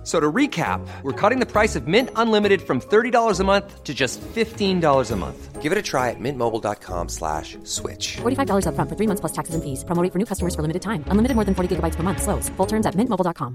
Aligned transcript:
F- 0.00 0.06
So 0.06 0.18
to 0.18 0.32
recap, 0.32 0.80
we're 1.02 1.12
cutting 1.12 1.40
the 1.40 1.46
price 1.46 1.76
of 1.76 1.86
Mint 1.86 2.08
Unlimited 2.16 2.62
from 2.62 2.80
$30 2.80 3.38
a 3.40 3.44
month 3.44 3.84
to 3.84 3.92
just 3.92 4.18
$15 4.34 5.10
a 5.10 5.16
month. 5.16 5.60
Give 5.60 5.72
it 5.72 5.78
a 5.78 5.82
try 5.82 6.08
at 6.08 6.16
mintmobile.com 6.18 7.08
slash 7.10 7.58
switch. 7.64 8.16
$45 8.22 8.64
upfront 8.64 8.88
for 8.88 8.96
three 8.96 9.06
months 9.06 9.20
plus 9.20 9.32
taxes 9.32 9.54
and 9.54 9.62
fees. 9.62 9.84
Promo 9.84 10.02
rate 10.02 10.10
for 10.12 10.18
new 10.18 10.24
customers 10.24 10.54
for 10.54 10.62
limited 10.62 10.80
time. 10.80 11.04
Unlimited 11.12 11.34
more 11.36 11.44
than 11.44 11.54
40 11.54 11.76
gigabytes 11.76 11.96
per 11.96 12.02
month. 12.02 12.22
Slows. 12.22 12.48
Full 12.56 12.66
terms 12.66 12.86
at 12.86 12.94
mintmobile.com. 12.94 13.54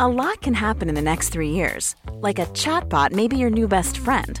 A 0.00 0.08
lot 0.08 0.40
can 0.42 0.54
happen 0.54 0.88
in 0.88 0.96
the 0.96 1.02
next 1.02 1.28
three 1.30 1.50
years. 1.50 1.94
Like 2.20 2.40
a 2.42 2.46
chatbot 2.46 3.12
may 3.12 3.28
be 3.28 3.36
your 3.38 3.50
new 3.50 3.68
best 3.68 3.98
friend. 3.98 4.40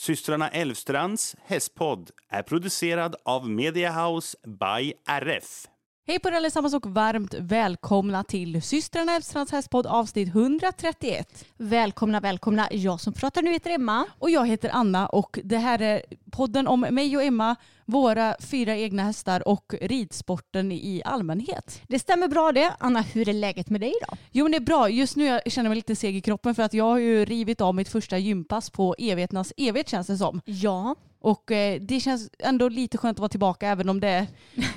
Systrarna 0.00 0.48
Elvstrands 0.48 1.36
hästpodd 1.42 2.10
är 2.28 2.42
producerad 2.42 3.16
av 3.24 3.50
Media 3.50 3.92
House 3.92 4.38
by 4.46 4.92
RF. 5.06 5.66
Hej 6.10 6.18
på 6.18 6.28
er 6.28 6.32
allesammans 6.32 6.74
och 6.74 6.86
varmt 6.86 7.34
välkomna 7.34 8.24
till 8.24 8.62
systrarna 8.62 9.16
Elfstrands 9.16 9.52
hästpodd 9.52 9.86
avsnitt 9.86 10.28
131. 10.28 11.44
Välkomna, 11.56 12.20
välkomna. 12.20 12.68
Jag 12.70 13.00
som 13.00 13.12
pratar 13.12 13.42
nu 13.42 13.52
heter 13.52 13.70
Emma. 13.70 14.06
Och 14.18 14.30
jag 14.30 14.46
heter 14.46 14.70
Anna 14.72 15.06
och 15.06 15.38
det 15.44 15.56
här 15.56 15.82
är 15.82 16.02
podden 16.30 16.66
om 16.66 16.80
mig 16.80 17.16
och 17.16 17.22
Emma, 17.22 17.56
våra 17.84 18.36
fyra 18.40 18.76
egna 18.76 19.02
hästar 19.02 19.48
och 19.48 19.74
ridsporten 19.80 20.72
i 20.72 21.02
allmänhet. 21.04 21.82
Det 21.88 21.98
stämmer 21.98 22.28
bra 22.28 22.52
det. 22.52 22.74
Anna, 22.78 23.00
hur 23.00 23.28
är 23.28 23.32
läget 23.32 23.70
med 23.70 23.80
dig 23.80 23.94
då? 24.08 24.16
Jo 24.30 24.44
men 24.44 24.52
det 24.52 24.58
är 24.58 24.60
bra. 24.60 24.88
Just 24.88 25.16
nu 25.16 25.24
jag 25.24 25.52
känner 25.52 25.66
jag 25.66 25.70
mig 25.70 25.76
lite 25.76 25.96
seg 25.96 26.16
i 26.16 26.20
kroppen 26.20 26.54
för 26.54 26.62
att 26.62 26.74
jag 26.74 26.84
har 26.84 26.98
ju 26.98 27.24
rivit 27.24 27.60
av 27.60 27.74
mitt 27.74 27.88
första 27.88 28.18
gympass 28.18 28.70
på 28.70 28.94
evigheternas 28.98 29.52
evighet 29.56 29.88
känns 29.88 30.06
det 30.06 30.16
som. 30.16 30.40
Ja. 30.44 30.94
Och 31.20 31.52
eh, 31.52 31.80
det 31.80 32.00
känns 32.00 32.30
ändå 32.38 32.68
lite 32.68 32.98
skönt 32.98 33.16
att 33.16 33.20
vara 33.20 33.28
tillbaka 33.28 33.68
även 33.68 33.88
om 33.88 34.00
det, 34.00 34.26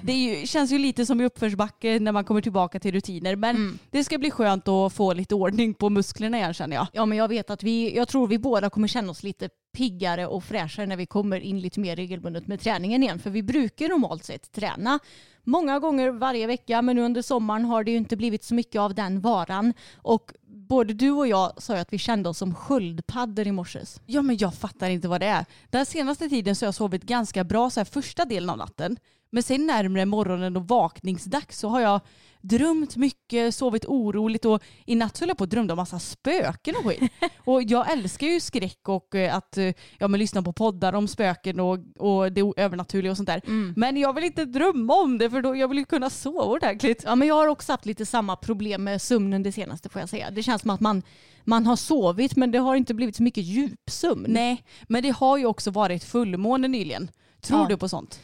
det 0.01 0.13
ju, 0.13 0.47
känns 0.47 0.71
ju 0.71 0.77
lite 0.77 1.05
som 1.05 1.21
i 1.21 1.25
uppförsbacke 1.25 1.99
när 1.99 2.11
man 2.11 2.23
kommer 2.23 2.41
tillbaka 2.41 2.79
till 2.79 2.91
rutiner. 2.91 3.35
Men 3.35 3.79
det 3.91 4.03
ska 4.03 4.17
bli 4.17 4.31
skönt 4.31 4.67
att 4.67 4.93
få 4.93 5.13
lite 5.13 5.35
ordning 5.35 5.73
på 5.73 5.89
musklerna 5.89 6.37
igen 6.37 6.53
känner 6.53 6.75
jag. 6.75 6.87
Ja, 6.93 7.05
men 7.05 7.17
jag 7.17 7.27
vet 7.27 7.49
att 7.49 7.63
vi, 7.63 7.95
jag 7.95 8.07
tror 8.07 8.27
vi 8.27 8.39
båda 8.39 8.69
kommer 8.69 8.87
känna 8.87 9.11
oss 9.11 9.23
lite 9.23 9.49
piggare 9.73 10.27
och 10.27 10.43
fräschare 10.43 10.85
när 10.85 10.97
vi 10.97 11.05
kommer 11.05 11.39
in 11.39 11.59
lite 11.59 11.79
mer 11.79 11.95
regelbundet 11.95 12.47
med 12.47 12.61
träningen 12.61 13.03
igen. 13.03 13.19
För 13.19 13.29
vi 13.29 13.43
brukar 13.43 13.89
normalt 13.89 14.23
sett 14.23 14.51
träna 14.51 14.99
många 15.43 15.79
gånger 15.79 16.09
varje 16.09 16.47
vecka, 16.47 16.81
men 16.81 16.95
nu 16.95 17.01
under 17.01 17.21
sommaren 17.21 17.65
har 17.65 17.83
det 17.83 17.91
ju 17.91 17.97
inte 17.97 18.17
blivit 18.17 18.43
så 18.43 18.53
mycket 18.53 18.79
av 18.79 18.95
den 18.95 19.21
varan. 19.21 19.73
Och 19.95 20.31
både 20.71 20.93
du 20.93 21.11
och 21.11 21.27
jag 21.27 21.53
sa 21.57 21.73
ju 21.73 21.79
att 21.79 21.93
vi 21.93 21.97
kände 21.97 22.29
oss 22.29 22.37
som 22.37 22.55
sköldpaddor 22.55 23.47
i 23.47 23.51
morse. 23.51 23.79
Ja 24.05 24.21
men 24.21 24.37
jag 24.37 24.53
fattar 24.53 24.89
inte 24.89 25.07
vad 25.07 25.21
det 25.21 25.25
är. 25.25 25.45
Den 25.69 25.85
senaste 25.85 26.29
tiden 26.29 26.55
så 26.55 26.65
har 26.65 26.67
jag 26.67 26.75
sovit 26.75 27.03
ganska 27.03 27.43
bra 27.43 27.69
så 27.69 27.79
här 27.79 27.85
första 27.85 28.25
delen 28.25 28.49
av 28.49 28.57
natten. 28.57 28.97
Men 29.31 29.43
sen 29.43 29.65
närmare 29.67 30.05
morgonen 30.05 30.57
och 30.57 30.67
vakningsdags 30.67 31.59
så 31.59 31.67
har 31.69 31.81
jag 31.81 31.99
drömt 32.41 32.95
mycket, 32.95 33.55
sovit 33.55 33.85
oroligt 33.85 34.45
och 34.45 34.63
i 34.85 34.95
natt 34.95 35.19
höll 35.19 35.29
jag 35.29 35.37
på 35.37 35.43
att 35.43 35.49
drömma 35.49 35.73
om 35.73 35.77
massa 35.77 35.99
spöken 35.99 36.75
och 36.75 36.85
skit. 36.85 37.11
och 37.37 37.63
jag 37.63 37.91
älskar 37.91 38.27
ju 38.27 38.39
skräck 38.39 38.89
och 38.89 39.15
eh, 39.15 39.35
att 39.35 39.57
eh, 39.57 39.73
ja, 39.99 40.07
men 40.07 40.19
lyssna 40.19 40.41
på 40.41 40.53
poddar 40.53 40.93
om 40.93 41.07
spöken 41.07 41.59
och, 41.59 41.77
och 41.99 42.31
det 42.31 42.41
övernaturliga 42.57 43.11
och 43.11 43.17
sånt 43.17 43.27
där. 43.29 43.41
Men 43.75 43.97
jag 43.97 44.13
vill 44.13 44.23
inte 44.23 44.45
drömma 44.45 44.93
om 44.93 45.17
det 45.17 45.29
för 45.29 45.41
då 45.41 45.55
jag 45.55 45.67
vill 45.67 45.77
ju 45.77 45.85
kunna 45.85 46.09
sova 46.09 46.43
ordentligt. 46.43 47.03
Ja, 47.05 47.15
men 47.15 47.27
jag 47.27 47.35
har 47.35 47.47
också 47.47 47.71
haft 47.73 47.85
lite 47.85 48.05
samma 48.05 48.35
problem 48.35 48.83
med 48.83 49.01
sömnen 49.01 49.43
det 49.43 49.51
senaste 49.51 49.89
får 49.89 49.99
jag 49.99 50.09
säga. 50.09 50.31
Det 50.31 50.43
känns 50.43 50.61
som 50.61 50.71
att 50.71 50.79
man, 50.79 51.03
man 51.43 51.65
har 51.67 51.75
sovit 51.75 52.35
men 52.35 52.51
det 52.51 52.59
har 52.59 52.75
inte 52.75 52.93
blivit 52.93 53.15
så 53.15 53.23
mycket 53.23 53.43
djupsömn. 53.43 54.25
Nej, 54.29 54.63
men 54.87 55.03
det 55.03 55.09
har 55.09 55.37
ju 55.37 55.45
också 55.45 55.71
varit 55.71 56.03
fullmåne 56.03 56.67
nyligen. 56.67 57.11
Tror 57.41 57.59
Ja. 57.61 57.67
du 57.69 57.77
på 57.77 57.89
sånt? 57.89 58.19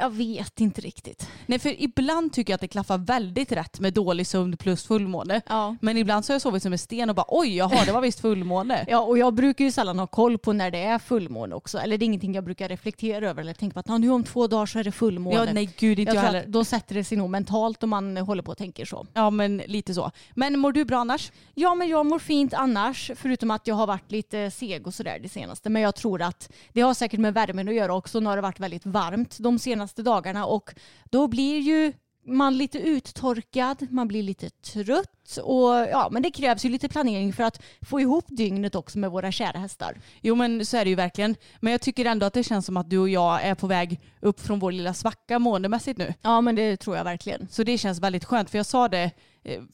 Jag 0.00 0.10
vet 0.10 0.60
inte 0.60 0.80
riktigt. 0.80 1.28
Nej 1.46 1.58
för 1.58 1.82
ibland 1.82 2.32
tycker 2.32 2.52
jag 2.52 2.54
att 2.54 2.60
det 2.60 2.68
klaffar 2.68 2.98
väldigt 2.98 3.52
rätt 3.52 3.80
med 3.80 3.92
dålig 3.94 4.26
sömn 4.26 4.56
plus 4.56 4.84
fullmåne. 4.86 5.40
Ja. 5.48 5.76
Men 5.80 5.96
ibland 5.96 6.24
så 6.24 6.32
har 6.32 6.34
jag 6.34 6.42
sovit 6.42 6.62
som 6.62 6.72
en 6.72 6.78
sten 6.78 7.10
och 7.10 7.16
bara 7.16 7.24
oj 7.28 7.56
jaha 7.56 7.84
det 7.86 7.92
var 7.92 8.00
visst 8.00 8.20
fullmåne. 8.20 8.84
Ja, 8.88 9.00
och 9.00 9.18
jag 9.18 9.34
brukar 9.34 9.64
ju 9.64 9.70
sällan 9.72 9.98
ha 9.98 10.06
koll 10.06 10.38
på 10.38 10.52
när 10.52 10.70
det 10.70 10.78
är 10.82 10.98
fullmåne 10.98 11.54
också. 11.54 11.78
Eller 11.78 11.98
det 11.98 12.04
är 12.04 12.06
ingenting 12.06 12.34
jag 12.34 12.44
brukar 12.44 12.68
reflektera 12.68 13.28
över 13.30 13.42
eller 13.42 13.54
tänka 13.54 13.74
på 13.74 13.80
att 13.80 13.88
"Ja, 13.88 13.98
nu 13.98 14.10
om 14.10 14.24
två 14.24 14.46
dagar 14.46 14.66
så 14.66 14.78
är 14.78 14.84
det 14.84 14.92
fullmåne. 14.92 15.36
Ja 15.36 15.52
nej 15.52 15.70
gud 15.78 15.98
inte 15.98 16.10
jag 16.14 16.16
jag, 16.16 16.22
heller. 16.26 16.44
då 16.46 16.64
sätter 16.64 16.94
det 16.94 17.04
sig 17.04 17.18
nog 17.18 17.30
mentalt 17.30 17.82
om 17.82 17.90
man 17.90 18.16
håller 18.16 18.42
på 18.42 18.50
och 18.52 18.58
tänker 18.58 18.84
så. 18.84 19.06
Ja 19.14 19.30
men 19.30 19.56
lite 19.66 19.94
så. 19.94 20.10
Men 20.34 20.58
mår 20.58 20.72
du 20.72 20.84
bra 20.84 20.98
annars? 20.98 21.32
Ja, 21.54 21.74
men 21.74 21.88
jag 21.88 22.06
mår 22.06 22.18
fint 22.18 22.54
annars, 22.54 23.10
förutom 23.16 23.50
att 23.50 23.66
jag 23.66 23.74
har 23.74 23.86
varit 23.86 24.10
lite 24.12 24.50
seg 24.50 24.86
och 24.86 24.94
sådär 24.94 25.18
det 25.22 25.28
senaste. 25.28 25.70
Men 25.70 25.82
jag 25.82 25.94
tror 25.94 26.22
att 26.22 26.52
det 26.72 26.80
har 26.80 26.94
säkert 26.94 27.20
med 27.20 27.34
värmen 27.34 27.68
att 27.68 27.74
göra 27.74 27.94
också. 27.94 28.20
Nu 28.20 28.26
har 28.26 28.36
det 28.36 28.42
varit 28.42 28.60
väldigt 28.60 28.86
varmt 28.86 29.36
de 29.40 29.58
senaste 29.58 29.89
dagarna 29.96 30.46
och 30.46 30.74
då 31.10 31.28
blir 31.28 31.58
ju 31.58 31.92
man 32.26 32.58
lite 32.58 32.78
uttorkad, 32.78 33.86
man 33.90 34.08
blir 34.08 34.22
lite 34.22 34.50
trött 34.50 35.38
och 35.42 35.70
ja, 35.70 36.08
men 36.10 36.22
det 36.22 36.30
krävs 36.30 36.64
ju 36.64 36.68
lite 36.68 36.88
planering 36.88 37.32
för 37.32 37.42
att 37.42 37.62
få 37.82 38.00
ihop 38.00 38.24
dygnet 38.28 38.74
också 38.74 38.98
med 38.98 39.10
våra 39.10 39.32
kära 39.32 39.58
hästar. 39.58 40.00
Jo 40.20 40.34
men 40.34 40.66
så 40.66 40.76
är 40.76 40.84
det 40.84 40.90
ju 40.90 40.96
verkligen. 40.96 41.36
Men 41.60 41.70
jag 41.70 41.80
tycker 41.80 42.04
ändå 42.04 42.26
att 42.26 42.32
det 42.32 42.44
känns 42.44 42.66
som 42.66 42.76
att 42.76 42.90
du 42.90 42.98
och 42.98 43.08
jag 43.08 43.42
är 43.42 43.54
på 43.54 43.66
väg 43.66 44.00
upp 44.20 44.40
från 44.40 44.58
vår 44.58 44.72
lilla 44.72 44.94
svacka 44.94 45.38
måendemässigt 45.38 45.98
nu. 45.98 46.14
Ja, 46.22 46.40
men 46.40 46.54
det 46.54 46.76
tror 46.76 46.96
jag 46.96 47.04
verkligen. 47.04 47.48
Så 47.48 47.62
det 47.62 47.78
känns 47.78 48.00
väldigt 48.00 48.24
skönt 48.24 48.50
för 48.50 48.58
jag 48.58 48.66
sa 48.66 48.88
det 48.88 49.10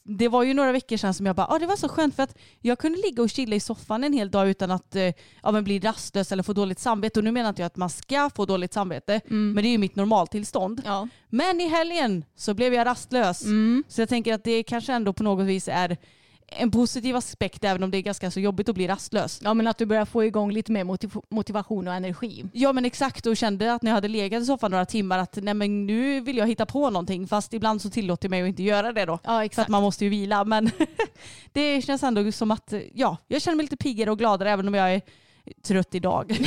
det 0.04 0.28
var 0.28 0.42
ju 0.42 0.54
några 0.54 0.72
veckor 0.72 0.96
sedan 0.96 1.14
som 1.14 1.26
jag 1.26 1.36
bara, 1.36 1.46
ah, 1.46 1.58
det 1.58 1.66
var 1.66 1.76
så 1.76 1.88
skönt 1.88 2.16
för 2.16 2.22
att 2.22 2.36
jag 2.60 2.78
kunde 2.78 2.98
ligga 2.98 3.22
och 3.22 3.30
chilla 3.30 3.56
i 3.56 3.60
soffan 3.60 4.04
en 4.04 4.12
hel 4.12 4.30
dag 4.30 4.48
utan 4.48 4.70
att 4.70 4.96
eh, 4.96 5.12
ja, 5.42 5.52
men 5.52 5.64
bli 5.64 5.78
rastlös 5.78 6.32
eller 6.32 6.42
få 6.42 6.52
dåligt 6.52 6.78
samvete. 6.78 7.20
Och 7.20 7.24
nu 7.24 7.32
menar 7.32 7.48
inte 7.48 7.62
jag 7.62 7.66
att 7.66 7.76
man 7.76 7.90
ska 7.90 8.30
få 8.36 8.46
dåligt 8.46 8.72
samvete, 8.72 9.20
men 9.54 9.62
det 9.62 9.68
är 9.68 9.70
ju 9.70 9.78
mitt 9.78 9.96
normaltillstånd. 9.96 10.82
Ja. 10.84 11.08
Men 11.28 11.60
i 11.60 11.68
helgen 11.68 12.24
så 12.36 12.54
blev 12.54 12.74
jag 12.74 12.86
rastlös. 12.86 13.44
Så 13.88 14.00
jag 14.00 14.08
tänker 14.08 14.34
att 14.34 14.44
det 14.44 14.62
kanske 14.62 14.92
ändå 14.92 15.12
på 15.12 15.22
något 15.22 15.46
vis 15.46 15.68
är 15.68 15.96
en 16.48 16.70
positiv 16.70 17.16
aspekt 17.16 17.64
även 17.64 17.82
om 17.82 17.90
det 17.90 17.98
är 17.98 18.02
ganska 18.02 18.30
så 18.30 18.40
jobbigt 18.40 18.68
att 18.68 18.74
bli 18.74 18.88
rastlös. 18.88 19.40
Ja, 19.44 19.54
men 19.54 19.66
att 19.66 19.78
du 19.78 19.86
börjar 19.86 20.04
få 20.04 20.24
igång 20.24 20.52
lite 20.52 20.72
mer 20.72 20.84
motiv- 20.84 21.20
motivation 21.30 21.88
och 21.88 21.94
energi. 21.94 22.44
Ja 22.52 22.72
men 22.72 22.84
exakt 22.84 23.26
och 23.26 23.36
kände 23.36 23.72
att 23.74 23.82
när 23.82 23.90
jag 23.90 23.94
hade 23.94 24.08
legat 24.08 24.42
i 24.42 24.46
soffan 24.46 24.70
några 24.70 24.86
timmar 24.86 25.18
att 25.18 25.38
nej 25.42 25.54
men 25.54 25.86
nu 25.86 26.20
vill 26.20 26.36
jag 26.36 26.46
hitta 26.46 26.66
på 26.66 26.90
någonting 26.90 27.26
fast 27.28 27.54
ibland 27.54 27.82
så 27.82 27.90
tillåter 27.90 28.26
jag 28.26 28.30
mig 28.30 28.42
att 28.42 28.48
inte 28.48 28.62
göra 28.62 28.92
det 28.92 29.04
då. 29.04 29.12
Ja, 29.12 29.18
För 29.28 29.36
att 29.38 29.44
exakt. 29.44 29.68
man 29.68 29.82
måste 29.82 30.04
ju 30.04 30.10
vila 30.10 30.44
men 30.44 30.70
det 31.52 31.82
känns 31.82 32.02
ändå 32.02 32.32
som 32.32 32.50
att 32.50 32.72
ja, 32.94 33.16
jag 33.28 33.42
känner 33.42 33.56
mig 33.56 33.64
lite 33.64 33.76
piggare 33.76 34.10
och 34.10 34.18
gladare 34.18 34.50
även 34.50 34.68
om 34.68 34.74
jag 34.74 34.94
är 34.94 35.02
trött 35.62 35.94
idag. 35.94 36.38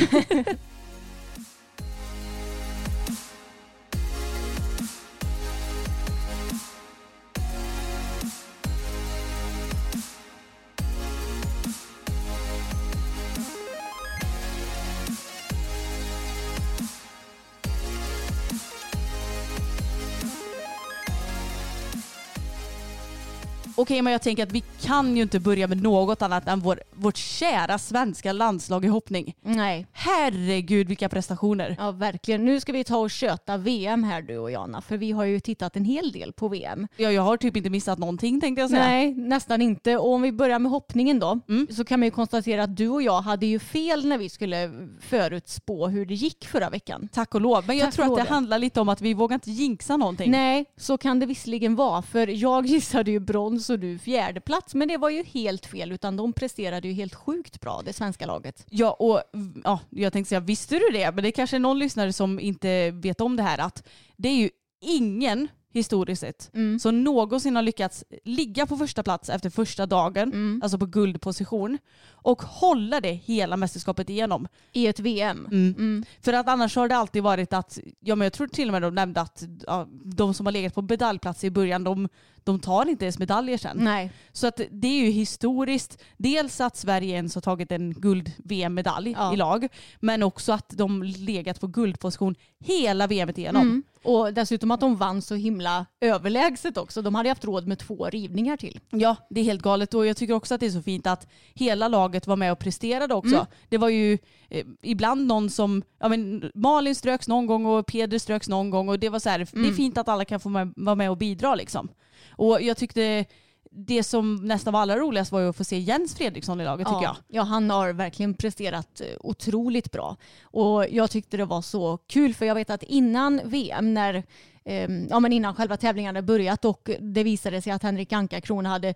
Okej, 23.80 24.02
men 24.02 24.12
jag 24.12 24.22
tänker 24.22 24.42
att 24.42 24.52
vi 24.52 24.62
kan 24.80 25.16
ju 25.16 25.22
inte 25.22 25.40
börja 25.40 25.66
med 25.66 25.82
något 25.82 26.22
annat 26.22 26.48
än 26.48 26.60
vår, 26.60 26.80
vårt 26.90 27.16
kära 27.16 27.78
svenska 27.78 28.32
landslag 28.32 28.84
i 28.84 28.88
hoppning. 28.88 29.34
Nej. 29.42 29.86
Herregud 29.92 30.88
vilka 30.88 31.08
prestationer. 31.08 31.76
Ja, 31.78 31.90
verkligen. 31.90 32.44
Nu 32.44 32.60
ska 32.60 32.72
vi 32.72 32.84
ta 32.84 32.96
och 32.96 33.10
köta 33.10 33.56
VM 33.56 34.04
här 34.04 34.22
du 34.22 34.38
och 34.38 34.50
Jana, 34.50 34.80
för 34.80 34.96
vi 34.96 35.12
har 35.12 35.24
ju 35.24 35.40
tittat 35.40 35.76
en 35.76 35.84
hel 35.84 36.12
del 36.12 36.32
på 36.32 36.48
VM. 36.48 36.88
Ja, 36.96 37.12
jag 37.12 37.22
har 37.22 37.36
typ 37.36 37.56
inte 37.56 37.70
missat 37.70 37.98
någonting 37.98 38.40
tänkte 38.40 38.60
jag 38.60 38.70
säga. 38.70 38.82
Nej, 38.82 39.14
nästan 39.14 39.62
inte. 39.62 39.96
Och 39.96 40.12
om 40.12 40.22
vi 40.22 40.32
börjar 40.32 40.58
med 40.58 40.70
hoppningen 40.72 41.18
då, 41.18 41.40
så 41.70 41.84
kan 41.84 42.00
man 42.00 42.06
ju 42.06 42.10
konstatera 42.10 42.62
att 42.62 42.76
du 42.76 42.88
och 42.88 43.02
jag 43.02 43.20
hade 43.20 43.46
ju 43.46 43.58
fel 43.58 44.06
när 44.06 44.18
vi 44.18 44.28
skulle 44.28 44.70
förutspå 45.00 45.88
hur 45.88 46.06
det 46.06 46.14
gick 46.14 46.46
förra 46.46 46.70
veckan. 46.70 47.08
Tack 47.12 47.34
och 47.34 47.40
lov. 47.40 47.64
Men 47.66 47.76
jag 47.76 47.86
Tack 47.86 47.94
tror 47.94 48.18
att 48.18 48.26
det 48.26 48.32
handlar 48.32 48.58
lite 48.58 48.80
om 48.80 48.88
att 48.88 49.00
vi 49.00 49.14
vågar 49.14 49.34
inte 49.34 49.50
jinxa 49.50 49.96
någonting. 49.96 50.30
Nej, 50.30 50.64
så 50.76 50.98
kan 50.98 51.20
det 51.20 51.26
visserligen 51.26 51.76
vara. 51.76 52.02
För 52.02 52.26
jag 52.26 52.66
gissade 52.74 53.10
ju 53.10 53.20
brons 53.20 53.69
så 53.70 53.76
du 53.76 53.98
fjärde 53.98 54.40
plats. 54.40 54.74
Men 54.74 54.88
det 54.88 54.96
var 54.96 55.10
ju 55.10 55.22
helt 55.22 55.66
fel 55.66 55.92
utan 55.92 56.16
de 56.16 56.32
presterade 56.32 56.88
ju 56.88 56.94
helt 56.94 57.14
sjukt 57.14 57.60
bra 57.60 57.82
det 57.84 57.92
svenska 57.92 58.26
laget. 58.26 58.66
Ja, 58.70 58.92
och 58.92 59.22
ja, 59.64 59.80
jag 59.90 60.12
tänkte 60.12 60.28
säga, 60.28 60.40
visste 60.40 60.74
du 60.74 60.88
det? 60.92 61.14
Men 61.14 61.22
det 61.22 61.28
är 61.28 61.32
kanske 61.32 61.56
är 61.56 61.60
någon 61.60 61.78
lyssnare 61.78 62.12
som 62.12 62.40
inte 62.40 62.90
vet 62.90 63.20
om 63.20 63.36
det 63.36 63.42
här 63.42 63.58
att 63.58 63.88
det 64.16 64.28
är 64.28 64.36
ju 64.36 64.50
ingen 64.80 65.48
historiskt 65.72 66.20
sett 66.20 66.50
som 66.80 67.04
någonsin 67.04 67.56
har 67.56 67.62
lyckats 67.62 68.04
ligga 68.24 68.66
på 68.66 68.76
första 68.76 69.02
plats 69.02 69.28
efter 69.28 69.50
första 69.50 69.86
dagen, 69.86 70.60
alltså 70.62 70.78
på 70.78 70.86
guldposition, 70.86 71.78
och 72.22 72.42
hålla 72.42 73.00
det 73.00 73.12
hela 73.12 73.56
mästerskapet 73.56 74.10
igenom. 74.10 74.48
I 74.72 74.86
ett 74.86 75.00
VM. 75.00 75.48
Mm. 75.52 76.04
För 76.20 76.32
att 76.32 76.48
annars 76.48 76.76
har 76.76 76.88
det 76.88 76.96
alltid 76.96 77.22
varit 77.22 77.52
att, 77.52 77.78
ja 78.00 78.14
men 78.14 78.24
jag 78.24 78.32
tror 78.32 78.46
till 78.46 78.68
och 78.68 78.72
med 78.72 78.82
de 78.82 78.94
nämnde 78.94 79.20
att 79.20 79.42
ja, 79.66 79.86
de 80.04 80.34
som 80.34 80.46
har 80.46 80.52
legat 80.52 80.74
på 80.74 80.82
medaljplats 80.82 81.44
i 81.44 81.50
början, 81.50 81.84
de, 81.84 82.08
de 82.44 82.60
tar 82.60 82.88
inte 82.88 83.04
ens 83.04 83.18
medaljer 83.18 83.58
sen. 83.58 83.76
Nej. 83.80 84.12
Så 84.32 84.46
att 84.46 84.60
det 84.70 84.88
är 84.88 85.04
ju 85.04 85.10
historiskt, 85.10 86.02
dels 86.16 86.60
att 86.60 86.76
Sverige 86.76 87.14
ens 87.14 87.34
har 87.34 87.42
tagit 87.42 87.72
en 87.72 87.94
guld-VM-medalj 87.94 89.14
Ja. 89.18 89.34
i 89.34 89.36
lag, 89.36 89.68
men 90.00 90.22
också 90.22 90.52
att 90.52 90.68
de 90.68 91.02
legat 91.02 91.60
på 91.60 91.66
guldposition 91.66 92.34
hela 92.58 93.06
VMet 93.06 93.38
igenom. 93.38 93.62
Mm. 93.62 93.82
Och 94.04 94.34
dessutom 94.34 94.70
att 94.70 94.80
de 94.80 94.96
vann 94.96 95.22
så 95.22 95.34
himla 95.34 95.86
överlägset 96.00 96.76
också. 96.76 97.02
De 97.02 97.14
hade 97.14 97.28
haft 97.28 97.44
råd 97.44 97.66
med 97.66 97.78
två 97.78 98.08
rivningar 98.08 98.56
till. 98.56 98.80
Ja, 98.90 99.16
det 99.30 99.40
är 99.40 99.44
helt 99.44 99.62
galet 99.62 99.94
och 99.94 100.06
jag 100.06 100.16
tycker 100.16 100.34
också 100.34 100.54
att 100.54 100.60
det 100.60 100.66
är 100.66 100.70
så 100.70 100.82
fint 100.82 101.06
att 101.06 101.26
hela 101.54 101.88
laget 101.88 102.09
var 102.26 102.36
med 102.36 102.52
och 102.52 102.58
presterade 102.58 103.14
också. 103.14 103.46
Det 103.68 103.78
var 103.78 103.88
ju 103.88 104.18
eh, 104.48 104.66
ibland 104.82 105.26
någon 105.26 105.50
som, 105.50 105.82
ja 105.98 106.08
men 106.08 106.50
Malin 106.54 106.94
ströks 106.94 107.28
någon 107.28 107.46
gång 107.46 107.66
och 107.66 107.86
Peder 107.86 108.18
ströks 108.18 108.48
någon 108.48 108.70
gång 108.70 108.88
och 108.88 108.98
det 108.98 109.08
var 109.08 109.18
så 109.18 109.28
här, 109.28 109.48
det 109.52 109.68
är 109.68 109.72
fint 109.72 109.98
att 109.98 110.08
alla 110.08 110.24
kan 110.24 110.40
få 110.40 110.48
med, 110.48 110.72
vara 110.76 110.94
med 110.96 111.10
och 111.10 111.16
bidra 111.16 111.54
liksom. 111.54 111.88
Och 112.36 112.62
jag 112.62 112.76
tyckte 112.76 113.24
det 113.70 114.02
som 114.02 114.36
nästan 114.36 114.72
var 114.72 114.80
allra 114.80 114.98
roligast 114.98 115.32
var 115.32 115.40
ju 115.40 115.48
att 115.48 115.56
få 115.56 115.64
se 115.64 115.78
Jens 115.78 116.14
Fredriksson 116.14 116.60
i 116.60 116.64
laget 116.64 116.86
tycker 116.86 117.02
jag. 117.02 117.16
Ja, 117.16 117.24
ja, 117.28 117.42
han 117.42 117.70
har 117.70 117.92
verkligen 117.92 118.34
presterat 118.34 119.00
eh, 119.00 119.06
otroligt 119.20 119.92
bra. 119.92 120.16
Och 120.42 120.86
jag 120.90 121.10
tyckte 121.10 121.36
det 121.36 121.44
var 121.44 121.62
så 121.62 121.96
kul 121.96 122.34
för 122.34 122.46
jag 122.46 122.54
vet 122.54 122.70
att 122.70 122.82
innan 122.82 123.40
VM 123.44 123.94
när 123.94 124.22
ehm, 124.64 125.06
Ja, 125.10 125.20
men 125.20 125.32
innan 125.32 125.54
själva 125.54 125.76
tävlingen 125.76 126.16
hade 126.16 126.26
börjat 126.26 126.64
och 126.64 126.90
det 127.00 127.22
visade 127.22 127.62
sig 127.62 127.72
att 127.72 127.82
Henrik 127.82 128.12
Anka-Kron 128.12 128.66
hade 128.66 128.94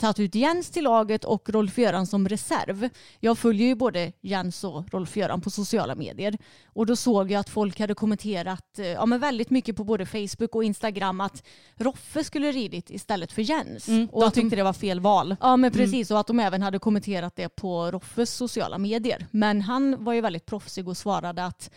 tagit 0.00 0.18
ut 0.18 0.34
Jens 0.34 0.70
till 0.70 0.84
laget 0.84 1.24
och 1.24 1.50
Rolf-Göran 1.50 2.06
som 2.06 2.28
reserv. 2.28 2.88
Jag 3.20 3.38
följer 3.38 3.66
ju 3.66 3.74
både 3.74 4.12
Jens 4.20 4.64
och 4.64 4.92
Rolf-Göran 4.92 5.40
på 5.40 5.50
sociala 5.50 5.94
medier 5.94 6.38
och 6.66 6.86
då 6.86 6.96
såg 6.96 7.30
jag 7.30 7.40
att 7.40 7.48
folk 7.48 7.80
hade 7.80 7.94
kommenterat 7.94 8.78
eh, 8.78 8.86
ja, 8.86 9.06
men 9.06 9.20
väldigt 9.20 9.50
mycket 9.50 9.76
på 9.76 9.84
både 9.84 10.06
Facebook 10.06 10.54
och 10.54 10.64
Instagram 10.64 11.20
att 11.20 11.42
Roffe 11.76 12.24
skulle 12.24 12.52
ridit 12.52 12.90
istället 12.90 13.32
för 13.32 13.42
Jens. 13.42 13.88
och 13.88 14.20
de 14.20 14.26
att 14.26 14.34
de 14.34 14.40
tyckte 14.40 14.56
det 14.56 14.62
var 14.62 14.72
fel 14.72 15.00
val. 15.00 15.36
Ja 15.40 15.56
men 15.56 15.72
precis 15.72 16.10
och 16.10 16.20
att 16.20 16.26
de 16.26 16.40
även 16.40 16.62
hade 16.62 16.78
kommenterat 16.78 17.36
det 17.36 17.48
på 17.48 17.90
Roffes 17.90 18.34
sociala 18.34 18.78
medier. 18.78 19.26
Men 19.30 19.60
han 19.60 20.04
var 20.04 20.12
ju 20.12 20.20
väldigt 20.20 20.46
proffsig 20.46 20.88
och 20.88 20.96
svarade 20.96 21.44
att, 21.44 21.70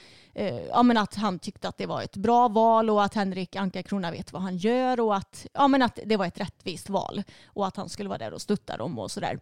ja, 0.70 0.84
men 0.84 0.98
att 0.98 1.16
han 1.16 1.40
tyckte 1.40 1.68
att 1.68 1.78
det 1.78 1.86
var 1.86 2.02
ett 2.02 2.16
bra 2.16 2.48
val 2.48 2.90
och 2.90 3.04
att 3.04 3.14
Henrik 3.14 3.56
Anka-Krona 3.56 4.12
vet 4.12 4.34
vad 4.34 4.42
han 4.42 4.58
gör 4.58 5.00
och 5.00 5.16
att, 5.16 5.48
ja, 5.54 5.68
men 5.68 5.82
att 5.82 6.00
det 6.06 6.18
var 6.18 6.26
ett 6.26 6.40
rättvist 6.40 6.90
val 6.90 7.24
och 7.46 7.68
att 7.68 7.78
han 7.78 7.90
skulle 7.90 8.10
vara 8.10 8.20
där 8.20 8.34
och 8.34 8.42
stötta 8.42 8.78
dem 8.78 9.00
och 9.00 9.12
sådär. 9.12 9.40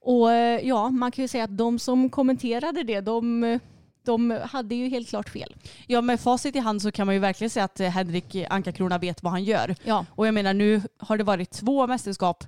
Och 0.00 0.32
eh, 0.32 0.60
ja, 0.68 0.90
man 0.90 1.12
kan 1.12 1.24
ju 1.24 1.28
säga 1.28 1.44
att 1.44 1.56
de 1.56 1.78
som 1.78 2.10
kommenterade 2.10 2.82
det, 2.82 3.00
de, 3.00 3.58
de 4.04 4.40
hade 4.44 4.74
ju 4.74 4.88
helt 4.88 5.08
klart 5.08 5.28
fel. 5.28 5.54
Ja 5.86 6.00
med 6.00 6.20
facit 6.20 6.56
i 6.56 6.58
hand 6.58 6.82
så 6.82 6.92
kan 6.92 7.06
man 7.06 7.14
ju 7.14 7.20
verkligen 7.20 7.50
säga 7.50 7.64
att 7.64 7.80
eh, 7.80 7.88
Henrik 7.88 8.34
Anka-Krona 8.50 8.98
vet 8.98 9.22
vad 9.22 9.32
han 9.32 9.44
gör. 9.44 9.74
Ja. 9.84 10.06
Och 10.10 10.26
jag 10.26 10.34
menar 10.34 10.54
nu 10.54 10.82
har 10.98 11.18
det 11.18 11.24
varit 11.24 11.50
två 11.50 11.86
mästerskap 11.86 12.44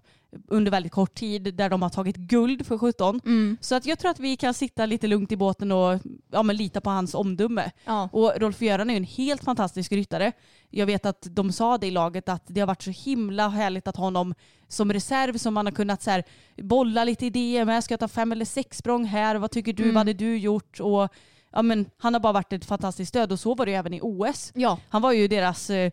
under 0.49 0.71
väldigt 0.71 0.93
kort 0.93 1.15
tid 1.15 1.55
där 1.55 1.71
de 1.71 1.83
har 1.83 1.89
tagit 1.89 2.17
guld 2.17 2.67
för 2.67 2.79
17. 2.79 3.21
Mm. 3.25 3.57
Så 3.61 3.75
att 3.75 3.87
jag 3.87 3.99
tror 3.99 4.11
att 4.11 4.21
vi 4.21 4.37
kan 4.37 4.55
sitta 4.55 4.87
lite 4.87 5.07
lugnt 5.07 5.33
i 5.33 5.37
båten 5.37 5.73
och 5.73 6.01
ja, 6.31 6.43
men 6.43 6.57
lita 6.57 6.81
på 6.81 6.91
hans 6.91 7.15
omdöme. 7.15 7.71
Ja. 7.85 8.09
Och 8.13 8.33
Rolf-Göran 8.37 8.91
är 8.91 8.95
ju 8.95 8.97
en 8.97 9.05
helt 9.05 9.45
fantastisk 9.45 9.93
ryttare. 9.93 10.33
Jag 10.71 10.87
vet 10.87 11.07
att 11.07 11.27
de 11.31 11.53
sa 11.53 11.79
det 11.79 11.87
i 11.87 11.91
laget 11.91 12.29
att 12.29 12.43
det 12.47 12.61
har 12.61 12.67
varit 12.67 12.83
så 12.83 12.91
himla 12.91 13.49
härligt 13.49 13.89
att 13.89 13.97
ha 13.97 14.05
honom 14.05 14.35
som 14.69 14.93
reserv 14.93 15.39
som 15.39 15.55
man 15.55 15.67
har 15.67 15.73
kunnat 15.73 16.03
så 16.03 16.11
här, 16.11 16.25
bolla 16.57 17.05
lite 17.05 17.27
idéer 17.27 17.65
med. 17.65 17.85
Ska 17.85 17.93
jag 17.93 18.01
ta 18.01 18.09
fem 18.09 18.33
eller 18.33 18.45
sex 18.45 18.79
språng 18.79 19.05
här? 19.05 19.37
Vad 19.37 19.51
tycker 19.51 19.73
du? 19.73 19.85
Vad 19.85 19.97
hade 19.97 20.13
du 20.13 20.39
gjort? 20.39 20.81
Och, 20.81 21.09
ja, 21.53 21.63
men, 21.63 21.87
han 21.99 22.15
har 22.15 22.21
bara 22.21 22.33
varit 22.33 22.53
ett 22.53 22.65
fantastiskt 22.65 23.09
stöd 23.09 23.33
och 23.33 23.41
så 23.41 23.55
var 23.55 23.67
det 23.67 23.73
ju 23.73 23.79
även 23.79 23.95
i 23.95 24.01
OS. 24.03 24.53
Ja. 24.55 24.79
Han 24.89 25.03
var 25.03 25.13
ju 25.13 25.29
deras 25.29 25.71
eh, 25.71 25.93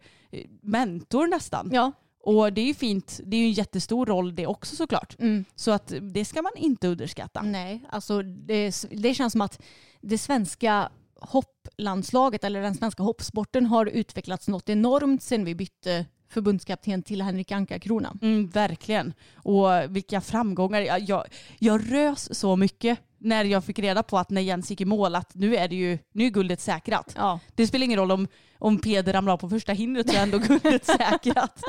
mentor 0.62 1.28
nästan. 1.28 1.70
Ja. 1.74 1.92
Och 2.22 2.54
det 2.54 2.62
är 2.62 2.66
ju 2.66 2.74
fint. 2.74 3.20
Det 3.24 3.38
är 3.38 3.42
ju 3.42 3.46
en 3.46 3.52
jättestor 3.52 4.06
roll 4.06 4.36
det 4.36 4.48
också 4.48 4.76
såklart. 4.76 5.16
Mm. 5.20 5.46
Så 5.56 5.72
att 5.72 5.94
det 6.02 6.26
ska 6.26 6.42
man 6.42 6.52
inte 6.56 6.88
underskatta. 6.88 7.42
Nej, 7.42 7.86
alltså 7.90 8.22
det, 8.22 8.86
det 8.92 9.14
känns 9.14 9.32
som 9.32 9.42
att 9.42 9.62
det 10.02 10.18
svenska 10.18 10.90
hopplandslaget 11.22 12.44
eller 12.44 12.62
den 12.62 12.76
svenska 12.76 13.04
hoppsporten 13.04 13.66
har 13.66 13.86
utvecklats 13.86 14.48
något 14.48 14.70
enormt 14.70 15.24
sen 15.24 15.46
vi 15.46 15.56
bytte 15.56 16.06
förbundskapten 16.30 17.04
till 17.04 17.22
Henrik 17.22 17.52
Anka-Krona. 17.52 18.18
Mm, 18.22 18.48
verkligen. 18.48 19.14
Och 19.36 19.68
vilka 19.90 20.22
framgångar. 20.22 20.82
Jag, 20.82 21.00
jag, 21.00 21.24
jag 21.60 21.94
rös 21.94 22.40
så 22.40 22.56
mycket 22.56 23.00
när 23.20 23.46
jag 23.46 23.64
fick 23.66 23.80
reda 23.80 24.04
på 24.04 24.18
att 24.18 24.30
när 24.30 24.42
Jens 24.42 24.70
gick 24.70 24.82
i 24.82 24.86
mål 24.86 25.16
att 25.16 25.36
nu 25.36 25.56
är 25.56 25.68
det 25.68 25.76
ju 25.76 25.98
nu 26.12 26.26
är 26.26 26.30
guldet 26.30 26.62
säkrat. 26.62 27.14
Ja. 27.18 27.40
Det 27.56 27.68
spelar 27.68 27.86
ingen 27.86 28.00
roll 28.00 28.12
om, 28.12 28.28
om 28.60 28.78
Peder 28.80 29.14
ramlar 29.14 29.34
av 29.34 29.38
på 29.38 29.50
första 29.50 29.74
hindret 29.74 30.10
så 30.10 30.16
är 30.18 30.24
ändå 30.24 30.38
guldet 30.38 30.86
säkrat. 30.98 31.64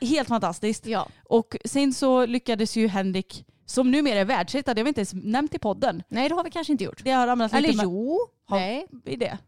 Helt 0.00 0.28
fantastiskt. 0.28 0.86
Ja. 0.86 1.08
Och 1.24 1.56
sen 1.64 1.92
så 1.94 2.26
lyckades 2.26 2.76
ju 2.76 2.88
Henrik, 2.88 3.44
som 3.66 3.90
numera 3.90 4.18
är 4.18 4.24
världsetta, 4.24 4.74
det 4.74 4.80
har 4.80 4.84
vi 4.84 4.88
inte 4.88 5.00
ens 5.00 5.14
nämnt 5.14 5.54
i 5.54 5.58
podden. 5.58 6.02
Nej, 6.08 6.28
det 6.28 6.34
har 6.34 6.44
vi 6.44 6.50
kanske 6.50 6.72
inte 6.72 6.84
gjort. 6.84 7.00
Det 7.04 7.10
har 7.10 7.26
ramlat 7.26 7.52
lite 7.52 7.58
Eller 7.68 7.76
med- 7.76 7.84
jo, 7.84 8.18
Har 8.46 8.58
nej, 8.58 8.86
vi 9.04 9.16
det? 9.16 9.38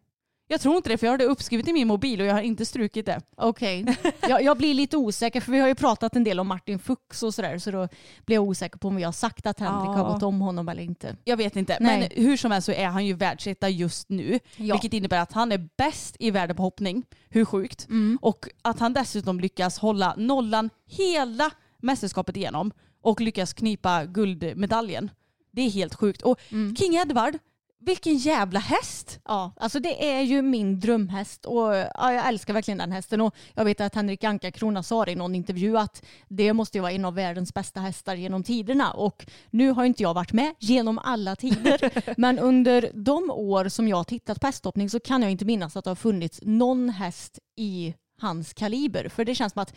Jag 0.48 0.60
tror 0.60 0.76
inte 0.76 0.88
det 0.88 0.98
för 0.98 1.06
jag 1.06 1.12
har 1.12 1.18
det 1.18 1.24
uppskrivet 1.24 1.68
i 1.68 1.72
min 1.72 1.88
mobil 1.88 2.20
och 2.20 2.26
jag 2.26 2.34
har 2.34 2.40
inte 2.40 2.66
strukit 2.66 3.06
det. 3.06 3.20
okej. 3.36 3.96
jag, 4.28 4.42
jag 4.42 4.56
blir 4.58 4.74
lite 4.74 4.96
osäker 4.96 5.40
för 5.40 5.52
vi 5.52 5.58
har 5.58 5.68
ju 5.68 5.74
pratat 5.74 6.16
en 6.16 6.24
del 6.24 6.40
om 6.40 6.46
Martin 6.48 6.78
Fuchs 6.78 7.22
och 7.22 7.34
sådär 7.34 7.58
så 7.58 7.70
då 7.70 7.88
blir 8.26 8.36
jag 8.36 8.44
osäker 8.44 8.78
på 8.78 8.88
om 8.88 8.96
vi 8.96 9.02
har 9.02 9.12
sagt 9.12 9.46
att 9.46 9.60
Henrik 9.60 9.88
Ja. 9.88 9.92
har 9.92 10.12
gått 10.12 10.22
om 10.22 10.40
honom 10.40 10.68
eller 10.68 10.82
inte. 10.82 11.16
Jag 11.24 11.36
vet 11.36 11.56
inte. 11.56 11.76
Nej. 11.80 12.00
Men 12.14 12.24
hur 12.24 12.36
som 12.36 12.50
helst 12.50 12.66
så 12.66 12.72
är 12.72 12.86
han 12.86 13.06
ju 13.06 13.12
världsetta 13.14 13.68
just 13.68 14.08
nu. 14.08 14.38
Ja. 14.56 14.74
Vilket 14.74 14.92
innebär 14.92 15.20
att 15.20 15.32
han 15.32 15.52
är 15.52 15.68
bäst 15.76 16.16
i 16.18 16.30
världen 16.30 16.56
på 16.56 16.62
hoppning. 16.62 17.04
Hur 17.28 17.44
sjukt? 17.44 17.88
Mm. 17.88 18.18
Och 18.22 18.48
att 18.62 18.78
han 18.80 18.92
dessutom 18.92 19.40
lyckas 19.40 19.78
hålla 19.78 20.14
nollan 20.16 20.70
hela 20.86 21.50
mästerskapet 21.82 22.36
igenom 22.36 22.72
och 23.02 23.20
lyckas 23.20 23.52
knipa 23.52 24.04
guldmedaljen. 24.04 25.10
Det 25.52 25.62
är 25.62 25.70
helt 25.70 25.94
sjukt. 25.94 26.22
Och 26.22 26.38
Mm. 26.52 26.76
King 26.76 26.94
Edward, 26.94 27.38
vilken 27.86 28.16
jävla 28.16 28.60
häst! 28.60 29.20
Ja, 29.24 29.52
alltså 29.56 29.80
det 29.80 30.12
är 30.12 30.20
ju 30.20 30.42
min 30.42 30.80
drömhäst 30.80 31.44
och 31.44 31.74
ja, 31.74 32.12
jag 32.12 32.28
älskar 32.28 32.54
verkligen 32.54 32.78
den 32.78 32.92
hästen. 32.92 33.20
Och 33.20 33.34
jag 33.54 33.64
vet 33.64 33.80
att 33.80 33.94
Henrik 33.94 34.24
Anka-Krona 34.24 34.82
sa 34.82 35.06
i 35.06 35.14
någon 35.14 35.34
intervju 35.34 35.78
att 35.78 36.04
det 36.28 36.52
måste 36.52 36.78
ju 36.78 36.82
vara 36.82 36.92
en 36.92 37.04
av 37.04 37.14
världens 37.14 37.54
bästa 37.54 37.80
hästar 37.80 38.14
genom 38.14 38.42
tiderna. 38.42 38.92
Och 38.92 39.26
nu 39.50 39.70
har 39.70 39.84
inte 39.84 40.02
jag 40.02 40.14
varit 40.14 40.32
med 40.32 40.54
genom 40.58 40.98
alla 40.98 41.36
tider. 41.36 42.02
Men 42.20 42.38
under 42.38 42.90
de 42.94 43.30
år 43.30 43.68
som 43.68 43.88
jag 43.88 43.96
har 43.96 44.04
tittat 44.04 44.40
på 44.40 44.46
hästhoppning 44.46 44.90
så 44.90 45.00
kan 45.00 45.22
jag 45.22 45.30
inte 45.30 45.44
minnas 45.44 45.76
att 45.76 45.84
det 45.84 45.90
har 45.90 45.94
funnits 45.94 46.40
någon 46.42 46.88
häst 46.88 47.38
i 47.56 47.94
hans 48.20 48.54
kaliber. 48.54 49.08
För 49.08 49.24
det 49.24 49.34
känns 49.34 49.52
som 49.52 49.62
att 49.62 49.74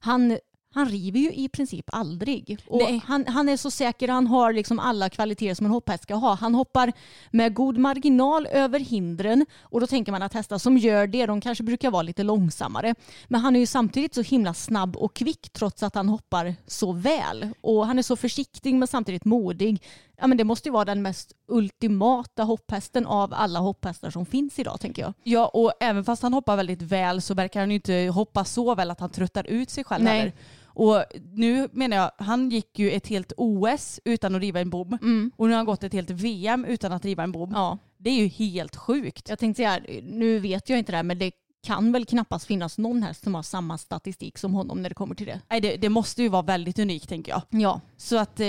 han 0.00 0.38
han 0.74 0.88
river 0.88 1.20
ju 1.20 1.32
i 1.32 1.48
princip 1.48 1.84
aldrig. 1.92 2.58
Och 2.66 2.82
han, 3.04 3.26
han 3.26 3.48
är 3.48 3.56
så 3.56 3.70
säker, 3.70 4.08
han 4.08 4.26
har 4.26 4.52
liksom 4.52 4.78
alla 4.78 5.10
kvaliteter 5.10 5.54
som 5.54 5.66
en 5.66 5.72
hopphäst 5.72 6.02
ska 6.02 6.14
ha. 6.14 6.34
Han 6.34 6.54
hoppar 6.54 6.92
med 7.30 7.54
god 7.54 7.78
marginal 7.78 8.46
över 8.46 8.80
hindren 8.80 9.46
och 9.62 9.80
då 9.80 9.86
tänker 9.86 10.12
man 10.12 10.22
att 10.22 10.34
hästar 10.34 10.58
som 10.58 10.78
gör 10.78 11.06
det, 11.06 11.26
de 11.26 11.40
kanske 11.40 11.64
brukar 11.64 11.90
vara 11.90 12.02
lite 12.02 12.22
långsammare. 12.22 12.94
Men 13.28 13.40
han 13.40 13.56
är 13.56 13.60
ju 13.60 13.66
samtidigt 13.66 14.14
så 14.14 14.22
himla 14.22 14.54
snabb 14.54 14.96
och 14.96 15.14
kvick 15.14 15.50
trots 15.52 15.82
att 15.82 15.94
han 15.94 16.08
hoppar 16.08 16.54
så 16.66 16.92
väl. 16.92 17.48
Och 17.60 17.86
han 17.86 17.98
är 17.98 18.02
så 18.02 18.16
försiktig 18.16 18.74
men 18.74 18.88
samtidigt 18.88 19.24
modig. 19.24 19.82
Ja, 20.18 20.26
men 20.26 20.38
det 20.38 20.44
måste 20.44 20.68
ju 20.68 20.72
vara 20.72 20.84
den 20.84 21.02
mest 21.02 21.32
ultimata 21.48 22.42
hopphästen 22.42 23.06
av 23.06 23.34
alla 23.34 23.58
hopphästar 23.58 24.10
som 24.10 24.26
finns 24.26 24.58
idag 24.58 24.80
tänker 24.80 25.02
jag. 25.02 25.12
Ja, 25.22 25.46
och 25.46 25.72
även 25.80 26.04
fast 26.04 26.22
han 26.22 26.34
hoppar 26.34 26.56
väldigt 26.56 26.82
väl 26.82 27.22
så 27.22 27.34
verkar 27.34 27.60
han 27.60 27.70
ju 27.70 27.74
inte 27.74 28.10
hoppa 28.14 28.44
så 28.44 28.74
väl 28.74 28.90
att 28.90 29.00
han 29.00 29.10
tröttar 29.10 29.46
ut 29.46 29.70
sig 29.70 29.84
själv 29.84 30.04
Nej. 30.04 30.18
heller. 30.18 30.32
Och 30.64 31.04
nu 31.32 31.68
menar 31.72 31.96
jag, 31.96 32.10
han 32.18 32.50
gick 32.50 32.78
ju 32.78 32.90
ett 32.90 33.06
helt 33.06 33.32
OS 33.36 34.00
utan 34.04 34.34
att 34.34 34.40
riva 34.40 34.60
en 34.60 34.70
bom. 34.70 34.98
Och 35.36 35.46
nu 35.46 35.52
har 35.52 35.56
han 35.56 35.66
gått 35.66 35.84
ett 35.84 35.92
helt 35.92 36.10
VM 36.10 36.64
utan 36.64 36.92
att 36.92 37.04
riva 37.04 37.22
en 37.22 37.32
bom. 37.32 37.52
Ja. 37.54 37.78
Det 37.98 38.10
är 38.10 38.14
ju 38.14 38.26
helt 38.26 38.76
sjukt. 38.76 39.28
Jag 39.28 39.38
tänkte 39.38 39.58
säga, 39.58 39.80
nu 40.02 40.38
vet 40.38 40.68
jag 40.68 40.78
inte 40.78 40.92
det 40.92 40.96
här 40.96 41.02
men 41.02 41.18
det 41.18 41.32
kan 41.62 41.92
väl 41.92 42.06
knappast 42.06 42.46
finnas 42.46 42.78
någon 42.78 43.02
häst 43.02 43.24
som 43.24 43.34
har 43.34 43.42
samma 43.42 43.78
statistik 43.78 44.38
som 44.38 44.54
honom 44.54 44.82
när 44.82 44.88
det 44.88 44.94
kommer 44.94 45.14
till 45.14 45.26
det. 45.26 45.40
Nej, 45.50 45.60
det, 45.60 45.76
det 45.76 45.88
måste 45.88 46.22
ju 46.22 46.28
vara 46.28 46.42
väldigt 46.42 46.78
unikt 46.78 47.08
tänker 47.08 47.32
jag. 47.32 47.42
Ja, 47.50 47.80
Så 47.96 48.18
att 48.18 48.40
eh, 48.40 48.46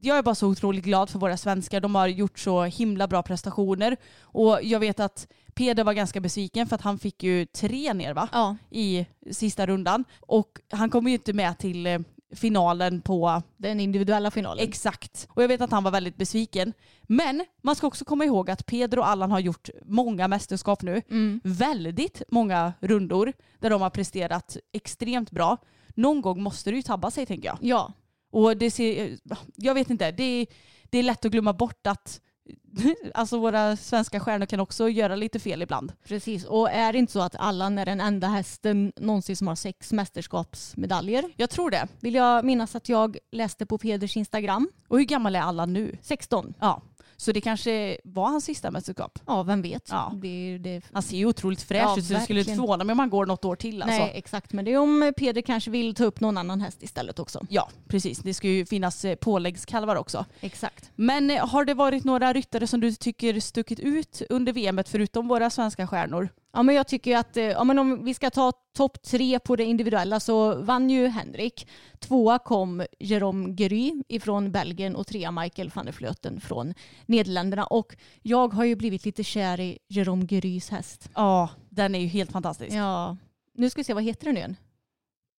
jag 0.00 0.18
är 0.18 0.22
bara 0.22 0.34
så 0.34 0.48
otroligt 0.48 0.84
glad 0.84 1.10
för 1.10 1.18
våra 1.18 1.36
svenskar. 1.36 1.80
De 1.80 1.94
har 1.94 2.06
gjort 2.06 2.38
så 2.38 2.64
himla 2.64 3.08
bra 3.08 3.22
prestationer. 3.22 3.96
Och 4.20 4.58
jag 4.62 4.80
vet 4.80 5.00
att 5.00 5.26
Peder 5.54 5.84
var 5.84 5.92
ganska 5.92 6.20
besviken 6.20 6.66
för 6.66 6.74
att 6.74 6.82
han 6.82 6.98
fick 6.98 7.22
ju 7.22 7.46
tre 7.46 7.94
ner 7.94 8.14
va? 8.14 8.28
ja. 8.32 8.56
i 8.70 9.06
sista 9.30 9.66
rundan. 9.66 10.04
Och 10.20 10.60
han 10.70 10.90
kommer 10.90 11.10
ju 11.10 11.14
inte 11.14 11.32
med 11.32 11.58
till 11.58 11.86
eh, 11.86 11.98
finalen 12.34 13.00
på 13.00 13.42
Den 13.56 13.80
individuella 13.80 14.30
finalen. 14.30 14.64
Exakt. 14.64 15.28
Och 15.30 15.42
jag 15.42 15.48
vet 15.48 15.60
att 15.60 15.70
han 15.70 15.84
var 15.84 15.90
väldigt 15.90 16.16
besviken. 16.16 16.72
Men 17.02 17.44
man 17.62 17.76
ska 17.76 17.86
också 17.86 18.04
komma 18.04 18.24
ihåg 18.24 18.50
att 18.50 18.66
Pedro 18.66 19.00
och 19.00 19.08
Allan 19.08 19.30
har 19.30 19.40
gjort 19.40 19.68
många 19.84 20.28
mästerskap 20.28 20.82
nu. 20.82 21.02
Mm. 21.10 21.40
Väldigt 21.44 22.22
många 22.30 22.72
rundor 22.80 23.32
där 23.58 23.70
de 23.70 23.82
har 23.82 23.90
presterat 23.90 24.56
extremt 24.72 25.30
bra. 25.30 25.56
Någon 25.94 26.20
gång 26.20 26.42
måste 26.42 26.70
det 26.70 26.76
ju 26.76 26.82
tabba 26.82 27.10
sig 27.10 27.26
tänker 27.26 27.48
jag. 27.48 27.58
Ja, 27.60 27.92
Och 28.30 28.56
det 28.56 28.70
ser, 28.70 29.18
jag 29.56 29.74
vet 29.74 29.90
inte, 29.90 30.10
det 30.10 30.22
är, 30.22 30.46
det 30.90 30.98
är 30.98 31.02
lätt 31.02 31.24
att 31.24 31.32
glömma 31.32 31.52
bort 31.52 31.86
att 31.86 32.20
alltså 33.14 33.38
våra 33.38 33.76
svenska 33.76 34.20
stjärnor 34.20 34.46
kan 34.46 34.60
också 34.60 34.88
göra 34.88 35.16
lite 35.16 35.38
fel 35.38 35.62
ibland. 35.62 35.92
precis. 36.04 36.44
Och 36.44 36.70
är 36.70 36.92
det 36.92 36.98
inte 36.98 37.12
så 37.12 37.20
att 37.20 37.34
Allan 37.34 37.78
är 37.78 37.86
den 37.86 38.00
enda 38.00 38.26
hästen 38.28 38.92
någonsin 38.96 39.36
som 39.36 39.46
har 39.46 39.54
sex 39.54 39.92
mästerskapsmedaljer? 39.92 41.24
Jag 41.36 41.50
tror 41.50 41.70
det. 41.70 41.88
Vill 42.00 42.14
jag 42.14 42.44
minnas 42.44 42.74
att 42.74 42.88
jag 42.88 43.18
läste 43.32 43.66
på 43.66 43.78
Peders 43.78 44.16
Instagram. 44.16 44.68
Och 44.88 44.98
hur 44.98 45.04
gammal 45.04 45.36
är 45.36 45.40
Allan 45.40 45.72
nu? 45.72 45.96
16. 46.02 46.54
Ja, 46.60 46.82
så 47.20 47.32
det 47.32 47.40
kanske 47.40 47.98
var 48.04 48.28
hans 48.28 48.44
sista 48.44 48.70
mästerskap. 48.70 49.18
Ja, 49.26 49.42
vem 49.42 49.62
vet. 49.62 49.88
Ja. 49.90 50.12
Det, 50.22 50.58
det, 50.58 50.82
Han 50.92 51.02
ser 51.02 51.16
ju 51.16 51.26
otroligt 51.26 51.62
fräsch 51.62 51.82
Ja, 51.82 51.98
ut 51.98 52.04
så 52.04 52.14
det 52.14 52.20
skulle 52.20 52.40
inte 52.40 52.54
förvåna 52.54 52.84
mig 52.84 52.92
om 52.92 52.98
han 52.98 53.10
går 53.10 53.26
något 53.26 53.44
år 53.44 53.56
till. 53.56 53.82
Alltså. 53.82 53.98
Nej, 53.98 54.12
exakt. 54.14 54.52
Men 54.52 54.64
det 54.64 54.72
är 54.72 54.78
om 54.78 55.12
Peder 55.16 55.40
kanske 55.40 55.70
vill 55.70 55.94
ta 55.94 56.04
upp 56.04 56.20
någon 56.20 56.38
annan 56.38 56.60
häst 56.60 56.82
istället 56.82 57.18
också. 57.18 57.46
Ja, 57.48 57.68
precis. 57.88 58.18
Det 58.18 58.34
ska 58.34 58.48
ju 58.48 58.66
finnas 58.66 59.04
eh, 59.04 59.14
påläggskalvar 59.14 59.96
också. 59.96 60.24
Exakt. 60.40 60.90
Men 60.94 61.30
eh, 61.30 61.46
har 61.46 61.64
det 61.64 61.74
varit 61.74 62.04
några 62.04 62.32
ryttare 62.32 62.66
som 62.66 62.80
du 62.80 62.92
tycker 62.92 63.40
stuckit 63.40 63.80
ut 63.80 64.22
under 64.30 64.52
VMet 64.52 64.88
förutom 64.88 65.28
våra 65.28 65.50
svenska 65.50 65.86
stjärnor? 65.86 66.28
Ja, 66.52 66.62
men 66.62 66.74
jag 66.74 66.86
tycker 66.86 67.10
ju 67.10 67.16
att 67.16 67.36
eh, 67.36 67.44
ja, 67.44 67.64
men 67.64 67.78
om 67.78 68.04
vi 68.04 68.14
ska 68.14 68.30
ta 68.30 68.52
topp 68.76 69.02
tre 69.02 69.38
på 69.38 69.56
det 69.56 69.64
individuella 69.64 70.20
så 70.20 70.54
vann 70.54 70.90
ju 70.90 71.06
Henrik. 71.06 71.68
Tvåa 71.98 72.38
kom 72.38 72.86
Jerome 72.98 73.54
Gery 73.58 74.02
ifrån 74.08 74.52
Belgien 74.52 74.96
och 74.96 75.06
trea 75.06 75.30
Michael 75.30 75.70
van 75.74 75.86
der 75.86 75.92
Vleuten 75.92 76.40
från 76.40 76.74
Nederländerna. 77.06 77.64
Och 77.64 77.96
jag 78.22 78.54
har 78.54 78.64
ju 78.64 78.76
blivit 78.76 79.04
lite 79.04 79.24
kär 79.24 79.60
i 79.60 79.78
Jerome 79.88 80.26
Gerys 80.30 80.70
häst. 80.70 81.10
Ja, 81.14 81.50
den 81.70 81.94
är 81.94 81.98
ju 81.98 82.06
helt 82.06 82.32
fantastisk. 82.32 82.76
Ja, 82.76 83.16
nu 83.54 83.70
ska 83.70 83.80
vi 83.80 83.84
se, 83.84 83.94
vad 83.94 84.04
heter 84.04 84.24
den 84.24 84.34
nu 84.34 84.40
igen? 84.40 84.56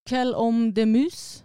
Quel 0.09 0.33
homme 0.33 0.71
de 0.71 0.85
mus. 0.85 1.43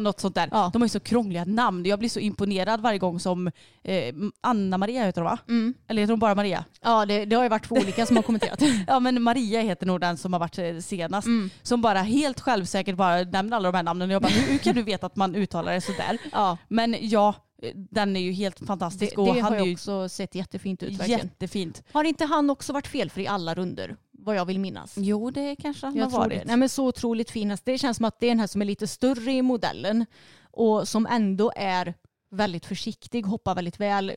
Något 0.00 0.20
sånt 0.20 0.34
där. 0.34 0.48
Ja. 0.52 0.70
De 0.72 0.82
har 0.82 0.86
ju 0.86 0.90
så 0.90 1.00
krångliga 1.00 1.44
namn. 1.44 1.86
Jag 1.86 1.98
blir 1.98 2.08
så 2.08 2.20
imponerad 2.20 2.80
varje 2.80 2.98
gång 2.98 3.20
som 3.20 3.50
eh, 3.82 4.14
Anna-Maria 4.40 5.04
heter 5.04 5.20
de 5.20 5.24
va? 5.24 5.38
Mm. 5.48 5.74
Eller 5.88 6.02
heter 6.02 6.12
de 6.12 6.20
bara 6.20 6.34
Maria? 6.34 6.64
Ja, 6.82 7.06
det, 7.06 7.24
det 7.24 7.36
har 7.36 7.42
ju 7.42 7.48
varit 7.48 7.64
två 7.68 7.74
olika 7.74 8.06
som 8.06 8.16
har 8.16 8.22
kommenterat. 8.22 8.62
Ja 8.86 9.00
men 9.00 9.22
Maria 9.22 9.60
heter 9.60 9.86
nog 9.86 10.00
den 10.00 10.16
som 10.16 10.32
har 10.32 10.40
varit 10.40 10.58
eh, 10.58 10.78
senast. 10.78 11.26
Mm. 11.26 11.50
Som 11.62 11.80
bara 11.82 12.02
helt 12.02 12.40
självsäkert 12.40 12.96
bara 12.96 13.22
nämner 13.22 13.56
alla 13.56 13.72
de 13.72 13.76
här 13.76 13.82
namnen. 13.84 14.08
Och 14.10 14.14
jag 14.14 14.22
bara, 14.22 14.28
hur, 14.32 14.52
hur 14.52 14.58
kan 14.58 14.74
du 14.74 14.82
veta 14.82 15.06
att 15.06 15.16
man 15.16 15.34
uttalar 15.34 15.72
det 15.72 15.80
sådär? 15.80 16.18
Ja, 16.32 16.58
Men 16.68 16.96
ja, 17.00 17.34
den 17.90 18.16
är 18.16 18.20
ju 18.20 18.32
helt 18.32 18.56
det, 18.60 18.66
fantastisk. 18.66 19.16
det 19.16 19.22
och 19.22 19.28
har 19.28 19.40
han 19.40 19.58
ju 19.58 19.64
ju 19.68 19.72
också 19.74 20.08
sett 20.08 20.34
jättefint 20.34 20.82
ut 20.82 20.98
verkligen. 21.00 21.20
jättefint. 21.20 21.82
Har 21.92 22.04
inte 22.04 22.24
han 22.24 22.50
också 22.50 22.72
varit 22.72 22.86
felfri 22.86 23.22
i 23.22 23.26
alla 23.26 23.54
runder? 23.54 23.96
Vad 24.24 24.36
jag 24.36 24.44
vill 24.44 24.60
minnas. 24.60 24.94
Jo 24.96 25.30
det 25.30 25.56
kanske 25.56 25.86
han 25.86 25.96
Jag 25.96 26.04
har 26.06 26.18
varit. 26.18 26.38
det. 26.38 26.44
Nej, 26.44 26.56
men 26.56 26.68
så 26.68 26.86
otroligt 26.86 27.30
fin. 27.30 27.56
Det 27.64 27.78
känns 27.78 27.96
som 27.96 28.04
att 28.06 28.20
det 28.20 28.26
är 28.26 28.32
en 28.32 28.40
häst 28.40 28.52
som 28.52 28.62
är 28.62 28.66
lite 28.66 28.86
större 28.86 29.32
i 29.32 29.42
modellen 29.42 30.06
och 30.50 30.88
som 30.88 31.06
ändå 31.06 31.52
är 31.56 31.94
väldigt 32.30 32.66
försiktig, 32.66 33.26
hoppar 33.26 33.54
väldigt 33.54 33.80
väl, 33.80 34.12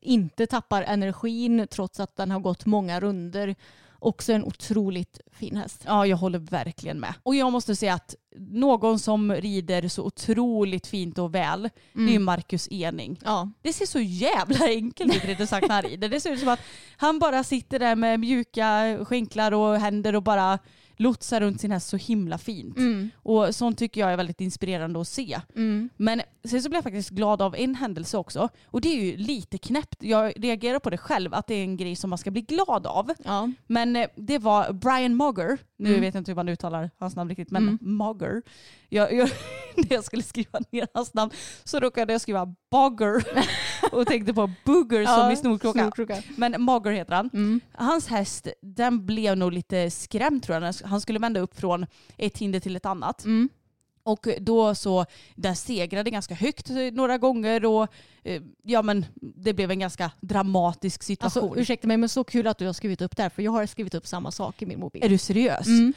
inte 0.00 0.46
tappar 0.46 0.82
energin 0.82 1.66
trots 1.70 2.00
att 2.00 2.16
den 2.16 2.30
har 2.30 2.40
gått 2.40 2.66
många 2.66 3.00
runder. 3.00 3.54
Också 4.02 4.32
en 4.32 4.44
otroligt 4.44 5.20
fin 5.32 5.56
häst. 5.56 5.82
Ja, 5.86 6.06
jag 6.06 6.16
håller 6.16 6.38
verkligen 6.38 7.00
med. 7.00 7.14
Och 7.22 7.34
jag 7.34 7.52
måste 7.52 7.76
säga 7.76 7.94
att 7.94 8.14
någon 8.36 8.98
som 8.98 9.32
rider 9.32 9.88
så 9.88 10.04
otroligt 10.04 10.86
fint 10.86 11.18
och 11.18 11.34
väl, 11.34 11.70
det 11.92 12.02
är 12.02 12.08
ju 12.08 12.18
Marcus 12.18 12.68
Ening. 12.70 13.18
Ja, 13.24 13.50
Det 13.62 13.72
ser 13.72 13.86
så 13.86 14.00
jävla 14.00 14.66
enkelt 14.66 15.16
ut 15.16 15.24
rättare 15.24 15.46
sagt 15.46 15.68
när 15.68 15.74
han 15.74 15.82
rider. 15.82 16.08
Det 16.08 16.20
ser 16.20 16.32
ut 16.32 16.40
som 16.40 16.48
att 16.48 16.60
han 16.96 17.18
bara 17.18 17.44
sitter 17.44 17.78
där 17.78 17.96
med 17.96 18.20
mjuka 18.20 18.98
skänklar 19.04 19.52
och 19.52 19.76
händer 19.76 20.14
och 20.14 20.22
bara 20.22 20.58
lotsar 21.00 21.40
runt 21.40 21.60
sin 21.60 21.70
häst 21.70 21.88
så 21.88 21.96
himla 21.96 22.38
fint. 22.38 22.76
Och 23.14 23.54
sånt 23.54 23.78
tycker 23.78 24.00
jag 24.00 24.12
är 24.12 24.16
väldigt 24.16 24.40
inspirerande 24.40 25.00
att 25.00 25.08
se. 25.08 25.40
Men 25.96 26.22
sen 26.44 26.62
så 26.62 26.68
blev 26.68 26.76
jag 26.76 26.84
faktiskt 26.84 27.10
glad 27.10 27.42
av 27.42 27.56
en 27.56 27.74
händelse 27.74 28.18
också. 28.18 28.48
Och 28.64 28.80
det 28.80 28.88
är 28.88 29.04
ju 29.04 29.16
lite 29.16 29.58
knäppt. 29.58 30.02
Jag 30.02 30.32
reagerar 30.36 30.78
på 30.78 30.90
det 30.90 30.98
själv, 30.98 31.34
att 31.34 31.46
det 31.46 31.54
är 31.54 31.62
en 31.62 31.76
grej 31.76 31.96
som 31.96 32.10
man 32.10 32.18
ska 32.18 32.30
bli 32.30 32.42
glad 32.42 32.86
av. 32.86 33.10
ja. 33.24 33.50
Men 33.66 33.96
eh, 33.96 34.08
det 34.16 34.38
var 34.38 34.72
Brian 34.72 35.14
Mogger, 35.14 35.58
nu 35.76 36.00
vet 36.00 36.14
jag 36.14 36.20
inte 36.20 36.30
hur 36.30 36.36
man 36.36 36.48
uttalar 36.48 36.90
hans 36.98 37.16
namn 37.16 37.30
riktigt, 37.30 37.50
men 37.50 37.78
Mogger. 37.80 38.42
Jag, 38.88 39.12
jag, 39.12 39.30
när 39.76 39.92
jag 39.92 40.04
skulle 40.04 40.22
skriva 40.22 40.58
ner 40.70 40.88
hans 40.94 41.14
namn 41.14 41.30
så 41.64 41.80
råkade 41.80 42.12
jag 42.12 42.20
skriva 42.20 42.54
Bogger 42.70 43.24
och 43.92 44.06
tänkte 44.06 44.34
på 44.34 44.50
Booger 44.64 45.06
som 45.06 45.30
i 45.30 45.36
Snorkråka. 45.36 45.78
Snorkråka. 45.78 46.22
Men 46.36 46.62
Mogger 46.62 46.90
heter 46.90 47.14
han. 47.14 47.60
Hans 47.72 48.08
häst, 48.08 48.48
den 48.62 49.06
blev 49.06 49.36
nog 49.36 49.52
lite 49.52 49.90
skrämd 49.90 50.42
tror 50.42 50.62
jag. 50.62 50.74
Han 50.84 51.00
skulle 51.00 51.18
vända 51.18 51.40
upp 51.40 51.60
från 51.60 51.86
ett 52.16 52.38
hinder 52.38 52.60
till 52.60 52.76
ett 52.76 52.86
annat. 52.86 53.24
Och 54.02 54.28
då 54.40 54.74
så, 54.74 55.06
den 55.34 55.56
segrade 55.56 56.10
ganska 56.10 56.34
högt 56.34 56.70
några 56.92 57.18
gånger 57.18 57.64
och 57.64 57.86
eh, 58.22 58.42
ja 58.62 58.82
men 58.82 59.06
det 59.20 59.54
blev 59.54 59.70
en 59.70 59.78
ganska 59.78 60.10
dramatisk 60.20 61.02
situation. 61.02 61.42
Alltså 61.42 61.60
ursäkta 61.60 61.88
mig 61.88 61.96
men 61.96 62.08
så 62.08 62.24
kul 62.24 62.46
att 62.46 62.58
du 62.58 62.66
har 62.66 62.72
skrivit 62.72 63.02
upp 63.02 63.16
det 63.16 63.22
här 63.22 63.30
för 63.30 63.42
jag 63.42 63.52
har 63.52 63.66
skrivit 63.66 63.94
upp 63.94 64.06
samma 64.06 64.30
sak 64.30 64.62
i 64.62 64.66
min 64.66 64.80
mobil. 64.80 65.04
Är 65.04 65.08
du 65.08 65.18
seriös? 65.18 65.66
Mm. 65.66 65.92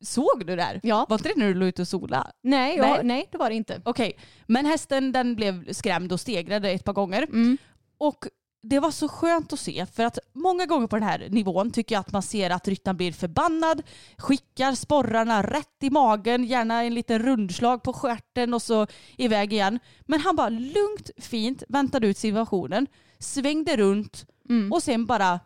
Såg 0.00 0.46
du 0.46 0.56
det 0.56 0.62
här? 0.62 0.80
Ja. 0.82 1.06
Var 1.08 1.16
inte 1.18 1.28
det 1.28 1.34
när 1.36 1.46
du 1.46 1.54
låg 1.54 1.68
ute 1.68 1.82
och 1.82 1.88
sola? 1.88 2.30
Nej, 2.42 2.76
jag, 2.76 2.86
Nej. 2.88 3.00
nej. 3.04 3.28
det 3.32 3.38
var 3.38 3.50
det 3.50 3.56
inte. 3.56 3.82
Okej, 3.84 4.18
men 4.46 4.66
hästen 4.66 5.12
den 5.12 5.36
blev 5.36 5.72
skrämd 5.72 6.12
och 6.12 6.20
stegrade 6.20 6.70
ett 6.70 6.84
par 6.84 6.92
gånger. 6.92 7.22
Mm. 7.22 7.58
Och 7.98 8.26
det 8.62 8.80
var 8.80 8.90
så 8.90 9.08
skönt 9.08 9.52
att 9.52 9.60
se 9.60 9.86
för 9.86 10.04
att 10.04 10.18
många 10.32 10.66
gånger 10.66 10.86
på 10.86 10.96
den 10.96 11.08
här 11.08 11.26
nivån 11.30 11.70
tycker 11.70 11.94
jag 11.94 12.00
att 12.00 12.12
man 12.12 12.22
ser 12.22 12.50
att 12.50 12.68
ryttaren 12.68 12.96
blir 12.96 13.12
förbannad, 13.12 13.82
skickar 14.18 14.74
sporrarna 14.74 15.42
rätt 15.42 15.76
i 15.82 15.90
magen, 15.90 16.44
gärna 16.44 16.82
en 16.84 16.94
liten 16.94 17.18
rundslag 17.18 17.82
på 17.82 17.92
stjärten 17.92 18.54
och 18.54 18.62
så 18.62 18.86
iväg 19.16 19.52
igen. 19.52 19.78
Men 20.06 20.20
han 20.20 20.36
bara 20.36 20.48
lugnt, 20.48 21.10
fint 21.18 21.62
väntade 21.68 22.06
ut 22.06 22.18
situationen, 22.18 22.86
svängde 23.18 23.76
runt 23.76 24.26
Mm. 24.50 24.72
och 24.72 24.82
sen 24.82 25.06
bara 25.06 25.40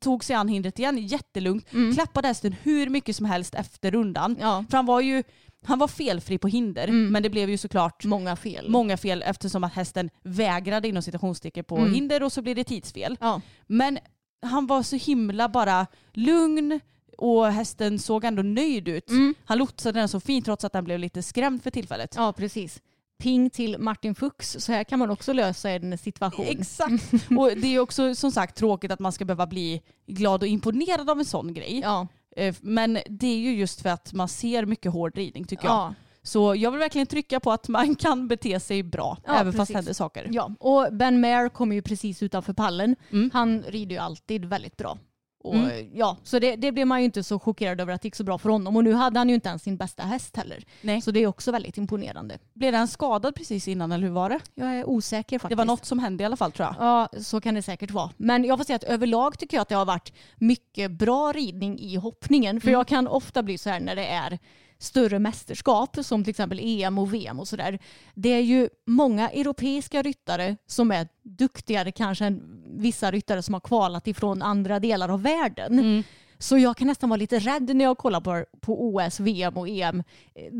tog 0.00 0.24
sig 0.24 0.36
an 0.36 0.48
hindret 0.48 0.78
igen 0.78 0.98
jättelugnt. 1.06 1.66
Klappade 1.94 2.28
hästen 2.28 2.54
hur 2.62 2.90
mycket 2.90 3.16
som 3.16 3.26
helst 3.26 3.54
efter 3.54 3.90
rundan. 3.90 4.30
Mm. 4.32 4.42
Ja. 4.42 4.64
För 4.70 4.76
han 4.78 4.86
var 4.86 5.00
ju 5.00 5.22
han 5.66 5.78
var 5.78 5.88
felfri 5.88 6.38
på 6.38 6.48
hinder 6.48 6.88
men 6.92 7.22
det 7.22 7.30
blev 7.30 7.50
ju 7.50 7.56
såklart 7.56 8.04
Många 8.04 8.36
fel. 8.36 8.70
många 8.70 8.96
fel 8.96 9.22
eftersom 9.26 9.64
att 9.64 9.72
hästen 9.74 10.10
vägrade 10.22 10.88
inom 10.88 11.02
citationstecken 11.02 11.64
på 11.64 11.76
hinder 11.86 12.22
och 12.22 12.32
så 12.32 12.42
blir 12.42 12.54
det 12.54 12.64
tidsfel. 12.64 13.16
ja. 13.20 13.40
Men 13.66 13.98
han 14.42 14.66
var 14.66 14.82
så 14.82 14.96
himla 14.96 15.48
bara 15.48 15.86
lugn 16.12 16.80
och 17.18 17.46
hästen 17.46 17.98
såg 17.98 18.24
ändå 18.24 18.42
nöjd 18.42 18.88
ut. 18.88 19.10
Han 19.44 19.58
lotsade 19.58 20.00
den 20.00 20.08
så 20.08 20.20
fint 20.20 20.44
trots 20.44 20.64
att 20.64 20.72
den 20.72 20.84
blev 20.84 20.98
lite 20.98 21.22
skrämd 21.22 21.62
för 21.62 21.70
tillfället. 21.70 22.14
ja, 22.16 22.32
precis. 22.32 22.80
Ping 23.18 23.50
till 23.50 23.78
Martin 23.78 24.14
Fuchs. 24.14 24.56
Så 24.60 24.72
här 24.72 24.84
kan 24.84 24.98
man 24.98 25.10
också 25.10 25.32
lösa 25.32 25.70
en 25.70 25.98
situation. 25.98 26.46
Exakt. 26.48 27.12
och 27.38 27.50
det 27.56 27.74
är 27.74 27.78
också 27.78 28.14
som 28.14 28.32
sagt 28.32 28.56
tråkigt 28.56 28.90
att 28.90 29.00
man 29.00 29.12
ska 29.12 29.24
behöva 29.24 29.46
bli 29.46 29.82
glad 30.06 30.42
och 30.42 30.48
imponerad 30.48 31.10
av 31.10 31.18
en 31.18 31.24
sån 31.24 31.54
grej. 31.54 31.80
Ja. 31.82 32.06
Eh, 32.36 32.54
Men 32.60 32.98
det 33.08 33.26
är 33.26 33.36
ju 33.38 33.54
just 33.56 33.80
för 33.80 33.88
att 33.88 34.12
man 34.12 34.28
ser 34.28 34.66
mycket 34.66 34.92
hård 34.92 35.16
ridning 35.16 35.44
tycker 35.44 35.64
jag. 35.64 35.74
Ja. 35.74 35.94
Så 36.22 36.54
jag 36.54 36.70
vill 36.70 36.80
verkligen 36.80 37.06
trycka 37.06 37.40
på 37.40 37.52
att 37.52 37.68
man 37.68 37.94
kan 37.94 38.28
bete 38.28 38.60
sig 38.60 38.82
bra 38.82 39.18
Ja, 39.26 39.34
även 39.34 39.52
fast 39.52 39.58
precis. 39.58 39.72
det 39.72 39.78
händer 39.78 39.92
saker. 39.92 40.28
ja. 40.32 40.50
Och 40.60 40.88
Ben 40.92 41.20
Mayer 41.20 41.48
kommer 41.48 41.76
ju 41.76 41.82
precis 41.82 42.22
utanför 42.22 42.52
pallen. 42.52 42.96
Mm. 43.12 43.30
Han 43.34 43.62
rider 43.62 43.96
ju 43.96 44.02
alltid 44.02 44.44
väldigt 44.44 44.76
bra. 44.76 44.98
Och, 45.44 45.54
Mm. 45.54 45.90
ja, 45.94 46.16
så 46.22 46.38
det, 46.38 46.56
det 46.56 46.72
blev 46.72 46.86
man 46.86 46.98
ju 47.00 47.04
inte 47.04 47.22
så 47.22 47.38
chockerad 47.38 47.80
över 47.80 47.92
att 47.92 48.02
det 48.02 48.06
gick 48.06 48.14
så 48.14 48.24
bra 48.24 48.38
för 48.38 48.48
honom. 48.48 48.76
Och 48.76 48.84
nu 48.84 48.92
hade 48.92 49.18
han 49.20 49.28
ju 49.28 49.34
inte 49.34 49.48
ens 49.48 49.62
sin 49.62 49.76
bästa 49.76 50.02
häst 50.02 50.36
heller. 50.36 50.64
Nej. 50.82 51.00
Så 51.00 51.10
det 51.10 51.20
är 51.20 51.26
också 51.26 51.52
väldigt 51.52 51.78
imponerande. 51.78 52.38
Blev 52.54 52.72
den 52.72 52.88
skadad 52.88 53.34
precis 53.34 53.68
innan 53.68 53.92
eller 53.92 54.06
hur 54.06 54.14
var 54.14 54.28
det? 54.30 54.40
Jag 54.54 54.68
är 54.78 54.88
osäker 54.88 55.38
faktiskt. 55.38 55.48
Det 55.48 55.54
var 55.56 55.64
något 55.64 55.84
som 55.84 55.98
hände 55.98 56.22
i 56.22 56.26
alla 56.26 56.36
fall 56.36 56.52
tror 56.52 56.66
jag. 56.68 56.76
Ja, 56.86 57.08
så 57.22 57.40
kan 57.40 57.54
det 57.54 57.62
säkert 57.62 57.90
vara. 57.90 58.10
Men 58.16 58.44
jag 58.44 58.58
får 58.58 58.64
säga 58.64 58.76
att 58.76 58.84
överlag 58.84 59.38
tycker 59.38 59.56
jag 59.56 59.62
att 59.62 59.68
det 59.68 59.74
har 59.74 59.84
varit 59.84 60.12
mycket 60.36 60.90
bra 60.90 61.32
ridning 61.32 61.78
i 61.78 61.96
hoppningen. 61.96 62.60
För 62.60 62.70
jag 62.70 62.86
kan 62.88 63.08
ofta 63.08 63.42
bli 63.42 63.58
så 63.58 63.70
här 63.70 63.80
när 63.80 63.96
det 63.96 64.06
är 64.06 64.38
större 64.78 65.18
mästerskap 65.18 65.96
som 66.02 66.24
till 66.24 66.30
exempel 66.30 66.60
EM 66.62 66.98
och 66.98 67.14
VM 67.14 67.40
och 67.40 67.48
sådär. 67.48 67.78
Det 68.14 68.28
är 68.28 68.40
ju 68.40 68.68
många 68.86 69.30
europeiska 69.30 70.02
ryttare 70.02 70.56
som 70.66 70.90
är 70.90 71.08
duktigare 71.22 71.92
kanske 71.92 72.24
än 72.24 72.62
vissa 72.66 73.10
ryttare 73.10 73.42
som 73.42 73.54
har 73.54 73.60
kvalat 73.60 74.06
ifrån 74.06 74.42
andra 74.42 74.80
delar 74.80 75.08
av 75.08 75.22
världen. 75.22 76.04
Så 76.38 76.58
jag 76.58 76.76
kan 76.76 76.86
nästan 76.86 77.08
vara 77.10 77.16
lite 77.16 77.38
rädd 77.38 77.76
när 77.76 77.84
jag 77.84 77.98
kollar 77.98 78.20
på, 78.20 78.44
på 78.60 78.86
OS, 78.86 79.20
VM 79.20 79.56
och 79.56 79.68
EM. 79.68 80.02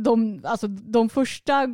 De, 0.05 0.41
alltså, 0.45 0.67
de 0.69 1.09
första 1.09 1.67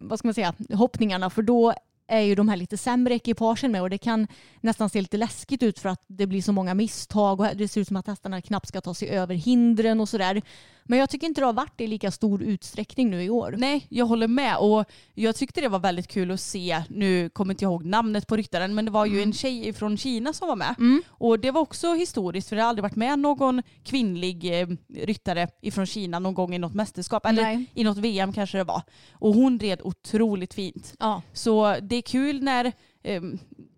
vad 0.00 0.18
ska 0.18 0.28
man 0.28 0.34
säga, 0.34 0.54
hoppningarna 0.72 1.30
för 1.30 1.42
då 1.42 1.74
är 2.08 2.20
ju 2.20 2.34
de 2.34 2.48
här 2.48 2.56
lite 2.56 2.76
sämre 2.76 3.14
ekipagen 3.14 3.72
med 3.72 3.82
och 3.82 3.90
det 3.90 3.98
kan 3.98 4.26
nästan 4.60 4.90
se 4.90 5.00
lite 5.00 5.16
läskigt 5.16 5.62
ut 5.62 5.78
för 5.78 5.88
att 5.88 6.04
det 6.06 6.26
blir 6.26 6.42
så 6.42 6.52
många 6.52 6.74
misstag 6.74 7.40
och 7.40 7.46
det 7.54 7.68
ser 7.68 7.80
ut 7.80 7.88
som 7.88 7.96
att 7.96 8.06
hästarna 8.06 8.42
knappt 8.42 8.68
ska 8.68 8.80
ta 8.80 8.94
sig 8.94 9.08
över 9.08 9.34
hindren 9.34 10.00
och 10.00 10.08
sådär. 10.08 10.42
Men 10.88 10.98
jag 10.98 11.10
tycker 11.10 11.26
inte 11.26 11.40
det 11.40 11.46
har 11.46 11.52
varit 11.52 11.80
i 11.80 11.86
lika 11.86 12.10
stor 12.10 12.42
utsträckning 12.42 13.10
nu 13.10 13.22
i 13.22 13.30
år. 13.30 13.54
Nej, 13.58 13.86
jag 13.88 14.06
håller 14.06 14.28
med 14.28 14.56
och 14.56 14.84
jag 15.14 15.36
tyckte 15.36 15.60
det 15.60 15.68
var 15.68 15.78
väldigt 15.78 16.08
kul 16.08 16.30
att 16.30 16.40
se, 16.40 16.82
nu 16.88 17.28
kommer 17.30 17.54
inte 17.54 17.64
jag 17.64 17.72
ihåg 17.72 17.84
namnet 17.84 18.26
på 18.26 18.36
ryttaren, 18.36 18.74
men 18.74 18.84
det 18.84 18.90
var 18.90 19.06
ju 19.06 19.22
en 19.22 19.32
tjej 19.32 19.72
från 19.72 19.96
Kina 19.98 20.32
som 20.32 20.48
var 20.48 20.56
med. 20.56 20.74
Och 21.08 21.40
det 21.40 21.50
var 21.50 21.60
också 21.60 21.94
historiskt 21.94 22.48
för 22.48 22.56
det 22.56 22.62
har 22.62 22.68
aldrig 22.68 22.82
varit 22.82 22.96
med 22.96 23.18
någon 23.18 23.62
kvinnlig 23.84 24.60
eh, 24.60 24.68
ryttare 24.94 25.48
ifrån 25.62 25.86
Kina 25.86 26.18
någon 26.18 26.34
gång 26.34 26.54
i 26.54 26.58
något 26.58 26.74
mästerskap, 26.74 27.26
eller 27.26 27.42
Nej. 27.42 27.66
i 27.74 27.84
något 27.84 27.98
VM 27.98 28.32
kanske 28.32 28.58
det 28.58 28.64
var. 28.64 28.82
Och 29.12 29.34
hon 29.34 29.58
red 29.58 29.80
otroligt 29.84 30.54
fint. 30.54 30.94
Ja. 30.98 31.22
Så 31.32 31.76
det 31.82 31.96
är 31.96 32.02
kul 32.02 32.42
när 32.42 32.72
eh, 33.02 33.22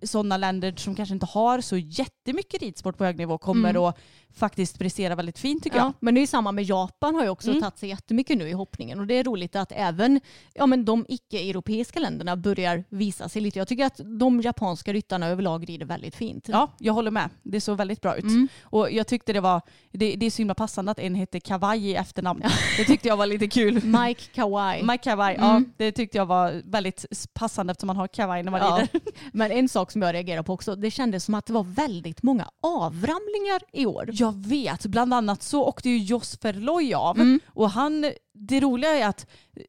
sådana 0.02 0.36
länder 0.36 0.74
som 0.76 0.94
kanske 0.94 1.14
inte 1.14 1.26
har 1.26 1.60
så 1.60 1.76
jättemycket 1.76 2.62
ridsport 2.62 2.98
på 2.98 3.04
hög 3.04 3.18
nivå 3.18 3.38
kommer 3.38 3.76
och 3.76 3.98
faktiskt 4.34 4.78
prestera 4.78 5.14
väldigt 5.14 5.38
fint 5.38 5.62
tycker 5.62 5.76
Ja, 5.78 5.84
jag. 5.84 5.92
men 6.00 6.14
det 6.14 6.20
är 6.20 6.26
samma 6.26 6.52
med 6.52 6.64
Japan 6.64 7.14
har 7.14 7.22
ju 7.22 7.28
också 7.28 7.50
Mm. 7.50 7.62
tagit 7.62 7.78
sig 7.78 7.88
jättemycket 7.88 8.38
nu 8.38 8.48
i 8.48 8.52
hoppningen 8.52 9.00
och 9.00 9.06
det 9.06 9.14
är 9.14 9.24
roligt 9.24 9.56
att 9.56 9.72
även 9.76 10.20
ja, 10.54 10.66
men 10.66 10.84
de 10.84 11.06
icke-europeiska 11.08 12.00
länderna 12.00 12.36
börjar 12.36 12.84
visa 12.88 13.28
sig 13.28 13.42
lite. 13.42 13.58
Jag 13.58 13.68
tycker 13.68 13.84
att 13.86 14.00
de 14.20 14.40
japanska 14.40 14.92
ryttarna 14.92 15.26
överlag 15.26 15.68
rider 15.68 15.86
väldigt 15.86 16.14
fint. 16.16 16.48
Ja, 16.48 16.70
jag 16.78 16.92
håller 16.92 17.10
med. 17.10 17.30
Det 17.42 17.60
såg 17.60 17.76
väldigt 17.78 18.00
bra 18.00 18.16
ut. 18.16 18.24
Mm. 18.24 18.48
Och 18.62 18.90
jag 18.92 19.06
tyckte 19.06 19.32
det 19.32 19.40
var, 19.40 19.60
det, 19.92 20.14
det 20.16 20.26
är 20.26 20.30
så 20.30 20.38
himla 20.38 20.54
passande 20.54 20.90
att 20.92 20.98
en 20.98 21.14
hette 21.14 21.40
Kawaii 21.40 21.90
i 21.90 21.94
efternamn. 21.94 22.42
Det 22.76 22.84
tyckte 22.84 23.08
jag 23.08 23.16
var 23.16 23.26
lite 23.26 23.48
kul. 23.48 23.84
Mike 23.84 24.22
Kawai. 24.34 24.82
Mike 24.82 25.04
Kawaii, 25.04 25.36
ja 25.38 25.62
det 25.76 25.92
tyckte 25.92 26.18
jag 26.18 26.26
var 26.26 26.62
väldigt 26.64 27.06
passande 27.34 27.70
eftersom 27.70 27.86
man 27.86 27.96
har 27.96 28.06
kawaii 28.08 28.42
när 28.42 28.50
man 28.50 28.60
Ja. 28.60 28.76
rider. 28.92 29.00
Men 29.32 29.50
en 29.50 29.68
sak 29.68 29.89
som 29.92 30.02
jag 30.02 30.14
reagerar 30.14 30.42
på 30.42 30.52
också, 30.52 30.76
det 30.76 30.90
kändes 30.90 31.24
som 31.24 31.34
att 31.34 31.46
det 31.46 31.52
var 31.52 31.64
väldigt 31.64 32.22
många 32.22 32.48
avramlingar 32.62 33.60
i 33.72 33.86
år. 33.86 34.10
Jag 34.12 34.46
vet, 34.46 34.86
bland 34.86 35.14
annat 35.14 35.42
så 35.42 35.64
åkte 35.64 35.88
ju 35.90 35.98
Jos 35.98 36.38
Verloj 36.42 36.94
av 36.94 37.16
Mm. 37.20 37.40
och 37.46 37.70
han, 37.70 38.12
det 38.34 38.60
roliga 38.60 38.90
är 38.90 39.06
att 39.08 39.26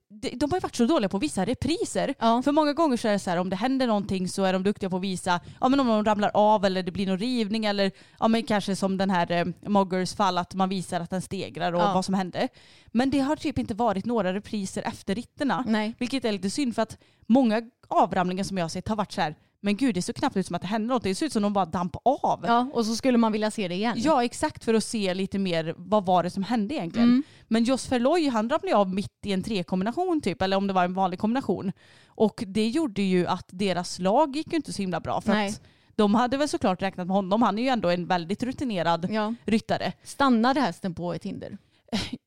de, 0.10 0.30
de 0.30 0.52
har 0.52 0.58
ju 0.58 0.62
varit 0.62 0.76
så 0.76 0.86
dåliga 0.86 1.10
på 1.10 1.18
vissa 1.18 1.46
repriser. 1.46 2.14
Ja. 2.20 2.42
För 2.42 2.52
många 2.52 2.74
gånger 2.74 2.98
så 2.98 3.08
är 3.08 3.12
det 3.12 3.20
så 3.20 3.30
här 3.30 3.38
om 3.38 3.50
det 3.50 3.56
händer 3.56 3.88
någonting 3.88 4.28
så 4.30 4.44
är 4.44 4.54
de 4.54 4.64
duktiga 4.64 4.90
på 4.90 4.96
att 4.98 5.02
visa 5.04 5.40
ja, 5.62 5.70
men 5.70 5.80
om 5.80 5.88
de 5.88 6.06
ramlar 6.06 6.32
av 6.34 6.66
eller 6.66 6.84
det 6.84 6.92
blir 6.92 7.08
någon 7.08 7.18
rivning 7.20 7.66
eller 7.66 7.92
ja, 8.20 8.28
men 8.28 8.44
kanske 8.44 8.76
som 8.76 8.98
den 8.98 9.10
här 9.10 9.32
eh, 9.32 9.46
Moggers 9.70 10.14
fall 10.16 10.38
att 10.38 10.54
man 10.54 10.70
visar 10.70 11.00
att 11.02 11.10
den 11.10 11.22
stegrar 11.22 11.74
och 11.74 11.82
Ja. 11.82 11.94
vad 11.94 12.06
som 12.06 12.14
hände. 12.14 12.48
Men 12.88 13.10
det 13.10 13.20
har 13.20 13.36
typ 13.36 13.58
inte 13.58 13.74
varit 13.74 14.06
några 14.06 14.34
repriser 14.34 14.82
efter 14.88 15.16
ritterna. 15.16 15.64
Nej. 15.68 15.96
Vilket 16.00 16.26
är 16.26 16.32
lite 16.32 16.50
synd 16.50 16.76
för 16.76 16.82
att 16.82 16.98
många 17.28 17.62
avramlingar 17.88 18.44
som 18.44 18.58
jag 18.58 18.64
har 18.66 18.70
sett 18.70 18.88
har 18.88 18.96
varit 18.96 19.12
så 19.12 19.22
här 19.22 19.36
men 19.64 19.78
gud 19.78 19.96
det 19.96 20.02
ser 20.02 20.14
knappt 20.14 20.38
ut 20.38 20.48
som 20.48 20.56
att 20.56 20.62
det 20.62 20.68
händer 20.68 20.94
något. 20.94 21.04
Det 21.04 21.16
ser 21.16 21.26
ut 21.26 21.34
som 21.34 21.40
att 21.44 21.46
de 21.46 21.54
bara 21.54 21.66
damp 21.66 21.96
av. 22.04 22.44
Ja, 22.48 22.68
och 22.74 22.86
så 22.86 22.96
skulle 22.96 23.18
man 23.18 23.32
vilja 23.32 23.52
se 23.52 23.68
det 23.68 23.76
igen. 23.76 23.96
Ja 23.98 24.24
exakt 24.24 24.64
för 24.64 24.74
att 24.74 24.84
se 24.84 25.14
lite 25.14 25.40
mer 25.40 25.74
vad 25.78 26.06
var 26.06 26.24
det 26.24 26.30
som 26.30 26.44
hände 26.44 26.76
egentligen. 26.76 27.10
Mm. 27.10 27.24
Men 27.48 27.64
Jos 27.64 27.92
Verloj 27.92 28.28
han 28.28 28.50
ramlade 28.50 28.76
av 28.78 28.94
mitt 28.94 29.26
i 29.26 29.32
en 29.32 29.44
trekombination 29.44 30.22
typ 30.22 30.42
eller 30.42 30.58
om 30.58 30.68
det 30.68 30.74
var 30.74 30.84
en 30.86 30.94
vanlig 30.94 31.20
kombination. 31.20 31.72
Och 32.08 32.44
det 32.48 32.68
gjorde 32.68 33.02
ju 33.02 33.28
att 33.28 33.46
deras 33.52 34.00
lag 34.00 34.36
gick 34.36 34.52
ju 34.52 34.56
inte 34.56 34.74
så 34.74 34.82
himla 34.82 35.00
bra 35.00 35.22
för 35.22 35.34
Nej. 35.34 35.50
att 35.50 35.62
de 35.96 36.16
hade 36.16 36.38
väl 36.38 36.48
såklart 36.50 36.82
räknat 36.82 37.08
med 37.08 37.16
honom. 37.16 37.42
Han 37.42 37.60
är 37.60 37.64
ju 37.64 37.70
ändå 37.70 37.90
en 37.90 38.06
väldigt 38.08 38.44
rutinerad 38.44 39.08
Ja. 39.12 39.34
ryttare. 39.46 39.94
Stannade 40.04 40.62
hästen 40.62 40.94
på 40.96 41.14
ett 41.14 41.24
hinder? 41.24 41.58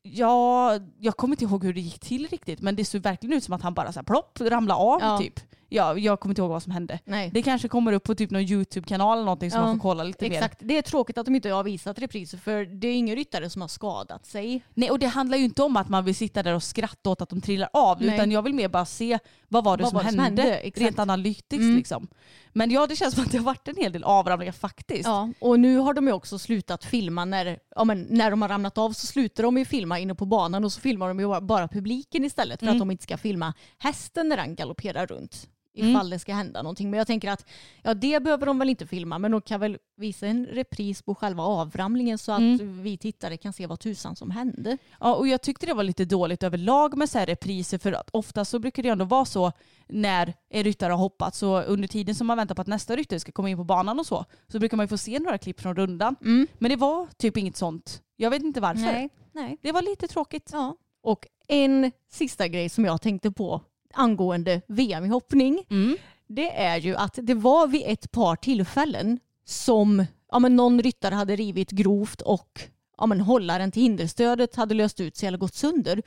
Ja, 0.01 0.79
jag 0.99 1.17
kommer 1.17 1.33
inte 1.33 1.43
ihåg 1.45 1.63
hur 1.63 1.73
det 1.73 1.81
gick 1.81 1.99
till 1.99 2.27
riktigt 2.27 2.61
men 2.61 2.75
det 2.75 2.85
såg 2.85 3.01
verkligen 3.01 3.37
ut 3.37 3.43
som 3.43 3.53
att 3.53 3.61
han 3.61 3.73
bara 3.73 3.91
så 3.91 3.99
här 3.99 4.03
plopp 4.05 4.39
ramlade 4.41 4.79
av 4.79 4.99
Ja. 5.01 5.17
typ. 5.17 5.39
Ja, 5.75 5.97
jag 5.97 6.19
kommer 6.19 6.31
inte 6.31 6.41
ihåg 6.41 6.49
vad 6.49 6.63
som 6.63 6.71
hände. 6.71 6.99
Nej. 7.05 7.29
Det 7.33 7.41
kanske 7.41 7.67
kommer 7.67 7.93
upp 7.93 8.03
på 8.03 8.15
typ 8.15 8.31
någon 8.31 8.41
YouTube-kanal 8.41 9.17
eller 9.17 9.25
någonting 9.25 9.51
som 9.51 9.59
Ja, 9.59 9.65
man 9.65 9.75
får 9.75 9.81
kolla 9.81 10.03
lite 10.03 10.29
mer. 10.29 10.35
Exakt. 10.35 10.59
Det 10.61 10.77
är 10.77 10.81
tråkigt 10.81 11.17
att 11.17 11.25
de 11.25 11.35
inte 11.35 11.49
har 11.49 11.63
visat 11.63 11.99
repriser 11.99 12.37
för 12.37 12.65
det 12.65 12.87
är 12.87 12.95
ingen 12.95 13.15
ryttare 13.15 13.49
som 13.49 13.61
har 13.61 13.67
skadat 13.69 14.25
sig. 14.25 14.65
Nej 14.73 14.91
och 14.91 14.99
det 14.99 15.07
handlar 15.07 15.37
ju 15.37 15.43
inte 15.43 15.63
om 15.63 15.77
att 15.77 15.89
man 15.89 16.05
vill 16.05 16.15
sitta 16.15 16.43
där 16.43 16.53
och 16.53 16.63
skratta 16.63 17.09
åt 17.09 17.21
att 17.21 17.29
de 17.29 17.41
trillar 17.41 17.69
av 17.73 18.01
Nej. 18.01 18.15
utan 18.15 18.31
jag 18.31 18.41
vill 18.41 18.53
mer 18.53 18.67
bara 18.67 18.85
se 18.85 19.19
vad 19.47 19.63
var 19.63 19.77
det, 19.77 19.83
Vad 19.83 19.89
som, 19.89 19.97
var 19.97 20.03
det 20.03 20.09
som 20.09 20.19
hände, 20.19 20.41
hände? 20.41 20.57
Exakt. 20.57 20.81
rent 20.85 20.99
analytiskt 20.99 21.61
Mm. 21.61 21.75
liksom. 21.75 22.07
Men 22.53 22.71
ja 22.71 22.87
det 22.87 22.95
känns 22.95 23.15
som 23.15 23.23
att 23.23 23.31
det 23.31 23.37
har 23.37 23.45
varit 23.45 23.67
en 23.67 23.75
hel 23.77 23.91
del 23.91 24.03
avramlingar 24.03 24.51
faktiskt. 24.53 25.05
Ja, 25.05 25.29
och 25.39 25.59
nu 25.59 25.77
har 25.77 25.93
de 25.93 26.07
ju 26.07 26.13
också 26.13 26.39
slutat 26.39 26.85
filma 26.85 27.25
när, 27.25 27.59
ja, 27.75 27.83
men 27.83 28.01
när 28.09 28.31
de 28.31 28.41
har 28.41 28.49
ramlat 28.49 28.77
av 28.77 28.91
så 28.93 29.07
slutar 29.07 29.43
de 29.43 29.57
ju 29.57 29.65
filma 29.65 29.99
inne 29.99 30.15
på 30.15 30.25
banan 30.25 30.63
och 30.63 30.71
så 30.71 30.81
filmar 30.81 31.07
de 31.07 31.19
ju 31.19 31.27
bara- 31.27 31.41
bara 31.41 31.67
publiken 31.67 32.23
istället 32.25 32.59
för 32.59 32.65
Mm. 32.65 32.75
att 32.75 32.79
de 32.79 32.91
inte 32.91 33.03
ska 33.03 33.17
filma 33.17 33.53
hästen 33.79 34.29
när 34.29 34.37
den 34.37 34.55
galopperar 34.55 35.07
runt. 35.07 35.47
Mm. 35.77 35.89
Ifall 35.91 36.09
det 36.09 36.19
ska 36.19 36.33
hända 36.33 36.61
någonting. 36.61 36.89
Men 36.89 36.97
jag 36.97 37.07
tänker 37.07 37.31
att 37.31 37.45
ja, 37.83 37.93
det 37.93 38.23
behöver 38.23 38.45
de 38.45 38.59
väl 38.59 38.69
inte 38.69 38.87
filma 38.87 39.19
men 39.19 39.31
de 39.31 39.41
kan 39.41 39.59
väl 39.59 39.77
visa 39.97 40.27
en 40.27 40.45
repris 40.45 41.01
på 41.01 41.15
själva 41.15 41.43
avramlingen 41.43 42.17
så 42.17 42.31
att 42.31 42.39
Mm. 42.39 42.83
vi 42.83 42.97
tittare 42.97 43.37
kan 43.37 43.53
se 43.53 43.67
vad 43.67 43.79
tusan 43.79 44.15
som 44.15 44.31
hände. 44.31 44.77
Ja, 44.99 45.15
och 45.15 45.27
jag 45.27 45.41
tyckte 45.41 45.65
det 45.65 45.73
var 45.73 45.83
lite 45.83 46.05
dåligt 46.05 46.43
överlag 46.43 46.97
med 46.97 47.09
så 47.09 47.19
här 47.19 47.25
repriser 47.25 47.77
för 47.77 47.91
att 47.93 48.09
ofta 48.13 48.45
så 48.45 48.59
brukar 48.59 48.83
det 48.83 48.89
ändå 48.89 49.05
vara 49.05 49.25
så 49.25 49.51
när 49.87 50.33
en 50.49 50.63
ryttare 50.63 50.91
har 50.91 50.97
hoppat 50.99 51.35
så 51.35 51.61
under 51.61 51.87
tiden 51.87 52.15
som 52.15 52.27
man 52.27 52.37
väntar 52.37 52.55
på 52.55 52.61
att 52.61 52.67
nästa 52.67 52.95
ryttare 52.95 53.19
ska 53.19 53.31
komma 53.31 53.49
in 53.49 53.57
på 53.57 53.63
banan 53.63 53.99
och 53.99 54.05
så 54.05 54.25
så 54.47 54.59
brukar 54.59 54.77
man 54.77 54.83
ju 54.83 54.87
få 54.87 54.97
se 54.97 55.19
några 55.19 55.37
klipp 55.37 55.61
från 55.61 55.75
rundan. 55.75 56.15
Men 56.57 56.69
det 56.69 56.75
var 56.75 57.07
typ 57.17 57.37
inget 57.37 57.57
sånt. 57.57 58.01
Jag 58.15 58.29
vet 58.29 58.43
inte 58.43 58.61
varför. 58.61 58.81
Nej. 58.81 59.09
Nej. 59.31 59.57
Det 59.61 59.71
var 59.71 59.81
lite 59.81 60.07
tråkigt. 60.07 60.49
Ja. 60.53 60.75
Och 61.03 61.27
en 61.47 61.91
sista 62.11 62.47
grej 62.47 62.69
som 62.69 62.85
jag 62.85 63.01
tänkte 63.01 63.31
på 63.31 63.61
angående 63.95 64.61
VM 64.67 65.05
i 65.05 65.07
hoppning. 65.07 65.65
Mm. 65.69 65.97
Det 66.27 66.55
är 66.55 66.77
ju 66.77 66.95
att 66.95 67.19
det 67.21 67.33
var 67.33 67.67
vid 67.67 67.83
ett 67.85 68.11
par 68.11 68.35
tillfällen 68.35 69.19
som 69.45 70.05
ja, 70.31 70.39
men 70.39 70.55
någon 70.55 70.81
ryttare 70.81 71.15
hade 71.15 71.35
rivit 71.35 71.71
grovt 71.71 72.21
och 72.21 72.61
ja, 72.97 73.05
men 73.05 73.21
hållaren 73.21 73.71
till 73.71 73.81
hinderstödet 73.81 74.55
hade 74.55 74.75
löst 74.75 74.99
ut 74.99 75.17
sig 75.17 75.27
eller 75.27 75.37
gått 75.37 75.55
sönder. 75.55 76.01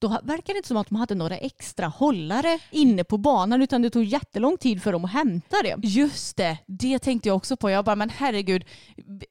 Då 0.00 0.08
verkar 0.08 0.52
det 0.52 0.56
inte 0.56 0.68
som 0.68 0.76
att 0.76 0.88
de 0.88 0.96
hade 0.96 1.14
några 1.14 1.36
extra 1.36 1.86
hållare 1.86 2.58
inne 2.70 3.04
på 3.04 3.18
banan 3.18 3.62
utan 3.62 3.82
det 3.82 3.90
tog 3.90 4.04
jättelång 4.04 4.56
tid 4.56 4.82
för 4.82 4.92
dem 4.92 5.04
att 5.04 5.12
hämta 5.12 5.56
det. 5.62 5.76
Just 5.82 6.36
det, 6.36 6.58
det 6.66 6.98
tänkte 6.98 7.28
jag 7.28 7.36
också 7.36 7.56
på. 7.56 7.70
Jag 7.70 7.84
bara, 7.84 7.96
men 7.96 8.10
herregud, 8.10 8.64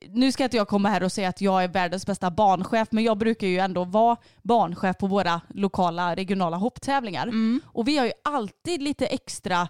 nu 0.09 0.31
ska 0.31 0.43
inte 0.43 0.57
jag 0.57 0.67
komma 0.67 0.89
här 0.89 1.03
och 1.03 1.11
säga 1.11 1.29
att 1.29 1.41
jag 1.41 1.63
är 1.63 1.67
världens 1.67 2.05
bästa 2.05 2.31
barnchef, 2.31 2.87
men 2.91 3.03
jag 3.03 3.17
brukar 3.17 3.47
ju 3.47 3.59
ändå 3.59 3.83
vara 3.83 4.17
barnchef 4.41 4.97
på 4.97 5.07
våra 5.07 5.41
lokala 5.49 6.15
regionala 6.15 6.57
hopptävlingar. 6.57 7.31
Och 7.65 7.87
vi 7.87 7.97
har 7.97 8.05
ju 8.05 8.11
alltid 8.23 8.81
lite 8.81 9.05
extra 9.05 9.67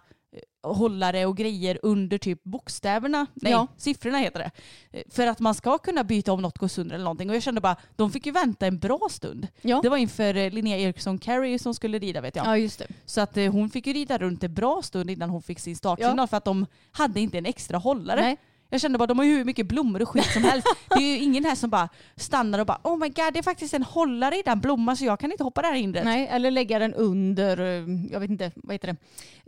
hållare 0.63 1.25
och 1.25 1.37
grejer 1.37 1.79
under 1.83 2.17
typ 2.17 2.43
bokstäverna, 2.43 3.25
nej 3.33 3.51
Ja. 3.51 3.67
siffrorna 3.77 4.17
heter 4.17 4.39
det. 4.39 4.51
Eh, 4.99 5.03
För 5.11 5.27
att 5.27 5.39
man 5.39 5.55
ska 5.55 5.77
kunna 5.77 6.03
byta 6.03 6.33
om 6.33 6.41
något 6.41 6.57
går 6.57 6.67
sönder 6.67 6.95
eller 6.95 7.03
någonting. 7.03 7.29
Och 7.29 7.35
jag 7.35 7.43
kände 7.43 7.61
bara, 7.61 7.75
de 7.95 8.11
fick 8.11 8.25
ju 8.25 8.31
vänta 8.31 8.67
en 8.67 8.79
bra 8.79 8.99
stund. 9.09 9.47
Ja. 9.61 9.79
Det 9.83 9.89
var 9.89 9.97
inför 9.97 10.35
eh, 10.37 10.51
Linnea 10.51 10.77
Eriksson 10.77 11.17
Carey 11.19 11.59
som 11.59 11.73
skulle 11.73 11.99
rida 11.99 12.21
vet 12.21 12.35
jag. 12.35 12.45
Ja, 12.45 12.57
just 12.57 12.79
det. 12.79 12.87
Så 13.05 13.21
att 13.21 13.37
eh, 13.37 13.51
hon 13.51 13.69
fick 13.69 13.87
ju 13.87 13.93
rida 13.93 14.17
runt 14.17 14.43
en 14.43 14.53
bra 14.53 14.81
stund 14.81 15.09
innan 15.09 15.29
hon 15.29 15.41
fick 15.41 15.59
sin 15.59 15.75
startsignal 15.75 16.27
för 16.27 16.37
att 16.37 16.45
de 16.45 16.65
hade 16.91 17.19
inte 17.19 17.37
en 17.37 17.45
extra 17.45 17.77
hållare. 17.77 18.21
Nej. 18.21 18.37
Jag 18.71 18.81
kände 18.81 18.97
bara 18.97 19.07
de 19.07 19.17
har 19.17 19.25
ju 19.25 19.37
hur 19.37 19.45
mycket 19.45 19.67
blommor 19.67 20.01
och 20.01 20.09
skit 20.09 20.25
som 20.33 20.43
helst. 20.43 20.67
Det 20.89 20.95
är 20.95 21.17
ju 21.17 21.23
ingen 21.23 21.45
här 21.45 21.55
som 21.55 21.69
bara 21.69 21.89
stannar 22.15 22.59
och 22.59 22.65
bara 22.65 22.79
oh 22.83 22.97
my 22.97 23.07
god 23.09 23.33
det 23.33 23.39
är 23.39 23.43
faktiskt 23.43 23.73
en 23.73 23.83
hållare 23.83 24.35
i 24.35 24.41
den 24.45 24.59
blomman 24.59 24.97
så 24.97 25.05
jag 25.05 25.19
kan 25.19 25.31
inte 25.31 25.43
hoppa 25.43 25.61
det 25.61 25.67
här 25.67 25.75
hindret. 25.75 26.03
Nej, 26.05 26.27
eller 26.27 26.51
lägga 26.51 26.79
den 26.79 26.93
under, 26.93 27.59
eh, 27.59 27.87
jag 28.11 28.19
vet 28.19 28.29
inte, 28.29 28.51
vad 28.55 28.73
heter 28.73 28.87
det, 28.87 28.95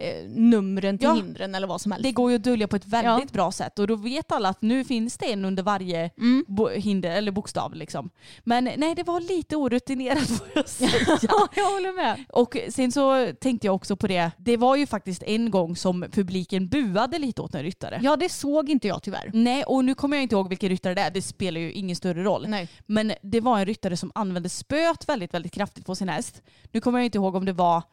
eh, 0.02 0.30
numren 0.30 0.98
till 0.98 1.08
Ja. 1.08 1.14
hindren 1.14 1.56
eller 1.56 1.68
vad 1.68 1.82
som 1.82 1.92
helst. 1.92 2.04
Det 2.04 2.12
går 2.12 2.30
ju 2.32 2.36
att 2.36 2.44
dölja 2.44 2.68
på 2.68 2.76
ett 2.76 2.86
väldigt 2.86 3.30
Ja. 3.30 3.34
bra 3.34 3.52
sätt 3.52 3.80
och 3.80 3.88
då 3.88 3.96
vet 3.96 4.32
alla 4.32 4.50
att 4.50 4.62
nu 4.62 4.84
finns 4.84 5.18
det 5.18 5.32
en 5.34 5.46
under 5.46 5.64
varje 5.64 6.10
Mm. 6.18 6.46
hinder 6.76 7.12
eller 7.12 7.32
bokstav. 7.32 7.76
Liksom. 7.76 8.10
Men 8.44 8.64
nej 8.78 8.96
det 8.96 9.04
var 9.04 9.20
lite 9.22 9.56
orutinerat 9.56 10.28
får 10.28 10.48
jag 10.56 10.70
säga. 10.70 10.90
Ja, 11.22 11.48
jag 11.56 11.66
håller 11.72 11.96
med. 11.96 12.24
Och 12.30 12.58
sen 12.70 12.92
så 12.92 13.32
tänkte 13.42 13.68
jag 13.68 13.76
också 13.76 13.96
på 13.96 14.08
det, 14.08 14.32
det 14.38 14.58
var 14.58 14.76
ju 14.76 14.86
faktiskt 14.88 15.24
en 15.24 15.52
gång 15.52 15.76
som 15.76 16.06
publiken 16.12 16.68
buade 16.68 17.18
lite 17.20 17.42
åt 17.42 17.56
en 17.56 17.64
ryttare. 17.64 18.00
Ja, 18.04 18.16
det 18.16 18.30
såg 18.30 18.70
inte 18.70 18.88
jag 18.88 19.04
tyvärr. 19.04 19.30
Nej, 19.34 19.64
och 19.64 19.86
nu 19.86 19.96
kommer 19.96 20.18
jag 20.18 20.24
inte 20.24 20.36
ihåg 20.36 20.50
vilken 20.50 20.70
ryttare 20.70 20.94
det 20.94 21.02
är. 21.02 21.12
Det 21.12 21.22
spelar 21.22 21.62
ju 21.62 21.72
ingen 21.72 21.96
större 21.96 22.24
roll. 22.24 22.46
Nej. 22.48 22.70
Men 22.86 23.14
det 23.22 23.40
var 23.42 23.60
en 23.60 23.66
ryttare 23.66 23.98
som 23.98 24.12
använde 24.16 24.50
spöet 24.50 25.10
väldigt, 25.10 25.34
väldigt 25.34 25.52
kraftigt 25.54 25.86
på 25.86 25.96
sin 25.96 26.10
häst. 26.10 26.42
Nu 26.72 26.82
kommer 26.82 27.00
jag 27.00 27.06
inte 27.06 27.18
ihåg 27.18 27.36
om 27.36 27.46
det 27.46 27.54
var 27.54 27.84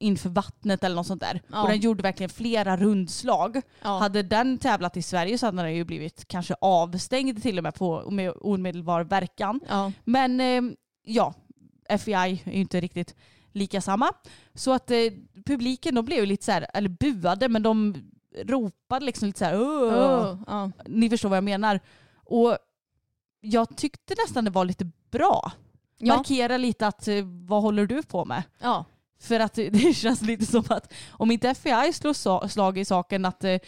inför 0.00 0.28
vattnet 0.28 0.84
eller 0.84 0.96
något 0.96 1.06
sånt 1.06 1.20
där. 1.20 1.42
Ja. 1.48 1.62
Och 1.62 1.68
den 1.68 1.80
gjorde 1.80 2.02
verkligen 2.02 2.30
flera 2.30 2.76
rundslag. 2.76 3.62
Ja. 3.82 3.98
Hade 3.98 4.22
den 4.22 4.58
tävlat 4.58 4.96
i 4.96 5.02
Sverige 5.02 5.38
så 5.38 5.46
hade 5.46 5.62
den 5.62 5.74
ju 5.74 5.84
blivit 5.84 6.28
kanske 6.28 6.54
avstängd 6.60 7.42
till 7.42 7.58
och 7.58 7.62
med 7.62 7.74
på, 7.74 8.10
med 8.10 8.32
omedelbar 8.40 9.04
verkan. 9.04 9.60
Ja. 9.68 9.92
Men 10.04 10.40
eh, 10.40 10.62
ja, 11.02 11.34
FEI 11.98 12.42
är 12.44 12.52
ju 12.52 12.60
inte 12.60 12.80
riktigt 12.80 13.14
lika 13.52 13.80
samma. 13.80 14.12
Så 14.54 14.72
att 14.72 14.90
eh, 14.90 14.96
publiken 15.46 15.94
de 15.94 16.04
blev 16.04 16.26
lite 16.26 16.44
så 16.44 16.52
här, 16.52 16.66
eller 16.74 16.88
buade, 16.88 17.48
men 17.48 17.62
de 17.62 17.94
ropade 18.44 19.06
liksom 19.06 19.26
lite 19.26 19.38
så 19.38 19.44
här! 19.44 19.56
Oh, 19.56 20.38
ja. 20.46 20.70
Ni 20.86 21.10
förstår 21.10 21.28
vad 21.28 21.36
jag 21.36 21.44
menar. 21.44 21.80
Och 22.24 22.58
jag 23.40 23.76
tyckte 23.76 24.14
nästan 24.24 24.44
det 24.44 24.50
var 24.50 24.64
lite 24.64 24.90
bra. 25.10 25.52
Ja. 25.98 26.16
Markera 26.16 26.56
lite 26.56 26.86
att 26.86 27.08
eh, 27.08 27.24
vad 27.24 27.62
håller 27.62 27.86
du 27.86 28.02
på 28.02 28.24
med? 28.24 28.42
ja. 28.58 28.84
För 29.20 29.40
att 29.40 29.54
det 29.54 29.96
känns 29.96 30.22
lite 30.22 30.46
som 30.46 30.64
att 30.68 30.92
om 31.10 31.30
inte 31.30 31.48
FBI 31.48 31.92
slår 31.92 32.48
slag 32.48 32.78
i 32.78 32.84
saken 32.84 33.24
att 33.24 33.44
eh, 33.44 33.58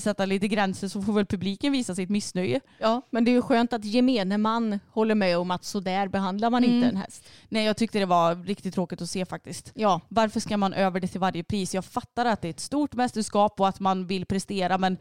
sätta 0.00 0.26
lite 0.26 0.48
gränser 0.48 0.88
så 0.88 1.02
får 1.02 1.12
väl 1.12 1.26
publiken 1.26 1.72
visa 1.72 1.94
sitt 1.94 2.10
missnöje. 2.10 2.60
Ja, 2.78 3.02
men 3.10 3.24
det 3.24 3.30
är 3.30 3.32
ju 3.32 3.42
skönt 3.42 3.72
att 3.72 3.84
gemene 3.84 4.38
man 4.38 4.78
håller 4.90 5.14
med 5.14 5.38
om 5.38 5.50
att 5.50 5.64
så 5.64 5.80
där 5.80 6.08
behandlar 6.08 6.50
man 6.50 6.64
inte 6.64 6.88
en 6.88 6.96
häst. 6.96 7.24
Nej 7.48 7.64
jag 7.64 7.76
tyckte 7.76 7.98
det 7.98 8.06
var 8.06 8.34
riktigt 8.36 8.74
tråkigt 8.74 9.02
att 9.02 9.10
se 9.10 9.24
faktiskt. 9.26 9.72
Ja, 9.74 10.00
Varför 10.08 10.40
ska 10.40 10.56
man 10.56 10.72
över 10.72 11.00
det 11.00 11.08
till 11.08 11.20
varje 11.20 11.44
pris? 11.44 11.74
Jag 11.74 11.84
fattar 11.84 12.24
att 12.26 12.42
det 12.42 12.48
är 12.48 12.50
ett 12.50 12.60
stort 12.60 12.94
mästerskap 12.94 13.60
och 13.60 13.68
att 13.68 13.80
man 13.80 14.06
vill 14.06 14.26
prestera 14.26 14.78
men 14.78 14.96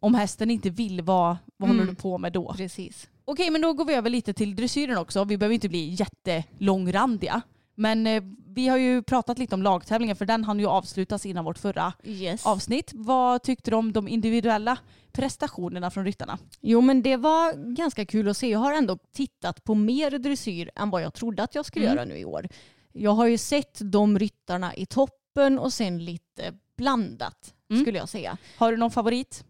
om 0.00 0.14
hästen 0.14 0.50
inte 0.50 0.70
vill, 0.70 1.02
vad, 1.02 1.36
vad 1.56 1.68
håller 1.68 1.82
Mm. 1.82 1.94
du 1.94 2.00
på 2.00 2.18
med 2.18 2.32
då? 2.32 2.54
precis. 2.56 3.08
Okej, 3.24 3.50
men 3.50 3.60
då 3.62 3.72
går 3.72 3.84
vi 3.84 3.94
över 3.94 4.10
lite 4.10 4.32
till 4.34 4.56
dressyren 4.56 4.98
också. 4.98 5.24
Vi 5.24 5.36
behöver 5.38 5.54
inte 5.54 5.68
bli 5.68 5.96
jättelångrandiga. 5.98 7.42
Men 7.80 8.06
eh, 8.06 8.22
vi 8.46 8.68
har 8.68 8.76
ju 8.76 9.02
pratat 9.02 9.38
lite 9.38 9.54
om 9.54 9.62
lagtävlingen 9.62 10.16
för 10.16 10.26
den 10.26 10.44
hann 10.44 10.58
ju 10.60 10.66
avslutas 10.66 11.26
innan 11.26 11.44
vårt 11.44 11.58
förra 11.58 11.92
Yes. 12.04 12.46
avsnitt. 12.46 12.90
Vad 12.94 13.42
tyckte 13.42 13.70
du 13.70 13.76
om 13.76 13.92
de 13.92 14.08
individuella 14.08 14.78
prestationerna 15.12 15.90
från 15.90 16.04
ryttarna? 16.04 16.38
Jo 16.60 16.80
men 16.80 17.02
det 17.02 17.16
var 17.16 17.74
ganska 17.74 18.04
kul 18.06 18.28
att 18.28 18.36
se. 18.36 18.48
Jag 18.50 18.58
har 18.58 18.72
ändå 18.72 18.98
tittat 19.12 19.64
på 19.64 19.74
mer 19.74 20.10
dressyr 20.10 20.70
än 20.76 20.90
vad 20.90 21.02
jag 21.02 21.14
trodde 21.14 21.42
att 21.42 21.54
jag 21.54 21.66
skulle 21.66 21.84
Mm. 21.86 21.96
göra 21.96 22.04
nu 22.04 22.18
i 22.18 22.24
år. 22.24 22.48
Jag 22.92 23.10
har 23.10 23.26
ju 23.26 23.38
sett 23.38 23.78
de 23.82 24.18
ryttarna 24.18 24.74
i 24.74 24.86
toppen 24.86 25.58
och 25.58 25.72
sen 25.72 26.04
lite 26.04 26.52
blandat 26.76 27.54
Mm. 27.70 27.82
skulle 27.82 27.98
jag 27.98 28.08
säga. 28.08 28.36
Har 28.58 28.70
du 28.72 28.76
någon 28.78 28.90
favorit? 28.90 29.44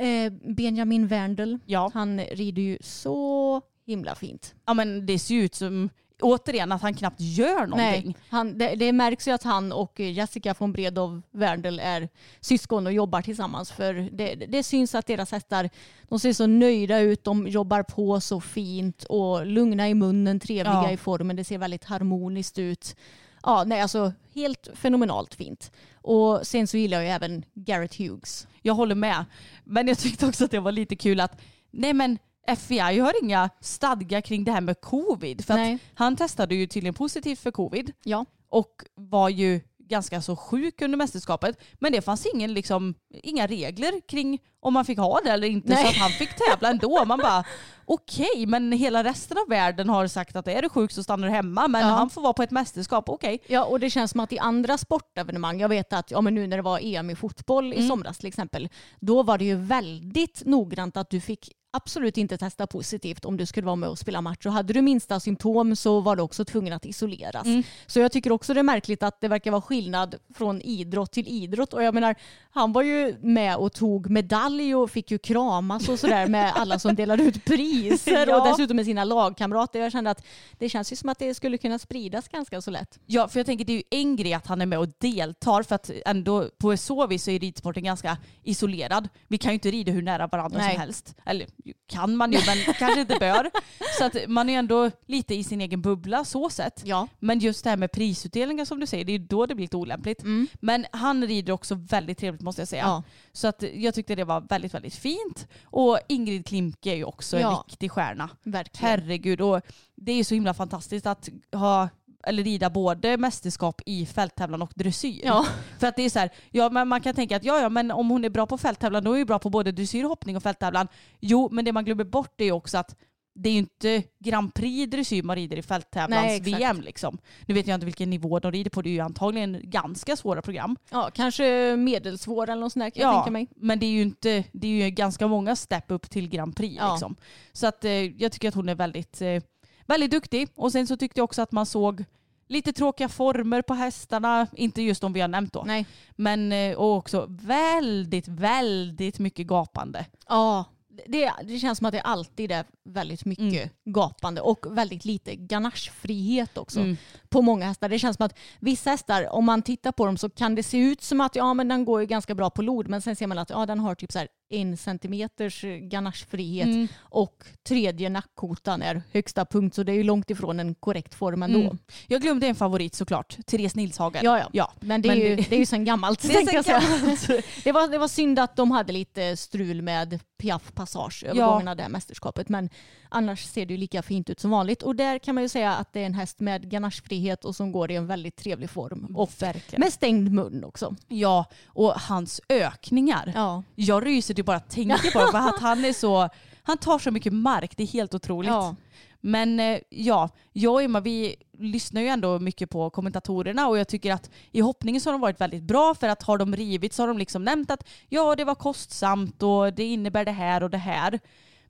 Eh, 0.00 0.32
Benjamin 0.54 1.06
Wendel, 1.06 1.58
Ja. 1.66 1.90
han 1.94 2.20
rider 2.20 2.62
ju 2.62 2.78
så 2.80 3.62
himla 3.86 4.14
fint. 4.14 4.54
Ja 4.66 4.74
men 4.74 5.06
det 5.06 5.18
ser 5.18 5.34
ju 5.34 5.42
ut 5.44 5.54
som, 5.54 5.90
återigen, 6.22 6.72
att 6.72 6.82
han 6.82 6.94
knappt 6.94 7.20
gör 7.20 7.66
någonting. 7.66 8.04
Nej, 8.04 8.16
han, 8.28 8.58
det, 8.58 8.74
det 8.74 8.92
märks 8.92 9.28
ju 9.28 9.32
att 9.32 9.42
han 9.42 9.72
och 9.72 10.00
Jessica 10.00 10.54
von 10.58 10.72
Bredow 10.72 11.22
Wendel 11.30 11.78
är 11.80 12.08
syskon 12.40 12.86
och 12.86 12.92
jobbar 12.92 13.22
tillsammans. 13.22 13.72
För 13.72 13.94
det, 14.12 14.34
det 14.34 14.62
syns 14.62 14.94
att 14.94 15.06
deras 15.06 15.32
hästar 15.32 15.70
de 16.08 16.18
ser 16.18 16.32
så 16.32 16.46
nöjda 16.46 16.98
ut, 16.98 17.24
de 17.24 17.48
jobbar 17.48 17.82
på 17.82 18.20
så 18.20 18.40
fint 18.40 19.04
och 19.04 19.46
lugna 19.46 19.88
i 19.88 19.94
munnen, 19.94 20.40
trevliga 20.40 20.72
Ja. 20.74 20.90
i 20.90 20.96
formen. 20.96 21.36
Det 21.36 21.44
ser 21.44 21.58
väldigt 21.58 21.84
harmoniskt 21.84 22.58
ut. 22.58 22.96
Ja, 23.42 23.64
nej, 23.66 23.80
alltså 23.80 24.12
helt 24.34 24.68
fenomenalt 24.74 25.34
fint. 25.34 25.72
Och 25.94 26.46
sen 26.46 26.66
så 26.66 26.76
gillar 26.76 26.96
jag 26.96 27.04
ju 27.04 27.10
även 27.10 27.44
Garrett 27.54 27.94
Hughes. 27.94 28.46
Jag 28.62 28.74
håller 28.74 28.94
med. 28.94 29.24
Men 29.64 29.88
jag 29.88 29.98
tyckte 29.98 30.26
också 30.26 30.44
att 30.44 30.50
det 30.50 30.60
var 30.60 30.72
lite 30.72 30.96
kul 30.96 31.20
att, 31.20 31.40
nej 31.70 31.92
men 31.92 32.18
FBI 32.48 32.98
har 32.98 33.24
inga 33.24 33.50
stadgar 33.60 34.20
kring 34.20 34.44
det 34.44 34.52
här 34.52 34.60
med 34.60 34.80
covid. 34.80 35.44
För 35.44 35.54
Nej. 35.54 35.74
att 35.74 35.80
han 35.94 36.16
testade 36.16 36.54
ju 36.54 36.66
tydligen 36.66 36.94
positivt 36.94 37.38
för 37.38 37.50
covid 37.50 37.92
Ja, 38.04 38.24
och 38.50 38.72
var 38.94 39.28
ju 39.28 39.60
ganska 39.88 40.22
så 40.22 40.36
sjuk 40.36 40.82
under 40.82 40.98
mästerskapet. 40.98 41.58
Men 41.78 41.92
det 41.92 42.02
fanns 42.02 42.26
ingen, 42.34 42.54
liksom, 42.54 42.94
inga 43.22 43.46
regler 43.46 44.00
kring 44.08 44.38
om 44.60 44.74
man 44.74 44.84
fick 44.84 44.98
ha 44.98 45.20
det 45.24 45.30
eller 45.30 45.48
inte 45.48 45.68
Nej. 45.68 45.82
så 45.84 45.88
att 45.88 45.96
han 45.96 46.10
fick 46.10 46.30
tävla 46.48 46.70
ändå. 46.70 47.04
Man 47.04 47.18
bara 47.18 47.44
okej, 47.84 48.46
men 48.46 48.72
hela 48.72 49.04
resten 49.04 49.38
av 49.38 49.48
världen 49.48 49.88
har 49.88 50.06
sagt 50.06 50.36
att 50.36 50.48
är 50.48 50.62
du 50.62 50.68
sjuk 50.68 50.92
så 50.92 51.02
stannar 51.02 51.26
du 51.28 51.32
hemma 51.34 51.68
men 51.68 51.80
Ja. 51.80 51.86
han 51.88 52.10
får 52.10 52.20
vara 52.22 52.32
på 52.32 52.42
ett 52.42 52.50
mästerskap, 52.50 53.08
okej. 53.08 53.38
Ja, 53.46 53.64
och 53.64 53.80
det 53.80 53.90
känns 53.90 54.10
som 54.10 54.20
att 54.20 54.32
i 54.32 54.38
andra 54.38 54.78
sportevenemang, 54.78 55.60
jag 55.60 55.68
vet 55.68 55.92
att 55.92 56.10
ja, 56.10 56.20
men 56.20 56.34
nu 56.34 56.46
när 56.46 56.56
det 56.56 56.62
var 56.62 56.78
EM 56.82 57.10
i 57.10 57.14
fotboll 57.16 57.72
Mm. 57.72 57.84
i 57.84 57.88
somras 57.88 58.18
till 58.18 58.28
exempel, 58.28 58.68
då 59.00 59.22
var 59.22 59.38
det 59.38 59.44
ju 59.44 59.54
väldigt 59.54 60.42
noggrant 60.44 60.96
att 60.96 61.10
du 61.10 61.20
fick 61.20 61.52
absolut 61.70 62.16
inte 62.16 62.38
testa 62.38 62.66
positivt 62.66 63.24
om 63.24 63.36
du 63.36 63.46
skulle 63.46 63.66
vara 63.66 63.76
med 63.76 63.88
och 63.88 63.98
spela 63.98 64.20
match. 64.20 64.46
Och 64.46 64.52
hade 64.52 64.72
du 64.72 64.82
minsta 64.82 65.20
symptom 65.20 65.76
så 65.76 66.00
var 66.00 66.16
du 66.16 66.22
också 66.22 66.44
tvungen 66.44 66.72
att 66.72 66.86
isoleras. 66.86 67.46
Mm. 67.46 67.62
Så 67.86 68.00
jag 68.00 68.12
tycker 68.12 68.32
också 68.32 68.54
det 68.54 68.60
är 68.60 68.64
märkligt 68.64 69.02
att 69.02 69.20
det 69.20 69.28
verkar 69.28 69.50
vara 69.50 69.62
skillnad 69.62 70.14
från 70.34 70.62
idrott 70.62 71.12
till 71.12 71.28
idrott. 71.28 71.72
Och 71.72 71.82
jag 71.82 71.94
menar, 71.94 72.14
han 72.50 72.72
var 72.72 72.82
ju 72.82 73.16
med 73.20 73.56
och 73.56 73.72
tog 73.72 74.10
medalj 74.10 74.74
och 74.74 74.90
fick 74.90 75.10
ju 75.10 75.18
kramas 75.18 75.88
och 75.88 75.98
sådär 75.98 76.26
med 76.26 76.52
alla 76.56 76.78
som 76.78 76.94
delade 76.94 77.22
ut 77.22 77.44
priser 77.44 78.26
Ja. 78.26 78.40
och 78.40 78.48
dessutom 78.48 78.76
med 78.76 78.84
sina 78.84 79.04
lagkamrater. 79.04 79.80
Jag 79.80 79.92
kände 79.92 80.10
att 80.10 80.24
det 80.58 80.68
känns 80.68 80.92
ju 80.92 80.96
som 80.96 81.08
att 81.08 81.18
det 81.18 81.34
skulle 81.34 81.58
kunna 81.58 81.78
spridas 81.78 82.28
ganska 82.28 82.60
så 82.60 82.70
lätt. 82.70 82.98
Ja, 83.06 83.28
för 83.28 83.38
jag 83.38 83.46
tänker 83.46 83.64
det 83.64 83.72
är 83.72 83.76
ju 83.76 83.82
en 83.90 84.16
grej 84.16 84.34
att 84.34 84.46
han 84.46 84.60
är 84.60 84.66
med 84.66 84.78
och 84.78 84.88
deltar 84.98 85.62
för 85.62 85.74
att 85.74 85.90
ändå 86.06 86.48
på 86.58 86.76
så 86.76 87.06
vis 87.06 87.24
så 87.24 87.30
är 87.30 87.38
ridsporten 87.38 87.84
ganska 87.84 88.18
isolerad. 88.42 89.08
Vi 89.28 89.38
kan 89.38 89.52
ju 89.52 89.54
inte 89.54 89.70
rida 89.70 89.92
hur 89.92 90.02
nära 90.02 90.26
varandra 90.26 90.58
Nej. 90.58 90.72
som 90.72 90.80
helst. 90.80 91.14
Eller 91.26 91.46
kan 91.86 92.16
man 92.16 92.32
ju 92.32 92.38
men 92.46 92.74
kanske 92.74 93.00
inte 93.00 93.16
bör. 93.20 93.50
Så 93.98 94.04
att 94.04 94.16
man 94.28 94.48
är 94.48 94.58
ändå 94.58 94.90
lite 95.06 95.34
i 95.34 95.44
sin 95.44 95.60
egen 95.60 95.82
bubbla 95.82 96.24
så 96.24 96.50
sett. 96.50 96.82
Ja. 96.84 97.08
Men 97.18 97.38
just 97.38 97.64
det 97.64 97.70
här 97.70 97.76
med 97.76 97.92
prisutdelningar 97.92 98.64
som 98.64 98.80
du 98.80 98.86
säger, 98.86 99.04
det 99.04 99.12
är 99.12 99.18
ju 99.18 99.26
då 99.26 99.46
det 99.46 99.54
blir 99.54 99.64
lite 99.64 99.76
olämpligt. 99.76 100.22
Men 100.60 100.86
han 100.92 101.26
rider 101.26 101.52
också 101.52 101.74
väldigt 101.74 102.18
trevligt 102.18 102.42
måste 102.42 102.60
jag 102.60 102.68
säga. 102.68 102.82
Ja. 102.82 103.02
Så 103.32 103.48
att 103.48 103.64
jag 103.74 103.94
tyckte 103.94 104.14
det 104.14 104.24
var 104.24 104.40
väldigt, 104.40 104.74
väldigt 104.74 104.94
fint. 104.94 105.48
Och 105.64 105.98
Ingrid 106.08 106.46
Klimke 106.46 106.90
är 106.90 106.96
ju 106.96 107.04
också 107.04 107.36
en 107.36 107.42
Ja. 107.42 107.64
riktig 107.68 107.90
stjärna. 107.92 108.30
Verkligen. 108.42 108.90
Herregud, 108.90 109.40
och 109.40 109.60
det 109.94 110.12
är 110.12 110.16
ju 110.16 110.24
så 110.24 110.34
himla 110.34 110.54
fantastiskt 110.54 111.06
att 111.06 111.28
ha 111.52 111.88
eller 112.28 112.44
rida 112.44 112.70
både 112.70 113.16
mästerskap 113.16 113.80
i 113.86 114.06
fälttävlan 114.06 114.62
och 114.62 114.72
dressyr. 114.74 115.20
Ja. 115.24 115.46
För 115.78 115.86
att 115.86 115.96
det 115.96 116.02
är 116.02 116.10
så 116.10 116.18
här, 116.18 116.30
ja, 116.50 116.70
men 116.70 116.88
man 116.88 117.00
kan 117.00 117.14
tänka 117.14 117.36
att 117.36 117.44
ja, 117.44 117.60
ja, 117.60 117.68
men 117.68 117.90
om 117.90 118.10
hon 118.10 118.24
är 118.24 118.30
bra 118.30 118.46
på 118.46 118.58
fälttävlan 118.58 119.04
då 119.04 119.12
är 119.12 119.18
hon 119.18 119.26
bra 119.26 119.38
på 119.38 119.50
både 119.50 119.72
dressyr, 119.72 120.04
hoppning 120.04 120.36
och 120.36 120.42
fälttävlan. 120.42 120.88
Jo, 121.20 121.48
men 121.52 121.64
det 121.64 121.72
man 121.72 121.84
glömmer 121.84 122.04
bort 122.04 122.40
är 122.40 122.52
också 122.52 122.78
att 122.78 122.96
det 123.40 123.48
är 123.48 123.52
ju 123.52 123.58
inte 123.58 124.02
Grand 124.18 124.54
Prix 124.54 124.90
dressyr 124.90 125.22
man 125.22 125.36
rider 125.36 125.56
i 125.56 125.62
fälttävlans-VM. 125.62 126.80
Liksom. 126.80 127.18
Nu 127.46 127.54
vet 127.54 127.66
jag 127.66 127.74
inte 127.74 127.86
vilken 127.86 128.10
nivå 128.10 128.38
de 128.38 128.52
rider 128.52 128.70
på, 128.70 128.82
det 128.82 128.88
är 128.88 128.92
ju 128.92 129.00
antagligen 129.00 129.60
ganska 129.62 130.16
svåra 130.16 130.42
program. 130.42 130.76
Ja, 130.90 131.10
kanske 131.14 131.76
medelsvår 131.76 132.50
eller 132.50 132.60
något 132.60 132.72
sånt 132.72 132.84
där 132.84 132.90
kan 132.90 133.02
jag 133.02 133.14
tänka 133.14 133.30
mig. 133.30 133.48
men 133.56 133.78
det 133.78 133.86
är 133.86 133.90
ju 133.90 134.02
inte, 134.02 134.44
det 134.52 134.66
är 134.66 134.84
ju 134.84 134.90
ganska 134.90 135.26
många 135.26 135.56
step 135.56 135.84
upp 135.90 136.10
till 136.10 136.28
Grand 136.28 136.56
Prix. 136.56 136.76
Ja. 136.78 136.92
Liksom. 136.92 137.16
Så 137.52 137.66
att, 137.66 137.84
eh, 137.84 137.92
jag 137.92 138.32
tycker 138.32 138.48
att 138.48 138.54
hon 138.54 138.68
är 138.68 138.74
väldigt, 138.74 139.22
eh, 139.22 139.42
väldigt 139.86 140.10
duktig. 140.10 140.48
Och 140.54 140.72
sen 140.72 140.86
så 140.86 140.96
tyckte 140.96 141.20
jag 141.20 141.24
också 141.24 141.42
att 141.42 141.52
man 141.52 141.66
såg 141.66 142.04
lite 142.48 142.72
tråkiga 142.72 143.08
former 143.08 143.62
på 143.62 143.74
hästarna. 143.74 144.46
Inte 144.52 144.82
just 144.82 145.00
de 145.00 145.12
vi 145.12 145.20
har 145.20 145.28
nämnt 145.28 145.52
då. 145.52 145.62
Nej. 145.66 145.86
Men 146.16 146.52
eh, 146.52 146.76
och 146.76 146.96
också 146.96 147.26
väldigt, 147.28 148.28
väldigt 148.28 149.18
mycket 149.18 149.46
gapande. 149.46 150.06
Ja, 150.28 150.64
det, 151.06 151.32
det 151.44 151.58
känns 151.58 151.78
som 151.78 151.86
att 151.86 151.92
det 151.92 152.00
alltid 152.00 152.52
är 152.52 152.64
väldigt 152.84 153.24
mycket 153.24 153.72
gapande 153.84 154.40
och 154.40 154.66
väldigt 154.78 155.04
lite 155.04 155.34
ganachefrihet 155.36 156.58
också 156.58 156.80
Mm. 156.80 156.96
på 157.28 157.42
många 157.42 157.66
hästar. 157.66 157.88
Det 157.88 157.98
känns 157.98 158.16
som 158.16 158.26
att 158.26 158.38
vissa 158.60 158.90
hästar, 158.90 159.32
om 159.34 159.44
man 159.44 159.62
tittar 159.62 159.92
på 159.92 160.06
dem 160.06 160.16
så 160.16 160.30
kan 160.30 160.54
det 160.54 160.62
se 160.62 160.78
ut 160.78 161.02
som 161.02 161.20
att 161.20 161.36
ja, 161.36 161.54
men 161.54 161.68
den 161.68 161.84
går 161.84 162.00
ju 162.00 162.06
ganska 162.06 162.34
bra 162.34 162.50
på 162.50 162.62
lod 162.62 162.88
men 162.88 163.02
sen 163.02 163.16
ser 163.16 163.26
man 163.26 163.38
att 163.38 163.50
ja, 163.50 163.66
den 163.66 163.80
har 163.80 163.94
typ 163.94 164.12
så 164.12 164.18
här 164.18 164.28
en 164.50 164.76
centimeters 164.76 165.64
ganachefrihet 165.80 166.66
Mm. 166.66 166.88
och 167.00 167.44
tredje 167.68 168.08
nackkotan 168.08 168.82
är 168.82 169.02
högsta 169.12 169.44
punkt 169.44 169.74
så 169.74 169.82
det 169.82 169.92
är 169.92 169.96
ju 169.96 170.02
långt 170.02 170.30
ifrån 170.30 170.60
en 170.60 170.74
korrekt 170.74 171.14
form 171.14 171.42
ändå. 171.42 171.60
Mm. 171.60 171.78
Jag 172.06 172.22
glömde 172.22 172.46
en 172.46 172.54
favorit 172.54 172.94
såklart. 172.94 173.36
Therese 173.46 173.74
Nilshagen. 173.74 174.20
Ja, 174.24 174.38
ja. 174.38 174.48
ja. 174.52 174.72
Men 174.80 175.02
det 175.02 175.08
är, 175.08 175.10
Men 175.10 175.18
ju, 175.18 175.36
det- 175.36 175.42
det 175.50 175.54
är 175.56 175.60
ju 175.60 175.66
sen 175.66 175.84
gammalt. 175.84 176.22
Det 176.22 176.28
sen 176.28 176.46
gammalt. 176.46 177.26
Det, 177.64 177.72
var, 177.72 177.88
det 177.88 177.98
var 177.98 178.08
synd 178.08 178.38
att 178.38 178.56
de 178.56 178.70
hade 178.70 178.92
lite 178.92 179.36
strul 179.36 179.82
med 179.82 180.20
Piaf 180.38 180.72
Passage 180.74 181.24
övergången 181.26 181.68
av 181.68 181.76
det 181.76 181.82
här 181.82 181.90
mästerskapet. 181.90 182.48
Men 182.48 182.70
annars 183.08 183.44
ser 183.44 183.66
det 183.66 183.74
ju 183.74 183.78
lika 183.78 184.02
fint 184.02 184.30
ut 184.30 184.40
som 184.40 184.50
vanligt. 184.50 184.82
Och 184.82 184.96
där 184.96 185.18
kan 185.18 185.34
man 185.34 185.44
ju 185.44 185.48
säga 185.48 185.74
att 185.74 185.92
det 185.92 186.00
är 186.00 186.06
en 186.06 186.14
häst 186.14 186.40
med 186.40 186.70
ganachefrihet 186.70 187.44
och 187.44 187.56
som 187.56 187.72
går 187.72 187.90
i 187.90 187.94
en 187.96 188.06
väldigt 188.06 188.36
trevlig 188.36 188.70
form. 188.70 189.16
Och 189.16 189.30
Verkligen. 189.38 189.80
med 189.80 189.92
stängd 189.92 190.32
mun 190.32 190.64
också. 190.64 190.94
Ja, 191.08 191.44
och 191.66 191.92
hans 191.92 192.40
ökningar. 192.48 193.32
Ja. 193.34 193.62
Jag 193.74 194.06
ryser 194.06 194.34
typ 194.38 194.46
bara 194.46 194.60
tänka 194.60 195.10
på 195.12 195.18
det 195.18 195.30
för 195.30 195.38
att 195.38 195.60
han 195.60 195.84
är 195.84 195.92
så, 195.92 196.28
han 196.62 196.78
tar 196.78 196.98
så 196.98 197.10
mycket 197.10 197.32
mark, 197.32 197.76
det 197.76 197.82
är 197.82 197.86
helt 197.86 198.14
otroligt. 198.14 198.50
Ja. 198.50 198.76
Men 199.20 199.60
eh, 199.60 199.78
ja, 199.90 200.30
jag 200.52 200.74
och 200.74 200.82
Emma 200.82 201.00
vi 201.00 201.36
lyssnar 201.58 202.00
ju 202.00 202.08
ändå 202.08 202.38
mycket 202.38 202.70
på 202.70 202.90
kommentatorerna 202.90 203.68
och 203.68 203.78
jag 203.78 203.88
tycker 203.88 204.12
att 204.12 204.30
i 204.52 204.60
hoppningen 204.60 205.00
så 205.00 205.08
har 205.08 205.12
de 205.12 205.20
varit 205.20 205.40
väldigt 205.40 205.62
bra 205.62 205.94
för 205.94 206.08
att 206.08 206.22
har 206.22 206.38
de 206.38 206.56
rivit 206.56 206.92
så 206.92 207.02
har 207.02 207.08
de 207.08 207.18
liksom 207.18 207.44
nämnt 207.44 207.70
att 207.70 207.88
ja 208.08 208.36
det 208.36 208.44
var 208.44 208.54
kostsamt 208.54 209.42
och 209.42 209.74
det 209.74 209.84
innebär 209.84 210.24
det 210.24 210.32
här 210.32 210.62
och 210.62 210.70
det 210.70 210.78
här. 210.78 211.20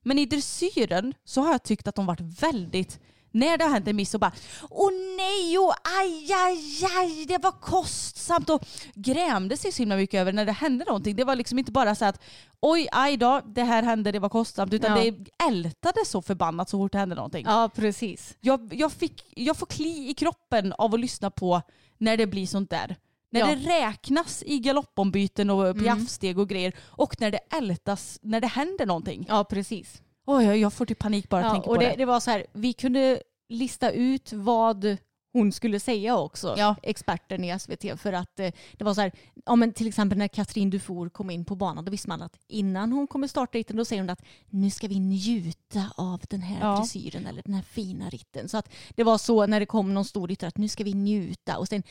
Men 0.02 0.18
i 0.18 0.26
dressyren 0.26 1.14
så 1.24 1.40
har 1.40 1.52
jag 1.52 1.62
tyckt 1.62 1.88
att 1.88 1.94
de 1.94 2.06
varit 2.06 2.42
väldigt 2.42 3.00
när 3.30 3.58
det 3.58 3.64
har 3.64 3.70
hänt 3.70 3.88
en 3.88 3.96
miss 3.96 4.14
och 4.14 4.20
bara 4.20 4.32
åh 4.70 4.90
nej 5.16 5.58
och 5.58 5.74
aj 6.00 6.32
aj 6.32 6.84
aj 6.98 7.24
det 7.26 7.38
var 7.38 7.52
kostsamt 7.52 8.50
och 8.50 8.64
grämde 8.94 9.56
sig 9.56 9.72
så 9.72 9.82
himla 9.82 9.96
mycket 9.96 10.20
över 10.20 10.32
när 10.32 10.44
det 10.44 10.52
hände 10.52 10.84
någonting. 10.84 11.16
Det 11.16 11.24
var 11.24 11.36
liksom 11.36 11.58
inte 11.58 11.72
bara 11.72 11.94
så 11.94 12.04
att 12.04 12.20
oj 12.60 12.88
aj 12.92 13.16
då 13.16 13.40
det 13.46 13.62
här 13.62 13.82
hände 13.82 14.12
det 14.12 14.18
var 14.18 14.28
kostsamt 14.28 14.72
utan 14.72 14.96
Ja. 14.96 15.04
det 15.12 15.44
ältade 15.48 16.04
så 16.06 16.22
förbannat 16.22 16.68
så 16.68 16.78
fort 16.78 16.92
det 16.92 16.98
hände 16.98 17.14
någonting. 17.14 17.44
ja, 17.48 17.70
precis. 17.74 18.36
Jag, 18.40 18.74
jag, 18.74 18.92
fick, 18.92 19.24
jag 19.36 19.56
får 19.56 19.66
kli 19.66 20.10
i 20.10 20.14
kroppen 20.14 20.72
av 20.78 20.94
att 20.94 21.00
lyssna 21.00 21.30
på 21.30 21.62
när 21.98 22.16
det 22.16 22.26
blir 22.26 22.46
sånt 22.46 22.70
där. 22.70 22.96
När 23.30 23.40
Ja. 23.40 23.46
det 23.46 23.54
räknas 23.54 24.42
i 24.46 24.58
galoppombyten 24.58 25.50
och 25.50 25.78
piaffsteg 25.78 26.38
och 26.38 26.48
grejer 26.48 26.72
och 26.86 27.20
när 27.20 27.30
det 27.30 27.38
ältas 27.56 28.18
när 28.22 28.40
det 28.40 28.46
händer 28.46 28.86
någonting. 28.86 29.26
Ja, 29.28 29.44
precis. 29.44 30.02
Oj, 30.30 30.44
jag- 30.44 30.56
jag 30.58 30.72
får 30.72 30.86
typ 30.86 30.98
panik 30.98 31.28
bara 31.28 31.42
Ja, 31.42 31.56
och 31.58 31.64
på 31.64 31.76
det, 31.76 31.94
det. 31.98 32.04
var 32.04 32.20
så 32.20 32.30
här, 32.30 32.46
vi 32.52 32.72
kunde 32.72 33.22
lista 33.48 33.90
ut 33.90 34.32
vad 34.32 34.96
hon 35.32 35.52
skulle 35.52 35.80
säga 35.80 36.16
också, 36.16 36.54
Ja. 36.58 36.76
experten 36.82 37.44
i 37.44 37.48
SVT. 37.58 37.96
För 38.00 38.12
att 38.12 38.40
eh, 38.40 38.50
det 38.78 38.84
var 38.84 38.94
så 38.94 39.00
här, 39.00 39.12
ja, 39.46 39.56
men 39.56 39.72
till 39.72 39.88
exempel 39.88 40.18
när 40.18 40.28
Katrin 40.28 40.70
Dufour 40.70 41.08
kom 41.08 41.30
in 41.30 41.44
på 41.44 41.54
banan, 41.56 41.84
då 41.84 41.90
visste 41.90 42.08
man 42.08 42.22
att 42.22 42.36
innan 42.48 42.92
hon 42.92 43.06
kommer 43.06 43.26
starta 43.26 43.58
ritten, 43.58 43.76
då 43.76 43.84
säger 43.84 44.02
hon 44.02 44.10
att 44.10 44.22
nu 44.50 44.70
ska 44.70 44.88
vi 44.88 44.98
njuta 45.00 45.90
av 45.96 46.20
den 46.30 46.40
här 46.40 46.60
Ja. 46.70 46.76
dressyren 46.76 47.26
eller 47.26 47.42
den 47.44 47.54
här 47.54 47.62
fina 47.62 48.08
ritten. 48.10 48.48
Så 48.48 48.56
att 48.58 48.72
det 48.96 49.04
var 49.04 49.18
så 49.18 49.46
när 49.46 49.60
det 49.60 49.66
kom 49.66 49.94
någon 49.94 50.04
stor 50.04 50.28
ryttare 50.28 50.48
att 50.48 50.58
nu 50.58 50.68
ska 50.68 50.84
vi 50.84 50.94
njuta. 50.94 51.58
Och 51.58 51.68
sen, 51.68 51.82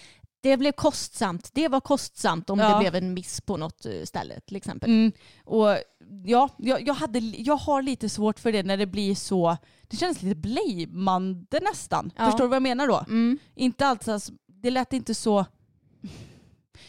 det 0.41 0.58
blev 0.58 0.71
kostsamt. 0.71 1.50
Det 1.54 1.67
var 1.67 1.80
kostsamt 1.80 2.50
om 2.50 2.60
Ja. 2.60 2.73
det 2.73 2.80
blev 2.80 2.95
en 2.95 3.13
miss 3.13 3.41
på 3.41 3.58
något 3.58 3.86
eh, 3.86 4.04
ställe 4.04 4.39
till 4.39 4.56
exempel. 4.56 4.89
Mm. 4.89 5.12
Och 5.45 5.78
ja, 6.26 6.50
jag, 6.58 6.88
jag, 6.88 6.93
hade, 6.93 7.19
jag 7.19 7.58
har 7.58 7.82
lite 7.82 8.10
svårt 8.10 8.39
för 8.39 8.52
det 8.52 8.63
när 8.63 8.78
det 8.78 8.86
blir 8.86 9.15
så, 9.15 9.58
det 9.88 9.97
känns 9.97 10.21
lite 10.21 10.36
blamande 10.36 11.60
nästan. 11.62 12.12
Ja. 12.17 12.26
Förstår 12.26 12.43
du 12.43 12.47
vad 12.47 12.56
jag 12.56 12.63
menar 12.63 12.88
då? 12.88 13.06
Mm. 13.08 13.39
Inte 13.56 13.88
alls, 13.88 14.08
alltså, 14.08 14.32
det 14.47 14.69
lät 14.69 14.93
inte 14.93 15.15
så, 15.15 15.45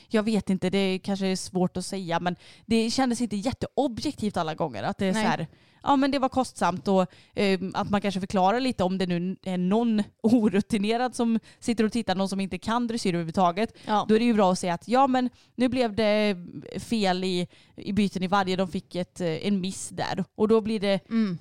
jag 0.09 0.23
vet 0.23 0.51
inte, 0.51 0.71
det 0.71 0.99
kanske 0.99 1.27
är 1.27 1.37
svårt 1.37 1.77
att 1.77 1.87
säga 1.87 2.21
men 2.21 2.37
det 2.67 2.91
kändes 2.91 3.21
inte 3.21 3.37
jätteobjektivt 3.37 4.37
alla 4.37 4.55
gånger. 4.55 4.83
Att 4.83 4.99
det 4.99 5.07
är 5.07 5.13
Nej. 5.13 5.23
så 5.23 5.29
här, 5.29 5.47
ja 5.83 5.97
men 5.97 6.11
det 6.11 6.19
var 6.19 6.29
kostsamt 6.29 6.89
och 6.89 7.07
eh, 7.35 7.61
att 7.75 7.91
man 7.91 8.01
kanske 8.01 8.21
förklarar 8.21 8.61
lite 8.61 8.85
om 8.85 8.99
det 8.99 9.07
nu 9.07 9.37
är 9.43 9.59
någon 9.59 10.03
orutinerad 10.23 11.15
som 11.15 11.39
sitter 11.59 11.85
och 11.85 11.93
tittar, 11.93 12.15
någon 12.15 12.29
som 12.29 12.41
inte 12.41 12.59
kan 12.59 12.87
dressyr 12.87 13.11
överhuvudtaget. 13.15 13.75
Ja. 13.87 14.07
Då 14.09 14.15
är 14.15 14.19
det 14.19 14.25
ju 14.25 14.35
bra 14.35 14.53
att 14.53 14.59
säga 14.59 14.75
att 14.75 14.89
ja 14.89 15.07
men 15.07 15.31
nu 15.55 15.69
blev 15.69 15.95
det 15.95 16.37
fel 16.77 17.25
i, 17.25 17.49
i 17.77 17.93
byten 17.93 18.23
i 18.23 18.27
varje, 18.27 18.57
de 18.57 18.69
fick 18.69 18.95
ett, 18.95 19.21
eh, 19.21 19.47
en 19.47 19.61
miss 19.61 19.89
där 19.89 20.25
och 20.35 20.49
då 20.49 20.61
blir 20.61 20.81
det 20.81 21.01
Mm. 21.11 21.39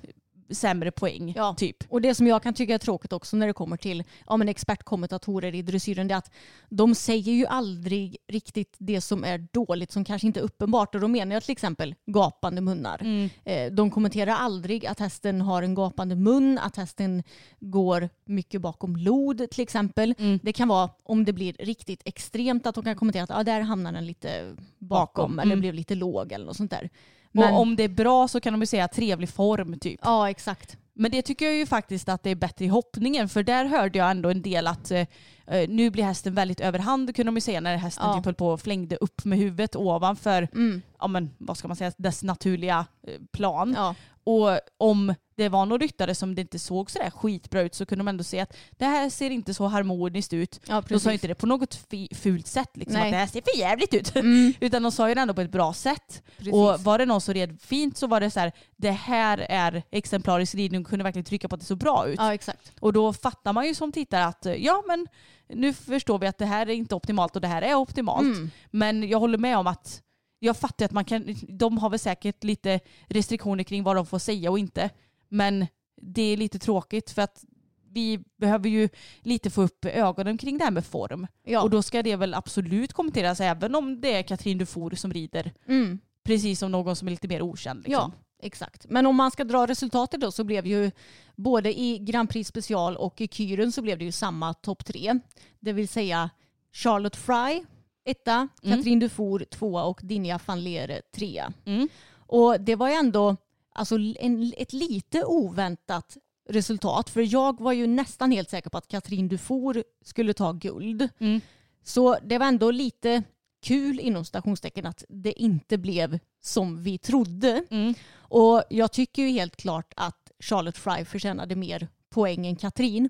Sämre 0.50 0.90
poäng 0.90 1.32
Ja. 1.36 1.54
typ. 1.58 1.76
Och 1.88 2.00
det 2.00 2.14
som 2.14 2.26
jag 2.26 2.42
kan 2.42 2.54
tycka 2.54 2.74
är 2.74 2.78
tråkigt 2.78 3.12
också 3.12 3.36
när 3.36 3.46
det 3.46 3.52
kommer 3.52 3.76
till 3.76 4.04
ja, 4.26 4.36
men 4.36 4.48
expertkommentatorer 4.48 5.54
i 5.54 5.62
dressyren 5.62 6.08
det 6.08 6.14
är 6.14 6.18
att 6.18 6.30
de 6.68 6.94
säger 6.94 7.32
ju 7.32 7.46
aldrig 7.46 8.16
riktigt 8.28 8.76
det 8.78 9.00
som 9.00 9.24
är 9.24 9.46
dåligt 9.52 9.92
som 9.92 10.04
kanske 10.04 10.26
inte 10.26 10.40
är 10.40 10.44
uppenbart. 10.44 10.94
Och 10.94 11.00
då 11.00 11.08
menar 11.08 11.34
jag 11.34 11.42
till 11.42 11.52
exempel 11.52 11.94
gapande 12.06 12.60
munnar. 12.60 13.00
Mm. 13.00 13.30
Eh, 13.44 13.72
De 13.72 13.90
kommenterar 13.90 14.32
aldrig 14.32 14.86
att 14.86 15.00
hästen 15.00 15.40
har 15.40 15.62
en 15.62 15.74
gapande 15.74 16.14
mun, 16.16 16.58
att 16.58 16.76
hästen 16.76 17.22
går 17.60 18.08
mycket 18.24 18.60
bakom 18.60 18.96
lod 18.96 19.50
till 19.50 19.62
exempel. 19.62 20.14
Mm. 20.18 20.38
Det 20.42 20.52
kan 20.52 20.68
vara 20.68 20.90
om 21.02 21.24
det 21.24 21.32
blir 21.32 21.52
riktigt 21.58 22.02
extremt 22.04 22.66
att 22.66 22.74
de 22.74 22.84
kan 22.84 22.96
kommentera 22.96 23.22
att 23.22 23.30
ja, 23.30 23.44
där 23.44 23.60
hamnar 23.60 23.92
den 23.92 24.06
lite 24.06 24.56
bakom, 24.78 24.88
Bakom, 24.88 25.38
eller 25.38 25.52
mm. 25.52 25.60
blev 25.60 25.74
lite 25.74 25.94
låg 25.94 26.32
eller 26.32 26.46
något 26.46 26.56
sånt 26.56 26.70
där. 26.70 26.90
Men, 27.38 27.54
Och 27.54 27.60
om 27.60 27.76
det 27.76 27.82
är 27.82 27.88
bra 27.88 28.28
så 28.28 28.40
kan 28.40 28.52
de 28.52 28.60
ju 28.60 28.66
säga 28.66 28.88
trevlig 28.88 29.28
form 29.28 29.78
typ. 29.78 30.00
ja, 30.02 30.30
exakt. 30.30 30.76
Men 31.00 31.10
det 31.10 31.22
tycker 31.22 31.44
jag 31.46 31.54
ju 31.54 31.66
faktiskt 31.66 32.08
att 32.08 32.22
det 32.22 32.30
är 32.30 32.34
bättre 32.34 32.64
i 32.64 32.68
hoppningen 32.68 33.28
för 33.28 33.42
där 33.42 33.64
hörde 33.64 33.98
jag 33.98 34.10
ändå 34.10 34.30
en 34.30 34.42
del 34.42 34.66
att 34.66 34.90
eh, 34.90 35.06
eh, 35.46 35.68
nu 35.68 35.90
blir 35.90 36.04
hästen 36.04 36.34
väldigt 36.34 36.60
överhand 36.60 37.16
kunde 37.16 37.28
de 37.28 37.36
ju 37.36 37.40
säga 37.40 37.60
när 37.60 37.76
hästen 37.76 38.06
Ja. 38.06 38.14
typ 38.16 38.24
höll 38.24 38.34
på 38.34 38.48
och 38.48 38.60
flängde 38.60 38.96
upp 38.96 39.24
med 39.24 39.38
huvudet 39.38 39.76
ovanför, 39.76 40.48
Mm. 40.52 40.82
ja 41.00 41.06
men 41.06 41.30
vad 41.38 41.56
ska 41.56 41.68
man 41.68 41.76
säga, 41.76 41.92
dess 41.96 42.22
naturliga 42.22 42.86
eh, 43.08 43.14
plan. 43.32 43.74
Ja. 43.76 43.94
Och 44.28 44.60
om 44.78 45.14
det 45.36 45.48
var 45.48 45.66
någon 45.66 45.80
ryttare 45.80 46.14
som 46.14 46.34
det 46.34 46.40
inte 46.40 46.58
såg 46.58 46.90
sådär 46.90 47.10
skitbra 47.10 47.60
ut 47.60 47.74
så 47.74 47.86
kunde 47.86 48.00
de 48.00 48.08
ändå 48.08 48.24
se 48.24 48.40
att 48.40 48.56
det 48.70 48.84
här 48.84 49.10
ser 49.10 49.30
inte 49.30 49.54
så 49.54 49.66
harmoniskt 49.66 50.32
ut. 50.32 50.60
Ja, 50.68 50.82
De 50.88 51.00
sa 51.00 51.12
inte 51.12 51.28
det 51.28 51.34
på 51.34 51.46
något 51.46 51.86
fult 52.14 52.46
sätt, 52.46 52.70
liksom, 52.74 53.00
Nej. 53.00 53.08
att 53.08 53.12
det 53.12 53.16
här 53.16 53.26
ser 53.26 53.42
för 53.52 53.58
jävligt 53.58 53.94
ut. 53.94 54.16
Mm. 54.16 54.54
Utan 54.60 54.82
de 54.82 54.92
sa 54.92 55.08
ju 55.08 55.14
det 55.14 55.20
ändå 55.20 55.34
på 55.34 55.40
ett 55.40 55.50
bra 55.50 55.72
sätt. 55.72 56.22
Precis. 56.36 56.52
Och 56.52 56.80
var 56.80 56.98
det 56.98 57.06
någon 57.06 57.20
som 57.20 57.34
red 57.34 57.60
fint 57.60 57.96
så 57.96 58.06
var 58.06 58.20
det 58.20 58.30
så 58.30 58.40
här, 58.40 58.52
det 58.76 58.90
här 58.90 59.38
är 59.38 59.82
exemplarisk 59.90 60.54
ridning 60.54 60.80
och 60.80 60.86
kunde 60.86 61.02
verkligen 61.02 61.24
trycka 61.24 61.48
på 61.48 61.54
att 61.54 61.60
det 61.60 61.66
såg 61.66 61.78
bra 61.78 62.08
ut. 62.08 62.18
Ja, 62.18 62.34
exakt. 62.34 62.72
Och 62.80 62.92
då 62.92 63.12
fattar 63.12 63.52
man 63.52 63.66
ju 63.66 63.74
som 63.74 63.92
tittare 63.92 64.24
att 64.24 64.46
eh, 64.46 64.54
ja 64.54 64.82
men 64.86 65.06
nu 65.48 65.72
förstår 65.72 66.18
vi 66.18 66.26
att 66.26 66.38
det 66.38 66.46
här 66.46 66.68
är 66.68 66.74
inte 66.74 66.94
optimalt 66.94 67.36
och 67.36 67.42
det 67.42 67.48
här 67.48 67.62
är 67.62 67.74
optimalt. 67.74 68.36
Mm. 68.36 68.50
Men 68.70 69.08
jag 69.08 69.20
håller 69.20 69.38
med 69.38 69.58
om 69.58 69.66
att 69.66 70.02
jag 70.38 70.56
fattar 70.56 70.84
att 70.84 70.92
man 70.92 71.04
kan, 71.04 71.34
de 71.48 71.78
har 71.78 71.90
väl 71.90 71.98
säkert 71.98 72.44
lite 72.44 72.80
restriktioner 73.06 73.64
kring 73.64 73.82
vad 73.82 73.96
de 73.96 74.06
får 74.06 74.18
säga 74.18 74.50
och 74.50 74.58
inte. 74.58 74.90
Men 75.28 75.66
det 76.00 76.22
är 76.22 76.36
lite 76.36 76.58
tråkigt 76.58 77.10
för 77.10 77.22
att 77.22 77.44
vi 77.90 78.24
behöver 78.36 78.68
ju 78.68 78.88
lite 79.22 79.50
få 79.50 79.62
upp 79.62 79.84
ögonen 79.84 80.38
kring 80.38 80.58
det 80.58 80.64
här 80.64 80.70
med 80.70 80.84
form. 80.84 81.26
Ja. 81.44 81.62
Och 81.62 81.70
då 81.70 81.82
ska 81.82 82.02
det 82.02 82.16
väl 82.16 82.34
absolut 82.34 82.92
kommenteras 82.92 83.40
även 83.40 83.74
om 83.74 84.00
det 84.00 84.12
är 84.12 84.22
Katrin 84.22 84.58
Dufour 84.58 84.90
som 84.90 85.12
rider. 85.12 85.52
Mm. 85.68 85.98
Precis 86.24 86.58
som 86.58 86.72
någon 86.72 86.96
som 86.96 87.08
är 87.08 87.12
lite 87.12 87.28
mer 87.28 87.42
okänd. 87.42 87.84
Liksom. 87.84 87.92
Ja, 87.92 88.12
exakt. 88.46 88.86
Men 88.88 89.06
om 89.06 89.16
man 89.16 89.30
ska 89.30 89.44
dra 89.44 89.66
resultatet 89.66 90.20
då 90.20 90.30
så 90.30 90.44
blev 90.44 90.66
ju 90.66 90.90
både 91.36 91.80
i 91.80 91.98
Grand 91.98 92.30
Prix 92.30 92.48
special 92.48 92.96
och 92.96 93.20
i 93.20 93.28
Kyren 93.28 93.72
så 93.72 93.82
blev 93.82 93.98
det 93.98 94.04
ju 94.04 94.12
samma 94.12 94.54
topp 94.54 94.84
tre. 94.84 95.18
Det 95.60 95.72
vill 95.72 95.88
säga 95.88 96.30
Charlotte 96.72 97.16
Fry 97.16 97.64
etta, 98.08 98.48
Katrin 98.62 98.98
Dufour 98.98 99.44
tvåa 99.44 99.84
och 99.84 100.00
Dinja 100.02 100.40
van 100.46 100.64
Leer 100.64 101.02
trea. 101.14 101.52
Mm. 101.64 101.88
Och 102.10 102.60
det 102.60 102.76
var 102.76 102.88
ju 102.88 102.94
ändå 102.94 103.36
alltså, 103.72 103.96
en, 104.18 104.52
ett 104.56 104.72
lite 104.72 105.24
oväntat 105.24 106.16
resultat 106.48 107.10
för 107.10 107.34
jag 107.34 107.60
var 107.60 107.72
ju 107.72 107.86
nästan 107.86 108.32
helt 108.32 108.50
säker 108.50 108.70
på 108.70 108.78
att 108.78 108.88
Katrin 108.88 109.28
Dufour 109.28 109.84
skulle 110.04 110.34
ta 110.34 110.52
guld. 110.52 111.08
Mm. 111.18 111.40
Så 111.82 112.16
det 112.24 112.38
var 112.38 112.46
ändå 112.46 112.70
lite 112.70 113.22
kul 113.62 114.00
inom 114.00 114.24
stationstecken 114.24 114.86
att 114.86 115.04
det 115.08 115.42
inte 115.42 115.78
blev 115.78 116.18
som 116.40 116.82
vi 116.82 116.98
trodde. 116.98 117.64
Mm. 117.70 117.94
Och 118.16 118.62
jag 118.70 118.92
tycker 118.92 119.22
ju 119.22 119.28
helt 119.28 119.56
klart 119.56 119.92
att 119.96 120.30
Charlotte 120.40 120.78
Fry 120.78 121.04
förtjänade 121.04 121.56
mer 121.56 121.88
poäng 122.10 122.46
än 122.46 122.56
Katrin. 122.56 123.08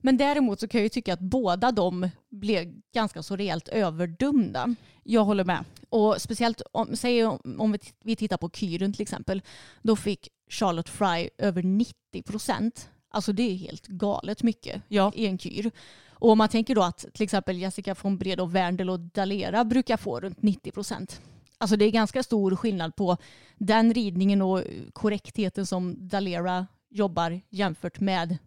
Men 0.00 0.16
däremot 0.16 0.60
så 0.60 0.68
kan 0.68 0.78
jag 0.78 0.84
ju 0.84 0.88
tycka 0.88 1.12
att 1.14 1.20
båda 1.20 1.72
de 1.72 2.08
blev 2.30 2.72
ganska 2.94 3.22
så 3.22 3.36
rejält 3.36 3.68
överdömda. 3.68 4.74
Jag 5.02 5.24
håller 5.24 5.44
med. 5.44 5.64
Och 5.88 6.20
speciellt 6.22 6.62
om, 6.72 6.96
säg 6.96 7.24
om, 7.24 7.56
om 7.58 7.76
vi 8.04 8.16
tittar 8.16 8.36
på 8.36 8.50
Kyren 8.50 8.92
till 8.92 9.02
exempel. 9.02 9.42
Då 9.82 9.96
fick 9.96 10.28
Charlotte 10.50 10.88
Fry 10.88 11.28
över 11.38 11.62
90 11.62 12.22
procent. 12.22 12.88
Alltså 13.10 13.32
det 13.32 13.42
är 13.42 13.54
helt 13.54 13.86
galet 13.86 14.42
mycket 14.42 14.82
Ja. 14.88 15.12
i 15.14 15.26
en 15.26 15.38
kyr. 15.38 15.70
Och 16.10 16.30
om 16.30 16.38
man 16.38 16.48
tänker 16.48 16.74
då 16.74 16.82
att 16.82 17.06
till 17.12 17.24
exempel 17.24 17.58
Jessica 17.58 17.96
von 18.02 18.18
Bredow, 18.18 18.52
Werndl 18.52 18.90
och 18.90 19.00
Dalera 19.00 19.64
brukar 19.64 19.96
få 19.96 20.20
runt 20.20 20.42
90 20.42 20.70
procent. 20.72 21.20
Alltså 21.58 21.76
det 21.76 21.84
är 21.84 21.90
ganska 21.90 22.22
stor 22.22 22.56
skillnad 22.56 22.96
på 22.96 23.16
den 23.58 23.94
ridningen 23.94 24.42
och 24.42 24.62
korrektheten 24.92 25.66
som 25.66 26.08
Dalera 26.08 26.66
jobbar 26.90 27.40
jämfört 27.50 28.00
med 28.00 28.38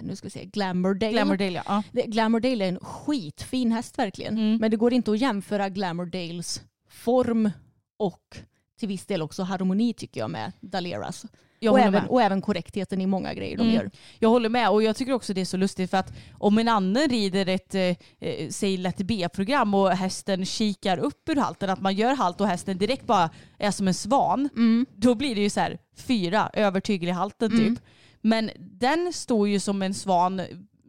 nu 0.00 0.16
ska 0.16 0.26
vi 0.26 0.30
se, 0.30 0.44
Glamourdale. 0.44 1.12
Glamourdale 1.12 1.62
ja. 1.66 1.82
Glamourdale 1.92 2.64
är 2.64 2.68
en 2.68 2.78
skitfin 2.80 3.72
häst 3.72 3.98
verkligen. 3.98 4.38
Mm. 4.38 4.56
Men 4.60 4.70
det 4.70 4.76
går 4.76 4.92
inte 4.92 5.10
att 5.10 5.18
jämföra 5.18 5.68
Glamourdales 5.68 6.62
form 6.88 7.50
och 7.96 8.36
till 8.78 8.88
viss 8.88 9.06
del 9.06 9.22
också 9.22 9.42
harmoni 9.42 9.92
tycker 9.94 10.20
jag 10.20 10.30
med 10.30 10.52
Daleras. 10.60 11.24
Jag 11.60 11.72
och, 11.72 11.80
även, 11.80 11.92
med. 11.92 12.06
och 12.08 12.22
även 12.22 12.42
korrektheten 12.42 13.00
i 13.00 13.06
många 13.06 13.34
grejer 13.34 13.56
de 13.56 13.62
Mm. 13.62 13.74
gör. 13.74 13.90
Jag 14.18 14.28
håller 14.28 14.48
med 14.48 14.70
och 14.70 14.82
jag 14.82 14.96
tycker 14.96 15.12
också 15.12 15.34
det 15.34 15.40
är 15.40 15.44
så 15.44 15.56
lustigt 15.56 15.90
för 15.90 15.96
att 15.98 16.12
om 16.38 16.58
en 16.58 16.68
annan 16.68 17.08
rider 17.08 17.48
ett, 17.48 17.74
eh, 17.74 17.82
eh, 18.20 18.48
säg 18.50 18.76
Let 18.76 19.00
it 19.00 19.06
be-program 19.06 19.74
och 19.74 19.90
hästen 19.90 20.46
kikar 20.46 20.98
upp 20.98 21.28
ur 21.28 21.36
halten, 21.36 21.70
att 21.70 21.80
man 21.80 21.94
gör 21.94 22.14
halt 22.14 22.40
och 22.40 22.46
hästen 22.46 22.78
direkt 22.78 23.06
bara 23.06 23.30
är 23.58 23.70
som 23.70 23.88
en 23.88 23.94
svan, 23.94 24.48
Mm. 24.56 24.86
då 24.96 25.14
blir 25.14 25.34
det 25.34 25.40
ju 25.40 25.50
så 25.50 25.60
här 25.60 25.78
fyra 25.96 26.50
övertygel 26.52 27.08
i 27.08 27.12
halten 27.12 27.50
typ. 27.50 27.78
Men 28.26 28.50
den 28.58 29.12
står 29.12 29.48
ju 29.48 29.60
som 29.60 29.82
en 29.82 29.94
svan 29.94 30.42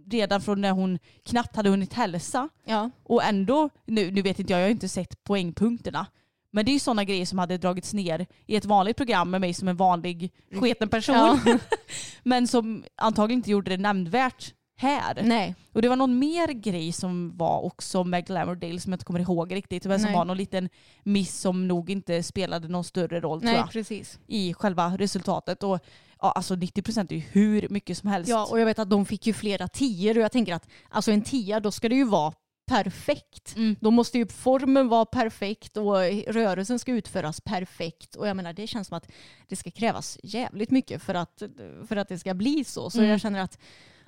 redan 0.08 0.42
från 0.42 0.62
när 0.62 0.72
hon 0.72 1.00
knappt 1.24 1.56
hade 1.56 1.70
hunnit 1.70 1.94
hälsa. 1.94 2.50
Ja. 2.66 2.90
Och 3.04 3.24
ändå, 3.24 3.70
nu, 3.86 4.12
nu 4.12 4.22
vet 4.22 4.40
inte 4.40 4.54
jag, 4.54 4.60
jag 4.60 4.66
har 4.66 4.72
inte 4.72 4.90
sett 4.90 5.24
poängpunkterna. 5.24 6.08
Men 6.52 6.66
det 6.66 6.72
är 6.72 6.74
ju 6.74 6.80
sådana 6.80 7.04
grejer 7.04 7.26
som 7.26 7.40
hade 7.40 7.58
dragits 7.58 7.94
ner 7.94 8.26
i 8.46 8.56
ett 8.56 8.66
vanligt 8.66 8.98
program 8.98 9.32
med 9.32 9.42
mig 9.42 9.54
som 9.54 9.68
en 9.68 9.76
vanlig 9.76 10.32
sketen 10.62 10.90
person. 10.90 11.16
Ja. 11.16 11.58
men 12.24 12.48
som 12.48 12.84
antagligen 12.96 13.40
inte 13.40 13.52
gjorde 13.52 13.72
det 13.72 13.78
nämnvärt 13.78 14.54
här. 14.78 15.22
Nej. 15.24 15.56
Och 15.74 15.82
det 15.82 15.90
var 15.90 15.96
någon 15.96 16.20
mer 16.20 16.48
grej 16.48 16.92
som 16.92 17.38
var 17.38 17.66
också 17.66 18.04
med 18.04 18.26
Glamourdale 18.28 18.80
som 18.80 18.92
jag 18.92 18.96
inte 18.96 19.06
kommer 19.06 19.20
ihåg 19.20 19.56
riktigt. 19.56 19.86
Men 19.86 20.00
som 20.00 20.06
Nej. 20.06 20.18
var 20.18 20.26
någon 20.26 20.38
liten 20.38 20.70
miss 21.04 21.40
som 21.40 21.68
nog 21.68 21.90
inte 21.90 22.24
spelade 22.24 22.68
någon 22.68 22.84
större 22.84 23.20
roll 23.20 23.42
tror 23.42 23.52
Nej, 23.52 23.60
jag, 23.60 23.72
precis. 23.72 24.20
i 24.28 24.54
själva 24.54 24.98
resultatet. 24.98 25.64
Och 25.64 25.80
ja, 26.26 26.32
alltså 26.32 26.56
90% 26.56 27.08
är 27.12 27.16
ju 27.16 27.20
hur 27.32 27.70
mycket 27.70 27.98
som 27.98 28.10
helst. 28.10 28.30
Ja, 28.30 28.46
och 28.52 28.60
jag 28.60 28.66
vet 28.66 28.80
att 28.80 28.90
de 28.90 29.06
fick 29.06 29.28
ju 29.28 29.34
flera 29.34 29.68
tior 29.68 30.18
och 30.18 30.24
jag 30.24 30.32
tänker 30.32 30.54
att 30.54 30.68
alltså 30.90 31.12
en 31.12 31.22
tia 31.22 31.60
då 31.60 31.72
ska 31.72 31.90
det 31.90 31.96
ju 31.96 32.04
vara 32.06 32.34
perfekt. 32.68 33.56
Mm. 33.56 33.76
Då 33.80 33.92
måste 33.92 34.18
ju 34.18 34.28
formen 34.28 34.88
vara 34.88 35.06
perfekt 35.06 35.78
och 35.78 35.94
rörelsen 36.28 36.80
ska 36.80 36.92
utföras 36.92 37.42
perfekt. 37.42 38.16
Och 38.16 38.28
jag 38.28 38.36
menar 38.38 38.54
det 38.54 38.68
känns 38.68 38.88
som 38.88 38.98
att 38.98 39.08
det 39.48 39.56
ska 39.56 39.72
krävas 39.72 40.18
jävligt 40.24 40.72
mycket 40.72 41.02
för 41.02 41.14
att, 41.14 41.42
för 41.88 41.96
att 41.96 42.08
det 42.08 42.20
ska 42.20 42.34
bli 42.34 42.64
så. 42.64 42.90
Så 42.90 42.98
Mm. 42.98 43.10
jag 43.12 43.22
känner 43.22 43.40
att 43.40 43.58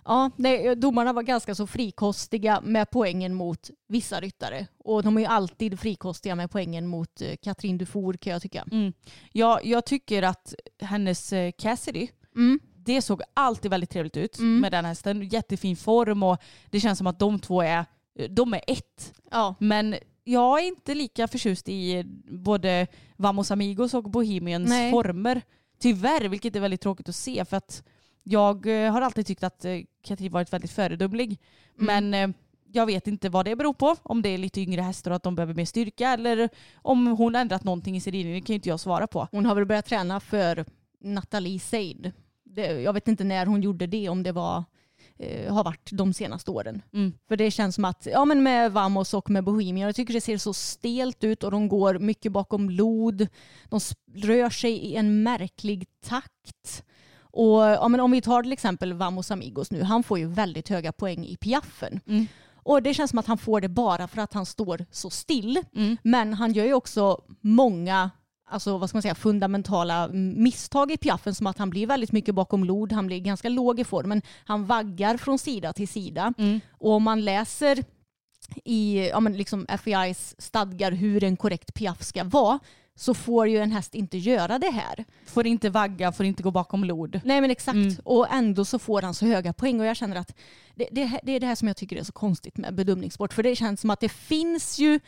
ja, 0.07 0.31
nej, 0.35 0.75
domarna 0.75 1.13
var 1.13 1.23
ganska 1.23 1.55
så 1.55 1.67
frikostiga 1.67 2.61
med 2.61 2.89
poängen 2.89 3.33
mot 3.33 3.69
vissa 3.87 4.19
ryttare. 4.19 4.67
Och 4.77 5.03
de 5.03 5.17
är 5.17 5.21
ju 5.21 5.27
alltid 5.27 5.79
frikostiga 5.79 6.35
med 6.35 6.51
poängen 6.51 6.87
mot 6.87 7.21
eh, 7.21 7.35
Katrin 7.41 7.77
Dufour 7.77 8.13
kan 8.13 8.33
jag 8.33 8.41
tycka. 8.41 8.65
Mm. 8.71 8.93
Ja, 9.31 9.59
jag 9.63 9.85
tycker 9.85 10.23
att 10.23 10.53
hennes 10.81 11.33
eh, 11.33 11.51
Cassidy, 11.51 12.07
Mm. 12.35 12.59
det 12.75 13.01
såg 13.01 13.21
alltid 13.33 13.71
väldigt 13.71 13.89
trevligt 13.89 14.17
ut 14.17 14.37
Mm. 14.39 14.59
med 14.59 14.71
den 14.71 14.85
hästen. 14.85 15.27
Jättefin 15.29 15.75
form 15.77 16.23
och 16.23 16.37
det 16.69 16.79
känns 16.79 16.97
som 16.97 17.07
att 17.07 17.19
de 17.19 17.39
två 17.39 17.61
är, 17.61 17.85
de 18.29 18.53
är 18.53 18.61
ett. 18.67 19.13
Ja. 19.31 19.55
Men 19.59 19.95
jag 20.23 20.59
är 20.63 20.67
inte 20.67 20.95
lika 20.95 21.27
förtjust 21.27 21.69
i 21.69 22.03
både 22.31 22.87
Vamos 23.15 23.51
Amigos 23.51 23.93
och 23.93 24.03
Bohemians 24.03 24.69
Nej. 24.69 24.91
former. 24.91 25.41
Tyvärr, 25.79 26.27
vilket 26.27 26.55
är 26.55 26.59
väldigt 26.59 26.81
tråkigt 26.81 27.09
att 27.09 27.15
se 27.15 27.45
för 27.45 27.57
att 27.57 27.83
jag 28.29 28.85
eh, 28.85 28.91
har 28.91 29.01
alltid 29.01 29.27
tyckt 29.27 29.43
att 29.43 29.65
eh, 29.65 29.79
Katrin 30.03 30.31
varit 30.31 30.53
väldigt 30.53 30.71
föredömlig. 30.71 31.39
Mm. 31.79 31.85
Men 32.11 32.29
eh, 32.29 32.35
jag 32.71 32.85
vet 32.85 33.07
inte 33.07 33.29
vad 33.29 33.45
det 33.45 33.55
beror 33.55 33.73
på. 33.73 33.95
Om 34.03 34.21
det 34.21 34.29
är 34.29 34.37
lite 34.37 34.61
yngre 34.61 34.81
hästar 34.81 35.11
och 35.11 35.15
att 35.15 35.23
de 35.23 35.35
behöver 35.35 35.53
mer 35.53 35.65
styrka 35.65 36.09
eller 36.09 36.49
om 36.75 37.07
hon 37.07 37.35
har 37.35 37.41
ändrat 37.41 37.63
någonting 37.63 37.95
i 37.95 38.01
sin 38.01 38.13
ridning. 38.13 38.33
Det 38.33 38.41
kan 38.41 38.53
ju 38.53 38.55
inte 38.55 38.69
jag 38.69 38.79
svara 38.79 39.07
på. 39.07 39.27
Hon 39.31 39.45
har 39.45 39.55
väl 39.55 39.65
börjat 39.65 39.85
träna 39.85 40.19
för 40.19 40.65
Nathalie 41.01 41.59
Seid. 41.59 42.11
Jag 42.83 42.93
vet 42.93 43.07
inte 43.07 43.23
när 43.23 43.45
hon 43.45 43.61
gjorde 43.61 43.87
det, 43.87 44.09
om 44.09 44.23
det 44.23 44.31
var 44.31 44.63
eh, 45.17 45.53
har 45.53 45.63
varit 45.63 45.89
de 45.91 46.13
senaste 46.13 46.51
åren. 46.51 46.81
Mm. 46.93 47.13
För 47.27 47.37
det 47.37 47.51
känns 47.51 47.75
som 47.75 47.85
att, 47.85 48.07
ja 48.11 48.25
men 48.25 48.43
med 48.43 48.71
Vamos 48.71 49.13
och 49.13 49.29
med 49.29 49.43
Bohemian, 49.43 49.87
jag 49.87 49.95
tycker 49.95 50.13
det 50.13 50.21
ser 50.21 50.37
så 50.37 50.53
stelt 50.53 51.23
ut 51.23 51.43
och 51.43 51.51
de 51.51 51.67
går 51.67 51.99
mycket 51.99 52.31
bakom 52.31 52.69
lod. 52.69 53.27
De 53.69 53.79
rör 54.13 54.49
sig 54.49 54.71
i 54.71 54.95
en 54.95 55.23
märklig 55.23 55.85
takt. 56.05 56.83
Och 57.37 57.61
ja, 57.61 57.87
men 57.87 57.99
om 57.99 58.11
vi 58.11 58.21
tar 58.21 58.43
till 58.43 58.51
exempel 58.51 58.93
Vamos 58.93 59.31
Amigos 59.31 59.71
nu, 59.71 59.83
han 59.83 60.03
får 60.03 60.19
ju 60.19 60.27
väldigt 60.27 60.69
höga 60.69 60.91
poäng 60.91 61.25
i 61.25 61.37
piaffen. 61.37 61.99
Mm. 62.07 62.27
Och 62.63 62.83
det 62.83 62.93
känns 62.93 63.09
som 63.09 63.19
att 63.19 63.27
han 63.27 63.37
får 63.37 63.61
det 63.61 63.69
bara 63.69 64.07
för 64.07 64.21
att 64.21 64.33
han 64.33 64.45
står 64.45 64.85
så 64.91 65.09
still. 65.09 65.59
Mm. 65.75 65.97
Men 66.03 66.33
han 66.33 66.53
gör 66.53 66.65
ju 66.65 66.73
också 66.73 67.21
många 67.41 68.11
alltså, 68.49 68.77
vad 68.77 68.89
ska 68.89 68.95
man 68.95 69.01
säga, 69.01 69.15
fundamentala 69.15 70.07
misstag 70.13 70.91
i 70.91 70.97
piaffen 70.97 71.35
som 71.35 71.47
att 71.47 71.57
han 71.57 71.69
blir 71.69 71.87
väldigt 71.87 72.11
mycket 72.11 72.35
bakom 72.35 72.63
lod, 72.63 72.91
han 72.91 73.07
blir 73.07 73.19
ganska 73.19 73.49
låg 73.49 73.79
i 73.79 73.83
formen, 73.83 74.21
han 74.45 74.65
vaggar 74.65 75.17
från 75.17 75.39
sida 75.39 75.73
till 75.73 75.87
sida. 75.87 76.33
Mm. 76.37 76.59
Och 76.71 76.91
om 76.91 77.03
man 77.03 77.25
läser 77.25 77.83
i 78.65 79.09
ja, 79.09 79.19
men 79.19 79.37
liksom 79.37 79.65
FEIs 79.83 80.35
stadgar 80.37 80.91
hur 80.91 81.23
en 81.23 81.37
korrekt 81.37 81.73
piaff 81.73 82.03
ska 82.03 82.23
vara 82.23 82.59
så 82.97 83.13
får 83.13 83.47
ju 83.47 83.57
en 83.57 83.71
häst 83.71 83.95
inte 83.95 84.17
göra 84.17 84.59
det 84.59 84.69
här. 84.69 85.05
Får 85.25 85.47
inte 85.47 85.69
vagga, 85.69 86.11
får 86.11 86.25
inte 86.25 86.43
gå 86.43 86.51
bakom 86.51 86.83
lod. 86.83 87.21
Nej 87.25 87.41
men 87.41 87.51
exakt. 87.51 87.75
Mm. 87.75 87.95
Och 88.03 88.33
ändå 88.33 88.65
så 88.65 88.79
får 88.79 89.01
han 89.01 89.13
så 89.13 89.25
höga 89.25 89.53
poäng 89.53 89.79
och 89.79 89.85
jag 89.85 89.97
känner 89.97 90.15
att 90.15 90.35
det, 90.75 90.87
det, 90.91 91.19
det 91.23 91.31
är 91.31 91.39
det 91.39 91.47
här 91.47 91.55
som 91.55 91.67
jag 91.67 91.77
tycker 91.77 91.95
är 91.95 92.03
så 92.03 92.11
konstigt 92.11 92.57
med 92.57 92.75
bedömningssport. 92.75 93.33
För 93.33 93.43
det 93.43 93.55
känns 93.55 93.81
som 93.81 93.89
att 93.89 93.99
det 93.99 94.09
finns 94.09 94.79
ju 94.79 94.99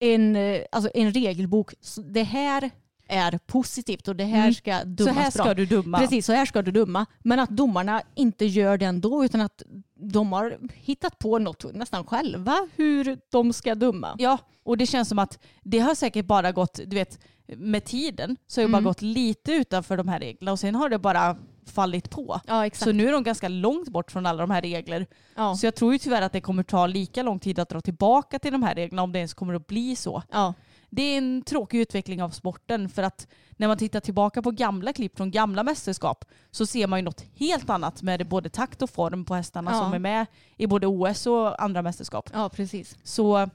en, 0.00 0.36
eh, 0.36 0.60
alltså 0.72 0.90
en 0.94 1.12
regelbok. 1.12 1.74
Så 1.80 2.02
Det 2.02 2.22
här 2.22 2.70
är 3.08 3.38
positivt 3.46 4.08
och 4.08 4.16
det 4.16 4.24
här 4.24 4.38
Mm. 4.40 4.54
ska 4.54 4.78
Så 4.80 4.84
dömas 4.86 5.16
här 5.16 5.30
ska 5.30 5.42
bra. 5.44 5.54
du 5.54 5.66
döma. 5.66 5.98
Precis, 5.98 6.26
så 6.26 6.32
här 6.32 6.46
ska 6.46 6.62
du 6.62 6.70
döma. 6.70 7.06
Men 7.22 7.40
att 7.40 7.50
domarna 7.50 8.02
inte 8.14 8.44
gör 8.44 8.78
det 8.78 8.86
ändå 8.86 9.24
utan 9.24 9.40
att 9.40 9.62
de 9.94 10.32
har 10.32 10.58
hittat 10.74 11.18
på 11.18 11.38
något 11.38 11.74
nästan 11.74 12.04
själva 12.06 12.68
hur 12.76 13.18
de 13.30 13.52
ska 13.52 13.74
döma. 13.74 14.16
Ja, 14.18 14.38
och 14.62 14.78
det 14.78 14.86
känns 14.86 15.08
som 15.08 15.18
att 15.18 15.38
det 15.62 15.78
har 15.78 15.94
säkert 15.94 16.26
bara 16.26 16.52
gått, 16.52 16.80
du 16.86 16.96
vet, 16.96 17.18
med 17.46 17.84
tiden 17.84 18.36
så 18.46 18.60
har 18.60 18.66
det 18.68 18.72
bara 18.72 18.78
Mm. 18.78 18.84
gått 18.88 19.02
lite 19.02 19.52
utanför 19.52 19.96
de 19.96 20.08
här 20.08 20.20
reglerna 20.20 20.52
och 20.52 20.58
sen 20.60 20.74
har 20.74 20.88
det 20.88 20.98
bara 20.98 21.36
fallit 21.66 22.10
på. 22.10 22.40
Ja. 22.46 22.70
Så 22.72 22.92
nu 22.92 23.08
är 23.08 23.12
de 23.12 23.22
ganska 23.22 23.48
långt 23.48 23.88
bort 23.88 24.10
från 24.10 24.26
alla 24.26 24.40
de 24.40 24.50
här 24.50 24.62
regler. 24.62 25.06
ja. 25.36 25.54
Så 25.56 25.66
jag 25.66 25.74
tror 25.74 25.92
ju 25.92 25.98
tyvärr 25.98 26.22
att 26.22 26.32
det 26.32 26.40
kommer 26.40 26.62
ta 26.62 26.86
lika 26.86 27.22
lång 27.22 27.38
tid 27.38 27.58
att 27.58 27.68
dra 27.68 27.80
tillbaka 27.80 28.38
till 28.38 28.52
de 28.52 28.62
här 28.62 28.74
reglerna 28.74 29.02
om 29.02 29.12
det 29.12 29.18
ens 29.18 29.34
kommer 29.34 29.54
att 29.54 29.66
bli 29.66 29.96
så. 29.96 30.22
ja. 30.32 30.54
Det 30.90 31.02
är 31.02 31.18
en 31.18 31.42
tråkig 31.42 31.78
utveckling 31.80 32.22
av 32.22 32.30
sporten 32.30 32.88
för 32.88 33.02
att 33.02 33.28
när 33.56 33.68
man 33.68 33.78
tittar 33.78 34.00
tillbaka 34.00 34.42
på 34.42 34.50
gamla 34.50 34.92
klipp 34.92 35.16
från 35.16 35.30
gamla 35.30 35.62
mästerskap 35.62 36.24
så 36.50 36.66
ser 36.66 36.86
man 36.86 36.98
ju 36.98 37.02
något 37.02 37.24
helt 37.34 37.70
annat 37.70 38.02
med 38.02 38.28
både 38.28 38.48
takt 38.50 38.82
och 38.82 38.90
form 38.90 39.24
på 39.24 39.34
hästarna 39.34 39.70
Ja. 39.70 39.78
som 39.82 39.94
är 39.94 39.98
med 39.98 40.26
i 40.56 40.66
både 40.66 40.86
OS 40.86 41.26
och 41.26 41.62
andra 41.62 41.82
mästerskap. 41.82 42.30
ja, 42.32 42.48
precis. 42.48 42.96
Så 43.02 43.50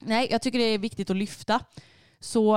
nej, 0.00 0.28
jag 0.30 0.42
tycker 0.42 0.58
det 0.58 0.64
är 0.64 0.78
viktigt 0.78 1.10
att 1.10 1.16
lyfta. 1.16 1.60
Så 2.20 2.54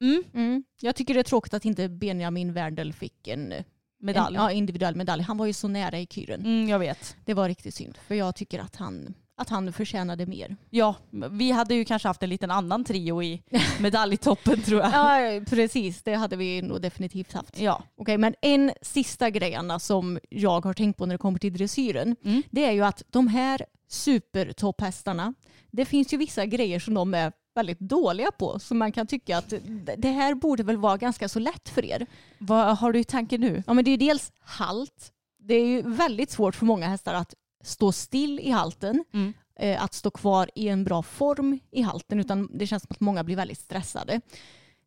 mm, 0.00 0.24
Mm. 0.34 0.64
Jag 0.80 0.96
tycker 0.96 1.14
det 1.14 1.20
är 1.20 1.24
tråkigt 1.24 1.54
att 1.54 1.64
inte 1.64 1.88
Benjamin 1.88 2.52
Werdel 2.52 2.92
fick 2.92 3.28
en, 3.28 3.54
medalj. 4.00 4.36
en 4.36 4.42
ja, 4.42 4.52
individuell 4.52 4.94
medalj. 4.96 5.22
Han 5.22 5.38
var 5.38 5.46
ju 5.46 5.52
så 5.52 5.68
nära 5.68 5.98
i 6.00 6.06
kyren. 6.10 6.40
Mm, 6.40 6.68
jag 6.68 6.78
vet. 6.78 7.16
Det 7.24 7.34
var 7.34 7.48
riktigt 7.48 7.74
synd. 7.74 7.96
För 8.06 8.14
jag 8.14 8.34
tycker 8.34 8.58
att 8.60 8.76
han, 8.76 9.14
att 9.38 9.48
han 9.48 9.72
förtjänade 9.72 10.26
mer. 10.26 10.56
Ja, 10.70 10.94
vi 11.30 11.50
hade 11.50 11.74
ju 11.74 11.84
kanske 11.84 12.08
haft 12.08 12.22
en 12.22 12.28
liten 12.28 12.50
annan 12.50 12.84
trio 12.84 13.22
i 13.22 13.42
medaljtoppen 13.80 14.62
tror 14.62 14.80
jag. 14.80 14.92
Ja, 14.92 15.40
precis. 15.46 16.02
Det 16.02 16.14
hade 16.14 16.36
vi 16.36 16.62
nog 16.62 16.82
definitivt 16.82 17.32
haft. 17.32 17.60
Ja. 17.60 17.82
Okej, 17.96 18.18
men 18.18 18.34
en 18.42 18.72
sista 18.82 19.30
grej 19.30 19.54
Anna, 19.54 19.78
som 19.78 20.18
jag 20.30 20.64
har 20.64 20.74
tänkt 20.74 20.96
på 20.96 21.06
när 21.06 21.14
det 21.14 21.18
kommer 21.18 21.38
till 21.38 21.52
dressyren. 21.52 22.16
Mm. 22.24 22.42
Det 22.50 22.64
är 22.64 22.72
ju 22.72 22.84
att 22.84 23.02
de 23.10 23.28
här 23.28 23.64
supertopphästarna, 23.88 25.34
det 25.70 25.84
finns 25.84 26.12
ju 26.12 26.16
vissa 26.16 26.46
grejer 26.46 26.80
som 26.80 26.94
de 26.94 27.14
är 27.14 27.32
väldigt 27.54 27.80
dåliga 27.80 28.30
på. 28.30 28.58
Så 28.58 28.74
man 28.74 28.92
kan 28.92 29.06
tycka 29.06 29.38
att 29.38 29.52
det 29.96 30.08
här 30.10 30.34
borde 30.34 30.62
väl 30.62 30.76
vara 30.76 30.96
ganska 30.96 31.28
så 31.28 31.38
lätt 31.38 31.68
för 31.68 31.84
er. 31.84 32.06
Vad 32.38 32.78
har 32.78 32.92
du 32.92 32.98
i 32.98 33.04
tanke 33.04 33.38
nu? 33.38 33.62
Ja, 33.66 33.74
men 33.74 33.84
det 33.84 33.90
är 33.90 33.92
ju 33.92 34.08
dels 34.08 34.32
halt. 34.40 35.12
Det 35.38 35.54
är 35.54 35.66
ju 35.66 35.82
väldigt 35.82 36.30
svårt 36.30 36.54
för 36.54 36.66
många 36.66 36.88
hästar 36.88 37.14
att 37.14 37.34
stå 37.68 37.92
still 37.92 38.40
i 38.40 38.50
halten. 38.50 39.04
Mm. 39.14 39.32
Eh, 39.60 39.82
att 39.84 39.94
stå 39.94 40.10
kvar 40.10 40.50
i 40.54 40.68
en 40.68 40.84
bra 40.84 41.02
form 41.02 41.58
i 41.70 41.82
halten. 41.82 42.20
Utan 42.20 42.58
det 42.58 42.66
känns 42.66 42.82
som 42.82 42.88
att 42.90 43.00
många 43.00 43.24
blir 43.24 43.36
väldigt 43.36 43.58
stressade. 43.58 44.20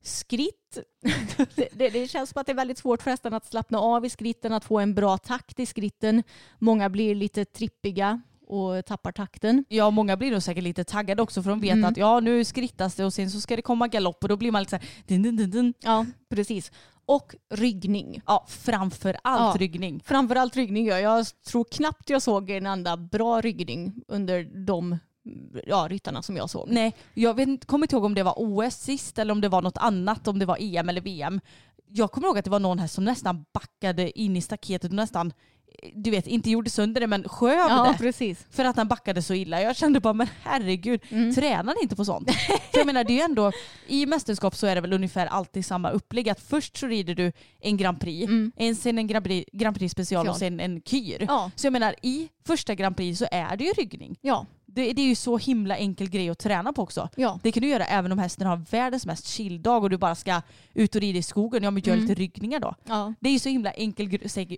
Skritt. 0.04 0.78
det, 1.56 1.67
det, 1.74 1.89
det 1.89 2.08
känns 2.08 2.30
som 2.30 2.39
att 2.41 2.46
det 2.46 2.52
är 2.52 2.56
väldigt 2.56 2.78
svårt 2.78 3.02
för 3.02 3.12
hästarna 3.12 3.38
att 3.38 3.46
slappna 3.46 3.80
av 3.80 4.06
i 4.06 4.10
skritten. 4.10 4.54
Att 4.54 4.65
få 4.65 4.80
en 4.80 4.94
bra 4.94 5.17
takt 5.17 5.60
i 5.60 5.65
skritten. 5.65 6.24
Många 6.60 6.89
blir 6.89 7.15
lite 7.15 7.46
trippiga 7.46 8.22
och 8.48 8.86
tappar 8.86 9.12
takten. 9.12 9.65
Ja, 9.70 9.89
många 9.89 10.17
blir 10.17 10.32
nog 10.32 10.44
säkert 10.44 10.63
lite 10.63 10.84
taggade 10.84 11.22
också 11.22 11.44
för 11.44 11.50
de 11.50 11.60
vet 11.60 11.72
Mm. 11.72 11.86
att 11.86 11.98
ja, 11.98 12.20
nu 12.20 12.46
skrittas 12.46 12.96
det 12.96 13.06
och 13.06 13.13
sen 13.13 13.32
så 13.32 13.41
ska 13.41 13.56
det 13.56 13.62
komma 13.62 13.88
galopp 13.88 14.24
och 14.24 14.30
då 14.30 14.38
blir 14.38 14.52
man 14.52 14.62
lite 14.62 14.70
så 14.70 14.76
här, 14.76 14.86
dun, 15.08 15.36
dun, 15.38 15.52
dun. 15.52 15.74
Ja, 15.80 16.06
precis. 16.30 16.72
Och 17.05 17.35
ryggning. 17.49 18.21
Ja, 18.25 18.45
framför 18.47 19.17
allt 19.23 19.55
Ja. 19.55 19.59
ryggning. 19.59 20.01
Framförallt 20.05 20.55
ryggning. 20.55 20.87
Ja. 20.87 20.99
Jag 20.99 21.25
tror 21.47 21.63
knappt 21.71 22.09
jag 22.09 22.21
såg 22.21 22.49
en 22.49 22.65
enda 22.65 22.97
bra 22.97 23.41
ryggning 23.41 23.93
under 24.07 24.65
de 24.65 24.97
ja, 25.67 25.87
ryttarna 25.89 26.21
som 26.21 26.35
jag 26.37 26.49
såg. 26.49 26.69
Nej, 26.69 26.95
jag 27.13 27.33
vet, 27.33 27.65
kommer 27.65 27.85
inte 27.85 27.95
ihåg 27.95 28.05
om 28.05 28.15
det 28.15 28.23
var 28.23 28.33
OS 28.37 28.75
sist 28.75 29.19
eller 29.19 29.31
om 29.31 29.41
det 29.41 29.49
var 29.49 29.61
något 29.61 29.77
annat, 29.77 30.27
om 30.27 30.39
det 30.39 30.45
var 30.45 30.57
EM 30.59 30.89
eller 30.89 31.01
VM. 31.01 31.41
Jag 31.87 32.11
kommer 32.11 32.27
ihåg 32.27 32.37
att 32.37 32.45
det 32.45 32.51
var 32.51 32.59
någon 32.59 32.79
här 32.79 32.87
som 32.87 33.03
nästan 33.03 33.45
backade 33.53 34.19
in 34.19 34.37
i 34.37 34.41
staketet 34.41 34.91
och 34.91 34.95
nästan, 34.95 35.33
du 35.95 36.12
vet, 36.12 36.27
inte 36.27 36.49
gjorde 36.49 36.69
sönder 36.69 37.01
det 37.01 37.07
men 37.07 37.29
sköv 37.29 37.57
Ja, 37.69 37.91
det. 37.91 37.97
precis. 37.97 38.45
För 38.51 38.65
att 38.65 38.75
han 38.77 38.88
backade 38.88 39.21
så 39.21 39.34
illa. 39.34 39.62
Jag 39.62 39.75
kände 39.75 39.99
bara, 39.99 40.13
men 40.13 40.27
herregud, 40.43 41.01
Mm. 41.10 41.36
tränar 41.36 41.73
ni 41.75 41.81
inte 41.84 41.95
på 41.95 42.05
sånt? 42.05 42.31
För 42.71 42.77
jag 42.77 42.86
menar, 42.86 43.03
det 43.03 43.13
är 43.13 43.15
ju 43.15 43.21
ändå, 43.21 43.51
i 43.88 44.05
mästerskap 44.05 44.55
så 44.55 44.67
är 44.67 44.75
det 44.75 44.81
väl 44.81 44.93
ungefär 44.93 45.25
alltid 45.27 45.65
samma 45.65 45.89
upplägg. 45.89 46.29
Att 46.29 46.39
först 46.41 46.77
så 46.77 46.88
rider 46.88 47.15
du 47.15 47.31
en 47.60 47.77
Grand 47.77 47.99
Prix, 47.99 48.27
Mm. 48.29 48.51
en, 48.55 48.75
sen 48.75 48.97
en 48.97 49.07
Grand 49.07 49.25
Prix, 49.25 49.49
Grand 49.53 49.77
Prix 49.77 49.91
special 49.91 50.27
och 50.29 50.36
Special. 50.36 50.51
sen 50.51 50.60
en 50.60 50.81
kyr. 50.86 51.25
Ja. 51.27 51.51
Så 51.55 51.65
jag 51.65 51.73
menar, 51.73 51.95
i 52.01 52.29
första 52.47 52.75
Grand 52.75 52.97
Prix 52.97 53.19
så 53.19 53.25
är 53.31 53.57
det 53.57 53.63
ju 53.63 53.71
ryggning. 53.71 54.15
Ja, 54.21 54.45
Det, 54.73 54.93
det 54.93 55.01
är 55.01 55.05
ju 55.07 55.15
så 55.15 55.38
himla 55.38 55.77
enkel 55.77 56.10
grej 56.10 56.29
att 56.29 56.39
träna 56.39 56.73
på 56.73 56.81
också. 56.81 57.10
ja. 57.15 57.39
Det 57.43 57.51
kan 57.51 57.62
du 57.62 57.69
göra 57.69 57.86
även 57.86 58.12
om 58.12 58.17
hästen 58.19 58.47
har 58.47 58.57
världens 58.71 59.05
mest 59.05 59.27
chilldag 59.27 59.84
och 59.84 59.89
du 59.89 59.97
bara 59.97 60.15
ska 60.15 60.41
ut 60.73 60.95
och 60.95 61.01
rida 61.01 61.19
i 61.19 61.23
skogen. 61.23 61.63
Ja 61.63 61.71
men 61.71 61.84
gör 61.84 61.93
Mm. 61.93 62.05
lite 62.07 62.21
ryggningar 62.21 62.60
då. 62.60 62.75
ja. 62.88 63.13
Det 63.19 63.29
är 63.29 63.34
ju 63.34 63.39
så 63.39 63.49
himla 63.49 63.71
enkel 63.71 64.05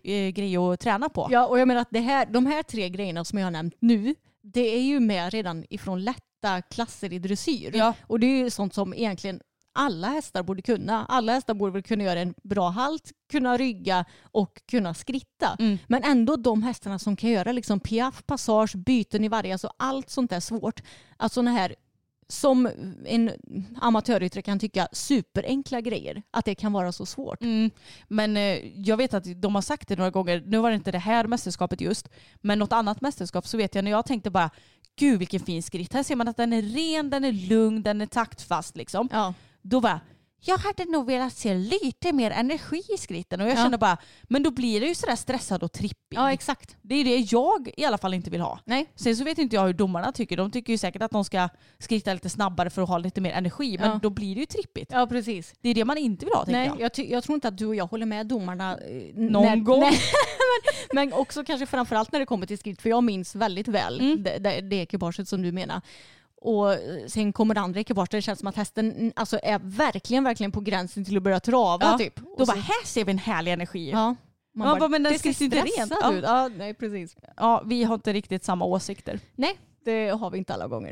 eh, 0.03 0.29
grej 0.29 0.57
att 0.57 0.79
träna 0.79 1.09
på. 1.09 1.27
Ja, 1.31 1.47
och 1.47 1.59
jag 1.59 1.67
menar 1.67 1.81
att 1.81 1.87
det 1.91 1.99
här, 1.99 2.25
de 2.25 2.45
här 2.45 2.63
tre 2.63 2.89
grejerna 2.89 3.23
som 3.25 3.39
jag 3.39 3.45
har 3.45 3.51
nämnt 3.51 3.75
nu, 3.79 4.15
det 4.41 4.75
är 4.75 4.81
ju 4.81 4.99
med 4.99 5.33
redan 5.33 5.65
ifrån 5.69 6.03
lätta 6.03 6.61
klasser 6.69 7.13
i 7.13 7.19
dressyr. 7.19 7.71
Ja. 7.75 7.93
Och 8.07 8.19
det 8.19 8.27
är 8.27 8.37
ju 8.37 8.49
sånt 8.49 8.73
som 8.73 8.93
egentligen 8.93 9.39
alla 9.73 10.07
hästar 10.07 10.43
borde 10.43 10.61
kunna. 10.61 11.05
Alla 11.05 11.33
hästar 11.33 11.53
borde 11.53 11.71
väl 11.71 11.83
kunna 11.83 12.03
göra 12.03 12.19
en 12.19 12.33
bra 12.43 12.69
halt, 12.69 13.11
kunna 13.31 13.57
rygga 13.57 14.05
och 14.21 14.61
kunna 14.71 14.93
skritta. 14.93 15.55
Mm. 15.59 15.77
Men 15.87 16.03
ändå 16.03 16.35
de 16.35 16.63
hästarna 16.63 16.99
som 16.99 17.15
kan 17.15 17.29
göra 17.29 17.51
liksom 17.51 17.79
piaff, 17.79 18.25
passage, 18.25 18.75
byten 18.75 19.23
i 19.23 19.27
varje, 19.27 19.53
alltså 19.53 19.71
allt 19.77 20.09
sånt 20.09 20.29
där 20.29 20.39
svårt. 20.39 20.81
Att 21.17 21.31
sådana 21.33 21.51
här 21.51 21.75
som 22.27 22.69
en 23.05 23.31
amatörryttare 23.81 24.41
kan 24.41 24.59
tycka 24.59 24.87
superenkla 24.91 25.81
grejer, 25.81 26.23
att 26.31 26.45
det 26.45 26.55
kan 26.55 26.73
vara 26.73 26.91
så 26.91 27.05
svårt. 27.05 27.41
Mm. 27.41 27.71
Men 28.07 28.37
eh, 28.37 28.57
jag 28.75 28.97
vet 28.97 29.13
att 29.13 29.41
de 29.41 29.55
har 29.55 29.61
sagt 29.61 29.87
det 29.87 29.95
några 29.95 30.11
gånger, 30.11 30.43
nu 30.45 30.57
var 30.57 30.69
det 30.69 30.75
inte 30.75 30.91
det 30.91 30.99
här 30.99 31.27
mästerskapet 31.27 31.81
just, 31.81 32.09
men 32.41 32.59
något 32.59 32.73
annat 32.73 33.01
mästerskap 33.01 33.47
så 33.47 33.57
vet 33.57 33.75
jag 33.75 33.83
när 33.83 33.91
jag 33.91 34.05
tänkte 34.05 34.29
bara 34.29 34.49
gud 34.95 35.19
vilken 35.19 35.39
fin 35.39 35.63
skritt. 35.63 35.93
Här 35.93 36.03
ser 36.03 36.15
man 36.15 36.27
att 36.27 36.37
den 36.37 36.53
är 36.53 36.61
ren, 36.61 37.09
den 37.09 37.25
är 37.25 37.31
lugn, 37.31 37.83
den 37.83 38.01
är 38.01 38.05
taktfast 38.05 38.77
liksom. 38.77 39.09
Ja, 39.11 39.33
Då 39.63 39.79
var 39.79 39.99
jag 40.45 40.57
hade 40.57 40.85
nog 40.85 41.05
velat 41.05 41.33
se 41.33 41.53
lite 41.53 42.13
mer 42.13 42.31
energi 42.31 42.81
i 42.93 42.97
skritten 42.97 43.41
och 43.41 43.47
jag 43.47 43.53
Ja. 43.57 43.63
känner 43.63 43.77
bara, 43.77 43.97
men 44.23 44.43
då 44.43 44.51
blir 44.51 44.81
det 44.81 44.87
ju 44.87 44.95
sådär 44.95 45.15
stressad 45.15 45.63
och 45.63 45.71
trippig. 45.71 46.17
Ja, 46.17 46.31
exakt. 46.31 46.77
Det 46.81 46.95
är 46.95 47.03
det 47.05 47.17
jag 47.17 47.69
i 47.77 47.85
alla 47.85 47.97
fall 47.97 48.13
inte 48.13 48.29
vill 48.29 48.41
ha. 48.41 48.59
Nej. 48.65 48.85
Sen 48.95 49.15
så 49.15 49.23
vet 49.23 49.37
inte 49.37 49.55
jag 49.55 49.65
hur 49.65 49.73
domarna 49.73 50.11
tycker. 50.11 50.37
De 50.37 50.51
tycker 50.51 50.73
ju 50.73 50.77
säkert 50.77 51.01
att 51.01 51.11
de 51.11 51.25
ska 51.25 51.49
skritta 51.79 52.13
lite 52.13 52.29
snabbare 52.29 52.69
för 52.69 52.81
att 52.81 52.89
ha 52.89 52.97
lite 52.97 53.21
mer 53.21 53.31
energi. 53.31 53.77
Men 53.79 53.89
Ja. 53.89 53.99
då 54.03 54.09
blir 54.09 54.35
det 54.35 54.39
ju 54.39 54.45
trippigt. 54.45 54.91
Ja, 54.93 55.07
precis. 55.07 55.53
Det 55.61 55.69
är 55.69 55.73
det 55.75 55.85
man 55.85 55.97
inte 55.97 56.25
vill 56.25 56.33
ha 56.35 56.45
Nej, 56.47 56.71
jag. 56.79 56.91
jag, 56.97 57.05
jag 57.09 57.23
tror 57.23 57.35
inte 57.35 57.47
att 57.47 57.57
du 57.57 57.65
och 57.65 57.75
jag 57.75 57.85
håller 57.87 58.05
med 58.05 58.27
domarna. 58.27 58.77
eh, 58.77 59.13
Någon 59.15 59.63
gång. 59.63 59.79
Nej, 59.81 59.99
men, 60.93 61.09
men 61.09 61.19
också 61.19 61.43
kanske 61.43 61.65
framförallt 61.65 62.11
när 62.11 62.19
det 62.19 62.25
kommer 62.25 62.45
till 62.47 62.57
skritt. 62.57 62.81
För 62.81 62.89
jag 62.89 63.03
minns 63.03 63.35
väldigt 63.35 63.67
väl 63.67 63.99
Mm. 63.99 64.23
det, 64.23 64.37
det, 64.37 64.61
det 64.61 64.75
ekipaget 64.75 65.27
som 65.27 65.41
du 65.41 65.51
menar. 65.51 65.81
Och 66.43 66.73
eh, 66.73 66.79
sen 67.07 67.33
kommer 67.33 67.55
det 67.55 67.61
andra 67.61 67.79
ekipaget. 67.79 68.11
Det 68.11 68.21
känns 68.21 68.39
som 68.39 68.47
att 68.47 68.55
hästen 68.55 69.13
alltså, 69.15 69.39
är 69.43 69.59
verkligen, 69.63 70.23
verkligen 70.23 70.51
på 70.51 70.61
gränsen 70.61 71.05
till 71.05 71.17
att 71.17 71.23
börja 71.23 71.39
trava. 71.39 71.85
Ja. 71.85 71.97
Typ. 71.97 72.15
Då 72.15 72.23
Och 72.25 72.37
bara, 72.37 72.45
så- 72.47 72.53
här 72.61 72.85
ser 72.85 73.05
vi 73.05 73.11
en 73.11 73.17
härlig 73.17 73.51
energi. 73.53 73.91
ja. 73.91 74.15
Man 74.55 74.79
bara, 74.79 74.89
men 74.89 75.03
den 75.03 75.13
det 75.13 75.19
ser 75.19 75.33
stressad 75.33 75.97
Ja. 76.01 76.13
ut. 76.13 76.23
Ja, 76.23 76.49
nej, 76.57 76.73
precis. 76.73 77.15
Ja, 77.37 77.63
vi 77.65 77.83
har 77.83 77.95
inte 77.95 78.13
riktigt 78.13 78.43
samma 78.43 78.65
åsikter. 78.65 79.19
Nej, 79.35 79.57
det 79.85 80.09
har 80.09 80.29
vi 80.29 80.37
inte 80.37 80.53
alla 80.53 80.67
gånger. 80.67 80.91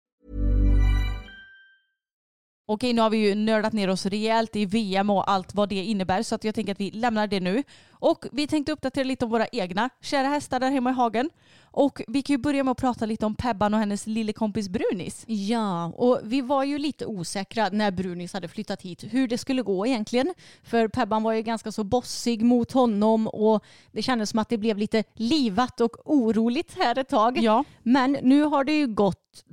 Okej, 2.73 2.93
nu 2.93 3.01
har 3.01 3.09
vi 3.09 3.17
ju 3.17 3.35
nördat 3.35 3.73
ner 3.73 3.89
oss 3.89 4.05
rejält 4.05 4.55
i 4.55 4.65
VM 4.65 5.09
och 5.09 5.31
allt 5.31 5.55
vad 5.55 5.69
det 5.69 5.83
innebär 5.83 6.23
så 6.23 6.35
att 6.35 6.43
jag 6.43 6.55
tänker 6.55 6.71
att 6.71 6.79
vi 6.79 6.91
lämnar 6.91 7.27
det 7.27 7.39
nu. 7.39 7.63
Och 7.91 8.25
vi 8.31 8.47
tänkte 8.47 8.71
uppdatera 8.71 9.03
lite 9.03 9.25
om 9.25 9.31
våra 9.31 9.47
egna 9.47 9.89
kära 10.01 10.27
hästar 10.27 10.59
där 10.59 10.71
hemma 10.71 10.89
i 10.89 10.93
hagen. 10.93 11.29
Och 11.63 12.01
vi 12.07 12.21
kan 12.21 12.33
ju 12.33 12.37
börja 12.37 12.63
med 12.63 12.71
att 12.71 12.77
prata 12.77 13.05
lite 13.05 13.25
om 13.25 13.35
Pebban 13.35 13.73
och 13.73 13.79
hennes 13.79 14.07
lille 14.07 14.33
kompis 14.33 14.69
Brunis. 14.69 15.23
Ja, 15.27 15.85
och 15.85 16.19
vi 16.23 16.41
var 16.41 16.63
ju 16.63 16.77
lite 16.77 17.05
osäkra 17.05 17.69
när 17.71 17.91
Brunis 17.91 18.33
hade 18.33 18.47
flyttat 18.47 18.81
hit 18.81 19.03
hur 19.09 19.27
det 19.27 19.37
skulle 19.37 19.61
gå 19.61 19.87
egentligen. 19.87 20.33
För 20.63 20.87
Pebban 20.87 21.23
var 21.23 21.33
ju 21.33 21.41
ganska 21.41 21.71
så 21.71 21.83
bossig 21.83 22.43
mot 22.43 22.71
honom 22.71 23.27
och 23.27 23.63
det 23.91 24.01
kändes 24.01 24.29
som 24.29 24.39
att 24.39 24.49
det 24.49 24.57
blev 24.57 24.77
lite 24.77 25.03
livat 25.13 25.81
och 25.81 25.95
oroligt 26.05 26.75
här 26.77 26.97
ett 26.97 27.09
tag. 27.09 27.37
Ja. 27.37 27.63
Men 27.83 28.17
nu 28.21 28.43
har 28.43 28.63
det 28.63 28.77
ju 28.77 28.87
gått 28.87 29.43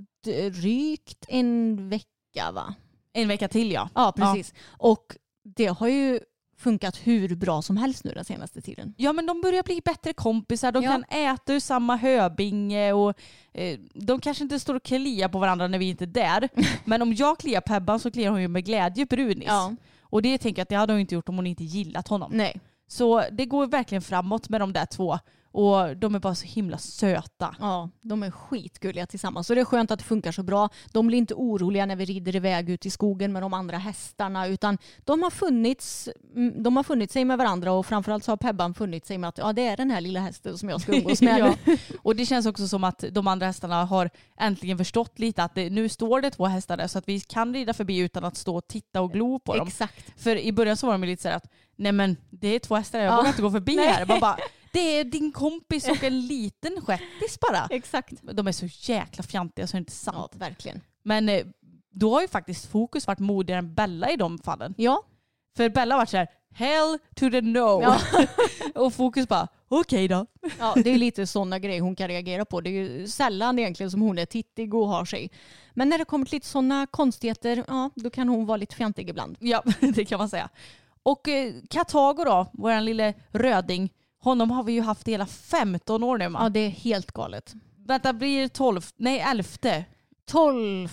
drygt 0.52 1.24
en 1.28 1.88
vecka 1.88 2.52
va? 2.52 2.74
En 3.22 3.28
vecka 3.28 3.48
till 3.48 3.72
ja. 3.72 3.88
Ja, 3.94 4.12
precis. 4.16 4.54
Och 4.68 5.16
det 5.44 5.66
har 5.66 5.88
ju 5.88 6.20
funkat 6.58 6.96
hur 7.06 7.36
bra 7.36 7.62
som 7.62 7.76
helst 7.76 8.04
nu 8.04 8.12
den 8.14 8.24
senaste 8.24 8.60
tiden. 8.60 8.94
Ja 8.96 9.12
men 9.12 9.26
de 9.26 9.40
börjar 9.40 9.62
bli 9.62 9.80
bättre 9.84 10.12
kompisar, 10.12 10.72
de 10.72 10.82
Ja. 10.82 10.90
kan 10.90 11.04
äta 11.04 11.54
ur 11.54 11.60
samma 11.60 11.96
höbinge 11.96 12.92
och 12.92 13.14
eh, 13.54 13.78
de 13.94 14.20
kanske 14.20 14.44
inte 14.44 14.60
står 14.60 14.74
och 14.74 14.82
kliar 14.82 15.28
på 15.28 15.38
varandra 15.38 15.66
när 15.66 15.78
vi 15.78 15.88
inte 15.88 16.04
är 16.04 16.06
där. 16.06 16.48
men 16.84 17.02
om 17.02 17.14
jag 17.14 17.38
kliar 17.38 17.60
Pebban 17.60 18.00
så 18.00 18.10
kliar 18.10 18.30
hon 18.30 18.40
ju 18.42 18.48
med 18.48 18.64
glädje 18.64 19.06
Brunis. 19.06 19.44
Ja. 19.48 19.74
Och 20.00 20.22
det 20.22 20.38
tänker 20.38 20.60
jag 20.60 20.62
att 20.62 20.68
det 20.68 20.76
hade 20.76 20.92
hon 20.92 21.00
inte 21.00 21.14
gjort 21.14 21.28
om 21.28 21.36
hon 21.36 21.46
inte 21.46 21.64
gillat 21.64 22.08
honom. 22.08 22.30
Nej. 22.34 22.60
Så 22.86 23.24
det 23.32 23.46
går 23.46 23.66
verkligen 23.66 24.02
framåt 24.02 24.48
med 24.48 24.60
de 24.60 24.72
där 24.72 24.86
två. 24.86 25.18
Och 25.58 25.96
de 25.96 26.14
är 26.14 26.18
bara 26.18 26.34
så 26.34 26.46
himla 26.46 26.78
söta. 26.78 27.56
Ja, 27.60 27.90
de 28.00 28.22
är 28.22 28.30
skitgulliga 28.30 29.06
tillsammans. 29.06 29.46
Så 29.46 29.54
det 29.54 29.60
är 29.60 29.64
skönt 29.64 29.90
att 29.90 29.98
det 29.98 30.04
funkar 30.04 30.32
så 30.32 30.42
bra. 30.42 30.68
De 30.92 31.06
blir 31.06 31.18
inte 31.18 31.34
oroliga 31.34 31.86
när 31.86 31.96
vi 31.96 32.04
rider 32.04 32.36
iväg 32.36 32.70
ut 32.70 32.86
i 32.86 32.90
skogen 32.90 33.32
med 33.32 33.42
de 33.42 33.54
andra 33.54 33.78
hästarna 33.78 34.46
utan 34.46 34.78
de 35.04 35.22
har 35.22 35.30
funnits, 35.30 36.08
mm, 36.36 36.62
de 36.62 36.76
har 36.76 36.84
funnit 36.84 37.10
sig 37.10 37.24
med 37.24 37.38
varandra 37.38 37.72
och 37.72 37.86
framförallt 37.86 38.24
så 38.24 38.32
har 38.32 38.36
Pebban 38.36 38.74
funnit 38.74 39.06
sig 39.06 39.18
med 39.18 39.28
att 39.28 39.38
ja, 39.38 39.52
det 39.52 39.66
är 39.66 39.76
den 39.76 39.90
här 39.90 40.00
lilla 40.00 40.20
hästen 40.20 40.58
som 40.58 40.68
jag 40.68 40.80
ska 40.80 40.96
umgås 40.96 41.22
med. 41.22 41.38
ja. 41.66 41.76
Och 42.02 42.16
det 42.16 42.26
känns 42.26 42.46
också 42.46 42.68
som 42.68 42.84
att 42.84 43.04
de 43.12 43.26
andra 43.28 43.46
hästarna 43.46 43.84
har 43.84 44.10
äntligen 44.40 44.78
förstått 44.78 45.18
lite 45.18 45.42
att 45.42 45.54
det, 45.54 45.70
nu 45.70 45.88
står 45.88 46.20
det 46.20 46.30
två 46.30 46.46
hästar 46.46 46.76
där 46.76 46.86
så 46.86 46.98
att 46.98 47.08
vi 47.08 47.20
kan 47.20 47.54
rida 47.54 47.74
förbi 47.74 47.98
utan 47.98 48.24
att 48.24 48.36
stå 48.36 48.56
och 48.56 48.68
titta 48.68 49.00
och 49.00 49.12
glo 49.12 49.38
på 49.38 49.56
dem. 49.56 49.68
Exakt. 49.68 50.22
För 50.22 50.36
i 50.36 50.52
början 50.52 50.76
så 50.76 50.86
var 50.86 50.92
de 50.94 51.04
lite 51.04 51.22
så 51.22 51.28
här 51.28 51.36
att 51.36 51.46
nej 51.76 51.92
men 51.92 52.16
det 52.30 52.48
är 52.48 52.58
två 52.58 52.74
hästar, 52.74 52.98
jag 52.98 53.12
Ja. 53.12 53.16
vågar 53.16 53.28
inte 53.28 53.42
gå 53.42 53.50
förbi 53.50 53.76
Nej. 53.76 53.86
här. 53.88 54.06
Man 54.06 54.20
bara, 54.20 54.36
det 54.72 54.80
är 54.80 55.04
din 55.04 55.32
kompis 55.32 55.88
och 55.88 56.04
en 56.04 56.20
liten 56.20 56.80
shettis 56.80 57.38
bara. 57.40 57.66
Exakt. 57.70 58.12
De 58.32 58.46
är 58.46 58.52
så 58.52 58.66
jäkla 58.92 59.22
fjantiga 59.22 59.66
så 59.66 59.72
det 59.72 59.76
är 59.76 59.80
inte 59.80 59.92
sant. 59.92 60.30
Ja, 60.32 60.38
verkligen. 60.38 60.80
Men 61.02 61.28
eh, 61.28 61.46
då 61.90 62.14
har 62.14 62.20
ju 62.22 62.28
faktiskt 62.28 62.66
fokus 62.66 63.06
varit 63.06 63.18
modigare 63.18 63.58
än 63.58 63.74
Bella 63.74 64.10
i 64.10 64.16
de 64.16 64.38
fallen. 64.38 64.74
Ja, 64.76 65.02
För 65.56 65.68
Bella 65.68 65.94
har 65.94 66.00
varit 66.00 66.08
så 66.08 66.16
här, 66.16 66.28
hell 66.50 66.98
to 67.14 67.30
the 67.30 67.40
no. 67.40 67.82
Ja. 67.82 68.00
och 68.74 68.94
fokus 68.94 69.28
bara, 69.28 69.48
okej 69.68 70.08
då. 70.08 70.26
ja 70.58 70.74
det 70.84 70.90
är 70.90 70.98
lite 70.98 71.26
sådana 71.26 71.58
grejer 71.58 71.80
hon 71.80 71.96
kan 71.96 72.08
reagera 72.08 72.44
på. 72.44 72.60
Det 72.60 72.70
är 72.70 72.72
ju 72.72 73.08
sällan 73.08 73.58
egentligen 73.58 73.90
som 73.90 74.00
hon 74.00 74.18
är 74.18 74.26
tittig 74.26 74.74
och 74.74 74.88
har 74.88 75.04
sig. 75.04 75.30
Men 75.74 75.88
när 75.88 75.98
det 75.98 76.04
kommer 76.04 76.26
till 76.26 76.36
lite 76.36 76.46
sådana 76.46 76.86
konstigheter, 76.86 77.64
ja, 77.68 77.90
då 77.94 78.10
kan 78.10 78.28
hon 78.28 78.46
vara 78.46 78.56
lite 78.56 78.74
fjantig 78.74 79.10
ibland. 79.10 79.36
Ja, 79.40 79.62
det 79.80 80.04
kan 80.04 80.18
man 80.18 80.28
säga. 80.28 80.48
Och 81.02 81.28
eh, 81.28 81.54
Katago 81.70 82.24
då, 82.24 82.46
vår 82.52 82.80
lille 82.80 83.14
röding, 83.30 83.92
honom 84.20 84.50
har 84.50 84.62
vi 84.62 84.72
ju 84.72 84.80
haft 84.80 85.08
hela 85.08 85.26
15 85.26 86.02
år 86.02 86.18
nu. 86.18 86.24
Ja, 86.24 86.48
det 86.48 86.60
är 86.60 86.70
helt 86.70 87.12
galet. 87.12 87.54
Vänta, 87.86 88.12
blir 88.12 88.40
det 88.40 88.48
12? 88.48 88.80
Nej, 88.96 89.18
11. 89.20 89.84
12... 90.30 90.88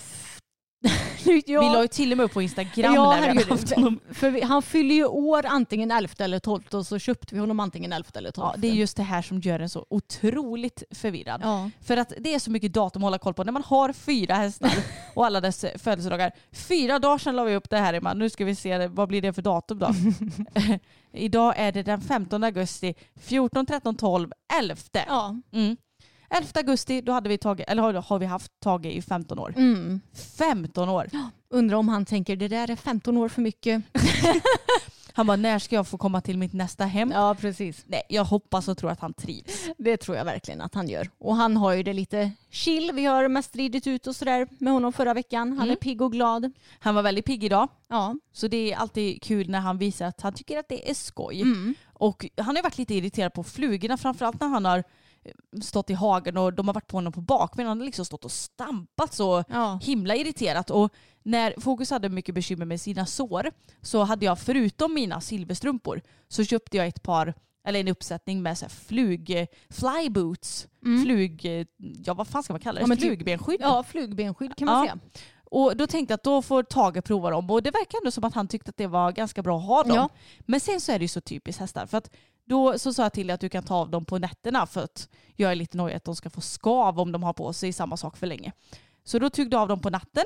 ja. 1.46 1.60
Vi 1.60 1.74
la 1.74 1.82
ju 1.82 1.88
till 1.88 2.12
och 2.12 2.16
med 2.18 2.24
upp 2.24 2.32
på 2.32 2.42
Instagram 2.42 2.94
Ja, 2.94 3.10
där 3.10 3.20
vi 3.20 3.28
hade 3.28 3.44
haft 3.44 3.74
honom. 3.74 4.00
För 4.12 4.30
vi, 4.30 4.42
han 4.42 4.62
fyller 4.62 4.94
ju 4.94 5.04
år 5.04 5.46
antingen 5.46 5.90
11 5.90 6.12
eller 6.18 6.38
12 6.38 6.62
och 6.72 6.86
så 6.86 6.98
köpte 6.98 7.34
vi 7.34 7.40
honom 7.40 7.60
antingen 7.60 7.92
11 7.92 8.08
eller 8.14 8.30
12. 8.30 8.50
Ja, 8.54 8.60
det 8.60 8.68
är 8.68 8.72
just 8.72 8.96
det 8.96 9.02
här 9.02 9.22
som 9.22 9.40
gör 9.40 9.60
en 9.60 9.68
så 9.68 9.86
otroligt 9.90 10.82
förvirrad. 10.90 11.40
Ja. 11.44 11.70
För 11.80 11.96
att 11.96 12.12
det 12.18 12.34
är 12.34 12.38
så 12.38 12.50
mycket 12.50 12.72
datum 12.72 13.02
att 13.02 13.06
hålla 13.06 13.18
koll 13.18 13.34
på. 13.34 13.44
När 13.44 13.52
man 13.52 13.62
har 13.62 13.92
fyra 13.92 14.34
hästar 14.34 14.72
och 15.14 15.26
alla 15.26 15.40
dess 15.40 15.64
födelsedagar. 15.76 16.32
Fyra 16.52 16.98
dagar 16.98 17.18
sedan 17.18 17.36
la 17.36 17.44
vi 17.44 17.56
upp 17.56 17.70
det 17.70 17.78
här 17.78 17.94
Emma. 17.94 18.14
Nu 18.14 18.30
ska 18.30 18.44
vi 18.44 18.54
se, 18.54 18.86
vad 18.86 19.08
blir 19.08 19.22
det 19.22 19.32
för 19.32 19.42
datum 19.42 19.78
då? 19.78 19.90
Idag 21.12 21.54
är 21.56 21.72
det 21.72 21.82
den 21.82 22.00
15 22.00 22.44
augusti. 22.44 22.94
14, 23.20 23.66
13, 23.66 23.96
12, 23.96 24.30
11. 24.60 24.76
Ja. 24.92 25.36
Mm. 25.52 25.76
11 26.30 26.48
augusti, 26.54 27.00
då 27.00 27.12
hade 27.12 27.28
vi 27.28 27.38
tagit, 27.38 27.68
eller 27.68 27.82
har, 27.82 27.92
har 27.94 28.18
vi 28.18 28.26
haft 28.26 28.52
Tage 28.60 28.86
i 28.86 29.02
15 29.02 29.38
år. 29.38 29.54
Mm. 29.56 30.00
15 30.38 30.88
år. 30.88 31.08
Undrar 31.48 31.76
om 31.76 31.88
han 31.88 32.04
tänker 32.04 32.36
det 32.36 32.48
där 32.48 32.70
är 32.70 32.76
15 32.76 33.16
år 33.16 33.28
för 33.28 33.42
mycket. 33.42 33.82
Han 35.12 35.26
bara, 35.26 35.36
när 35.36 35.58
ska 35.58 35.74
jag 35.76 35.86
få 35.88 35.98
komma 35.98 36.20
till 36.20 36.38
mitt 36.38 36.52
nästa 36.52 36.84
hem? 36.84 37.10
Ja, 37.10 37.36
precis. 37.40 37.84
Nej, 37.86 38.02
jag 38.08 38.24
hoppas 38.24 38.68
och 38.68 38.78
tror 38.78 38.90
att 38.90 39.00
han 39.00 39.12
trivs. 39.14 39.68
Det 39.78 39.96
tror 39.96 40.16
jag 40.16 40.24
verkligen 40.24 40.60
att 40.60 40.74
han 40.74 40.88
gör. 40.88 41.10
Och 41.18 41.36
han 41.36 41.56
har 41.56 41.72
ju 41.72 41.82
det 41.82 41.92
lite 41.92 42.30
chill. 42.50 42.90
Vi 42.94 43.04
har 43.04 43.28
mest 43.28 43.56
ridit 43.56 43.86
ut 43.86 44.06
och 44.06 44.16
sådär 44.16 44.48
med 44.58 44.72
honom 44.72 44.92
förra 44.92 45.14
veckan. 45.14 45.48
Han 45.52 45.60
är 45.60 45.64
Mm. 45.66 45.76
pigg 45.76 46.02
och 46.02 46.12
glad. 46.12 46.52
Han 46.78 46.94
var 46.94 47.02
väldigt 47.02 47.24
pigg 47.24 47.44
idag. 47.44 47.68
Ja. 47.88 48.14
Så 48.32 48.48
det 48.48 48.72
är 48.72 48.76
alltid 48.76 49.22
kul 49.22 49.50
när 49.50 49.60
han 49.60 49.78
visar 49.78 50.06
att 50.06 50.20
han 50.20 50.32
tycker 50.32 50.58
att 50.58 50.68
det 50.68 50.90
är 50.90 50.94
skoj. 50.94 51.42
Mm. 51.42 51.74
Och 51.92 52.26
han 52.36 52.46
har 52.46 52.56
ju 52.56 52.62
varit 52.62 52.78
lite 52.78 52.94
irriterad 52.94 53.32
på 53.34 53.44
flugorna, 53.44 53.96
framförallt 53.96 54.40
när 54.40 54.48
han 54.48 54.64
har 54.64 54.84
stått 55.62 55.90
i 55.90 55.94
hagen 55.94 56.36
och 56.36 56.52
de 56.52 56.68
har 56.68 56.74
varit 56.74 56.86
på 56.86 56.96
honom 56.96 57.12
på 57.12 57.20
bakbenen. 57.20 57.68
Han 57.68 57.78
har 57.78 57.84
liksom 57.86 58.04
stått 58.04 58.24
och 58.24 58.32
stampat 58.32 59.14
så 59.14 59.44
Ja. 59.48 59.80
himla 59.82 60.14
irriterat. 60.16 60.70
Och 60.70 60.92
när 61.22 61.54
Fokus 61.60 61.90
hade 61.90 62.08
mycket 62.08 62.34
bekymmer 62.34 62.64
med 62.66 62.80
sina 62.80 63.06
sår 63.06 63.50
så 63.82 64.02
hade 64.02 64.24
jag 64.24 64.38
förutom 64.38 64.94
mina 64.94 65.20
silverstrumpor 65.20 66.00
så 66.28 66.44
köpte 66.44 66.76
jag 66.76 66.86
ett 66.86 67.02
par 67.02 67.34
eller 67.64 67.80
en 67.80 67.88
uppsättning 67.88 68.42
med 68.42 68.58
så 68.58 68.68
flug, 68.68 69.46
fly 69.70 70.10
boots, 70.10 70.68
flug, 71.04 71.66
ja 72.04 72.14
vad 72.14 72.28
fan 72.28 72.42
ska 72.42 72.52
man 72.52 72.60
kalla 72.60 72.78
det? 72.80 72.84
Mm. 72.84 72.90
Ja, 72.90 73.00
typ- 73.00 73.08
Flugbenskydd. 73.08 73.60
Ja, 73.60 73.82
flugbenskydd 73.82 74.56
kan 74.56 74.66
man 74.66 74.74
Ja. 74.76 74.82
säga. 74.92 74.98
Och 75.50 75.76
då 75.76 75.86
tänkte 75.86 76.12
jag 76.12 76.16
att 76.16 76.22
då 76.24 76.42
får 76.42 76.62
Tage 76.62 77.04
prova 77.04 77.30
dem 77.30 77.50
och 77.50 77.62
det 77.62 77.70
verkar 77.70 77.98
ändå 77.98 78.10
som 78.10 78.24
att 78.24 78.34
han 78.34 78.48
tyckte 78.48 78.68
att 78.70 78.76
det 78.76 78.86
var 78.86 79.12
ganska 79.12 79.42
bra 79.42 79.58
att 79.58 79.64
ha 79.66 79.82
dem. 79.82 79.96
Ja. 79.96 80.08
Men 80.40 80.60
sen 80.60 80.80
så 80.80 80.92
är 80.92 80.98
det 80.98 81.04
ju 81.04 81.08
så 81.08 81.20
typiskt 81.20 81.60
hästar 81.60 81.86
för 81.86 81.98
att 81.98 82.10
då 82.46 82.78
så 82.78 82.92
sa 82.92 83.02
jag 83.02 83.12
till 83.12 83.26
dig 83.26 83.34
att 83.34 83.40
du 83.40 83.48
kan 83.48 83.62
ta 83.62 83.74
av 83.74 83.90
dem 83.90 84.04
på 84.04 84.18
nätterna 84.18 84.66
för 84.66 84.84
att 84.84 85.08
jag 85.36 85.52
är 85.52 85.56
lite 85.56 85.76
nöjd 85.76 85.96
att 85.96 86.04
de 86.04 86.16
ska 86.16 86.30
få 86.30 86.40
skav 86.40 87.00
om 87.00 87.12
de 87.12 87.22
har 87.22 87.32
på 87.32 87.52
sig 87.52 87.72
samma 87.72 87.96
sak 87.96 88.16
för 88.16 88.26
länge. 88.26 88.52
Så 89.04 89.18
då 89.18 89.30
tog 89.30 89.50
du 89.50 89.56
av 89.56 89.68
dem 89.68 89.80
på 89.80 89.90
natten 89.90 90.24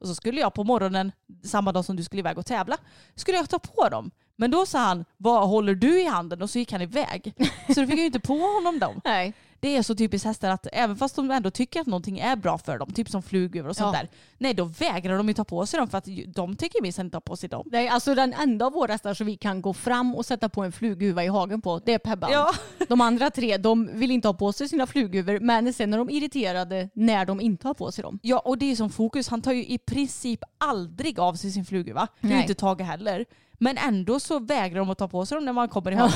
och 0.00 0.08
så 0.08 0.14
skulle 0.14 0.40
jag 0.40 0.54
på 0.54 0.64
morgonen, 0.64 1.12
samma 1.44 1.72
dag 1.72 1.84
som 1.84 1.96
du 1.96 2.04
skulle 2.04 2.20
iväg 2.20 2.38
och 2.38 2.46
tävla, 2.46 2.76
skulle 3.14 3.36
jag 3.36 3.50
ta 3.50 3.58
på 3.58 3.88
dem. 3.88 4.10
Men 4.36 4.50
då 4.50 4.66
sa 4.66 4.78
han, 4.78 5.04
vad 5.16 5.48
håller 5.48 5.74
du 5.74 6.00
i 6.00 6.06
handen? 6.06 6.42
Och 6.42 6.50
så 6.50 6.58
gick 6.58 6.72
han 6.72 6.82
iväg. 6.82 7.34
Så 7.74 7.80
då 7.80 7.86
fick 7.86 7.98
ju 7.98 8.06
inte 8.06 8.20
på 8.20 8.34
honom 8.34 8.78
dem. 8.78 9.00
Nej. 9.04 9.32
Det 9.60 9.76
är 9.76 9.82
så 9.82 9.94
typiskt 9.94 10.26
hästar 10.26 10.50
att 10.50 10.66
även 10.72 10.96
fast 10.96 11.16
de 11.16 11.30
ändå 11.30 11.50
tycker 11.50 11.80
att 11.80 11.86
någonting 11.86 12.18
är 12.18 12.36
bra 12.36 12.58
för 12.58 12.78
dem, 12.78 12.92
typ 12.92 13.08
som 13.10 13.22
flugor 13.22 13.66
och 13.68 13.76
sånt 13.76 13.94
Ja. 13.96 14.00
där, 14.00 14.08
nej 14.38 14.54
då 14.54 14.64
vägrar 14.64 15.16
de 15.16 15.28
ju 15.28 15.34
ta 15.34 15.44
på 15.44 15.66
sig 15.66 15.78
dem 15.78 15.88
för 15.88 15.98
att 15.98 16.08
de 16.26 16.56
tycker 16.56 16.82
minst 16.82 16.98
inte 16.98 17.12
ta 17.12 17.20
på 17.20 17.36
sig 17.36 17.48
dem. 17.48 17.68
Nej, 17.72 17.88
alltså 17.88 18.14
den 18.14 18.32
enda 18.34 18.66
av 18.66 18.72
våra 18.72 18.92
hästar 18.92 19.14
som 19.14 19.26
vi 19.26 19.36
kan 19.36 19.62
gå 19.62 19.74
fram 19.74 20.14
och 20.14 20.26
sätta 20.26 20.48
på 20.48 20.62
en 20.62 20.72
flughuva 20.72 21.24
i 21.24 21.28
hagen 21.28 21.60
på, 21.60 21.78
det 21.84 21.94
är 21.94 21.98
Pebban. 21.98 22.30
Ja. 22.32 22.50
De 22.88 23.00
andra 23.00 23.30
tre, 23.30 23.56
de 23.56 23.90
vill 23.98 24.10
inte 24.10 24.28
ha 24.28 24.34
på 24.34 24.52
sig 24.52 24.68
sina 24.68 24.86
flughuvor, 24.86 25.40
men 25.40 25.72
sen 25.72 25.92
är 25.94 25.98
de 25.98 26.10
irriterade 26.10 26.88
när 26.94 27.24
de 27.26 27.40
inte 27.40 27.66
har 27.66 27.74
på 27.74 27.92
sig 27.92 28.02
dem. 28.02 28.18
Ja 28.22 28.38
och 28.38 28.58
det 28.58 28.70
är 28.72 28.76
som 28.76 28.90
fokus, 28.90 29.28
han 29.28 29.42
tar 29.42 29.52
ju 29.52 29.64
i 29.66 29.78
princip 29.78 30.40
aldrig 30.58 31.20
av 31.20 31.34
sig 31.34 31.50
sin 31.50 31.64
flughuva. 31.64 32.06
Det 32.20 32.28
är 32.28 32.36
ju 32.36 32.40
inte 32.42 32.54
Tage 32.54 32.80
heller. 32.80 33.24
Men 33.62 33.78
ändå 33.78 34.20
så 34.20 34.38
vägrar 34.38 34.78
de 34.78 34.90
att 34.90 34.98
ta 34.98 35.08
på 35.08 35.26
sig 35.26 35.34
dem 35.34 35.44
när 35.44 35.52
man 35.52 35.68
kommer 35.68 35.92
i 35.92 35.94
hagen. 35.94 36.12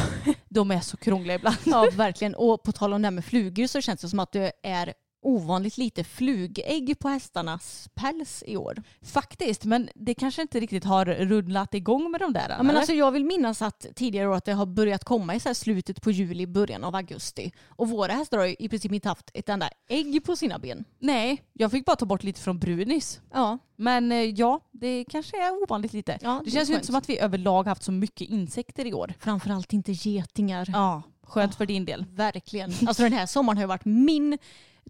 De 0.48 0.70
är 0.70 0.80
så 0.80 0.96
krångliga 0.96 1.34
ibland. 1.34 1.56
Ja, 1.64 1.88
verkligen. 1.92 2.34
Och 2.34 2.62
på 2.62 2.72
tal 2.72 2.92
om 2.92 3.02
det 3.02 3.06
här 3.06 3.10
med 3.10 3.24
flugor 3.24 3.66
så 3.66 3.80
känns 3.80 4.00
det 4.00 4.08
som 4.08 4.18
att 4.18 4.32
det 4.32 4.52
är 4.62 4.94
ovanligt 5.24 5.78
lite 5.78 6.04
flugägg 6.04 6.98
på 6.98 7.08
hästarnas 7.08 7.88
päls 7.94 8.44
i 8.46 8.56
år. 8.56 8.82
Faktiskt, 9.02 9.64
men 9.64 9.88
det 9.94 10.14
kanske 10.14 10.42
inte 10.42 10.60
riktigt 10.60 10.84
har 10.84 11.04
rullat 11.06 11.74
igång 11.74 12.10
med 12.10 12.20
de 12.20 12.32
där. 12.32 12.46
Ja, 12.48 12.56
men 12.56 12.70
eller? 12.70 12.78
alltså 12.78 12.92
jag 12.94 13.12
vill 13.12 13.24
minnas 13.24 13.62
att 13.62 13.86
tidigare 13.94 14.28
år 14.28 14.34
att 14.34 14.44
det 14.44 14.52
har 14.52 14.66
börjat 14.66 15.04
komma 15.04 15.34
i 15.34 15.40
så 15.40 15.54
slutet 15.54 16.02
på 16.02 16.10
juli, 16.10 16.46
början 16.46 16.84
av 16.84 16.94
augusti. 16.94 17.52
Och 17.68 17.88
våra 17.88 18.12
hästar 18.12 18.38
har 18.38 18.62
i 18.62 18.68
princip 18.68 18.92
inte 18.92 19.08
haft 19.08 19.30
ett 19.34 19.48
enda 19.48 19.68
ägg 19.88 20.24
på 20.24 20.36
sina 20.36 20.58
ben. 20.58 20.84
Nej, 20.98 21.42
jag 21.52 21.70
fick 21.70 21.84
bara 21.84 21.96
ta 21.96 22.06
bort 22.06 22.22
lite 22.22 22.40
från 22.40 22.58
Brunis. 22.58 23.20
Ja, 23.32 23.58
Men 23.76 24.12
eh, 24.12 24.18
ja, 24.18 24.60
det 24.70 25.04
kanske 25.10 25.36
är 25.46 25.62
ovanligt 25.62 25.92
lite. 25.92 26.18
Ja, 26.22 26.30
det 26.30 26.44
det 26.44 26.50
känns 26.50 26.70
ju 26.70 26.74
inte 26.74 26.86
som 26.86 26.94
att 26.94 27.08
vi 27.08 27.18
överlag 27.18 27.66
haft 27.66 27.82
så 27.82 27.92
mycket 27.92 28.28
insekter 28.28 28.86
i 28.86 28.92
år. 28.92 29.14
framförallt 29.20 29.72
inte 29.72 29.92
getingar. 29.92 30.68
Ja, 30.72 31.02
skönt 31.22 31.54
för 31.54 31.66
din 31.66 31.84
del. 31.84 32.04
Verkligen. 32.10 32.72
Alltså 32.86 33.02
den 33.02 33.12
här 33.12 33.26
sommaren 33.26 33.56
har 33.56 33.62
ju 33.62 33.68
varit 33.68 33.84
min 33.84 34.38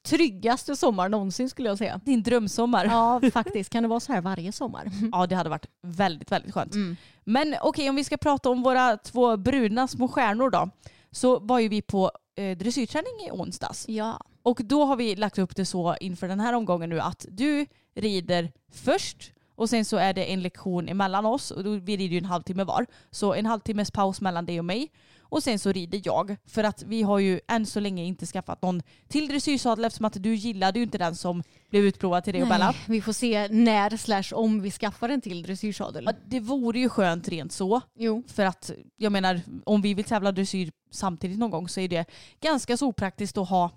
tryggaste 0.05 0.77
sommar 0.77 1.09
någonsin 1.09 1.51
skulle 1.51 1.69
jag 1.69 1.79
säga. 1.79 2.01
Din 2.05 2.23
drömsommar. 2.23 2.85
Ja. 2.85 3.21
Ja, 3.23 3.31
faktiskt. 3.31 3.71
Kan 3.71 3.83
det 3.83 3.89
vara 3.89 4.01
så 4.01 4.13
här 4.13 4.21
varje 4.21 4.53
sommar? 4.53 5.27
det 5.29 5.35
hade 5.35 5.51
varit 5.51 5.67
väldigt, 5.83 6.33
väldigt 6.33 6.55
skönt. 6.55 6.75
Mm. 6.75 6.97
Men 7.25 7.55
okej, 7.63 7.89
om 7.89 7.97
vi 7.97 8.05
ska 8.05 8.17
prata 8.17 8.51
om 8.51 8.63
våra 8.63 8.97
två 8.97 9.37
bruna 9.37 9.89
små 9.89 10.09
stjärnor 10.09 10.51
då. 10.51 10.71
Så 11.11 11.39
var 11.39 11.59
ju 11.59 11.69
vi 11.69 11.83
på 11.83 12.11
eh, 12.37 12.57
dressyrträning 12.57 13.27
i 13.27 13.31
onsdags. 13.31 13.89
Ja. 13.89 14.21
Och 14.43 14.61
då 14.65 14.85
har 14.85 14.97
vi 14.97 15.17
lagt 15.17 15.39
upp 15.39 15.57
det 15.57 15.65
så 15.65 15.97
inför 16.01 16.29
den 16.29 16.41
här 16.41 16.53
omgången 16.53 16.91
nu 16.91 17.01
att 17.01 17.27
du 17.29 17.67
rider 17.95 18.53
först 18.73 19.33
och 19.57 19.71
sen 19.71 19.85
så 19.85 19.97
är 19.97 20.13
det 20.15 20.33
en 20.33 20.43
lektion 20.43 20.89
emellan 20.89 21.27
oss 21.27 21.51
och 21.51 21.65
vi 21.67 21.97
rider 21.97 22.13
ju 22.13 22.19
en 22.19 22.25
halvtimme 22.25 22.65
var. 22.65 22.87
Så 23.11 23.35
en 23.35 23.47
halvtimmes 23.47 23.91
paus 23.91 24.21
mellan 24.21 24.47
dig 24.47 24.59
och 24.59 24.65
mig. 24.65 24.91
Och 25.35 25.43
sen 25.43 25.59
så 25.59 25.73
rider 25.73 26.01
jag. 26.05 26.37
För 26.47 26.65
att 26.65 26.83
vi 26.83 27.03
har 27.03 27.19
ju 27.19 27.41
än 27.49 27.67
så 27.67 27.81
länge 27.81 28.05
inte 28.05 28.27
skaffat 28.27 28.63
någon 28.63 28.83
till 29.09 29.29
dressyrsadel 29.29 29.85
eftersom 29.85 30.05
att 30.07 30.23
du 30.23 30.35
gillade 30.35 30.79
ju 30.79 30.83
inte 30.83 30.99
den 30.99 31.17
som 31.17 31.43
blev 31.71 31.85
utprovad 31.85 32.25
till 32.25 32.33
dig 32.33 32.43
och 32.43 32.49
Bella. 32.49 32.75
Vi 32.87 33.01
får 33.01 33.13
se 33.13 33.49
när 33.49 33.97
slash 33.97 34.25
om 34.33 34.63
vi 34.63 34.71
skaffar 34.71 35.09
en 35.09 35.21
till 35.21 35.43
dressyrsadel. 35.43 36.05
Ja, 36.07 36.13
Det 36.27 36.41
vore 36.41 36.79
ju 36.79 36.89
skönt 36.89 37.29
rent 37.29 37.53
så. 37.53 37.81
Jo. 37.99 38.23
För 38.27 38.45
att 38.45 38.71
jag 38.97 39.13
menar 39.13 39.41
om 39.65 39.83
vi 39.83 39.95
vill 39.95 40.05
tävla 40.05 40.33
dressyr 40.33 40.73
samtidigt 40.91 41.39
någon 41.39 41.51
gång 41.51 41.69
så 41.69 41.81
är 41.81 41.89
det 41.89 42.05
ganska 42.41 42.77
så 42.77 42.87
opraktiskt 42.87 43.39
att 43.39 43.49
ha 43.49 43.71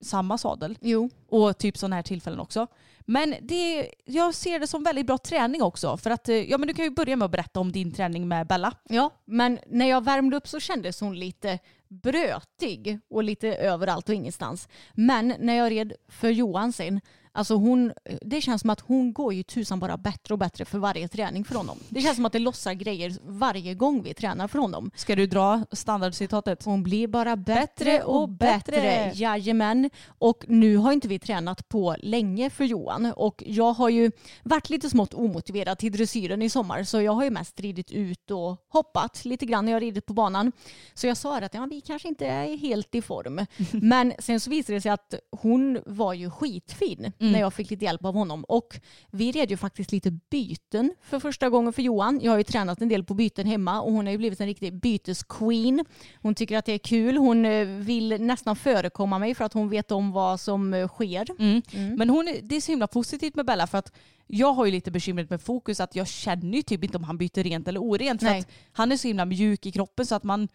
samma 0.00 0.38
sadel. 0.38 0.78
Jo. 0.80 1.10
Och 1.28 1.58
typ 1.58 1.78
sådana 1.78 1.96
här 1.96 2.02
tillfällen 2.02 2.40
också. 2.40 2.66
Men 3.08 3.34
det, 3.42 3.90
jag 4.04 4.34
ser 4.34 4.60
det 4.60 4.66
som 4.66 4.82
väldigt 4.82 5.06
bra 5.06 5.18
träning 5.18 5.62
också. 5.62 5.96
För 5.96 6.10
att, 6.10 6.28
eh, 6.28 6.50
ja 6.50 6.58
men 6.58 6.68
du 6.68 6.74
kan 6.74 6.84
ju 6.84 6.90
börja 6.90 7.16
med 7.16 7.24
att 7.26 7.30
berätta 7.30 7.60
om 7.60 7.72
din 7.72 7.92
träning 7.92 8.28
med 8.28 8.46
Bella. 8.46 8.72
Ja, 8.88 9.10
men 9.24 9.58
när 9.66 9.86
jag 9.86 10.04
värmde 10.04 10.36
upp 10.36 10.48
så 10.48 10.60
kändes 10.60 11.00
hon 11.00 11.18
lite 11.18 11.58
brötig 11.88 12.98
och 13.10 13.24
lite 13.24 13.48
överallt 13.48 14.08
och 14.08 14.14
ingenstans. 14.14 14.68
Men 14.94 15.34
när 15.38 15.54
jag 15.54 15.70
red 15.70 15.92
för 16.08 16.30
Johan 16.30 16.72
sen, 16.72 17.00
alltså 17.36 17.54
hon, 17.54 17.92
det 18.20 18.40
känns 18.40 18.60
som 18.60 18.70
att 18.70 18.80
hon 18.80 19.12
går 19.12 19.34
ju 19.34 19.42
tusan 19.42 19.80
bara 19.80 19.96
bättre 19.96 20.34
och 20.34 20.38
bättre 20.38 20.64
för 20.64 20.78
varje 20.78 21.08
träning 21.08 21.44
för 21.44 21.54
honom. 21.54 21.78
Det 21.88 22.00
känns 22.00 22.16
som 22.16 22.26
att 22.26 22.32
det 22.32 22.38
lossar 22.38 22.72
grejer 22.72 23.16
varje 23.22 23.74
gång 23.74 24.02
vi 24.02 24.14
tränar 24.14 24.48
för 24.48 24.58
honom. 24.58 24.90
Ska 24.94 25.16
du 25.16 25.26
dra 25.26 25.64
standardcitatet? 25.72 26.64
Hon 26.64 26.82
blir 26.82 27.08
bara 27.08 27.36
bättre 27.36 28.02
och 28.02 28.28
bättre. 28.28 28.76
bättre. 28.76 29.12
Jajamän. 29.14 29.90
Och 30.18 30.44
nu 30.48 30.76
har 30.76 30.92
inte 30.92 31.08
vi 31.08 31.18
tränat 31.18 31.68
på 31.68 31.96
länge 31.98 32.50
för 32.50 32.64
Johan. 32.64 33.12
Och 33.16 33.42
jag 33.46 33.72
har 33.72 33.88
ju 33.88 34.12
varit 34.42 34.70
lite 34.70 34.90
smått 34.90 35.14
omotiverad 35.14 35.78
till 35.78 35.92
dressyren 35.92 36.42
i 36.42 36.50
sommar. 36.50 36.84
Så 36.84 37.02
jag 37.02 37.12
har 37.12 37.24
ju 37.24 37.30
mest 37.30 37.60
ridit 37.60 37.90
ut 37.90 38.30
och 38.30 38.56
hoppat 38.68 39.24
lite 39.24 39.46
grann 39.46 39.64
när 39.64 39.72
jag 39.72 39.76
har 39.76 39.80
ridit 39.80 40.06
på 40.06 40.12
banan. 40.12 40.52
Så 40.94 41.06
jag 41.06 41.16
sa 41.16 41.38
att 41.38 41.54
ja, 41.54 41.66
vi 41.70 41.80
kanske 41.80 42.08
inte 42.08 42.26
är 42.26 42.56
helt 42.56 42.94
i 42.94 43.02
form. 43.02 43.46
Men 43.72 44.12
sen 44.18 44.40
så 44.40 44.50
visade 44.50 44.76
det 44.76 44.80
sig 44.80 44.90
att 44.90 45.14
hon 45.30 45.78
var 45.86 46.14
ju 46.14 46.30
skitfin 46.30 47.12
när 47.32 47.40
jag 47.40 47.54
fick 47.54 47.70
lite 47.70 47.84
hjälp 47.84 48.04
av 48.04 48.14
honom. 48.14 48.44
Och 48.44 48.80
vi 49.10 49.32
red 49.32 49.50
ju 49.50 49.56
faktiskt 49.56 49.92
lite 49.92 50.10
byten 50.10 50.94
för 51.02 51.20
första 51.20 51.50
gången 51.50 51.72
för 51.72 51.82
Johan. 51.82 52.20
Jag 52.22 52.32
har 52.32 52.38
ju 52.38 52.44
tränat 52.44 52.80
en 52.80 52.88
del 52.88 53.04
på 53.04 53.14
byten 53.14 53.46
hemma 53.46 53.80
och 53.80 53.92
hon 53.92 54.06
har 54.06 54.12
ju 54.12 54.18
blivit 54.18 54.40
en 54.40 54.46
riktig 54.46 54.80
bytesqueen. 54.80 55.84
Hon 56.22 56.34
tycker 56.34 56.58
att 56.58 56.64
det 56.64 56.72
är 56.72 56.78
kul. 56.78 57.16
Hon 57.16 57.44
eh, 57.44 57.66
vill 57.66 58.22
nästan 58.22 58.56
förekomma 58.56 59.18
mig 59.18 59.34
för 59.34 59.44
att 59.44 59.52
hon 59.52 59.68
vet 59.68 59.92
om 59.92 60.12
vad 60.12 60.40
som 60.40 60.74
eh, 60.74 60.88
sker. 60.88 61.26
Mm. 61.38 61.62
Men 61.96 62.10
hon, 62.10 62.34
det 62.42 62.56
är 62.56 62.60
så 62.60 62.72
himla 62.72 62.86
positivt 62.86 63.34
med 63.34 63.46
Bella 63.46 63.66
för 63.66 63.78
att 63.78 63.92
jag 64.26 64.52
har 64.52 64.64
ju 64.64 64.72
lite 64.72 64.90
bekymret 64.90 65.30
med 65.30 65.42
fokus 65.42 65.80
att 65.80 65.96
jag 65.96 66.08
känner 66.08 66.56
ju 66.56 66.62
typ 66.62 66.84
inte 66.84 66.96
om 66.96 67.04
han 67.04 67.18
byter 67.18 67.42
rent 67.42 67.68
eller 67.68 67.80
orent. 67.80 68.22
För 68.22 68.38
att 68.38 68.48
han 68.72 68.92
är 68.92 68.96
så 68.96 69.08
himla 69.08 69.24
mjuk 69.24 69.66
i 69.66 69.72
kroppen 69.72 70.06
så 70.06 70.14
att 70.14 70.24
man 70.24 70.48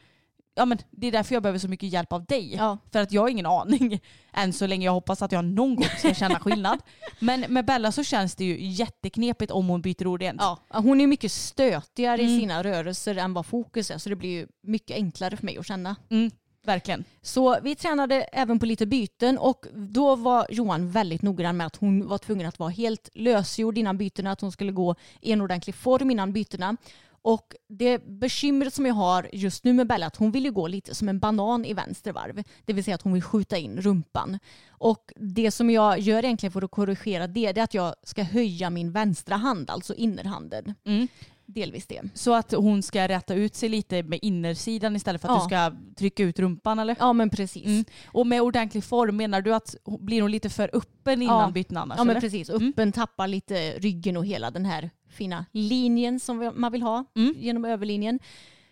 Ja, 0.56 0.66
men 0.66 0.78
det 0.92 1.08
är 1.08 1.12
därför 1.12 1.36
jag 1.36 1.44
behöver 1.44 1.60
så 1.60 1.68
mycket 1.68 1.90
hjälp 1.90 2.14
av 2.14 2.26
dig. 2.26 2.56
Ja. 2.56 2.78
För 2.92 3.00
att 3.00 3.12
jag 3.12 3.22
har 3.22 3.30
ingen 3.30 3.46
aning 3.46 4.00
än 4.34 4.54
så 4.54 4.68
länge. 4.68 4.86
Jag 4.86 4.92
hoppas 4.94 5.22
att 5.22 5.32
jag 5.32 5.46
någon 5.46 5.76
gång 5.76 5.86
ska 5.98 6.14
känna 6.14 6.40
skillnad. 6.40 6.80
Men 7.20 7.42
med 7.50 7.66
Bella 7.66 7.92
så 7.92 8.04
känns 8.04 8.36
det 8.36 8.46
ju 8.46 8.66
jätteknepigt 8.66 9.52
om 9.52 9.68
hon 9.68 9.82
byter 9.82 10.08
orent. 10.08 10.42
Ja, 10.42 10.58
hon 10.70 11.02
är 11.02 11.08
mycket 11.08 11.32
stötigare 11.32 12.22
Mm. 12.22 12.34
i 12.36 12.40
sina 12.40 12.64
rörelser 12.64 13.16
än 13.16 13.34
vad 13.34 13.46
fokus 13.46 13.92
är 13.92 13.98
så 13.98 14.10
det 14.10 14.16
blir 14.16 14.30
ju 14.30 14.48
mycket 14.64 14.96
enklare 14.98 15.38
för 15.38 15.46
mig 15.46 15.58
att 15.58 15.66
känna. 15.68 15.96
Mm, 16.10 16.32
verkligen. 16.66 17.04
Så 17.22 17.58
vi 17.62 17.76
tränade 17.76 18.16
även 18.22 18.60
på 18.60 18.66
lite 18.66 18.86
byten 18.86 19.38
och 19.38 19.66
då 19.74 20.16
var 20.16 20.48
Johan 20.50 20.92
väldigt 20.92 21.22
noggrann 21.22 21.58
med 21.58 21.68
att 21.68 21.76
hon 21.76 22.08
var 22.08 22.18
tvungen 22.18 22.48
att 22.48 22.60
vara 22.60 22.70
helt 22.70 23.10
lösgjord 23.14 23.78
innan 23.78 23.98
bytena, 23.98 24.32
att 24.32 24.42
hon 24.42 24.52
skulle 24.52 24.72
gå 24.72 24.96
i 25.22 25.32
en 25.32 25.42
ordentlig 25.42 25.76
form 25.76 26.12
innan 26.12 26.34
bytena. 26.34 26.78
Och 27.24 27.56
det 27.70 28.06
bekymret 28.08 28.74
som 28.74 28.86
jag 28.86 28.94
har 28.94 29.30
just 29.34 29.64
nu 29.64 29.74
med 29.74 29.88
Bella 29.88 30.06
att 30.06 30.16
hon 30.16 30.32
vill 30.32 30.46
ju 30.46 30.52
gå 30.52 30.68
lite 30.68 30.96
som 30.96 31.10
en 31.10 31.20
banan 31.20 31.66
i 31.66 31.74
vänster 31.74 32.12
varv. 32.14 32.44
Det 32.66 32.74
vill 32.74 32.84
säga 32.84 32.96
att 32.96 33.02
hon 33.02 33.14
vill 33.14 33.24
skjuta 33.24 33.58
in 33.58 33.82
rumpan. 33.82 34.40
Och 34.70 35.12
det 35.16 35.52
som 35.52 35.70
jag 35.70 36.00
gör 36.00 36.26
egentligen 36.26 36.52
för 36.54 36.62
att 36.62 36.72
korrigera 36.72 37.28
det, 37.28 37.52
det 37.52 37.60
är 37.60 37.64
att 37.64 37.74
jag 37.74 37.96
ska 38.04 38.24
höja 38.24 38.70
min 38.70 38.92
vänstra 38.92 39.36
hand, 39.36 39.70
alltså 39.70 39.94
innerhanden. 39.94 40.74
Mm. 40.86 41.08
Delvis 41.46 41.88
det. 41.88 42.02
Så 42.14 42.34
att 42.34 42.52
hon 42.52 42.84
ska 42.84 43.08
rätta 43.08 43.34
ut 43.34 43.56
sig 43.56 43.70
lite 43.70 44.04
med 44.04 44.20
innersidan 44.22 44.96
istället 44.96 45.22
för 45.22 45.28
att 45.30 45.52
Ja. 45.52 45.70
du 45.70 45.76
ska 45.80 45.96
trycka 45.96 46.24
ut 46.24 46.40
rumpan 46.40 46.80
eller? 46.80 46.96
Ja 47.00 47.14
men 47.14 47.30
precis. 47.30 47.66
Mm. 47.66 47.86
Och 48.06 48.28
med 48.28 48.42
ordentlig 48.42 48.84
form 48.84 49.18
menar 49.18 49.42
du 49.42 49.54
att 49.56 49.76
blir 50.00 50.22
hon 50.22 50.32
lite 50.32 50.50
för 50.50 50.70
öppen 50.74 51.22
innan 51.22 51.42
Ja. 51.42 51.52
byten 51.52 51.78
annars? 51.78 51.98
Ja 51.98 52.04
men 52.04 52.12
eller? 52.12 52.22
precis. 52.22 52.50
Mm. 52.50 52.70
Uppen 52.70 52.92
tappar 52.92 53.28
lite 53.28 53.72
ryggen 53.72 54.18
och 54.18 54.26
hela 54.26 54.52
den 54.52 54.66
här 54.66 54.90
fina 55.12 55.46
linjen 55.52 56.20
som 56.20 56.52
man 56.56 56.72
vill 56.72 56.82
ha 56.82 57.06
Mm. 57.16 57.34
genom 57.38 57.66
överlinjen. 57.66 58.20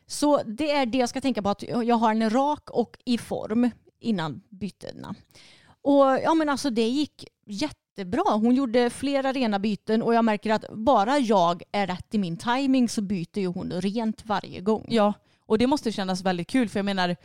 Så 0.07 0.41
det 0.45 0.71
är 0.71 0.85
det 0.85 0.97
jag 0.97 1.09
ska 1.09 1.21
tänka 1.21 1.41
på 1.41 1.49
att 1.49 1.63
jag 1.63 1.95
har 1.95 2.11
en 2.11 2.29
rak 2.29 2.69
och 2.69 2.97
i 3.05 3.17
form 3.17 3.69
innan 3.99 4.41
bytena. 4.49 5.15
Och 5.81 6.03
ja 6.23 6.33
men 6.33 6.49
alltså 6.49 6.69
det 6.69 6.87
gick 6.87 7.25
jättebra. 7.45 8.23
Hon 8.31 8.55
gjorde 8.55 8.89
flera 8.89 9.31
rena 9.33 9.59
byten 9.59 10.01
och 10.01 10.13
jag 10.13 10.25
märker 10.25 10.53
att 10.53 10.65
bara 10.73 11.19
jag 11.19 11.63
är 11.71 11.87
rätt 11.87 12.15
i 12.15 12.17
min 12.17 12.37
timing 12.37 12.89
så 12.89 13.01
byter 13.01 13.39
ju 13.39 13.47
hon 13.47 13.71
rent 13.71 14.25
varje 14.25 14.61
gång. 14.61 14.85
Ja, 14.89 15.13
och 15.45 15.57
det 15.57 15.67
måste 15.67 15.91
kännas 15.91 16.21
väldigt 16.23 16.47
kul 16.47 16.69
för 16.69 16.79
jag 16.79 16.85
menar, 16.85 17.15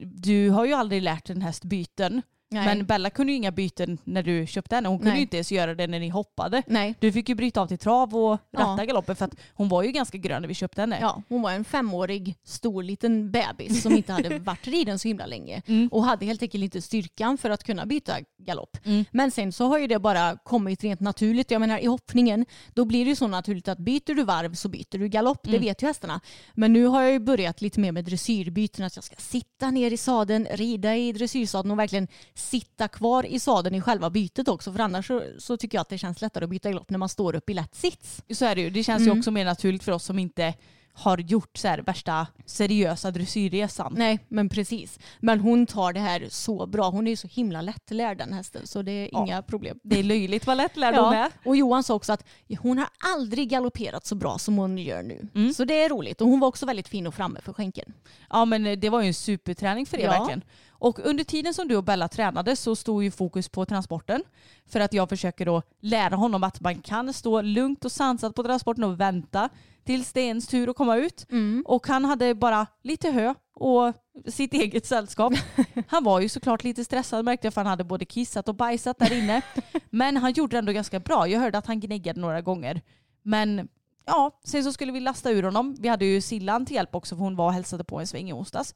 du 0.00 0.50
har 0.50 0.64
ju 0.64 0.72
aldrig 0.72 1.02
lärt 1.02 1.30
en 1.30 1.42
häst 1.42 1.64
byten. 1.64 2.22
Nej. 2.52 2.64
Men 2.66 2.86
Bella 2.86 3.10
kunde 3.10 3.32
ju 3.32 3.36
inga 3.36 3.50
byten 3.52 3.98
när 4.04 4.22
du 4.22 4.46
köpte 4.46 4.74
henne. 4.74 4.88
Hon 4.88 4.98
kunde 4.98 5.10
Nej. 5.10 5.18
ju 5.18 5.22
inte 5.22 5.36
ens 5.36 5.52
göra 5.52 5.74
det 5.74 5.86
när 5.86 6.00
ni 6.00 6.08
hoppade. 6.08 6.62
Nej. 6.66 6.94
Du 7.00 7.12
fick 7.12 7.28
ju 7.28 7.34
bryta 7.34 7.60
av 7.60 7.66
till 7.66 7.78
trav 7.78 8.16
och 8.16 8.38
ratta 8.56 8.74
Ja. 8.78 8.84
galoppen 8.84 9.16
för 9.16 9.24
att 9.24 9.34
hon 9.54 9.68
var 9.68 9.82
ju 9.82 9.92
ganska 9.92 10.18
grön 10.18 10.42
när 10.42 10.48
vi 10.48 10.54
köpte 10.54 10.80
henne. 10.80 10.98
Ja, 11.00 11.22
hon 11.28 11.42
var 11.42 11.52
en 11.52 11.64
femårig 11.64 12.34
stor 12.44 12.82
liten 12.82 13.30
bebis 13.30 13.82
som 13.82 13.92
inte 13.96 14.12
hade 14.12 14.38
varit 14.38 14.66
riden 14.66 14.98
så 14.98 15.08
himla 15.08 15.26
länge 15.26 15.62
Mm. 15.66 15.88
och 15.92 16.04
hade 16.04 16.26
helt 16.26 16.42
enkelt 16.42 16.64
inte 16.64 16.82
styrkan 16.82 17.38
för 17.38 17.50
att 17.50 17.64
kunna 17.64 17.86
byta 17.86 18.12
galopp. 18.38 18.76
Mm. 18.84 19.04
Men 19.10 19.30
sen 19.30 19.52
så 19.52 19.66
har 19.68 19.78
ju 19.78 19.86
det 19.86 19.98
bara 19.98 20.36
kommit 20.44 20.84
rent 20.84 21.00
naturligt. 21.00 21.50
Jag 21.50 21.60
menar 21.60 21.78
i 21.78 21.86
hoppningen 21.86 22.46
då 22.74 22.84
blir 22.84 23.04
det 23.04 23.08
ju 23.08 23.16
så 23.16 23.26
naturligt 23.26 23.68
att 23.68 23.78
byter 23.78 24.14
du 24.14 24.24
varv 24.24 24.54
så 24.54 24.68
byter 24.68 24.98
du 24.98 25.08
galopp. 25.08 25.46
Mm. 25.46 25.60
Det 25.60 25.66
vet 25.66 25.82
ju 25.82 25.86
hästarna. 25.86 26.20
Men 26.54 26.72
nu 26.72 26.86
har 26.86 27.02
jag 27.02 27.12
ju 27.12 27.18
börjat 27.18 27.60
lite 27.62 27.80
mer 27.80 27.92
med 27.92 28.04
dressyrbyten 28.04 28.84
att 28.84 28.96
jag 28.96 29.04
ska 29.04 29.14
sitta 29.18 29.70
ner 29.70 29.90
i 29.90 29.96
sadeln, 29.96 30.46
rida 30.50 30.96
i 30.96 31.12
dressyrsadeln 31.12 31.70
och 31.70 31.78
verkligen 31.78 32.08
sitta 32.42 32.88
kvar 32.88 33.26
i 33.26 33.38
sadeln 33.40 33.74
i 33.76 33.80
själva 33.80 34.10
bytet 34.10 34.48
också 34.48 34.72
för 34.72 34.80
annars 34.80 35.06
så, 35.06 35.22
så 35.38 35.56
tycker 35.56 35.78
jag 35.78 35.82
att 35.82 35.88
det 35.88 35.98
känns 35.98 36.20
lättare 36.20 36.44
att 36.44 36.50
byta 36.50 36.68
galopp 36.70 36.90
när 36.90 36.98
man 36.98 37.08
står 37.08 37.34
upp 37.36 37.50
i 37.50 37.54
lätt 37.54 37.74
sits. 37.74 38.22
Så 38.30 38.44
är 38.44 38.54
det 38.54 38.60
ju. 38.60 38.70
Det 38.70 38.84
känns 38.84 39.02
Mm. 39.02 39.14
ju 39.14 39.18
också 39.20 39.30
mer 39.30 39.44
naturligt 39.44 39.82
för 39.84 39.92
oss 39.92 40.04
som 40.04 40.18
inte 40.18 40.54
har 40.94 41.18
gjort 41.18 41.56
så 41.58 41.68
här 41.68 41.78
värsta 41.78 42.26
seriösa 42.46 43.10
dressyrresan. 43.10 43.94
Nej, 43.96 44.18
men 44.28 44.48
precis. 44.48 44.98
Men 45.20 45.40
hon 45.40 45.66
tar 45.66 45.92
det 45.92 46.00
här 46.00 46.26
så 46.30 46.66
bra. 46.66 46.90
Hon 46.90 47.06
är 47.06 47.10
ju 47.10 47.16
så 47.16 47.28
himla 47.28 47.62
lättlärd 47.62 48.18
den 48.18 48.32
hästen 48.32 48.66
så 48.66 48.82
det 48.82 48.92
är 48.92 49.08
Ja. 49.12 49.24
inga 49.26 49.42
problem. 49.42 49.78
Det 49.82 49.98
är 49.98 50.02
löjligt 50.02 50.46
vad 50.46 50.56
lättlärd 50.56 50.94
hon 50.94 51.12
är. 51.14 51.30
Och 51.44 51.56
Johan 51.56 51.82
sa 51.82 51.94
också 51.94 52.12
att 52.12 52.24
hon 52.60 52.78
har 52.78 52.88
aldrig 53.14 53.48
galopperat 53.50 54.06
så 54.06 54.14
bra 54.14 54.38
som 54.38 54.56
hon 54.56 54.78
gör 54.78 55.02
nu. 55.02 55.28
Mm. 55.34 55.52
Så 55.54 55.64
det 55.64 55.82
är 55.82 55.88
roligt. 55.88 56.20
Och 56.20 56.28
hon 56.28 56.40
var 56.40 56.48
också 56.48 56.66
väldigt 56.66 56.88
fin 56.88 57.06
och 57.06 57.14
framme 57.14 57.40
för 57.40 57.52
skänken. 57.52 57.92
Ja 58.30 58.44
men 58.44 58.80
det 58.80 58.90
var 58.90 59.00
ju 59.00 59.06
en 59.08 59.14
superträning 59.14 59.86
för 59.86 59.96
er 59.96 60.04
Ja. 60.04 60.10
verkligen. 60.10 60.42
Och 60.82 60.98
under 61.04 61.24
tiden 61.24 61.54
som 61.54 61.68
du 61.68 61.76
och 61.76 61.84
Bella 61.84 62.08
tränade 62.08 62.56
så 62.56 62.76
stod 62.76 63.04
ju 63.04 63.10
fokus 63.10 63.48
på 63.48 63.64
transporten. 63.66 64.22
För 64.66 64.80
att 64.80 64.92
jag 64.92 65.08
försöker 65.08 65.46
då 65.46 65.62
lära 65.80 66.16
honom 66.16 66.42
att 66.42 66.60
man 66.60 66.80
kan 66.80 67.12
stå 67.12 67.40
lugnt 67.42 67.84
och 67.84 67.92
sansat 67.92 68.34
på 68.34 68.42
transporten 68.42 68.84
och 68.84 69.00
vänta 69.00 69.48
tills 69.84 70.12
det 70.12 70.20
är 70.20 70.26
ens 70.26 70.46
tur 70.46 70.70
att 70.70 70.76
komma 70.76 70.96
ut. 70.96 71.26
Och 71.64 71.86
han 71.86 72.04
hade 72.04 72.34
bara 72.34 72.66
lite 72.82 73.10
hö 73.10 73.34
och 73.54 73.92
sitt 74.26 74.54
eget 74.54 74.86
sällskap. 74.86 75.32
Han 75.88 76.04
var 76.04 76.20
ju 76.20 76.28
såklart 76.28 76.64
lite 76.64 76.84
stressad 76.84 77.24
märkte 77.24 77.46
jag 77.46 77.54
för 77.54 77.60
han 77.60 77.70
hade 77.70 77.84
både 77.84 78.04
kissat 78.04 78.48
och 78.48 78.54
bajsat 78.54 78.98
där 78.98 79.12
inne. 79.12 79.42
Men 79.90 80.16
han 80.16 80.32
gjorde 80.32 80.56
det 80.56 80.58
ändå 80.58 80.72
ganska 80.72 81.00
bra. 81.00 81.28
Jag 81.28 81.40
hörde 81.40 81.58
att 81.58 81.66
han 81.66 81.80
gnäggade 81.80 82.20
några 82.20 82.40
gånger. 82.40 82.80
Men 83.22 83.68
ja, 84.06 84.40
sen 84.44 84.64
så 84.64 84.72
skulle 84.72 84.92
vi 84.92 85.00
lasta 85.00 85.30
ur 85.30 85.42
honom. 85.42 85.76
Vi 85.80 85.88
hade 85.88 86.04
ju 86.04 86.20
Sillan 86.20 86.66
till 86.66 86.76
hjälp 86.76 86.94
också 86.94 87.16
för 87.16 87.22
hon 87.24 87.36
var 87.36 87.46
och 87.46 87.52
hälsade 87.52 87.84
på 87.84 88.00
en 88.00 88.06
sväng 88.06 88.30
i 88.30 88.32
onsdags. 88.32 88.74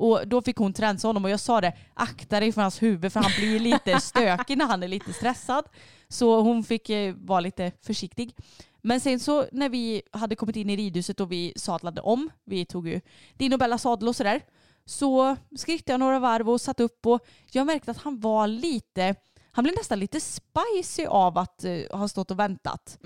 Och 0.00 0.28
då 0.28 0.42
fick 0.42 0.56
hon 0.56 0.72
tränsa 0.72 1.08
honom 1.08 1.24
och 1.24 1.30
jag 1.30 1.40
sa 1.40 1.60
det, 1.60 1.72
akta 1.94 2.40
dig 2.40 2.52
för 2.52 2.62
hans 2.62 2.82
huvud 2.82 3.12
för 3.12 3.20
han 3.20 3.32
blir 3.38 3.60
lite 3.60 4.00
stökig 4.00 4.58
när 4.58 4.66
han 4.66 4.82
är 4.82 4.88
lite 4.88 5.12
stressad. 5.12 5.64
Så 6.08 6.40
hon 6.40 6.64
fick 6.64 6.90
eh, 6.90 7.14
vara 7.14 7.40
lite 7.40 7.72
försiktig. 7.82 8.34
Men 8.82 9.00
sen 9.00 9.20
så 9.20 9.46
när 9.52 9.68
vi 9.68 10.02
hade 10.12 10.36
kommit 10.36 10.56
in 10.56 10.70
i 10.70 10.76
ridhuset 10.76 11.20
och 11.20 11.32
vi 11.32 11.52
sadlade 11.56 12.00
om, 12.00 12.30
vi 12.44 12.66
tog 12.66 12.88
ju 12.88 13.00
din 13.36 13.52
och 13.52 13.58
Bellas 13.58 13.82
sadel 13.82 14.08
och 14.08 14.16
sådär, 14.16 14.40
så 14.84 15.36
skrittade 15.56 15.92
jag 15.92 16.00
några 16.00 16.18
varv 16.18 16.50
och 16.50 16.60
satt 16.60 16.80
upp 16.80 17.06
och 17.06 17.20
jag 17.50 17.66
märkte 17.66 17.90
att 17.90 17.98
han 17.98 18.20
var 18.20 18.46
lite, 18.46 19.14
han 19.52 19.62
blev 19.62 19.74
nästan 19.76 19.98
lite 19.98 20.20
spicy 20.20 21.06
av 21.06 21.38
att 21.38 21.64
eh, 21.64 21.98
ha 21.98 22.08
stått 22.08 22.30
och 22.30 22.38
väntat. 22.38 22.98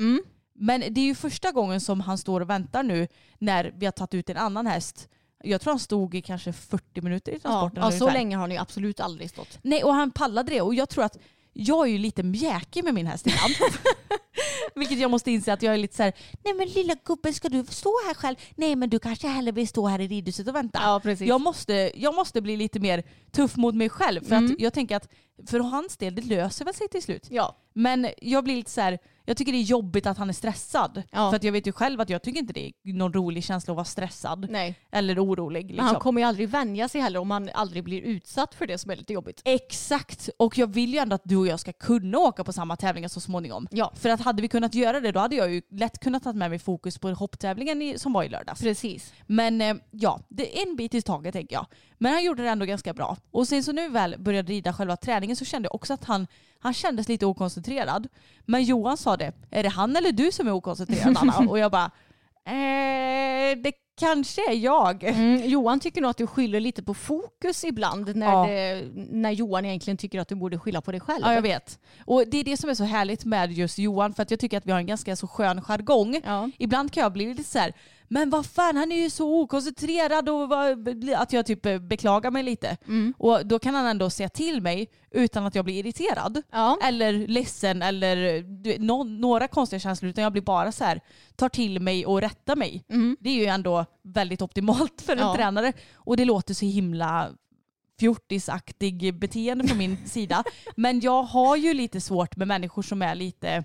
Men 0.54 0.80
det 0.80 1.00
är 1.00 1.04
ju 1.04 1.14
första 1.14 1.52
gången 1.52 1.80
som 1.80 2.00
han 2.00 2.18
står 2.18 2.40
och 2.40 2.50
väntar 2.50 2.82
nu 2.82 3.08
när 3.38 3.72
vi 3.76 3.86
har 3.86 3.92
tagit 3.92 4.14
ut 4.14 4.30
en 4.30 4.36
annan 4.36 4.66
häst. 4.66 5.08
Jag 5.44 5.60
tror 5.60 5.72
han 5.72 5.78
stod 5.80 6.14
i 6.14 6.22
kanske 6.22 6.52
40 6.52 7.00
minuter 7.00 7.32
i 7.32 7.34
Ja, 7.34 7.40
transporten. 7.40 7.82
ja, 7.84 7.90
så 7.90 7.96
ungefär. 8.04 8.18
länge 8.18 8.36
har 8.36 8.40
han 8.40 8.50
ju 8.50 8.56
absolut 8.56 9.00
aldrig 9.00 9.30
stått. 9.30 9.58
Nej, 9.62 9.84
och 9.84 9.94
han 9.94 10.10
pallade 10.10 10.50
det. 10.52 10.60
Och 10.60 10.74
jag 10.74 10.88
tror 10.88 11.04
att 11.04 11.18
jag 11.52 11.86
är 11.86 11.92
ju 11.92 11.98
lite 11.98 12.22
mjäkig 12.22 12.84
med 12.84 12.94
min 12.94 13.06
häst 13.06 13.26
ibland. 13.26 13.54
Vilket 14.74 14.98
jag 14.98 15.10
måste 15.10 15.30
inse 15.30 15.52
att 15.52 15.62
jag 15.62 15.74
är 15.74 15.78
lite 15.78 15.96
så 15.96 16.02
här, 16.02 16.12
nej 16.44 16.54
men 16.54 16.68
lilla 16.68 16.94
gubben 17.04 17.34
ska 17.34 17.48
du 17.48 17.64
stå 17.68 17.90
här 18.06 18.14
själv? 18.14 18.36
Nej 18.56 18.76
men 18.76 18.90
du 18.90 18.98
kanske 18.98 19.28
hellre 19.28 19.52
vill 19.52 19.68
stå 19.68 19.86
här 19.86 20.00
i 20.00 20.08
ridhuset 20.08 20.48
och 20.48 20.54
vänta. 20.54 20.78
Ja, 20.82 21.00
precis. 21.02 21.28
Jag 21.28 21.40
måste, 21.40 21.90
jag 21.94 22.14
måste 22.14 22.40
bli 22.40 22.56
lite 22.56 22.80
mer 22.80 23.02
tuff 23.32 23.56
mot 23.56 23.74
mig 23.74 23.88
själv. 23.88 24.24
För 24.28 24.36
att 24.36 24.60
jag 24.60 24.72
tänker 24.74 24.96
att 24.96 25.08
för 25.48 25.60
hans 25.60 25.96
del, 25.96 26.14
det 26.14 26.22
löser 26.22 26.64
väl 26.64 26.74
sig 26.74 26.88
till 26.88 27.02
slut. 27.02 27.26
Ja. 27.30 27.56
Men 27.72 28.08
jag 28.22 28.44
blir 28.44 28.56
lite 28.56 28.70
så 28.70 28.80
här, 28.80 28.98
jag 29.24 29.36
tycker 29.36 29.52
det 29.52 29.58
är 29.58 29.62
jobbigt 29.62 30.06
att 30.06 30.18
han 30.18 30.28
är 30.28 30.32
stressad. 30.32 31.02
Ja. 31.10 31.30
För 31.30 31.36
att 31.36 31.44
jag 31.44 31.52
vet 31.52 31.66
ju 31.66 31.72
själv 31.72 32.00
att 32.00 32.10
jag 32.10 32.22
tycker 32.22 32.40
inte 32.40 32.52
det 32.52 32.66
är 32.66 32.92
någon 32.92 33.12
rolig 33.12 33.44
känsla 33.44 33.72
att 33.72 33.76
vara 33.76 33.84
stressad. 33.84 34.46
Nej. 34.50 34.78
Eller 34.92 35.24
orolig. 35.24 35.64
Men 35.64 35.72
Liksom. 35.74 35.86
han 35.86 36.00
kommer 36.00 36.20
ju 36.20 36.26
aldrig 36.26 36.48
vänja 36.48 36.88
sig 36.88 37.00
heller 37.00 37.20
om 37.20 37.30
han 37.30 37.50
aldrig 37.54 37.84
blir 37.84 38.02
utsatt 38.02 38.54
för 38.54 38.66
det 38.66 38.78
som 38.78 38.90
är 38.90 38.96
lite 38.96 39.12
jobbigt. 39.12 39.42
Exakt. 39.44 40.30
Och 40.38 40.58
jag 40.58 40.66
vill 40.66 40.92
ju 40.94 40.98
ändå 40.98 41.14
att 41.14 41.22
du 41.24 41.36
och 41.36 41.46
jag 41.46 41.60
ska 41.60 41.72
kunna 41.72 42.18
åka 42.18 42.44
på 42.44 42.52
samma 42.52 42.76
tävlingar 42.76 43.08
så 43.08 43.20
småningom. 43.20 43.68
Ja. 43.70 43.92
För 43.94 44.08
att 44.08 44.20
hade 44.20 44.42
vi 44.42 44.48
kunnat 44.48 44.74
göra 44.74 45.00
det 45.00 45.12
då 45.12 45.20
hade 45.20 45.36
jag 45.36 45.52
ju 45.52 45.62
lätt 45.70 45.98
kunnat 45.98 46.22
ta 46.22 46.32
med 46.32 46.50
mig 46.50 46.58
fokus 46.58 46.98
på 46.98 47.10
hopptävlingen 47.10 47.82
i, 47.82 47.98
som 47.98 48.12
var 48.12 48.22
i 48.24 48.28
lördags. 48.28 48.60
Precis. 48.60 49.12
Men 49.26 49.60
eh, 49.60 49.74
ja, 49.90 50.20
det 50.28 50.58
är 50.58 50.66
en 50.66 50.76
bit 50.76 50.94
i 50.94 51.02
taget 51.02 51.32
tänker 51.32 51.56
jag. 51.56 51.66
Men 51.98 52.12
han 52.12 52.24
gjorde 52.24 52.42
det 52.42 52.48
ändå 52.48 52.66
ganska 52.66 52.94
bra. 52.94 53.16
Och 53.30 53.48
sen 53.48 53.62
så 53.62 53.72
nu 53.72 53.88
väl 53.88 54.16
började 54.18 54.52
rida 54.52 54.72
själva 54.72 54.96
träningen 54.96 55.36
så 55.36 55.44
kände 55.44 55.66
jag 55.66 55.74
också 55.74 55.94
att 55.94 56.04
han, 56.04 56.26
han 56.64 56.74
kändes 56.74 57.08
lite 57.08 57.26
okoncentrerad. 57.26 58.08
Men 58.44 58.64
Johan 58.64 58.96
sa 58.96 59.16
det, 59.16 59.32
är 59.50 59.62
det 59.62 59.68
han 59.68 59.96
eller 59.96 60.12
du 60.12 60.32
som 60.32 60.48
är 60.48 60.52
okoncentrerad 60.52 61.16
Anna? 61.20 61.38
Och 61.50 61.58
jag 61.58 61.72
bara, 61.72 61.90
eh, 62.46 63.56
det 63.62 63.72
kanske 64.00 64.50
är 64.50 64.54
jag. 64.54 65.04
Mm, 65.04 65.48
Johan 65.48 65.80
tycker 65.80 66.00
nog 66.00 66.10
att 66.10 66.16
du 66.16 66.26
skyller 66.26 66.60
lite 66.60 66.82
på 66.82 66.94
fokus 66.94 67.64
ibland 67.64 68.16
när, 68.16 68.26
Ja. 68.26 68.46
det, 68.46 68.88
när 68.94 69.30
Johan 69.30 69.64
egentligen 69.64 69.96
tycker 69.96 70.20
att 70.20 70.28
du 70.28 70.34
borde 70.34 70.58
skylla 70.58 70.80
på 70.80 70.90
dig 70.92 71.00
själv. 71.00 71.20
Ja, 71.24 71.34
jag 71.34 71.42
vet. 71.42 71.78
Och 72.04 72.24
det 72.26 72.36
är 72.38 72.44
det 72.44 72.56
som 72.56 72.70
är 72.70 72.74
så 72.74 72.84
härligt 72.84 73.24
med 73.24 73.52
just 73.52 73.78
Johan, 73.78 74.14
för 74.14 74.22
att 74.22 74.30
jag 74.30 74.40
tycker 74.40 74.58
att 74.58 74.66
vi 74.66 74.72
har 74.72 74.78
en 74.78 74.86
ganska 74.86 75.16
så 75.16 75.26
skön 75.26 75.62
jargong. 75.62 76.20
Ja. 76.24 76.50
Ibland 76.58 76.92
kan 76.92 77.02
jag 77.02 77.12
bli 77.12 77.26
lite 77.26 77.44
så 77.44 77.58
här, 77.58 77.72
men 78.08 78.30
vad 78.30 78.46
fan 78.46 78.76
han 78.76 78.92
är 78.92 78.96
ju 78.96 79.10
så 79.10 79.40
okoncentrerad 79.42 80.28
och 80.28 80.48
att 81.16 81.32
jag 81.32 81.46
typ 81.46 81.66
eh, 81.66 81.78
beklagar 81.78 82.30
mig 82.30 82.42
lite. 82.42 82.76
Mm. 82.86 83.14
Och 83.18 83.46
då 83.46 83.58
kan 83.58 83.74
han 83.74 83.86
ändå 83.86 84.10
säga 84.10 84.28
till 84.28 84.60
mig 84.60 84.88
utan 85.10 85.46
att 85.46 85.54
jag 85.54 85.64
blir 85.64 85.74
irriterad. 85.78 86.42
Ja. 86.52 86.78
Eller 86.82 87.12
ledsen 87.28 87.82
eller 87.82 88.42
du 88.42 88.78
nå- 88.78 89.04
några 89.04 89.48
konstiga 89.48 89.80
känslor 89.80 90.10
utan 90.10 90.24
jag 90.24 90.32
blir 90.32 90.42
bara 90.42 90.72
så 90.72 90.84
här, 90.84 91.00
tar 91.36 91.48
till 91.48 91.80
mig 91.80 92.06
och 92.06 92.20
rättar 92.20 92.56
mig. 92.56 92.84
Det 93.20 93.30
är 93.30 93.34
ju 93.34 93.46
ändå 93.46 93.84
väldigt 94.02 94.42
optimalt 94.42 95.02
för 95.02 95.12
en 95.12 95.18
Mm. 95.18 95.28
Ja. 95.28 95.34
tränare. 95.36 95.72
Och 95.94 96.16
det 96.16 96.24
låter 96.24 96.54
så 96.54 96.64
himla 96.66 97.30
fjortisaktig 98.00 99.14
beteende 99.18 99.68
från 99.68 99.78
min 99.78 99.96
sida. 100.08 100.44
Men 100.76 101.00
jag 101.00 101.22
har 101.22 101.56
ju 101.56 101.74
lite 101.74 102.00
svårt 102.00 102.36
med 102.36 102.48
människor 102.48 102.82
som 102.82 103.02
är 103.02 103.14
lite, 103.14 103.64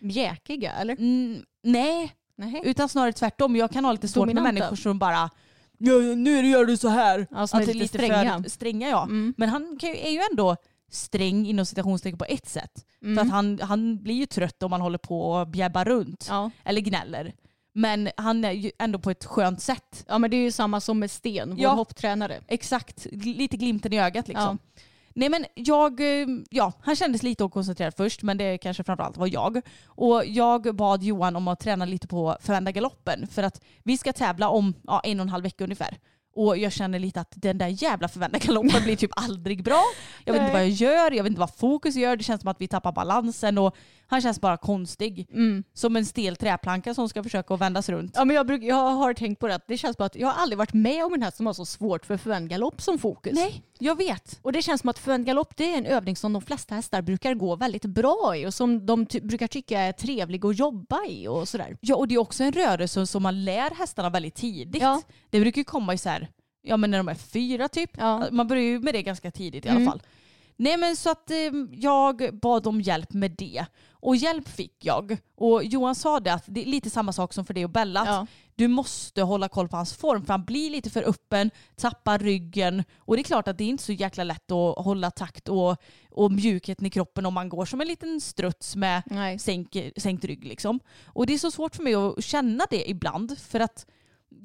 Mjäkiga 0.00 0.72
eller? 0.72 0.92
mm, 0.96 1.42
nej, 1.62 2.12
Nej. 2.42 2.60
utan 2.64 2.88
snarare 2.88 3.12
tvärtom. 3.12 3.56
Jag 3.56 3.70
kan 3.70 3.84
ha 3.84 3.92
lite 3.92 4.08
svårt 4.08 4.26
med 4.26 4.36
Dominanta. 4.36 4.52
människor 4.60 4.76
som 4.76 4.98
bara 4.98 5.30
ja, 5.78 5.92
nu 6.16 6.46
gör 6.48 6.64
du 6.64 6.76
så 6.76 6.88
här. 6.88 7.26
Ja, 7.30 7.46
som 7.46 7.56
är 7.58 7.62
att 7.62 7.66
det 7.66 7.72
är 7.72 7.74
lite 7.74 7.98
stränga. 7.98 8.42
för 8.42 8.50
stränga 8.50 8.88
ja. 8.88 9.02
Mm. 9.02 9.34
Men 9.36 9.48
han 9.48 9.78
kan 9.80 9.90
ju, 9.90 9.96
är 9.96 10.10
ju 10.10 10.20
ändå 10.30 10.56
sträng 10.90 11.46
inom 11.46 11.66
citationstecken 11.66 12.18
på 12.18 12.24
ett 12.24 12.48
sätt. 12.48 12.84
Mm. 13.02 13.16
För 13.16 13.22
att 13.22 13.30
han, 13.30 13.58
han 13.62 14.02
blir 14.02 14.14
ju 14.14 14.26
trött 14.26 14.62
om 14.62 14.70
man 14.70 14.80
håller 14.80 14.98
på 14.98 15.30
och 15.30 15.48
bjäbbar 15.48 15.84
runt. 15.84 16.26
Ja. 16.30 16.50
Eller 16.64 16.80
gnäller. 16.80 17.32
Men 17.74 18.08
han 18.16 18.44
är 18.44 18.50
ju 18.52 18.70
ändå 18.78 18.98
på 18.98 19.10
ett 19.10 19.24
skönt 19.24 19.62
sätt. 19.62 20.04
ja 20.08 20.18
men 20.18 20.30
det 20.30 20.36
är 20.36 20.42
ju 20.42 20.52
samma 20.52 20.80
som 20.80 20.98
med 20.98 21.10
Sten, 21.10 21.50
vår 21.50 21.60
Ja. 21.60 21.70
hopptränare. 21.70 22.40
Exakt, 22.48 23.06
Gl- 23.06 23.36
lite 23.36 23.56
glimten 23.56 23.92
i 23.92 24.00
ögat 24.00 24.28
liksom. 24.28 24.58
Nej 25.14 25.28
men 25.28 25.44
jag, 25.54 26.00
eh, 26.00 26.26
ja 26.50 26.72
han 26.80 26.96
kändes 26.96 27.22
lite 27.22 27.44
okoncentrerad 27.44 27.94
först 27.96 28.22
men 28.22 28.38
det 28.38 28.58
kanske 28.58 28.84
framförallt 28.84 29.16
var 29.16 29.26
jag. 29.26 29.60
Och 29.86 30.22
jag 30.26 30.76
bad 30.76 31.02
Johan 31.02 31.36
om 31.36 31.48
att 31.48 31.60
träna 31.60 31.84
lite 31.84 32.08
på 32.08 32.36
förvända 32.40 32.72
galoppen 32.72 33.26
för 33.26 33.42
att 33.42 33.60
vi 33.82 33.98
ska 33.98 34.12
tävla 34.12 34.48
om 34.48 34.74
ja, 34.82 35.00
en 35.04 35.20
och 35.20 35.24
en 35.24 35.28
halv 35.28 35.42
vecka 35.42 35.64
ungefär. 35.64 35.98
Och 36.34 36.58
jag 36.58 36.72
känner 36.72 36.98
lite 36.98 37.20
att 37.20 37.32
den 37.36 37.58
där 37.58 37.82
jävla 37.82 38.08
förväntade 38.08 38.46
galoppen 38.46 38.82
blir 38.82 38.96
typ 38.96 39.10
aldrig 39.16 39.64
bra. 39.64 39.82
Jag 40.24 40.32
vet 40.32 40.42
inte 40.42 40.52
vad 40.52 40.62
jag 40.62 40.70
gör, 40.70 41.10
jag 41.10 41.22
vet 41.22 41.30
inte 41.30 41.40
vad 41.40 41.54
fokus 41.54 41.96
gör. 41.96 42.16
Det 42.16 42.24
känns 42.24 42.40
som 42.40 42.50
att 42.50 42.60
vi 42.60 42.68
tappar 42.68 42.92
balansen 42.92 43.58
och 43.58 43.76
han 44.06 44.20
känns 44.20 44.40
bara 44.40 44.56
konstig. 44.56 45.26
Som 45.74 45.96
en 45.96 46.06
stel 46.06 46.36
träplanka 46.36 46.94
som 46.94 47.08
ska 47.08 47.22
försöka 47.22 47.56
vändas 47.56 47.88
runt. 47.88 48.12
Ja, 48.16 48.24
men 48.24 48.36
jag, 48.36 48.46
bruk, 48.46 48.62
jag 48.62 48.74
har 48.90 49.14
tänkt 49.14 49.38
på 49.38 49.46
det 49.48 49.54
att 49.54 49.66
det 49.66 49.78
känns 49.78 49.96
som 49.96 50.06
att 50.06 50.16
jag 50.16 50.28
har 50.28 50.42
aldrig 50.42 50.58
varit 50.58 50.72
med 50.74 51.04
om 51.04 51.14
en 51.14 51.22
häst 51.22 51.36
som 51.36 51.46
har 51.46 51.52
så 51.52 51.64
svårt 51.66 52.06
för 52.06 52.16
förvänd 52.16 52.48
galopp 52.50 52.82
som 52.82 52.98
fokus. 52.98 53.32
Nej, 53.34 53.62
jag 53.78 53.96
vet. 53.98 54.38
Och 54.42 54.52
det 54.52 54.62
känns 54.62 54.80
som 54.80 54.90
att 54.90 54.98
förvänd 54.98 55.26
galopp 55.26 55.56
det 55.56 55.72
är 55.74 55.78
en 55.78 55.86
övning 55.86 56.16
som 56.16 56.32
de 56.32 56.42
flesta 56.42 56.74
hästar 56.74 57.02
brukar 57.02 57.34
gå 57.34 57.56
väldigt 57.56 57.84
bra 57.84 58.36
i 58.36 58.46
och 58.46 58.54
som 58.54 58.86
de 58.86 59.06
ty- 59.06 59.20
brukar 59.20 59.46
tycka 59.46 59.80
är 59.80 59.92
trevlig 59.92 60.44
att 60.46 60.58
jobba 60.58 61.04
i 61.08 61.28
och 61.28 61.48
sådär. 61.48 61.76
Ja 61.80 61.96
och 61.96 62.08
det 62.08 62.14
är 62.14 62.18
också 62.18 62.44
en 62.44 62.52
rörelse 62.52 63.06
som 63.06 63.22
man 63.22 63.44
lär 63.44 63.70
hästarna 63.74 64.10
väldigt 64.10 64.34
tidigt. 64.34 64.82
Ja. 64.82 65.02
Det 65.30 65.40
brukar 65.40 65.58
ju 65.60 65.64
komma 65.64 65.94
i 65.94 65.98
så 65.98 66.08
här, 66.08 66.28
ja 66.62 66.76
men 66.76 66.90
när 66.90 66.98
de 66.98 67.08
är 67.08 67.14
fyra 67.14 67.68
typ. 67.68 67.90
Ja. 67.98 68.26
Man 68.30 68.48
börjar 68.48 68.62
ju 68.64 68.78
med 68.80 68.94
det 68.94 69.02
ganska 69.02 69.30
tidigt 69.30 69.64
i 69.66 69.68
Mm. 69.68 69.82
alla 69.82 69.90
fall. 69.90 70.02
Nej 70.56 70.76
men 70.76 70.96
så 70.96 71.10
att 71.10 71.30
eh, 71.30 71.36
jag 71.72 72.38
bad 72.42 72.66
om 72.66 72.80
hjälp 72.80 73.12
med 73.12 73.30
det. 73.30 73.64
Och 74.02 74.16
hjälp 74.16 74.48
fick 74.48 74.84
jag. 74.84 75.16
Och 75.36 75.64
Johan 75.64 75.94
sa 75.94 76.20
det 76.20 76.32
att 76.32 76.44
det 76.46 76.62
är 76.62 76.66
lite 76.66 76.90
samma 76.90 77.12
sak 77.12 77.32
som 77.32 77.44
för 77.44 77.54
dig 77.54 77.64
och 77.64 77.70
Bella. 77.70 78.00
Att 78.00 78.06
Ja. 78.08 78.26
Du 78.54 78.68
måste 78.68 79.22
hålla 79.22 79.48
koll 79.48 79.68
på 79.68 79.76
hans 79.76 79.94
form 79.94 80.24
för 80.26 80.32
han 80.32 80.44
blir 80.44 80.70
lite 80.70 80.90
för 80.90 81.02
öppen, 81.08 81.50
tappar 81.76 82.18
ryggen. 82.18 82.84
Och 82.98 83.16
det 83.16 83.20
är 83.20 83.24
klart 83.24 83.48
att 83.48 83.58
det 83.58 83.64
är 83.64 83.68
inte 83.68 83.82
så 83.84 83.92
jäkla 83.92 84.24
lätt 84.24 84.50
att 84.50 84.84
hålla 84.84 85.10
takt 85.10 85.48
och, 85.48 85.76
och 86.10 86.32
mjukheten 86.32 86.86
i 86.86 86.90
kroppen 86.90 87.26
om 87.26 87.34
man 87.34 87.48
går 87.48 87.64
som 87.64 87.80
en 87.80 87.86
liten 87.86 88.20
struts 88.20 88.76
med 88.76 89.02
Nej. 89.06 89.38
sänk, 89.38 89.76
sänkt 89.96 90.24
rygg. 90.24 90.44
Liksom. 90.44 90.80
Och 91.06 91.26
det 91.26 91.34
är 91.34 91.38
så 91.38 91.50
svårt 91.50 91.76
för 91.76 91.82
mig 91.82 91.94
att 91.94 92.24
känna 92.24 92.66
det 92.70 92.90
ibland. 92.90 93.38
För 93.38 93.60
att 93.60 93.86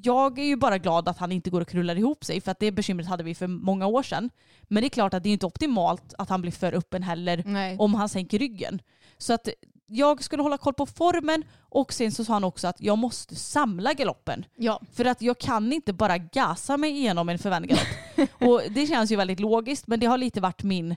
jag 0.03 0.39
är 0.39 0.43
ju 0.43 0.55
bara 0.55 0.77
glad 0.77 1.09
att 1.09 1.17
han 1.17 1.31
inte 1.31 1.49
går 1.49 1.61
och 1.61 1.67
krullar 1.67 1.95
ihop 1.95 2.25
sig. 2.25 2.41
För 2.41 2.51
att 2.51 2.59
det 2.59 2.71
bekymret 2.71 3.07
hade 3.07 3.23
vi 3.23 3.35
för 3.35 3.47
många 3.47 3.87
år 3.87 4.03
sedan. 4.03 4.29
Men 4.61 4.81
det 4.81 4.87
är 4.87 4.89
klart 4.89 5.13
att 5.13 5.23
det 5.23 5.29
är 5.29 5.33
inte 5.33 5.45
optimalt 5.45 6.13
att 6.17 6.29
han 6.29 6.41
blir 6.41 6.51
för 6.51 6.73
öppen 6.73 7.03
heller 7.03 7.43
Nej. 7.45 7.77
om 7.79 7.93
han 7.93 8.09
sänker 8.09 8.39
ryggen. 8.39 8.81
Så 9.17 9.33
att 9.33 9.49
jag 9.87 10.23
skulle 10.23 10.43
hålla 10.43 10.57
koll 10.57 10.73
på 10.73 10.85
formen 10.85 11.43
och 11.59 11.93
sen 11.93 12.11
så 12.11 12.25
sa 12.25 12.33
han 12.33 12.43
också 12.43 12.67
att 12.67 12.81
jag 12.81 12.97
måste 12.97 13.35
samla 13.35 13.93
galoppen. 13.93 14.45
Ja. 14.55 14.81
För 14.93 15.05
att 15.05 15.21
jag 15.21 15.37
kan 15.37 15.73
inte 15.73 15.93
bara 15.93 16.17
gasa 16.17 16.77
mig 16.77 16.91
igenom 16.91 17.29
en 17.29 17.39
förvänd 17.39 17.67
galopp. 17.67 18.31
och 18.41 18.61
det 18.69 18.87
känns 18.87 19.11
ju 19.11 19.15
väldigt 19.15 19.39
logiskt 19.39 19.87
men 19.87 19.99
det 19.99 20.05
har 20.05 20.17
lite 20.17 20.41
varit 20.41 20.63
min 20.63 20.95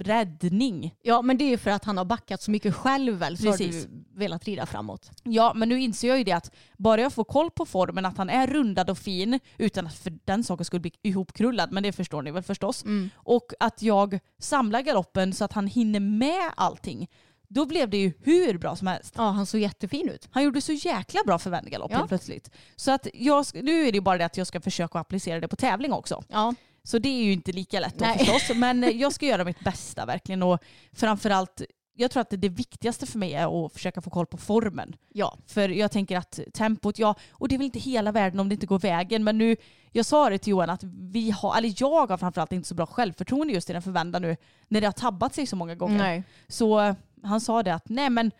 räddning. 0.00 0.94
ja, 1.02 1.22
men 1.22 1.38
det 1.38 1.44
är 1.44 1.48
ju 1.48 1.58
för 1.58 1.70
att 1.70 1.84
han 1.84 1.96
har 1.98 2.04
backat 2.04 2.42
så 2.42 2.50
mycket 2.50 2.74
själv 2.74 3.14
väl 3.14 3.38
så 3.38 3.44
Precis. 3.44 3.74
har 3.84 3.90
du 3.90 4.04
velat 4.20 4.44
rida 4.44 4.66
framåt. 4.66 5.10
Ja, 5.22 5.52
men 5.56 5.68
nu 5.68 5.80
inser 5.80 6.08
jag 6.08 6.18
ju 6.18 6.24
det 6.24 6.32
att 6.32 6.50
bara 6.78 7.00
jag 7.00 7.12
får 7.12 7.24
koll 7.24 7.50
på 7.50 7.66
formen, 7.66 8.06
att 8.06 8.16
han 8.16 8.30
är 8.30 8.46
rundad 8.46 8.90
och 8.90 8.98
fin 8.98 9.40
utan 9.58 9.86
att 9.86 9.94
för 9.94 10.12
den 10.24 10.44
saken 10.44 10.64
skulle 10.64 10.80
bli 10.80 10.92
ihopkrullad, 11.02 11.72
men 11.72 11.82
det 11.82 11.92
förstår 11.92 12.22
ni 12.22 12.30
väl 12.30 12.42
förstås. 12.42 12.84
Och 13.14 13.52
att 13.60 13.82
jag 13.82 14.18
samlar 14.38 14.80
galoppen 14.82 15.32
så 15.32 15.44
att 15.44 15.52
han 15.52 15.66
hinner 15.66 16.00
med 16.00 16.50
allting. 16.56 17.08
Då 17.50 17.66
blev 17.66 17.90
det 17.90 17.96
ju 17.96 18.12
hur 18.22 18.58
bra 18.58 18.76
som 18.76 18.86
helst. 18.86 19.14
Ja, 19.16 19.22
han 19.22 19.46
såg 19.46 19.60
jättefin 19.60 20.08
ut. 20.08 20.28
Han 20.30 20.42
gjorde 20.44 20.60
så 20.60 20.72
jäkla 20.72 21.20
bra 21.26 21.38
förvänd 21.38 21.70
galopp 21.70 21.90
Ja. 21.92 22.06
plötsligt. 22.08 22.50
Så 22.76 22.90
att 22.90 23.06
jag, 23.14 23.44
nu 23.54 23.80
är 23.86 23.92
det 23.92 23.96
ju 23.96 24.00
bara 24.00 24.18
det 24.18 24.24
att 24.24 24.36
jag 24.36 24.46
ska 24.46 24.60
försöka 24.60 24.98
applicera 24.98 25.40
det 25.40 25.48
på 25.48 25.56
tävling 25.56 25.92
också. 25.92 26.22
Ja. 26.28 26.54
Så 26.88 26.98
det 26.98 27.08
är 27.08 27.24
ju 27.24 27.32
inte 27.32 27.52
lika 27.52 27.80
lätt 27.80 27.98
då 27.98 28.04
Nej. 28.04 28.18
förstås. 28.18 28.50
Men 28.56 28.98
jag 28.98 29.12
ska 29.12 29.26
göra 29.26 29.44
mitt 29.44 29.60
bästa 29.60 30.06
verkligen. 30.06 30.42
Och 30.42 30.58
framförallt, 30.92 31.62
jag 31.94 32.10
tror 32.10 32.20
att 32.20 32.30
det, 32.30 32.36
det 32.36 32.48
viktigaste 32.48 33.06
för 33.06 33.18
mig 33.18 33.34
är 33.34 33.66
att 33.66 33.72
försöka 33.72 34.00
få 34.00 34.10
koll 34.10 34.26
på 34.26 34.36
formen. 34.36 34.96
Ja. 35.12 35.38
För 35.46 35.68
jag 35.68 35.90
tänker 35.90 36.16
att 36.16 36.40
tempot, 36.54 36.98
ja, 36.98 37.14
och 37.30 37.48
det 37.48 37.54
är 37.54 37.58
väl 37.58 37.64
inte 37.64 37.78
hela 37.78 38.12
världen 38.12 38.40
om 38.40 38.48
det 38.48 38.52
inte 38.52 38.66
går 38.66 38.78
vägen. 38.78 39.24
Men 39.24 39.38
nu, 39.38 39.56
jag 39.92 40.06
sa 40.06 40.30
det 40.30 40.38
till 40.38 40.50
Johan 40.50 40.70
att 40.70 40.84
vi 40.84 41.30
har, 41.30 41.58
eller 41.58 41.74
jag 41.76 42.06
har 42.06 42.16
framförallt 42.16 42.52
inte 42.52 42.68
så 42.68 42.74
bra 42.74 42.86
självförtroende 42.86 43.52
just 43.52 43.70
i 43.70 43.72
den 43.72 43.82
förvända 43.82 44.18
nu. 44.18 44.36
När 44.68 44.80
det 44.80 44.86
har 44.86 44.92
tabbat 44.92 45.34
sig 45.34 45.46
så 45.46 45.56
många 45.56 45.74
gånger. 45.74 45.98
Nej. 45.98 46.24
Så 46.48 46.94
han 47.22 47.40
sa 47.40 47.62
det 47.62 47.74
att 47.74 47.88
nej 47.88 48.10
men 48.10 48.30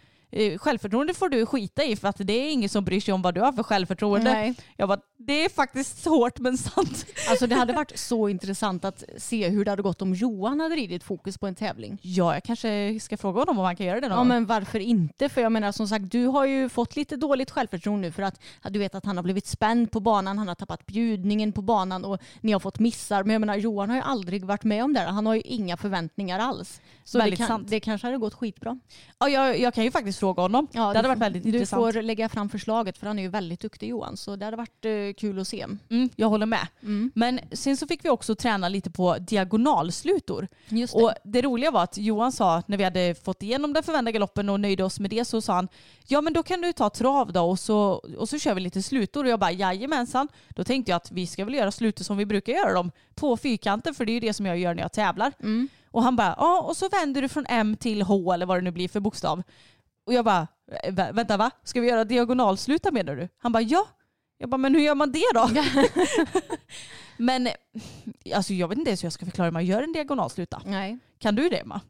självförtroende 0.58 1.14
får 1.14 1.28
du 1.28 1.46
skita 1.46 1.84
i 1.84 1.96
för 1.96 2.08
att 2.08 2.16
det 2.18 2.32
är 2.32 2.50
ingen 2.50 2.68
som 2.68 2.84
bryr 2.84 3.00
sig 3.00 3.14
om 3.14 3.22
vad 3.22 3.34
du 3.34 3.40
har 3.40 3.52
för 3.52 3.62
självförtroende. 3.62 4.32
Nej. 4.32 4.54
Jag 4.76 4.88
bara, 4.88 5.00
det 5.18 5.44
är 5.44 5.48
faktiskt 5.48 6.04
hårt 6.04 6.38
men 6.38 6.58
sant. 6.58 7.06
Alltså 7.30 7.46
det 7.46 7.54
hade 7.54 7.72
varit 7.82 7.98
så 7.98 8.28
intressant 8.28 8.84
att 8.84 9.04
se 9.16 9.48
hur 9.48 9.64
det 9.64 9.70
hade 9.70 9.82
gått 9.82 10.02
om 10.02 10.14
Johan 10.14 10.60
hade 10.60 10.74
ridit 10.74 11.04
fokus 11.04 11.38
på 11.38 11.46
en 11.46 11.54
tävling. 11.54 11.98
Ja, 12.02 12.34
jag 12.34 12.44
kanske 12.44 13.00
ska 13.00 13.16
fråga 13.16 13.40
honom 13.40 13.58
om 13.58 13.64
han 13.64 13.76
kan 13.76 13.86
göra 13.86 14.00
det 14.00 14.08
någon 14.08 14.18
Ja 14.18 14.24
men 14.24 14.46
varför 14.46 14.80
inte? 14.80 15.28
För 15.28 15.40
jag 15.40 15.52
menar 15.52 15.72
som 15.72 15.88
sagt 15.88 16.10
du 16.10 16.26
har 16.26 16.44
ju 16.46 16.68
fått 16.68 16.96
lite 16.96 17.16
dåligt 17.16 17.50
självförtroende 17.50 18.08
nu 18.08 18.12
för 18.12 18.22
att 18.22 18.40
du 18.70 18.78
vet 18.78 18.94
att 18.94 19.04
han 19.04 19.16
har 19.16 19.22
blivit 19.22 19.46
spänd 19.46 19.90
på 19.90 20.00
banan, 20.00 20.38
han 20.38 20.48
har 20.48 20.54
tappat 20.54 20.86
bjudningen 20.86 21.52
på 21.52 21.62
banan 21.62 22.04
och 22.04 22.20
ni 22.40 22.52
har 22.52 22.60
fått 22.60 22.78
missar. 22.78 23.22
Men 23.22 23.32
jag 23.32 23.40
menar 23.40 23.56
Johan 23.56 23.88
har 23.88 23.96
ju 23.96 24.02
aldrig 24.02 24.44
varit 24.44 24.64
med 24.64 24.84
om 24.84 24.92
det 24.92 25.00
här. 25.00 25.06
Han 25.06 25.26
har 25.26 25.34
ju 25.34 25.40
inga 25.40 25.76
förväntningar 25.76 26.38
alls. 26.38 26.80
Så 27.04 27.18
det, 27.18 27.24
Väldigt 27.24 27.38
kan, 27.38 27.46
sant. 27.46 27.70
det 27.70 27.80
kanske 27.80 28.06
hade 28.06 28.18
gått 28.18 28.34
skitbra. 28.34 28.78
Ja, 29.18 29.28
jag, 29.28 29.58
jag 29.58 29.74
kan 29.74 29.84
ju 29.84 29.90
faktiskt 29.90 30.17
fråga 30.18 30.42
honom. 30.42 30.68
Ja, 30.72 30.86
det 30.86 30.92
du 30.92 30.96
hade 30.96 31.08
varit 31.08 31.18
väldigt 31.18 31.42
du 31.42 31.48
intressant. 31.48 31.94
får 31.94 32.02
lägga 32.02 32.28
fram 32.28 32.48
förslaget 32.48 32.98
för 32.98 33.06
han 33.06 33.18
är 33.18 33.22
ju 33.22 33.28
väldigt 33.28 33.60
duktig 33.60 33.88
Johan. 33.88 34.16
Så 34.16 34.36
det 34.36 34.44
hade 34.44 34.56
varit 34.56 34.84
eh, 34.84 34.92
kul 35.16 35.38
att 35.38 35.48
se. 35.48 35.66
Mm, 35.90 36.10
jag 36.16 36.28
håller 36.28 36.46
med. 36.46 36.66
Mm. 36.82 37.12
Men 37.14 37.40
sen 37.52 37.76
så 37.76 37.86
fick 37.86 38.04
vi 38.04 38.08
också 38.08 38.34
träna 38.34 38.68
lite 38.68 38.90
på 38.90 39.18
diagonalslutor. 39.18 40.48
Just 40.68 40.94
det. 40.94 41.02
Och 41.02 41.12
det 41.24 41.42
roliga 41.42 41.70
var 41.70 41.82
att 41.82 41.98
Johan 41.98 42.32
sa, 42.32 42.62
när 42.66 42.76
vi 42.76 42.84
hade 42.84 43.14
fått 43.14 43.42
igenom 43.42 43.72
den 43.72 43.82
förvända 43.82 44.10
galoppen 44.10 44.48
och 44.48 44.60
nöjde 44.60 44.84
oss 44.84 45.00
med 45.00 45.10
det, 45.10 45.24
så 45.24 45.40
sa 45.40 45.52
han 45.52 45.68
ja 46.06 46.20
men 46.20 46.32
då 46.32 46.42
kan 46.42 46.60
du 46.60 46.72
ta 46.72 46.90
trav 46.90 47.32
då 47.32 47.42
och 47.42 47.58
så, 47.58 47.90
och 48.18 48.28
så 48.28 48.38
kör 48.38 48.54
vi 48.54 48.60
lite 48.60 48.82
slutor. 48.82 49.24
Och 49.24 49.30
jag 49.30 49.40
bara 49.40 49.52
jajamensan. 49.52 50.28
Då 50.48 50.64
tänkte 50.64 50.90
jag 50.90 50.96
att 50.96 51.12
vi 51.12 51.26
ska 51.26 51.44
väl 51.44 51.54
göra 51.54 51.70
slutor 51.70 52.04
som 52.04 52.16
vi 52.16 52.26
brukar 52.26 52.52
göra 52.52 52.72
dem, 52.72 52.90
på 53.14 53.36
fyrkanten 53.36 53.94
för 53.94 54.04
det 54.04 54.12
är 54.12 54.14
ju 54.14 54.20
det 54.20 54.32
som 54.32 54.46
jag 54.46 54.58
gör 54.58 54.74
när 54.74 54.82
jag 54.82 54.92
tävlar. 54.92 55.32
Mm. 55.40 55.68
Och 55.90 56.02
han 56.02 56.16
bara 56.16 56.34
ja 56.38 56.60
och 56.60 56.76
så 56.76 56.88
vänder 56.88 57.22
du 57.22 57.28
från 57.28 57.46
M 57.48 57.76
till 57.76 58.02
H 58.02 58.32
eller 58.32 58.46
vad 58.46 58.56
det 58.56 58.62
nu 58.62 58.70
blir 58.70 58.88
för 58.88 59.00
bokstav. 59.00 59.42
Och 60.08 60.14
jag 60.14 60.24
bara 60.24 60.46
"Vä- 60.88 61.12
vänta 61.12 61.36
va? 61.36 61.50
Ska 61.64 61.80
vi 61.80 61.88
göra 61.88 62.04
diagonalsluta 62.04 62.90
menar 62.90 63.16
du? 63.16 63.28
Han 63.38 63.52
bara 63.52 63.62
ja. 63.62 63.86
Jag 64.38 64.50
bara 64.50 64.56
men 64.58 64.74
hur 64.74 64.82
gör 64.82 64.94
man 64.94 65.12
det 65.12 65.24
då? 65.34 65.50
men 67.16 67.48
alltså 68.34 68.52
jag 68.54 68.68
vet 68.68 68.78
inte 68.78 68.90
ens 68.90 69.02
hur 69.02 69.06
jag 69.06 69.12
ska 69.12 69.24
förklara 69.26 69.46
hur 69.46 69.52
man 69.52 69.64
gör 69.66 69.82
en 69.82 69.92
diagonalsluta. 69.92 70.62
Nej. 70.66 70.98
Kan 71.18 71.34
du 71.34 71.48
det 71.48 71.64
Ma? 71.64 71.80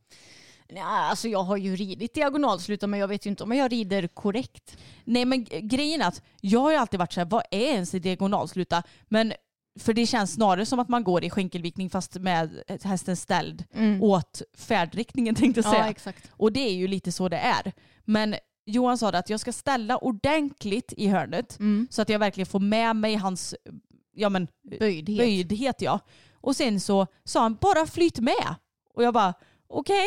Ja, 0.69 0.85
alltså 0.85 1.29
jag 1.29 1.43
har 1.43 1.57
ju 1.57 1.77
ridit 1.77 2.15
diagonalsluta 2.15 2.87
men 2.87 3.01
jag 3.01 3.09
vet 3.09 3.27
ju 3.27 3.31
inte 3.31 3.43
om 3.45 3.53
jag 3.53 3.73
rider 3.73 4.07
korrekt. 4.09 4.77
Nej 5.05 5.25
men 5.25 5.45
grejen 5.45 6.03
är 6.03 6.07
att 6.09 6.23
jag 6.41 6.61
har 6.61 6.71
ju 6.71 6.77
alltid 6.77 6.99
varit 6.99 7.13
så 7.13 7.21
här, 7.21 7.27
vad 7.31 7.43
är 7.51 7.59
ens 7.73 7.95
en 7.95 8.01
diagonalsluta? 8.01 8.83
Men 9.09 9.33
för 9.81 9.93
det 9.93 10.07
känns 10.07 10.33
snarare 10.33 10.67
som 10.67 10.79
att 10.79 10.89
man 10.89 11.05
går 11.05 11.25
i 11.25 11.31
skänkelvikning 11.31 11.91
fast 11.91 12.15
med 12.15 12.63
hästen 12.85 13.17
ställd 13.17 13.65
åt 14.03 14.43
färdriktningen 14.57 15.35
tänkte 15.35 15.59
jag 15.59 15.65
säga. 15.65 15.75
Mm. 15.77 15.87
Ja 15.87 15.91
exakt. 15.91 16.31
Och 16.33 16.53
det 16.53 16.61
är 16.61 16.75
ju 16.75 16.89
lite 16.89 17.13
så 17.13 17.29
det 17.29 17.37
är. 17.39 17.73
Men 18.09 18.35
Johan 18.67 18.99
sa 18.99 19.11
det 19.11 19.19
att 19.19 19.31
jag 19.31 19.41
ska 19.41 19.53
ställa 19.53 19.97
ordentligt 19.99 20.93
i 20.97 21.09
hörnet 21.09 21.59
Mm. 21.59 21.87
så 21.91 22.03
att 22.03 22.09
jag 22.09 22.19
verkligen 22.19 22.47
får 22.47 22.61
med 22.61 22.97
mig 22.97 23.15
hans 23.15 23.55
ja, 24.15 24.29
men, 24.29 24.49
Böjdhet. 24.79 25.19
böjdhet. 25.19 25.81
Ja. 25.83 26.01
Och 26.35 26.57
sen 26.57 26.81
så 26.81 27.07
sa 27.25 27.41
han 27.41 27.55
bara 27.61 27.87
flyt 27.87 28.19
med. 28.19 28.55
Och 28.95 29.03
jag 29.05 29.15
bara 29.15 29.35
okej. 29.67 30.07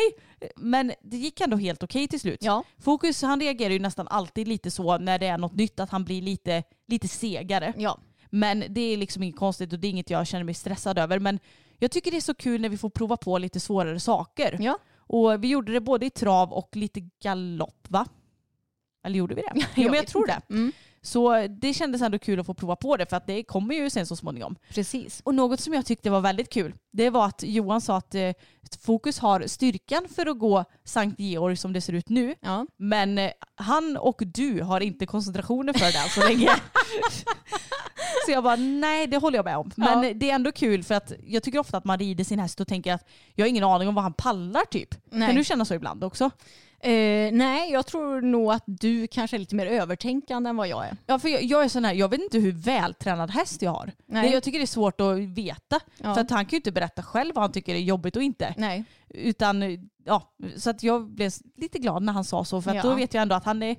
Men 0.56 0.92
det 1.02 1.16
gick 1.16 1.40
ändå 1.40 1.56
helt 1.56 1.82
okej 1.82 2.08
till 2.08 2.20
slut. 2.20 2.38
Ja. 2.42 2.64
Fokus 2.78 3.22
han 3.22 3.40
reagerar 3.40 3.70
ju 3.72 3.78
nästan 3.78 4.08
alltid 4.08 4.48
lite 4.48 4.70
så 4.70 4.98
när 4.98 5.18
det 5.18 5.26
är 5.26 5.38
något 5.38 5.54
nytt 5.54 5.80
att 5.80 5.90
han 5.90 6.04
blir 6.04 6.22
lite, 6.22 6.62
lite 6.88 7.08
segare. 7.08 7.72
Ja. 7.76 7.98
Men 8.30 8.64
det 8.68 8.80
är 8.80 8.96
liksom 8.96 9.22
inget 9.22 9.36
konstigt 9.36 9.72
och 9.72 9.78
det 9.78 9.86
är 9.86 9.90
inget 9.90 10.10
jag 10.10 10.26
känner 10.26 10.44
mig 10.44 10.54
stressad 10.54 10.98
över. 10.98 11.18
Men 11.18 11.38
jag 11.78 11.90
tycker 11.90 12.10
det 12.10 12.16
är 12.16 12.20
så 12.20 12.34
kul 12.34 12.60
när 12.60 12.68
vi 12.68 12.78
får 12.78 12.90
prova 12.90 13.16
på 13.16 13.38
lite 13.38 13.60
svårare 13.60 14.00
saker. 14.00 14.56
Ja. 14.60 14.78
Och 15.06 15.44
vi 15.44 15.48
gjorde 15.48 15.72
det 15.72 15.80
både 15.80 16.06
i 16.06 16.10
trav 16.10 16.52
och 16.52 16.76
lite 16.76 17.00
galopp 17.22 17.86
va? 17.88 18.06
Eller 19.04 19.18
gjorde 19.18 19.34
vi 19.34 19.42
det? 19.42 19.52
jo 19.76 19.84
men 19.84 19.94
jag 19.94 20.06
tror 20.06 20.26
det. 20.26 20.40
Mm. 20.50 20.72
Så 21.04 21.46
det 21.46 21.74
kändes 21.74 22.02
ändå 22.02 22.18
kul 22.18 22.40
att 22.40 22.46
få 22.46 22.54
prova 22.54 22.76
på 22.76 22.96
det 22.96 23.06
för 23.06 23.16
att 23.16 23.26
det 23.26 23.42
kommer 23.44 23.74
ju 23.74 23.90
sen 23.90 24.06
så 24.06 24.16
småningom. 24.16 24.56
Precis. 24.74 25.20
Och 25.24 25.34
något 25.34 25.60
som 25.60 25.74
jag 25.74 25.86
tyckte 25.86 26.10
var 26.10 26.20
väldigt 26.20 26.50
kul 26.52 26.74
det 26.92 27.10
var 27.10 27.26
att 27.26 27.42
Johan 27.42 27.80
sa 27.80 27.96
att 27.96 28.14
eh, 28.14 28.30
Fokus 28.80 29.18
har 29.18 29.46
styrkan 29.46 30.08
för 30.14 30.26
att 30.26 30.38
gå 30.38 30.64
Sankt 30.84 31.20
Georg 31.20 31.56
som 31.56 31.72
det 31.72 31.80
ser 31.80 31.92
ut 31.92 32.08
nu. 32.08 32.34
Ja. 32.40 32.66
Men 32.76 33.18
eh, 33.18 33.30
han 33.54 33.96
och 33.96 34.22
du 34.26 34.62
har 34.62 34.80
inte 34.80 35.06
koncentrationen 35.06 35.74
för 35.74 35.92
det 35.92 35.98
än 35.98 36.08
så 36.08 36.20
länge. 36.28 36.48
så 38.26 38.32
jag 38.32 38.44
bara 38.44 38.56
nej 38.56 39.06
det 39.06 39.16
håller 39.16 39.38
jag 39.38 39.44
med 39.44 39.56
om. 39.56 39.70
Men 39.76 40.02
Ja. 40.02 40.12
det 40.14 40.30
är 40.30 40.34
ändå 40.34 40.52
kul 40.52 40.84
för 40.84 40.94
att 40.94 41.12
jag 41.26 41.42
tycker 41.42 41.58
ofta 41.58 41.76
att 41.76 41.84
man 41.84 41.98
rider 41.98 42.24
sin 42.24 42.38
häst 42.38 42.60
och 42.60 42.68
tänker 42.68 42.92
att 42.92 43.08
jag 43.34 43.44
har 43.44 43.48
ingen 43.48 43.64
aning 43.64 43.88
om 43.88 43.94
vad 43.94 44.04
han 44.04 44.12
pallar 44.12 44.64
typ. 44.64 44.94
Nej. 45.10 45.28
Kan 45.28 45.36
du 45.36 45.44
känna 45.44 45.64
så 45.64 45.74
ibland 45.74 46.04
också? 46.04 46.30
Eh, 46.84 47.32
nej, 47.32 47.72
jag 47.72 47.86
tror 47.86 48.20
nog 48.20 48.52
att 48.52 48.62
du 48.66 49.06
kanske 49.06 49.36
är 49.36 49.38
lite 49.38 49.54
mer 49.54 49.66
övertänkande 49.66 50.50
än 50.50 50.56
vad 50.56 50.68
jag 50.68 50.86
är. 50.86 50.96
Ja 51.06 51.18
för 51.18 51.28
jag, 51.28 51.42
jag 51.42 51.64
är 51.64 51.68
sån 51.68 51.84
här, 51.84 51.94
jag 51.94 52.08
vet 52.08 52.20
inte 52.20 52.38
hur 52.38 52.52
vältränad 52.52 53.30
häst 53.30 53.62
jag 53.62 53.70
har. 53.70 53.92
Nej. 54.06 54.28
Det, 54.28 54.34
jag 54.34 54.42
tycker 54.42 54.58
det 54.58 54.64
är 54.64 54.66
svårt 54.66 55.00
att 55.00 55.18
veta. 55.18 55.80
Ja. 55.98 56.14
För 56.14 56.20
att 56.20 56.30
han 56.30 56.44
kan 56.44 56.50
ju 56.50 56.56
inte 56.56 56.72
berätta 56.72 57.02
själv 57.02 57.34
vad 57.34 57.42
han 57.44 57.52
tycker 57.52 57.74
är 57.74 57.78
jobbigt 57.78 58.16
och 58.16 58.22
inte. 58.22 58.54
Nej. 58.56 58.84
Utan, 59.08 59.62
ja, 60.04 60.32
så 60.56 60.70
att 60.70 60.82
jag 60.82 61.10
blev 61.10 61.32
lite 61.56 61.78
glad 61.78 62.02
när 62.02 62.12
han 62.12 62.24
sa 62.24 62.44
så 62.44 62.62
för 62.62 62.70
att 62.70 62.76
Ja. 62.76 62.82
då 62.82 62.94
vet 62.94 63.14
jag 63.14 63.22
ändå 63.22 63.34
att 63.34 63.44
han 63.44 63.62
är 63.62 63.76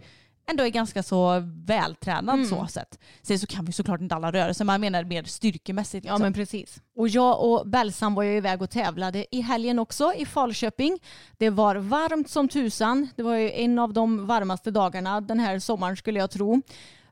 ändå 0.50 0.64
är 0.64 0.70
ganska 0.70 1.04
så 1.04 1.44
vältränad 1.66 2.36
Mm. 2.36 2.48
så 2.50 2.68
sett. 2.68 3.00
Sen 3.22 3.40
så 3.40 3.48
kan 3.48 3.66
vi 3.66 3.72
såklart 3.72 4.02
inte 4.02 4.16
alla 4.16 4.32
rörelser, 4.32 4.66
man 4.66 4.82
menar 4.82 5.04
mer 5.04 5.24
styrkemässigt. 5.24 6.06
Ja 6.06 6.12
Liksom. 6.14 6.22
men 6.22 6.34
precis. 6.34 6.82
Och 6.96 7.08
jag 7.10 7.42
och 7.42 7.68
Bellsan 7.68 8.14
var 8.14 8.24
ju 8.24 8.38
iväg 8.38 8.62
och 8.62 8.70
tävlade 8.70 9.26
i 9.36 9.42
helgen 9.42 9.80
också 9.80 10.14
i 10.18 10.26
Falköping. 10.26 11.00
Det 11.38 11.50
var 11.50 11.76
varmt 11.76 12.30
som 12.30 12.48
tusan. 12.48 13.08
Det 13.16 13.24
var 13.24 13.36
ju 13.36 13.52
en 13.52 13.80
av 13.80 13.94
de 13.94 14.26
varmaste 14.28 14.72
dagarna 14.72 15.22
den 15.22 15.40
här 15.40 15.60
sommaren 15.60 15.98
skulle 15.98 16.20
jag 16.20 16.32
tro. 16.32 16.62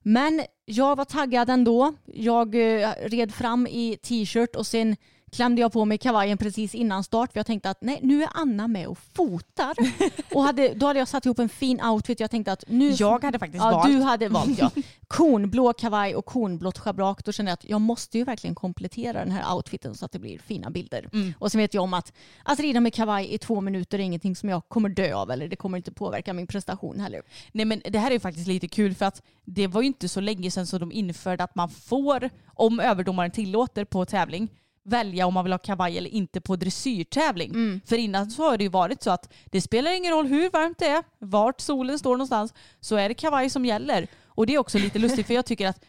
Men 0.04 0.44
jag 0.66 0.96
var 0.96 1.06
taggad 1.06 1.50
ändå. 1.50 1.94
Jag 2.06 2.56
eh, 2.82 2.90
red 3.06 3.34
fram 3.34 3.68
i 3.68 3.98
t-shirt 4.04 4.56
och 4.56 4.68
sen 4.68 4.96
klämde 5.32 5.62
jag 5.62 5.74
på 5.74 5.86
mig 5.86 5.98
kavajen 5.98 6.38
precis 6.38 6.76
innan 6.76 7.04
start 7.04 7.32
för 7.32 7.40
jag 7.40 7.46
tänkte 7.46 7.70
att 7.70 7.82
nej 7.82 8.00
nu 8.04 8.24
är 8.24 8.30
Anna 8.34 8.68
med 8.68 8.88
och 8.88 8.98
fotar. 8.98 9.76
och 10.36 10.44
hade, 10.44 10.74
då 10.74 10.86
hade 10.86 11.00
jag 11.00 11.08
satt 11.08 11.26
ihop 11.26 11.40
en 11.40 11.50
fin 11.50 11.82
outfit. 11.82 12.20
Jag 12.20 12.32
tänkte 12.32 12.52
att 12.52 12.64
nu... 12.68 12.90
Jag 12.90 13.24
hade 13.24 13.40
faktiskt 13.40 13.64
ja, 13.64 13.72
valt. 13.72 13.88
Du 13.88 14.02
hade 14.02 14.30
valt 14.30 14.60
ja. 14.60 14.72
Kornblå 15.08 15.74
kavaj 15.74 16.16
och 16.16 16.26
kornblått 16.26 16.78
schabrak. 16.78 17.26
Då 17.26 17.32
kände 17.32 17.52
jag 17.52 17.54
att 17.54 17.70
jag 17.70 17.82
måste 17.82 18.18
ju 18.18 18.24
verkligen 18.24 18.56
komplettera 18.56 19.20
den 19.20 19.32
här 19.32 19.56
outfiten 19.56 19.96
så 19.96 20.06
att 20.06 20.12
det 20.12 20.20
blir 20.20 20.40
fina 20.40 20.70
bilder. 20.70 21.10
Mm. 21.14 21.34
Och 21.40 21.52
sen 21.52 21.62
vet 21.62 21.74
jag 21.74 21.84
om 21.84 21.94
att 21.94 22.14
att 22.44 22.60
rida 22.60 22.80
med 22.80 22.94
kavaj 22.94 23.34
i 23.34 23.38
två 23.38 23.62
minuter 23.62 24.00
är 24.00 24.04
ingenting 24.04 24.36
som 24.36 24.50
jag 24.50 24.62
kommer 24.68 24.90
dö 24.90 25.14
av 25.14 25.32
eller 25.32 25.48
det 25.48 25.56
kommer 25.56 25.78
inte 25.78 25.92
påverka 25.92 26.34
min 26.34 26.48
prestation 26.48 27.00
heller. 27.00 27.22
Nej 27.52 27.66
men 27.66 27.82
det 27.86 28.00
här 28.00 28.08
är 28.08 28.14
ju 28.14 28.20
faktiskt 28.20 28.48
lite 28.48 28.68
kul 28.68 28.96
för 28.96 29.06
att 29.06 29.22
det 29.46 29.68
var 29.68 29.82
ju 29.82 29.88
inte 29.88 30.10
så 30.10 30.20
länge 30.20 30.52
sedan 30.52 30.68
som 30.68 30.80
de 30.80 30.92
införde 30.92 31.44
att 31.44 31.56
man 31.56 31.70
får, 31.70 32.30
om 32.46 32.80
överdomaren 32.80 33.32
tillåter 33.32 33.86
på 33.86 34.06
tävling, 34.06 34.50
välja 34.84 35.26
om 35.26 35.34
man 35.34 35.44
vill 35.44 35.54
ha 35.54 35.58
kavaj 35.58 35.98
eller 35.98 36.10
inte 36.10 36.42
på 36.42 36.56
dressyrtävling. 36.56 37.52
För 37.86 37.98
innan 37.98 38.32
så 38.32 38.44
har 38.50 38.58
det 38.58 38.64
ju 38.64 38.70
varit 38.70 39.04
så 39.04 39.12
att 39.12 39.34
det 39.46 39.62
spelar 39.62 39.98
ingen 39.98 40.14
roll 40.14 40.26
hur 40.28 40.50
varmt 40.50 40.80
det 40.80 40.88
är, 40.88 41.04
vart 41.20 41.62
solen 41.62 42.00
står 42.00 42.12
någonstans, 42.12 42.54
så 42.80 42.96
är 42.96 43.10
det 43.10 43.16
kavaj 43.16 43.50
som 43.50 43.66
gäller. 43.66 44.08
Och 44.26 44.46
det 44.46 44.54
är 44.54 44.58
också 44.58 44.78
lite 44.78 45.00
lustigt 45.00 45.28
för 45.28 45.34
jag 45.34 45.46
tycker 45.46 45.68
att 45.68 45.86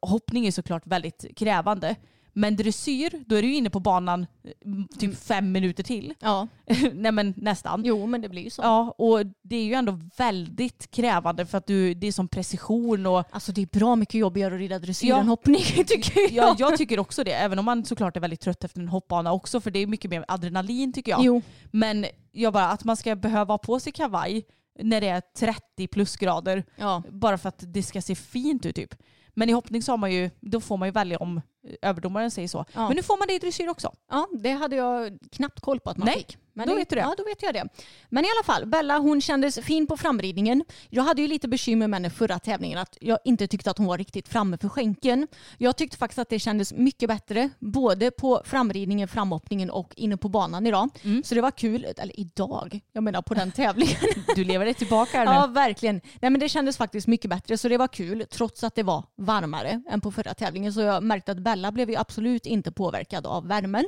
hoppning 0.00 0.46
är 0.46 0.50
såklart 0.50 0.86
väldigt 0.86 1.26
krävande. 1.36 1.96
Men 2.38 2.56
dressyr, 2.56 3.24
då 3.26 3.36
är 3.36 3.42
du 3.42 3.54
inne 3.54 3.70
på 3.70 3.80
banan 3.80 4.26
mm, 4.64 4.88
typ 4.98 5.18
fem 5.18 5.52
minuter 5.52 5.82
till. 5.82 6.14
Ja, 6.20 6.48
Nej 6.92 7.12
men 7.12 7.34
nästan. 7.36 7.82
jo 7.84 8.06
men 8.06 8.20
det 8.20 8.28
blir 8.28 8.42
ju 8.42 8.50
så. 8.50 8.62
Ja, 8.62 8.94
och 8.98 9.26
det 9.42 9.56
är 9.56 9.64
ju 9.64 9.74
ändå 9.74 10.00
väldigt 10.16 10.90
krävande 10.90 11.46
för 11.46 11.58
att 11.58 11.66
du, 11.66 11.94
det 11.94 12.06
är 12.06 12.12
som 12.12 12.28
precision 12.28 13.06
och 13.06 13.24
Alltså 13.30 13.52
det 13.52 13.62
är 13.62 13.78
bra 13.78 13.96
mycket 13.96 14.14
jobbigare 14.14 14.54
att 14.54 14.60
rida 14.60 14.78
dressyr 14.78 15.08
Ja. 15.08 15.20
än 15.20 15.28
hoppning 15.28 15.60
tycker 15.86 16.20
jag. 16.20 16.30
ja, 16.32 16.56
jag 16.58 16.76
tycker 16.78 16.98
också 16.98 17.24
det. 17.24 17.32
Även 17.32 17.58
om 17.58 17.64
man 17.64 17.84
såklart 17.84 18.16
är 18.16 18.20
väldigt 18.20 18.40
trött 18.40 18.64
efter 18.64 18.80
en 18.80 18.88
hoppbana 18.88 19.32
också 19.32 19.60
för 19.60 19.70
det 19.70 19.78
är 19.78 19.86
mycket 19.86 20.10
mer 20.10 20.24
adrenalin 20.28 20.92
tycker 20.92 21.12
jag. 21.12 21.24
Jo, 21.24 21.42
Men 21.70 22.06
jag 22.32 22.52
bara 22.52 22.68
att 22.68 22.84
man 22.84 22.96
ska 22.96 23.16
behöva 23.16 23.52
ha 23.54 23.58
på 23.58 23.80
sig 23.80 23.92
kavaj 23.92 24.44
när 24.82 25.00
det 25.00 25.08
är 25.08 25.22
30 25.38 25.86
plusgrader 25.88 26.64
ja. 26.76 27.02
bara 27.10 27.38
för 27.38 27.48
att 27.48 27.64
det 27.66 27.82
ska 27.82 28.02
se 28.02 28.14
fint 28.14 28.66
ut 28.66 28.76
typ. 28.76 28.94
Men 29.34 29.48
i 29.50 29.52
hoppning 29.52 29.82
så 29.82 29.92
har 29.92 29.96
man 29.96 30.12
ju, 30.12 30.30
då 30.40 30.60
får 30.60 30.76
man 30.76 30.88
ju 30.88 30.92
välja 30.92 31.18
om 31.18 31.40
överdomaren 31.82 32.30
säger 32.30 32.48
så. 32.48 32.64
Ja. 32.72 32.86
Men 32.88 32.96
nu 32.96 33.02
får 33.02 33.18
man 33.18 33.26
det 33.28 33.34
i 33.34 33.38
dressyr 33.38 33.68
också. 33.68 33.92
Ja, 34.10 34.28
det 34.32 34.52
hade 34.52 34.76
jag 34.76 35.18
knappt 35.32 35.60
koll 35.60 35.80
på 35.80 35.90
att 35.90 35.96
man 35.96 36.06
Nej, 36.06 36.16
fick. 36.16 36.38
Men 36.56 36.68
då 36.68 36.74
det, 36.74 36.78
vet 36.78 36.90
du 36.90 36.96
det. 36.96 37.02
Ja, 37.02 37.14
då 37.18 37.24
vet 37.24 37.42
jag 37.42 37.54
det. 37.54 37.68
Men 38.08 38.24
i 38.24 38.28
alla 38.36 38.44
fall, 38.44 38.66
Bella 38.66 38.98
hon 38.98 39.20
kändes 39.20 39.58
fin 39.58 39.86
på 39.86 39.96
framridningen. 39.96 40.64
Jag 40.90 41.02
hade 41.02 41.22
ju 41.22 41.28
lite 41.28 41.48
bekymmer 41.48 41.88
med 41.88 41.96
henne 41.96 42.10
förra 42.10 42.38
tävlingen 42.38 42.78
att 42.78 42.98
jag 43.00 43.18
inte 43.24 43.46
tyckte 43.46 43.70
att 43.70 43.78
hon 43.78 43.86
var 43.86 43.98
riktigt 43.98 44.28
framme 44.28 44.58
för 44.58 44.68
skänken. 44.68 45.28
Jag 45.58 45.76
tyckte 45.76 45.96
faktiskt 45.96 46.18
att 46.18 46.28
det 46.28 46.38
kändes 46.38 46.72
mycket 46.72 47.08
bättre 47.08 47.50
både 47.58 48.10
på 48.10 48.42
framridningen, 48.44 49.08
framhoppningen 49.08 49.70
och 49.70 49.92
inne 49.96 50.16
på 50.16 50.28
banan 50.28 50.66
idag. 50.66 50.88
Mm. 51.02 51.22
Så 51.24 51.34
det 51.34 51.40
var 51.40 51.50
kul, 51.50 51.86
eller 51.98 52.20
idag, 52.20 52.80
jag 52.92 53.04
menar 53.04 53.22
på 53.22 53.34
den 53.34 53.52
tävlingen. 53.52 53.96
Du 54.34 54.44
lever 54.44 54.64
dig 54.64 54.74
tillbaka 54.74 55.18
här 55.18 55.26
nu. 55.26 55.32
Ja, 55.32 55.46
verkligen. 55.46 56.00
Nej, 56.20 56.30
men 56.30 56.40
det 56.40 56.48
kändes 56.48 56.76
faktiskt 56.76 57.06
mycket 57.06 57.30
bättre 57.30 57.58
så 57.58 57.68
det 57.68 57.78
var 57.78 57.88
kul 57.88 58.26
trots 58.30 58.64
att 58.64 58.74
det 58.74 58.82
var 58.82 59.04
varmare 59.16 59.82
än 59.90 60.00
på 60.00 60.12
förra 60.12 60.34
tävlingen. 60.34 60.72
Så 60.72 60.80
jag 60.80 61.02
märkte 61.02 61.32
att 61.32 61.38
Bella 61.38 61.55
blev 61.72 61.90
ju 61.90 61.96
absolut 61.96 62.46
inte 62.46 62.72
påverkad 62.72 63.26
av 63.26 63.46
värmen. 63.46 63.84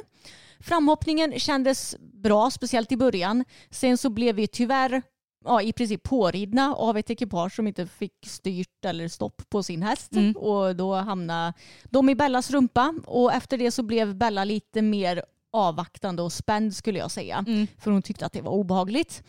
Framhoppningen 0.61 1.39
kändes 1.39 1.97
bra, 2.01 2.51
speciellt 2.51 2.93
i 2.93 2.97
början. 2.97 3.45
Sen 3.71 3.99
så 3.99 4.11
blev 4.11 4.35
vi 4.35 4.47
tyvärr 4.47 5.03
ja, 5.45 5.63
i 5.63 5.73
princip 5.73 6.03
påridna 6.03 6.75
av 6.75 6.97
ett 6.97 7.11
ekipage 7.11 7.53
som 7.53 7.67
inte 7.67 7.87
fick 7.87 8.27
styrt 8.27 8.85
eller 8.85 9.09
stopp 9.09 9.43
på 9.49 9.63
sin 9.63 9.83
häst. 9.83 10.13
Mm. 10.13 10.37
Och 10.37 10.77
då 10.77 10.95
hamnade 10.95 11.53
de 11.85 12.09
i 12.09 12.15
Bellas 12.15 12.51
rumpa 12.51 12.95
och 13.07 13.33
efter 13.33 13.59
det 13.59 13.71
så 13.71 13.83
blev 13.83 14.17
Bella 14.17 14.45
lite 14.45 14.83
mer 14.83 15.23
avvaktande 15.53 16.23
och 16.23 16.33
spänd 16.33 16.75
skulle 16.77 16.99
jag 16.99 17.11
säga. 17.11 17.45
Mm. 17.47 17.67
För 17.79 17.91
hon 17.91 18.03
tyckte 18.03 18.27
att 18.27 18.33
det 18.33 18.41
var 18.41 18.53
obehagligt. 18.53 19.23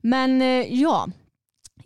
Men 0.00 0.42
eh, 0.42 0.74
ja, 0.80 1.08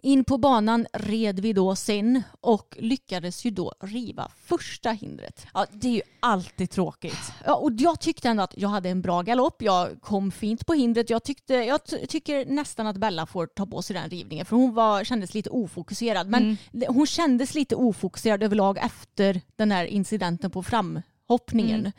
in 0.03 0.25
på 0.25 0.39
banan 0.39 0.87
red 0.93 1.41
vi 1.41 1.53
då 1.53 1.77
sen 1.77 2.23
och 2.41 2.77
lyckades 2.81 3.45
ju 3.45 3.51
då 3.51 3.75
riva 3.81 4.31
första 4.45 4.91
hindret. 4.91 5.47
Ja, 5.55 5.67
det 5.73 5.89
är 5.89 5.93
ju 5.93 6.03
alltid 6.21 6.71
tråkigt. 6.71 7.33
Ja, 7.47 7.55
och 7.55 7.71
jag 7.79 8.01
tyckte 8.01 8.29
ändå 8.29 8.43
att 8.43 8.55
jag 8.57 8.69
hade 8.69 8.89
en 8.89 9.03
bra 9.03 9.23
galopp. 9.23 9.63
Jag 9.63 10.01
kom 10.01 10.31
fint 10.31 10.67
på 10.67 10.75
hindret. 10.75 11.11
Jag, 11.11 11.23
tyckte, 11.25 11.55
jag 11.55 11.81
tycker 12.09 12.47
nästan 12.47 12.87
att 12.87 12.97
Bella 12.97 13.27
får 13.27 13.47
ta 13.47 13.67
på 13.67 13.83
sig 13.83 13.95
den 13.95 14.11
rivningen 14.11 14.47
för 14.47 14.57
hon 14.57 14.75
var, 14.75 15.05
kändes 15.05 15.35
lite 15.35 15.51
ofokuserad. 15.51 16.29
Men 16.29 16.57
det- 16.73 16.87
hon 16.89 17.07
kändes 17.07 17.55
lite 17.55 17.77
ofokuserad 17.77 18.43
överlag 18.43 18.79
efter 18.79 19.41
den 19.57 19.73
här 19.73 19.85
incidenten 19.85 20.51
på 20.51 20.63
framhoppningen. 20.63 21.87
Eh, 21.87 21.93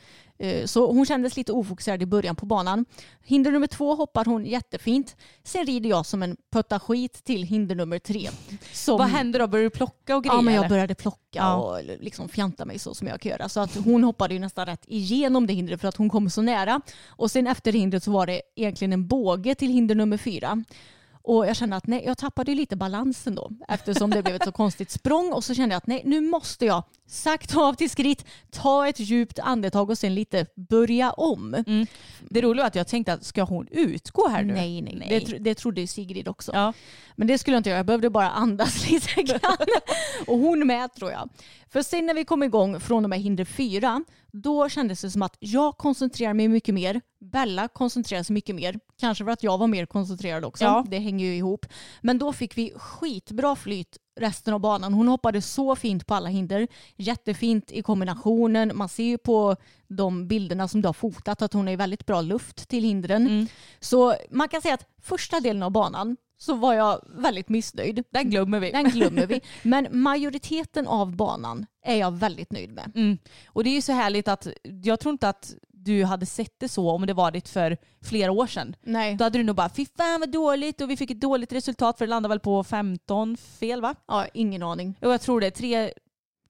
Så 0.65 0.91
hon 0.91 1.05
kändes 1.05 1.37
lite 1.37 1.51
ofokuserad 1.51 2.01
i 2.01 2.05
början 2.05 2.35
på 2.35 2.45
banan. 2.45 2.85
Hinder 3.23 3.51
nummer 3.51 3.67
två 3.67 3.95
hoppar 3.95 4.25
hon 4.25 4.45
jättefint. 4.45 5.15
Sen 5.43 5.65
rider 5.65 5.89
jag 5.89 6.05
som 6.05 6.23
en 6.23 6.37
putta 6.51 6.79
skit 6.79 7.23
till 7.23 7.43
hinder 7.43 7.75
nummer 7.75 7.99
tre. 7.99 8.29
Som, 8.73 8.97
Vad 8.97 9.07
händer 9.07 9.39
då? 9.39 9.47
Börjar 9.47 9.63
du 9.63 9.69
plocka 9.69 10.15
och 10.15 10.23
grejer? 10.23 10.35
Ja, 10.37 10.41
men 10.41 10.53
jag 10.53 10.69
började 10.69 10.95
plocka 10.95 11.17
Ja. 11.31 11.55
och 11.55 11.79
liksom 11.99 12.29
fjanta 12.29 12.65
mig 12.65 12.79
så 12.79 12.93
som 12.93 13.07
jag 13.07 13.21
kan 13.21 13.29
göra. 13.31 13.49
Så 13.49 13.59
att 13.59 13.75
hon 13.75 14.03
hoppade 14.03 14.33
ju 14.33 14.39
nästan 14.39 14.65
rätt 14.65 14.83
igenom 14.87 15.47
det 15.47 15.53
hindret 15.53 15.81
för 15.81 15.87
att 15.87 15.97
hon 15.97 16.09
kom 16.09 16.29
så 16.29 16.41
nära. 16.41 16.81
Och 17.07 17.31
sen 17.31 17.47
efter 17.47 17.73
hindret 17.73 18.03
så 18.03 18.11
var 18.11 18.27
det 18.27 18.41
egentligen 18.55 18.93
en 18.93 19.07
båge 19.07 19.55
till 19.55 19.69
hinder 19.69 19.95
nummer 19.95 20.17
fyra. 20.17 20.63
Och 21.23 21.47
jag 21.47 21.55
kände 21.55 21.75
att 21.75 21.87
nej, 21.87 22.03
jag 22.05 22.17
tappade 22.17 22.55
lite 22.55 22.75
balansen 22.75 23.35
då 23.35 23.51
eftersom 23.67 24.09
det 24.09 24.23
blev 24.23 24.35
ett 24.35 24.43
så 24.45 24.51
konstigt 24.51 24.91
språng 24.91 25.33
och 25.33 25.43
så 25.43 25.53
kände 25.53 25.73
jag 25.73 25.77
att 25.77 25.87
nej, 25.87 26.01
nu 26.05 26.21
måste 26.21 26.65
jag 26.65 26.83
sakta 27.12 27.59
av 27.62 27.74
till 27.74 27.89
skritt, 27.89 28.26
ta 28.51 28.88
ett 28.88 28.99
djupt 28.99 29.39
andetag 29.39 29.89
och 29.89 29.97
sen 29.97 30.16
lite 30.16 30.45
börja 30.70 31.12
om. 31.12 31.53
Mm. 31.53 31.86
Det 32.30 32.41
roliga 32.41 32.64
var 32.64 32.68
att 32.68 32.76
jag 32.76 32.88
tänkte 32.88 33.14
att 33.14 33.24
ska 33.26 33.43
hon 33.43 33.68
utgå 33.72 34.28
här 34.28 34.43
nu? 34.43 34.53
Nej, 34.53 34.82
nej, 34.82 35.05
Det, 35.09 35.20
tro- 35.20 35.38
det 35.39 35.55
trodde 35.55 35.88
Sigrid 35.88 36.28
också. 36.28 36.51
Ja. 36.53 36.74
Men 37.16 37.28
det 37.28 37.38
skulle 37.38 37.55
jag 37.55 37.59
inte 37.59 37.70
göra. 37.70 37.80
Jag 37.80 37.86
behövde 37.86 38.09
bara 38.09 38.30
andas 38.30 38.89
lite 38.91 39.22
grann. 39.24 39.57
och 40.28 40.38
hon 40.38 40.68
med 40.68 40.93
tror 40.93 41.12
jag. 41.12 41.30
För 41.70 41.82
sen 41.82 42.05
när 42.05 42.14
vi 42.14 42.26
kom 42.26 42.43
igång 42.43 42.80
från 42.80 43.03
och 43.03 43.09
med 43.09 43.20
hinder 43.22 43.45
fyra, 43.45 44.03
då 44.32 44.70
kändes 44.70 45.01
det 45.01 45.12
som 45.12 45.22
att 45.22 45.38
jag 45.39 45.78
koncentrerar 45.78 46.34
mig 46.34 46.47
mycket 46.47 46.76
mer. 46.76 47.01
Bella 47.32 47.68
koncentrerar 47.68 48.24
sig 48.24 48.34
mycket 48.34 48.55
mer. 48.55 48.80
Kanske 48.99 49.24
för 49.24 49.32
att 49.32 49.43
jag 49.43 49.57
var 49.57 49.68
mer 49.68 49.86
koncentrerad 49.86 50.45
också. 50.45 50.64
Ja. 50.64 50.86
Det 50.89 50.99
hänger 50.99 51.26
ju 51.26 51.36
ihop. 51.36 51.66
Men 52.01 52.18
då 52.18 52.34
fick 52.34 52.57
vi 52.57 52.74
skitbra 52.76 53.55
flyt 53.55 53.97
resten 54.20 54.53
av 54.53 54.59
banan. 54.59 54.93
Hon 54.93 55.07
hoppade 55.07 55.41
så 55.41 55.76
fint 55.76 56.07
på 56.07 56.14
alla 56.16 56.30
hinder. 56.30 56.68
Jättefint 56.95 57.72
i 57.72 57.82
kombinationen. 57.82 58.72
Man 58.76 58.89
ser 58.89 59.03
ju 59.03 59.18
på 59.18 59.55
de 59.88 60.28
bilderna 60.28 60.68
som 60.68 60.82
du 60.82 60.88
har 60.88 60.93
fotat 60.93 61.41
att 61.41 61.53
hon 61.53 61.68
är 61.68 61.78
väldigt 61.78 62.05
bra 62.05 62.22
luft 62.22 62.70
till 62.70 62.84
hindren. 62.84 63.28
Mm. 63.28 63.47
Så 63.80 64.16
man 64.30 64.49
kan 64.49 64.62
säga 64.62 64.74
att 64.74 64.88
första 65.01 65.39
delen 65.39 65.64
av 65.64 65.72
banan 65.72 66.18
så 66.38 66.55
var 66.55 66.74
jag 66.74 67.01
väldigt 67.07 67.49
missnöjd. 67.49 68.03
Den 68.09 68.30
glömmer 68.30 68.59
vi. 68.59 68.72
Den 68.72 68.89
glömmer 68.89 69.28
vi. 69.28 69.41
Men 69.62 69.88
majoriteten 69.91 70.88
av 70.88 71.16
banan 71.16 71.66
är 71.86 71.95
jag 71.95 72.12
väldigt 72.12 72.51
nöjd 72.51 72.72
med. 72.72 72.91
Mm. 72.95 73.18
Och 73.45 73.64
det 73.64 73.70
är 73.70 73.76
ju 73.76 73.82
så 73.82 73.91
härligt 73.91 74.28
att 74.28 74.47
jag 74.84 74.99
tror 74.99 75.12
inte 75.12 75.30
att 75.30 75.53
du 75.84 76.03
hade 76.03 76.25
sett 76.25 76.59
det 76.59 76.69
så 76.69 76.91
om 76.91 77.05
det 77.05 77.13
varit 77.13 77.49
för 77.49 77.77
flera 78.03 78.32
år 78.32 78.47
sedan. 78.47 78.75
Nej. 78.82 79.15
Då 79.15 79.23
hade 79.23 79.38
du 79.39 79.43
nog 79.43 79.55
bara 79.55 79.69
fy 79.69 79.86
fan 79.97 80.19
vad 80.19 80.32
dåligt 80.32 80.82
och 80.82 80.89
vi 80.89 80.97
fick 80.97 81.11
ett 81.11 81.21
dåligt 81.21 81.53
resultat 81.53 81.97
för 81.97 82.05
det 82.05 82.09
landade 82.09 82.32
väl 82.32 82.39
på 82.39 82.63
15 82.63 83.38
fel 83.38 83.82
va? 83.82 83.95
Ja, 84.07 84.25
ingen 84.34 84.63
aning. 84.63 84.97
Och 85.01 85.11
jag 85.11 85.21
tror 85.21 85.41
det. 85.41 85.51
Tre, 85.51 85.93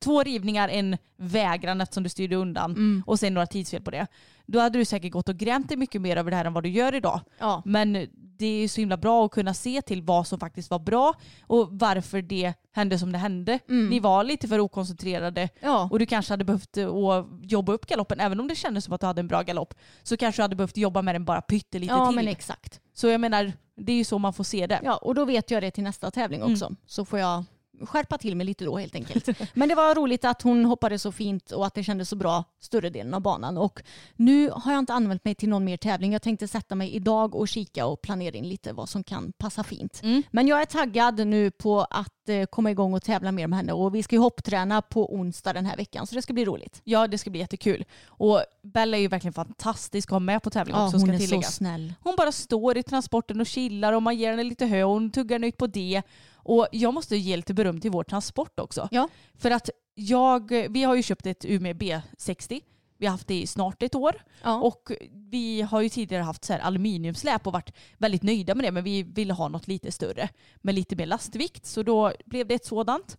två 0.03 0.23
rivningar, 0.23 0.69
en 0.69 0.97
vägran 1.17 1.85
som 1.91 2.03
du 2.03 2.09
styrde 2.09 2.35
undan 2.35 2.71
Mm. 2.71 3.03
och 3.07 3.19
sen 3.19 3.33
några 3.33 3.47
tidsfel 3.47 3.81
på 3.81 3.91
det. 3.91 4.07
Då 4.45 4.59
hade 4.59 4.77
du 4.79 4.85
säkert 4.85 5.11
gått 5.11 5.29
och 5.29 5.37
grämt 5.37 5.67
dig 5.67 5.77
mycket 5.77 6.01
mer 6.01 6.17
över 6.17 6.31
det 6.31 6.37
här 6.37 6.45
än 6.45 6.53
vad 6.53 6.63
du 6.63 6.69
gör 6.69 6.95
idag. 6.95 7.19
Ja. 7.39 7.61
Men 7.65 8.07
det 8.37 8.45
är 8.45 8.67
så 8.67 8.81
himla 8.81 8.97
bra 8.97 9.25
att 9.25 9.31
kunna 9.31 9.53
se 9.53 9.81
till 9.81 10.01
vad 10.01 10.27
som 10.27 10.39
faktiskt 10.39 10.69
var 10.71 10.79
bra 10.79 11.13
och 11.47 11.67
varför 11.71 12.21
det 12.21 12.53
hände 12.71 12.99
som 12.99 13.11
det 13.11 13.17
hände. 13.17 13.59
Ni 13.67 13.99
var 13.99 14.23
lite 14.23 14.47
för 14.47 14.59
okoncentrerade 14.59 15.49
Ja. 15.59 15.89
och 15.91 15.99
du 15.99 16.05
kanske 16.05 16.33
hade 16.33 16.43
behövt 16.43 16.77
eh, 16.77 16.89
att 16.95 17.27
jobba 17.41 17.73
upp 17.73 17.85
galoppen. 17.85 18.19
Även 18.19 18.39
om 18.39 18.47
det 18.47 18.55
kändes 18.55 18.83
som 18.85 18.93
att 18.93 19.01
du 19.01 19.07
hade 19.07 19.19
en 19.19 19.27
bra 19.27 19.41
galopp 19.41 19.73
så 20.03 20.17
kanske 20.17 20.39
du 20.39 20.43
hade 20.43 20.55
behövt 20.55 20.77
jobba 20.77 21.01
med 21.01 21.15
den 21.15 21.25
bara 21.25 21.41
pyttelite 21.41 21.93
ja, 21.93 22.07
till. 22.07 22.15
men 22.15 22.27
exakt. 22.27 22.79
så 22.93 23.07
jag 23.07 23.21
menar, 23.21 23.53
det 23.75 23.91
är 23.91 23.97
ju 23.97 24.03
så 24.03 24.19
man 24.19 24.33
får 24.33 24.43
se 24.43 24.67
det. 24.67 24.79
Ja, 24.83 24.95
och 24.95 25.15
då 25.15 25.25
vet 25.25 25.51
jag 25.51 25.63
det 25.63 25.71
till 25.71 25.83
nästa 25.83 26.11
tävling 26.11 26.41
Mm. 26.41 26.53
också. 26.53 26.75
Så 26.85 27.05
får 27.05 27.19
jag 27.19 27.43
skärpa 27.85 28.17
till 28.17 28.35
mig 28.35 28.45
lite 28.45 28.65
då 28.65 28.77
helt 28.77 28.95
enkelt. 28.95 29.29
Men 29.53 29.69
det 29.69 29.75
var 29.75 29.95
roligt 29.95 30.25
att 30.25 30.41
hon 30.41 30.65
hoppade 30.65 30.99
så 30.99 31.11
fint 31.11 31.51
och 31.51 31.65
att 31.65 31.73
det 31.73 31.83
kändes 31.83 32.09
så 32.09 32.15
bra 32.15 32.43
större 32.59 32.89
delen 32.89 33.13
av 33.13 33.21
banan. 33.21 33.57
Och 33.57 33.81
nu 34.15 34.49
har 34.49 34.71
jag 34.71 34.79
inte 34.79 34.93
använt 34.93 35.25
mig 35.25 35.35
till 35.35 35.49
någon 35.49 35.65
mer 35.65 35.77
tävling. 35.77 36.13
Jag 36.13 36.21
tänkte 36.21 36.47
sätta 36.47 36.75
mig 36.75 36.95
idag 36.95 37.35
och 37.35 37.47
kika 37.47 37.85
och 37.85 38.01
planera 38.01 38.35
in 38.37 38.49
lite 38.49 38.73
vad 38.73 38.89
som 38.89 39.03
kan 39.03 39.33
passa 39.37 39.63
fint. 39.63 39.99
Mm. 40.03 40.23
Men 40.31 40.47
jag 40.47 40.61
är 40.61 40.65
taggad 40.65 41.27
nu 41.27 41.51
på 41.51 41.81
att 41.81 42.29
eh, 42.29 42.45
komma 42.45 42.71
igång 42.71 42.93
och 42.93 43.03
tävla 43.03 43.31
mer 43.31 43.47
med 43.47 43.57
henne 43.57 43.73
och 43.73 43.95
vi 43.95 44.03
ska 44.03 44.15
ju 44.15 44.19
hoppträna 44.19 44.81
på 44.81 45.15
onsdag 45.15 45.53
den 45.53 45.65
här 45.65 45.77
veckan 45.77 46.07
så 46.07 46.15
det 46.15 46.21
ska 46.21 46.33
bli 46.33 46.45
roligt. 46.45 46.81
Ja, 46.83 47.07
det 47.07 47.17
ska 47.17 47.29
bli 47.29 47.39
jättekul. 47.39 47.85
Och 48.05 48.43
Bella 48.63 48.97
är 48.97 49.01
ju 49.01 49.07
verkligen 49.07 49.33
fantastisk 49.33 50.09
att 50.09 50.11
ha 50.11 50.19
med 50.19 50.43
på 50.43 50.49
tävling 50.49 50.75
Ja, 50.75 50.85
också, 50.85 50.97
hon 50.97 51.07
ska 51.07 51.13
är 51.15 51.19
så 51.19 51.25
tilläggas. 51.25 51.55
snäll. 51.55 51.93
Hon 52.03 52.15
bara 52.17 52.31
står 52.31 52.77
i 52.77 52.83
transporten 52.83 53.41
och 53.41 53.47
chillar 53.47 53.93
och 53.93 54.03
man 54.03 54.15
ger 54.15 54.29
henne 54.29 54.43
lite 54.43 54.65
hö 54.65 54.83
och 54.83 54.91
hon 54.93 55.11
tuggar 55.11 55.39
nytt 55.39 55.57
på 55.57 55.67
det. 55.67 56.01
Och 56.43 56.67
jag 56.71 56.93
måste 56.93 57.17
ge 57.17 57.35
lite 57.35 57.53
beröm 57.53 57.81
till 57.81 57.91
vår 57.91 58.03
transport 58.03 58.59
också. 58.59 58.87
Ja. 58.91 59.07
För 59.35 59.51
att 59.51 59.69
jag, 59.95 60.51
vi 60.69 60.83
har 60.83 60.95
ju 60.95 61.03
köpt 61.03 61.25
ett 61.25 61.45
Umeå 61.45 61.73
B60. 61.73 62.61
Vi 62.97 63.05
har 63.05 63.11
haft 63.11 63.27
det 63.27 63.41
i 63.41 63.47
snart 63.47 63.83
ett 63.83 63.95
år. 63.95 64.23
Ja. 64.43 64.61
Och 64.61 64.91
vi 65.11 65.61
har 65.61 65.81
ju 65.81 65.89
tidigare 65.89 66.23
haft 66.23 66.45
så 66.45 66.53
här 66.53 66.59
aluminiumsläp 66.59 67.47
och 67.47 67.53
varit 67.53 67.73
väldigt 67.97 68.23
nöjda 68.23 68.55
med 68.55 68.65
det. 68.65 68.71
Men 68.71 68.83
vi 68.83 69.03
ville 69.03 69.33
ha 69.33 69.47
något 69.47 69.67
lite 69.67 69.91
större 69.91 70.29
med 70.55 70.75
lite 70.75 70.95
mer 70.95 71.05
lastvikt. 71.05 71.65
Så 71.65 71.83
då 71.83 72.13
blev 72.25 72.47
det 72.47 72.55
ett 72.55 72.65
sådant. 72.65 73.17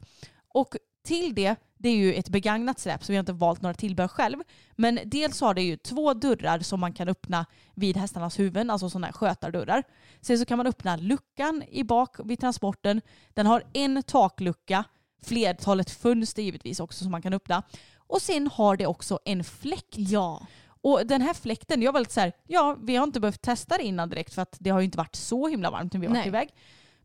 Och 0.49 0.77
till 1.03 1.35
det, 1.35 1.57
det 1.79 1.89
är 1.89 1.97
ju 1.97 2.15
ett 2.15 2.29
begagnat 2.29 2.79
släp 2.79 3.05
så 3.05 3.13
vi 3.13 3.17
har 3.17 3.21
inte 3.21 3.33
valt 3.33 3.63
några 3.63 3.75
tillbehör 3.75 4.09
själv. 4.09 4.39
Men 4.77 4.99
dels 5.05 5.41
har 5.41 5.55
det 5.55 5.63
ju 5.63 5.77
två 5.77 6.15
dörrar 6.15 6.59
som 6.59 6.81
man 6.81 6.93
kan 6.93 7.09
öppna 7.09 7.47
vid 7.75 7.97
hästarnas 7.97 8.39
huvuden, 8.39 8.71
alltså 8.71 8.91
sådana 8.91 9.07
här 9.07 9.13
skötardörrar. 9.13 9.83
Sen 10.21 10.39
så 10.39 10.45
kan 10.45 10.57
man 10.57 10.67
öppna 10.67 10.97
luckan 10.97 11.63
i 11.71 11.85
bak 11.85 12.17
vid 12.25 12.41
transporten. 12.41 13.01
Den 13.35 13.47
har 13.47 13.65
en 13.73 14.03
taklucka, 14.03 14.85
flertalet 15.23 15.91
fönster 15.91 16.43
givetvis 16.43 16.81
också 16.81 17.05
som 17.05 17.11
man 17.11 17.23
kan 17.23 17.33
öppna. 17.33 17.63
Och 17.97 18.23
sen 18.23 18.47
har 18.47 18.77
det 18.77 18.87
också 18.87 19.19
en 19.25 19.45
fläkt. 19.45 19.95
Ja. 19.97 20.47
Och 20.83 21.07
den 21.07 21.23
här 21.23 21.35
fläkten, 21.35 21.83
jag 21.83 21.93
var 21.93 22.01
lite 22.01 22.13
så 22.13 22.21
här, 22.21 22.33
ja 22.47 22.77
vi 22.83 22.97
har 22.97 23.05
inte 23.05 23.21
behövt 23.21 23.43
testa 23.43 23.79
det 23.79 23.85
innan 23.85 24.09
direkt 24.09 24.35
för 24.35 24.43
att 24.43 24.57
det 24.61 24.71
har 24.71 24.81
ju 24.81 24.85
inte 24.85 24.99
varit 24.99 25.15
så 25.15 25.49
himla 25.49 25.71
varmt 25.71 25.93
när 25.93 26.01
vi 26.01 26.07
har 26.07 26.15
varit 26.15 26.27
iväg. 26.27 26.49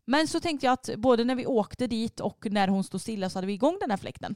Men 0.08 0.28
så 0.28 0.40
tänkte 0.40 0.66
jag 0.66 0.72
att 0.72 0.90
både 0.96 1.24
när 1.24 1.34
vi 1.34 1.46
åkte 1.46 1.86
dit 1.86 2.20
och 2.20 2.46
när 2.50 2.68
hon 2.68 2.84
stod 2.84 3.00
stilla 3.00 3.30
så 3.30 3.36
hade 3.38 3.46
vi 3.46 3.52
igång 3.52 3.76
den 3.80 3.90
här 3.90 3.96
fläkten. 3.96 4.34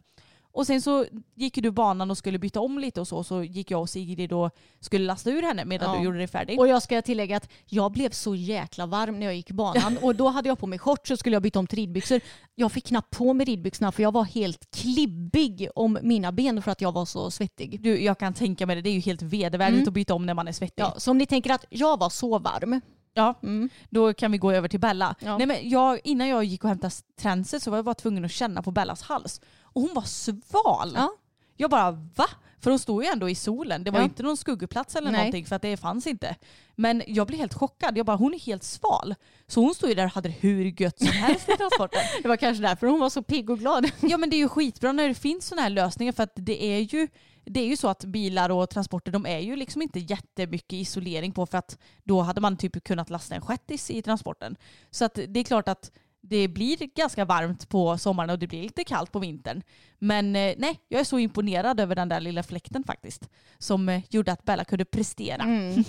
Och 0.55 0.67
sen 0.67 0.83
så 0.83 1.07
gick 1.35 1.55
du 1.55 1.71
banan 1.71 2.11
och 2.11 2.19
skulle 2.19 2.39
byta 2.39 2.61
om 2.61 2.79
lite 2.79 3.01
och 3.01 3.09
så, 3.09 3.25
så 3.25 3.43
gick 3.43 3.71
jag 3.71 3.81
och 3.81 3.91
Sigrid 3.91 4.33
och 4.33 4.51
skulle 4.81 5.05
lasta 5.05 5.31
ur 5.31 5.43
henne 5.43 5.65
medan 5.65 5.91
Ja. 5.93 5.99
du 5.99 6.05
gjorde 6.05 6.19
dig 6.19 6.27
färdig. 6.29 6.59
Och 6.59 6.69
jag 6.69 6.83
ska 6.83 7.03
tillägga 7.03 7.37
att 7.37 7.49
jag 7.67 7.93
blev 7.93 8.11
så 8.11 8.35
jäkla 8.35 8.87
varm 8.87 9.19
när 9.19 9.27
jag 9.27 9.35
gick 9.35 9.51
banan 9.51 9.99
och 10.03 10.17
då 10.17 10.29
hade 10.29 10.49
jag 10.49 10.59
på 10.59 10.67
mig 10.67 10.79
shorts 10.79 11.09
så 11.09 11.17
skulle 11.17 11.37
jag 11.37 11.43
byta 11.43 11.59
om 11.59 11.67
till 11.67 11.79
ridbyxor. 11.79 12.21
Jag 12.55 12.73
fick 12.73 12.87
knappt 12.87 13.17
på 13.17 13.33
mig 13.33 13.47
ridbyxorna 13.47 13.93
för 13.93 14.03
jag 14.03 14.13
var 14.13 14.25
helt 14.25 14.71
klibbig 14.77 15.69
om 15.75 15.99
mina 16.03 16.33
ben 16.33 16.63
för 16.63 16.71
att 16.71 16.81
jag 16.81 16.93
var 16.93 17.05
så 17.05 17.31
svettig. 17.31 17.83
Du, 17.83 18.03
jag 18.03 18.19
kan 18.19 18.35
tänka 18.35 18.67
mig 18.67 18.77
det, 18.77 18.83
det 18.83 18.91
är 18.91 18.95
ju 18.95 19.01
helt 19.01 19.23
vedervärdigt 19.23 19.77
Mm. 19.79 19.89
att 19.89 19.95
byta 19.95 20.15
om 20.15 20.27
när 20.27 20.35
man 20.35 20.49
är 20.49 20.53
svettig. 20.53 20.83
Ja, 20.83 20.95
så 20.99 21.11
om 21.11 21.19
ni 21.19 21.27
tänker 21.27 21.51
att 21.53 21.65
jag 21.71 21.99
var 21.99 22.11
så 22.11 22.39
varm. 22.39 22.81
Ja, 23.15 23.35
Mm. 23.43 23.69
då 23.91 24.15
kan 24.15 24.33
vi 24.33 24.39
gå 24.39 24.53
över 24.53 24.69
till 24.69 24.81
Bella. 24.81 25.15
Ja. 25.21 25.39
Nej, 25.39 25.47
men 25.47 25.69
jag, 25.69 26.01
innan 26.05 26.29
jag 26.29 26.45
gick 26.45 26.65
och 26.65 26.69
hämtade 26.69 26.95
tränset 27.21 27.63
så 27.63 27.71
var 27.71 27.79
jag 27.79 27.85
bara 27.85 27.95
tvungen 27.95 28.25
att 28.25 28.31
känna 28.33 28.63
på 28.63 28.71
Bellas 28.71 29.03
hals. 29.03 29.41
Och 29.63 29.83
hon 29.83 29.95
var 29.95 30.03
sval. 30.03 30.93
Ja. 30.95 31.11
Jag 31.57 31.71
bara 31.71 31.91
va? 31.91 32.27
För 32.61 32.71
hon 32.71 32.79
stod 32.79 33.05
ju 33.05 33.09
ändå 33.11 33.29
i 33.31 33.35
solen. 33.35 33.85
Det 33.85 33.91
var 33.91 33.99
Ja. 33.99 34.05
inte 34.05 34.23
någon 34.23 34.37
skuggplats 34.37 34.97
eller 34.97 35.11
Nej. 35.11 35.21
någonting 35.21 35.47
för 35.47 35.57
att 35.57 35.63
det 35.63 35.77
fanns 35.77 36.07
inte. 36.07 36.37
Men 36.77 37.03
jag 37.07 37.27
blev 37.27 37.39
helt 37.41 37.55
chockad. 37.55 37.99
Jag 37.99 38.07
bara 38.07 38.17
hon 38.17 38.35
är 38.35 38.39
helt 38.39 38.63
sval. 38.63 39.15
Så 39.47 39.61
hon 39.61 39.75
stod 39.75 39.89
ju 39.89 39.95
där 39.95 40.05
och 40.05 40.11
hade 40.11 40.29
det 40.29 40.35
hur 40.41 40.81
gött 40.83 40.99
som 40.99 41.07
helst 41.09 41.49
i 41.49 41.57
transporten. 41.57 42.01
Det 42.23 42.29
var 42.29 42.37
kanske 42.37 42.63
därför 42.63 42.87
hon 42.87 43.01
var 43.01 43.11
så 43.11 43.23
pigg 43.23 43.51
och 43.51 43.59
glad. 43.59 43.91
Ja 44.01 44.17
men 44.17 44.31
det 44.31 44.37
är 44.37 44.39
ju 44.39 44.49
skitbra 44.49 44.93
när 44.93 45.09
det 45.09 45.15
finns 45.15 45.47
sådana 45.47 45.63
här 45.63 45.71
lösningar 45.71 46.13
för 46.13 46.23
att 46.23 46.33
det 46.35 46.65
är 46.65 46.79
ju 46.81 47.09
det 47.45 47.61
är 47.61 47.67
ju 47.67 47.77
så 47.77 47.89
att 47.89 48.05
bilar 48.05 48.51
och 48.51 48.71
transporter 48.71 49.13
de 49.13 49.27
är 49.27 49.39
ju 49.39 49.57
liksom 49.57 49.83
inte 49.83 49.99
jättemycket 49.99 50.73
isolering 50.73 51.33
på 51.33 51.47
för 51.47 51.59
att 51.59 51.79
då 52.05 52.21
hade 52.21 52.41
man 52.41 52.57
typ 52.57 52.85
kunnat 52.85 53.11
lasta 53.11 53.35
en 53.35 53.41
shettis 53.41 53.91
i 53.91 54.03
transporten. 54.03 54.57
Så 54.91 55.05
att 55.05 55.19
det 55.29 55.41
är 55.41 55.45
klart 55.45 55.69
att 55.69 55.91
det 56.21 56.49
blir 56.49 56.77
ganska 56.95 57.25
varmt 57.25 57.69
på 57.69 57.99
sommaren 57.99 58.31
och 58.31 58.39
det 58.39 58.47
blir 58.47 58.63
lite 58.63 58.85
kallt 58.85 59.13
på 59.13 59.19
vintern. 59.19 59.63
Men 59.99 60.37
eh, 60.37 60.55
nej, 60.59 60.81
jag 60.89 61.01
är 61.01 61.05
så 61.05 61.19
imponerad 61.19 61.81
över 61.81 61.95
den 61.95 62.09
där 62.09 62.21
lilla 62.21 62.43
fläkten 62.43 62.85
faktiskt. 62.85 63.29
Som 63.59 63.89
eh, 63.89 64.03
gjorde 64.11 64.33
att 64.33 64.45
Bella 64.45 64.65
kunde 64.65 64.85
prestera. 64.85 65.45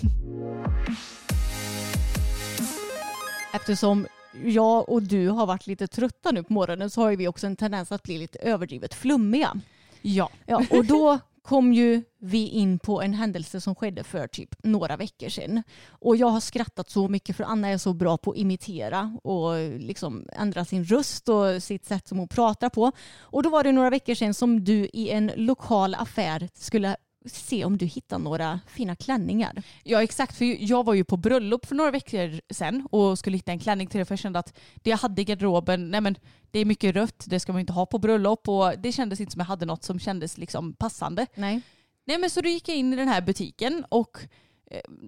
Eftersom 3.54 4.06
jag 4.44 4.88
och 4.88 5.02
du 5.02 5.28
har 5.28 5.46
varit 5.46 5.66
lite 5.66 5.86
trötta 5.86 6.30
nu 6.30 6.42
på 6.42 6.52
morgonen 6.52 6.90
så 6.90 7.02
har 7.02 7.16
vi 7.16 7.28
också 7.28 7.46
en 7.46 7.56
tendens 7.56 7.92
att 7.92 8.02
bli 8.02 8.18
lite 8.18 8.38
överdrivet 8.38 8.94
flummiga. 8.94 9.60
Ja. 10.02 10.30
Ja, 10.46 10.64
och 10.70 10.84
då 10.84 11.18
kom 11.44 11.72
ju 11.72 12.02
vi 12.18 12.48
in 12.48 12.78
på 12.78 13.02
en 13.02 13.14
händelse 13.14 13.60
som 13.60 13.74
skedde 13.74 14.04
för 14.04 14.26
typ 14.26 14.54
några 14.62 14.96
veckor 14.96 15.28
sedan. 15.28 15.62
Och 15.88 16.16
jag 16.16 16.26
har 16.26 16.40
skrattat 16.40 16.90
så 16.90 17.08
mycket 17.08 17.36
för 17.36 17.44
Anna 17.44 17.68
är 17.68 17.78
så 17.78 17.92
bra 17.92 18.18
på 18.18 18.30
att 18.30 18.36
imitera 18.36 19.18
och 19.22 19.54
liksom 19.80 20.28
ändra 20.32 20.64
sin 20.64 20.84
röst 20.84 21.28
och 21.28 21.62
sitt 21.62 21.84
sätt 21.84 22.08
som 22.08 22.18
hon 22.18 22.28
pratar 22.28 22.70
på. 22.70 22.92
Och 23.18 23.42
då 23.42 23.50
var 23.50 23.64
det 23.64 23.72
några 23.72 23.90
veckor 23.90 24.14
sedan 24.14 24.34
som 24.34 24.64
du 24.64 24.88
i 24.92 25.10
en 25.10 25.32
lokal 25.36 25.94
affär 25.94 26.48
skulle 26.54 26.96
se 27.24 27.64
om 27.64 27.78
du 27.78 27.86
hittar 27.86 28.18
några 28.18 28.60
fina 28.66 28.96
klänningar. 28.96 29.62
Ja 29.82 30.02
exakt, 30.02 30.36
för 30.36 30.44
jag 30.44 30.84
var 30.84 30.94
ju 30.94 31.04
på 31.04 31.16
bröllop 31.16 31.66
för 31.66 31.74
några 31.74 31.90
veckor 31.90 32.40
sedan 32.50 32.88
och 32.90 33.18
skulle 33.18 33.36
hitta 33.36 33.52
en 33.52 33.58
klänning 33.58 33.86
till 33.86 33.98
det 33.98 34.04
för 34.04 34.12
jag 34.12 34.18
kände 34.18 34.38
att 34.38 34.58
det 34.74 34.90
jag 34.90 34.96
hade 34.96 35.22
i 35.22 35.24
garderoben, 35.24 35.90
nej 35.90 36.00
men 36.00 36.16
det 36.50 36.58
är 36.58 36.64
mycket 36.64 36.94
rött, 36.94 37.24
det 37.26 37.40
ska 37.40 37.52
man 37.52 37.60
inte 37.60 37.72
ha 37.72 37.86
på 37.86 37.98
bröllop 37.98 38.48
och 38.48 38.78
det 38.78 38.92
kändes 38.92 39.20
inte 39.20 39.32
som 39.32 39.40
jag 39.40 39.46
hade 39.46 39.66
något 39.66 39.84
som 39.84 39.98
kändes 39.98 40.38
liksom 40.38 40.72
passande. 40.74 41.26
Nej. 41.34 41.60
Nej 42.06 42.18
men 42.18 42.30
så 42.30 42.40
då 42.40 42.48
gick 42.48 42.68
jag 42.68 42.76
in 42.76 42.92
i 42.92 42.96
den 42.96 43.08
här 43.08 43.20
butiken 43.20 43.84
och 43.88 44.18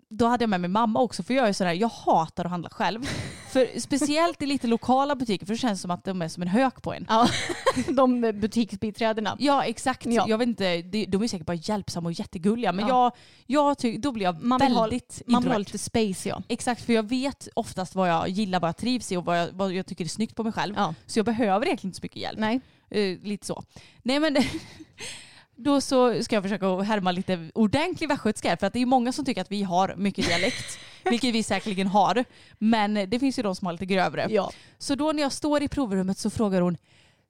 då 0.09 0.27
hade 0.27 0.43
jag 0.43 0.51
med 0.51 0.61
mig 0.61 0.71
mamma 0.71 1.01
också 1.01 1.23
för 1.23 1.35
jag 1.35 1.49
är 1.49 1.53
sådär, 1.53 1.73
jag 1.73 1.89
hatar 1.89 2.45
att 2.45 2.51
handla 2.51 2.69
själv. 2.71 3.03
för 3.53 3.81
speciellt 3.81 4.43
i 4.43 4.47
lite 4.47 4.67
lokala 4.67 5.14
butiker 5.14 5.47
för 5.47 5.53
det 5.55 5.59
känns 5.59 5.81
som 5.81 5.91
att 5.91 6.05
de 6.05 6.23
är 6.23 6.29
som 6.29 6.43
en 6.43 6.49
hök 6.49 6.83
på 6.83 6.93
en. 6.95 7.07
Ja, 7.09 7.29
de 7.89 8.21
butiksbiträdena. 8.21 9.37
Ja 9.39 9.64
exakt, 9.64 10.07
Ja. 10.07 10.25
jag 10.29 10.39
vet 10.39 10.49
inte, 10.49 10.83
de, 10.83 11.23
är 11.23 11.29
säkert 11.29 11.47
bara 11.47 11.55
hjälpsamma 11.57 12.09
och 12.09 12.12
jättegulliga 12.12 12.73
men 12.73 12.89
Ja. 12.89 13.12
jag, 13.47 13.67
jag 13.67 13.79
ty, 13.79 13.97
då 13.99 14.12
blir 14.12 14.25
jag 14.25 14.43
Man 14.43 14.61
vill 14.61 14.73
ha- 14.73 14.81
väldigt 14.83 15.23
Man 15.27 15.43
vill 15.43 15.53
ha 15.53 15.59
introvert. 15.59 15.73
lite 15.75 15.79
space 15.79 16.29
ja. 16.29 16.43
Exakt, 16.49 16.85
för 16.85 16.93
jag 16.93 17.09
vet 17.09 17.49
oftast 17.55 17.95
vad 17.95 18.11
jag 18.11 18.29
gillar, 18.29 18.61
vad 18.61 18.69
jag 18.69 18.77
trivs 18.77 19.12
i 19.12 19.17
och 19.17 19.25
vad 19.25 19.39
jag, 19.41 19.49
vad 19.53 19.73
jag 19.73 19.87
tycker 19.87 20.05
är 20.05 20.09
snyggt 20.09 20.35
på 20.37 20.43
mig 20.43 20.53
själv. 20.53 20.75
ja. 20.77 20.95
Så 21.07 21.19
jag 21.19 21.27
behöver 21.27 21.67
egentligen 21.67 21.89
inte 21.89 21.99
så 22.01 22.05
mycket 22.05 22.23
hjälp. 22.23 22.39
Nej. 22.39 22.61
Eh, 22.91 23.19
lite 23.23 23.47
så. 23.47 23.62
Nej 24.03 24.21
men 24.21 24.37
då 25.57 25.81
så 25.81 26.23
ska 26.23 26.37
jag 26.37 26.43
försöka 26.43 26.83
härma 26.83 27.13
lite 27.13 27.51
ordentlig 27.55 28.09
västgötska 28.09 28.57
för 28.57 28.67
att 28.67 28.73
det 28.73 28.83
är 28.83 28.87
många 28.87 29.13
som 29.13 29.25
tycker 29.25 29.41
att 29.41 29.53
vi 29.53 29.63
har 29.63 29.95
mycket 29.97 30.27
dialekt, 30.27 30.79
vilket 31.05 31.35
vi 31.35 31.43
säkerligen 31.43 31.87
har. 31.87 32.25
Men 32.59 32.95
det 32.95 33.19
finns 33.19 33.39
ju 33.39 33.43
de 33.43 33.57
som 33.57 33.67
har 33.67 33.73
lite 33.73 33.87
grövre. 33.87 34.27
Ja. 34.31 34.51
Så 34.79 34.95
då 34.95 35.13
när 35.13 35.23
jag 35.23 35.33
står 35.33 35.63
i 35.63 35.69
provrummet 35.69 36.19
så 36.19 36.31
frågar 36.31 36.61
hon 36.61 36.77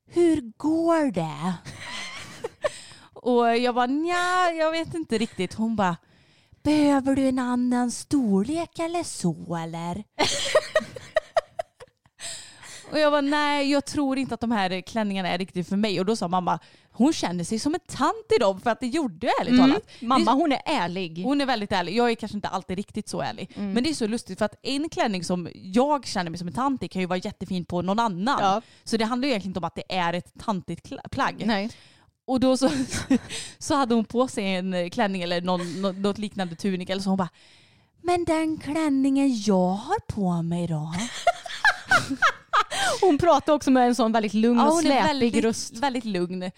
Hur 0.06 0.52
går 0.56 1.10
det? 1.10 1.54
och 3.12 3.56
jag 3.56 3.74
bara 3.74 3.86
nja, 3.86 4.50
jag 4.58 4.70
vet 4.70 4.94
inte 4.94 5.18
riktigt. 5.18 5.54
Hon 5.54 5.76
bara 5.76 5.96
Behöver 6.62 7.16
du 7.16 7.28
en 7.28 7.38
annan 7.38 7.90
storlek 7.90 8.78
eller 8.78 9.02
så 9.02 9.56
eller? 9.56 10.04
Och 12.90 12.98
jag 12.98 13.10
var 13.10 13.22
nej, 13.22 13.70
jag 13.70 13.84
tror 13.84 14.18
inte 14.18 14.34
att 14.34 14.40
de 14.40 14.50
här 14.50 14.80
klänningarna 14.80 15.28
är 15.28 15.38
riktigt 15.38 15.68
för 15.68 15.76
mig. 15.76 16.00
Och 16.00 16.06
då 16.06 16.16
sa 16.16 16.28
mamma, 16.28 16.58
hon 16.90 17.12
känner 17.12 17.44
sig 17.44 17.58
som 17.58 17.74
en 17.74 17.80
tant 17.86 18.32
i 18.36 18.38
dem 18.40 18.60
för 18.60 18.70
att 18.70 18.80
det 18.80 18.86
gjorde 18.86 19.30
ärligt 19.40 19.60
talat. 19.60 19.82
Mamma 20.00 20.32
hon 20.32 20.52
är 20.52 20.60
ärlig. 20.64 21.22
Hon 21.24 21.40
är 21.40 21.46
väldigt 21.46 21.72
ärlig. 21.72 21.96
Jag 21.96 22.10
är 22.10 22.14
kanske 22.14 22.36
inte 22.36 22.48
alltid 22.48 22.76
riktigt 22.76 23.08
så 23.08 23.20
ärlig. 23.20 23.50
Men 23.56 23.84
det 23.84 23.90
är 23.90 23.94
så 23.94 24.06
lustigt 24.06 24.38
för 24.38 24.44
att 24.44 24.54
en 24.62 24.88
klänning 24.88 25.24
som 25.24 25.48
jag 25.54 26.06
känner 26.06 26.30
mig 26.30 26.38
som 26.38 26.48
en 26.48 26.54
tant 26.54 26.82
i 26.82 26.88
kan 26.88 27.00
ju 27.00 27.06
vara 27.06 27.18
jättefin 27.18 27.64
på 27.64 27.82
någon 27.82 27.98
annan. 27.98 28.38
Ja. 28.40 28.62
Så 28.84 28.96
det 28.96 29.04
handlar 29.04 29.26
ju 29.26 29.30
egentligen 29.32 29.50
inte 29.50 29.58
om 29.58 29.64
att 29.64 29.74
det 29.74 29.94
är 29.96 30.12
ett 30.12 30.32
tantigt 30.38 30.92
plagg. 31.10 31.42
Nej. 31.46 31.70
Och 32.26 32.40
då 32.40 32.56
så, 32.56 32.70
så 33.58 33.74
hade 33.74 33.94
hon 33.94 34.04
på 34.04 34.28
sig 34.28 34.54
en 34.54 34.90
klänning 34.90 35.22
eller 35.22 35.40
någon, 35.40 35.82
nå- 35.82 35.92
något 35.92 36.18
liknande 36.18 36.56
tunik 36.56 36.90
eller 36.90 37.02
så 37.02 37.08
hon 37.10 37.16
bara 37.18 37.28
Men 38.02 38.24
den 38.24 38.58
klänningen 38.58 39.42
jag 39.42 39.68
har 39.70 39.98
på 40.14 40.42
mig 40.42 40.66
då? 40.66 40.94
Hon 43.00 43.18
pratar 43.18 43.52
också 43.52 43.70
med 43.70 43.86
en 43.88 43.94
sån 43.94 44.12
väldigt 44.12 44.34
lugn 44.34 44.60
och 44.60 44.66
hon 44.66 44.78
är 44.78 44.82
släpig 44.82 45.06
väldigt, 45.06 45.44
röst. 45.44 45.76
väldigt 45.76 46.04
lugn 46.04 46.42
eh, 46.42 46.50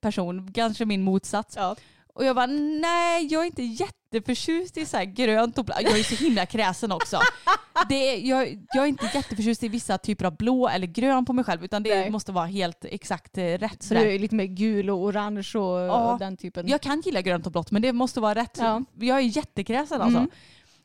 person, 0.00 0.52
kanske 0.52 0.84
min 0.84 1.02
motsats. 1.02 1.56
Ja. 1.56 1.76
Och 2.14 2.24
jag 2.24 2.36
bara 2.36 2.46
nej 2.46 3.26
jag 3.32 3.42
är 3.42 3.46
inte 3.46 3.62
jätteförtjust 3.62 4.76
i 4.76 4.86
så 4.86 4.96
här 4.96 5.04
grönt 5.04 5.58
och 5.58 5.64
blå. 5.64 5.74
Jag 5.80 5.98
är 5.98 6.02
så 6.02 6.24
himla 6.24 6.46
kräsen 6.46 6.92
också. 6.92 7.20
Det 7.88 7.94
är, 7.94 8.28
jag, 8.28 8.58
jag 8.74 8.84
är 8.84 8.88
inte 8.88 9.10
jätteförtjust 9.14 9.62
i 9.62 9.68
vissa 9.68 9.98
typer 9.98 10.24
av 10.24 10.36
blå 10.36 10.68
eller 10.68 10.86
grön 10.86 11.24
på 11.24 11.32
mig 11.32 11.44
själv 11.44 11.64
utan 11.64 11.82
det 11.82 11.94
Nej. 11.94 12.10
måste 12.10 12.32
vara 12.32 12.46
helt 12.46 12.84
exakt 12.84 13.38
eh, 13.38 13.44
rätt. 13.44 13.82
Så 13.82 13.88
Sådär. 13.88 14.04
du 14.04 14.14
är 14.14 14.18
lite 14.18 14.34
mer 14.34 14.44
gul 14.44 14.90
och 14.90 14.96
orange 14.98 15.50
och, 15.54 15.80
Ja. 15.80 16.12
och 16.12 16.18
den 16.18 16.36
typen. 16.36 16.68
Jag 16.68 16.80
kan 16.80 17.00
gilla 17.00 17.20
grönt 17.20 17.46
och 17.46 17.52
blått 17.52 17.70
men 17.70 17.82
det 17.82 17.92
måste 17.92 18.20
vara 18.20 18.34
rätt. 18.34 18.56
Ja. 18.60 18.82
Jag 19.00 19.16
är 19.18 19.20
jättekräsen 19.22 20.00
alltså. 20.00 20.18
Mm. 20.18 20.30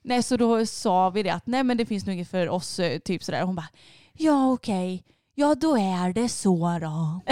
Nej, 0.04 0.24
så 0.24 0.38
då 0.38 0.66
sa 0.66 1.10
vi 1.10 1.24
det 1.24 1.30
att 1.30 1.48
nej 1.48 1.64
men 1.64 1.78
det 1.78 1.86
finns 1.86 2.06
nog 2.06 2.16
inget 2.16 2.30
för 2.32 2.50
oss. 2.50 2.80
eh, 2.80 3.00
Typ 3.00 3.24
sådär. 3.24 3.44
Hon 3.44 3.56
bara 3.56 3.68
ja 4.18 4.52
okej. 4.52 5.04
Ja 5.36 5.56
då 5.56 5.78
är 5.78 6.14
det 6.14 6.30
så 6.30 6.80
då. 6.82 7.22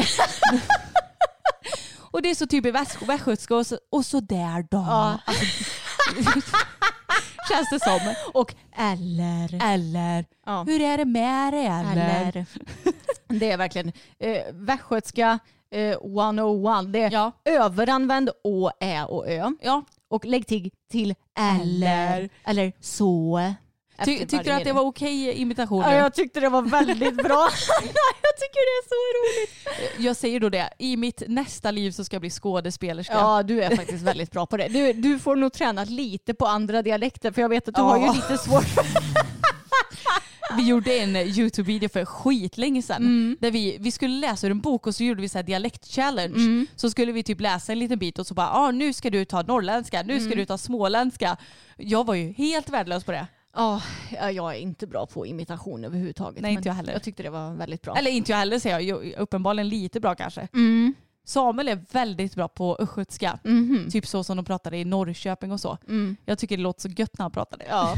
och 2.11 2.21
det 2.21 2.29
är 2.29 2.35
så 2.35 2.47
typiskt 2.47 2.75
väst- 2.75 3.01
västgötska 3.09 3.55
och 3.55 3.67
så, 3.67 3.77
och 3.91 4.05
så 4.05 4.19
där 4.19 4.61
då. 4.71 4.77
Ja. 4.77 5.19
Känns 7.49 7.69
det 7.71 7.79
som. 7.83 8.13
Och 8.33 8.55
eller. 8.77 9.63
Eller, 9.73 10.25
Ja. 10.45 10.63
hur 10.63 10.81
är 10.81 10.97
det 10.97 11.05
med 11.05 11.53
det 11.53 11.59
eller? 11.65 12.21
Eller. 12.21 12.45
Det 13.39 13.51
är 13.51 13.57
verkligen 13.57 13.91
eh, 14.19 14.41
västgötska 14.53 15.39
eh, 15.71 15.81
101. 15.91 16.93
Det 16.93 17.01
är 17.03 17.11
Ja. 17.11 17.31
överanvänd 17.45 18.29
å, 18.43 18.71
ä 18.79 19.05
och 19.05 19.29
ö. 19.29 19.51
Ja. 19.61 19.83
Och 20.09 20.25
lägg 20.25 20.47
till, 20.47 20.71
till 20.91 21.15
eller. 21.39 22.15
Eller. 22.17 22.29
Eller 22.45 22.73
så. 22.79 23.39
Ty, 24.05 24.17
tyckte 24.17 24.43
du 24.43 24.51
att 24.51 24.63
det 24.63 24.73
var 24.73 24.81
okej 24.81 25.33
imitation? 25.33 25.81
Ja, 25.83 25.89
nu? 25.89 25.95
jag 25.95 26.13
tyckte 26.13 26.39
det 26.39 26.49
var 26.49 26.61
väldigt 26.61 27.15
bra. 27.15 27.49
jag 28.23 28.35
tycker 28.39 28.61
det 28.65 28.75
är 28.79 28.87
så 28.89 28.95
roligt. 29.19 30.05
Jag 30.05 30.15
säger 30.15 30.39
då 30.39 30.49
det, 30.49 30.69
i 30.77 30.97
mitt 30.97 31.23
nästa 31.27 31.71
liv 31.71 31.91
så 31.91 32.03
ska 32.03 32.15
jag 32.15 32.21
bli 32.21 32.29
skådespelerska. 32.29 33.13
Ja, 33.13 33.43
du 33.43 33.63
är 33.63 33.75
faktiskt 33.75 34.03
väldigt 34.03 34.31
bra 34.31 34.45
på 34.45 34.57
det. 34.57 34.67
Du, 34.67 34.93
du 34.93 35.19
får 35.19 35.35
nog 35.35 35.53
träna 35.53 35.83
lite 35.83 36.33
på 36.33 36.45
andra 36.47 36.81
dialekter 36.81 37.31
för 37.31 37.41
jag 37.41 37.49
vet 37.49 37.67
att 37.67 37.75
du 37.75 37.81
Ja. 37.81 37.85
har 37.85 37.97
ju 38.07 38.13
lite 38.13 38.37
svårt 38.37 38.65
Vi 40.57 40.67
gjorde 40.67 40.97
en 40.97 41.15
Youtube-video 41.15 41.89
för 41.89 42.05
skitlänge 42.05 42.81
sedan. 42.81 43.01
Mm. 43.01 43.37
Där 43.39 43.51
vi, 43.51 43.77
vi 43.79 43.91
skulle 43.91 44.13
läsa 44.19 44.47
ur 44.47 44.51
en 44.51 44.59
bok 44.61 44.87
och 44.87 44.95
så 44.95 45.03
gjorde 45.03 45.21
vi 45.21 45.29
så 45.29 45.37
här 45.37 45.43
dialekt-challenge. 45.43 46.35
Mm. 46.35 46.67
Så 46.75 46.89
skulle 46.89 47.11
vi 47.11 47.23
typ 47.23 47.41
läsa 47.41 47.71
en 47.71 47.79
liten 47.79 47.99
bit 47.99 48.19
och 48.19 48.27
så 48.27 48.33
bara, 48.33 48.49
ah, 48.49 48.71
nu 48.71 48.93
ska 48.93 49.09
du 49.09 49.25
ta 49.25 49.41
norrländska, 49.41 50.03
nu 50.03 50.13
Mm. 50.13 50.25
ska 50.25 50.35
du 50.35 50.45
ta 50.45 50.57
småländska. 50.57 51.37
Jag 51.77 52.05
var 52.05 52.13
ju 52.15 52.33
helt 52.33 52.69
värdelös 52.69 53.03
på 53.03 53.11
det. 53.11 53.27
Ja, 53.59 53.81
jag 54.31 54.55
är 54.55 54.59
inte 54.59 54.87
bra 54.87 55.05
på 55.05 55.25
imitation 55.25 55.85
överhuvudtaget. 55.85 56.41
Nej, 56.41 56.53
inte 56.53 56.69
jag 56.69 56.73
heller. 56.75 56.93
Jag 56.93 57.03
tyckte 57.03 57.23
det 57.23 57.29
var 57.29 57.53
väldigt 57.53 57.81
bra. 57.81 57.95
Eller 57.95 58.11
inte 58.11 58.31
jag 58.31 58.37
heller 58.37 58.59
säger 58.59 58.79
jag, 58.79 59.13
uppenbarligen 59.17 59.69
lite 59.69 59.99
bra 59.99 60.15
kanske. 60.15 60.47
Mm. 60.53 60.93
Samuel 61.25 61.67
är 61.67 61.85
väldigt 61.91 62.35
bra 62.35 62.47
på 62.47 62.77
östgötska. 62.79 63.39
Mhm. 63.43 63.89
Typ 63.91 64.07
så 64.07 64.23
som 64.23 64.37
de 64.37 64.45
pratade 64.45 64.77
i 64.77 64.85
Norrköping 64.85 65.51
och 65.51 65.59
så. 65.59 65.77
Mm. 65.87 66.17
Jag 66.25 66.39
tycker 66.39 66.57
det 66.57 66.63
låter 66.63 66.81
så 66.81 66.87
gött 66.87 67.17
när 67.17 67.23
han 67.23 67.31
pratade. 67.31 67.65
Ja. 67.69 67.93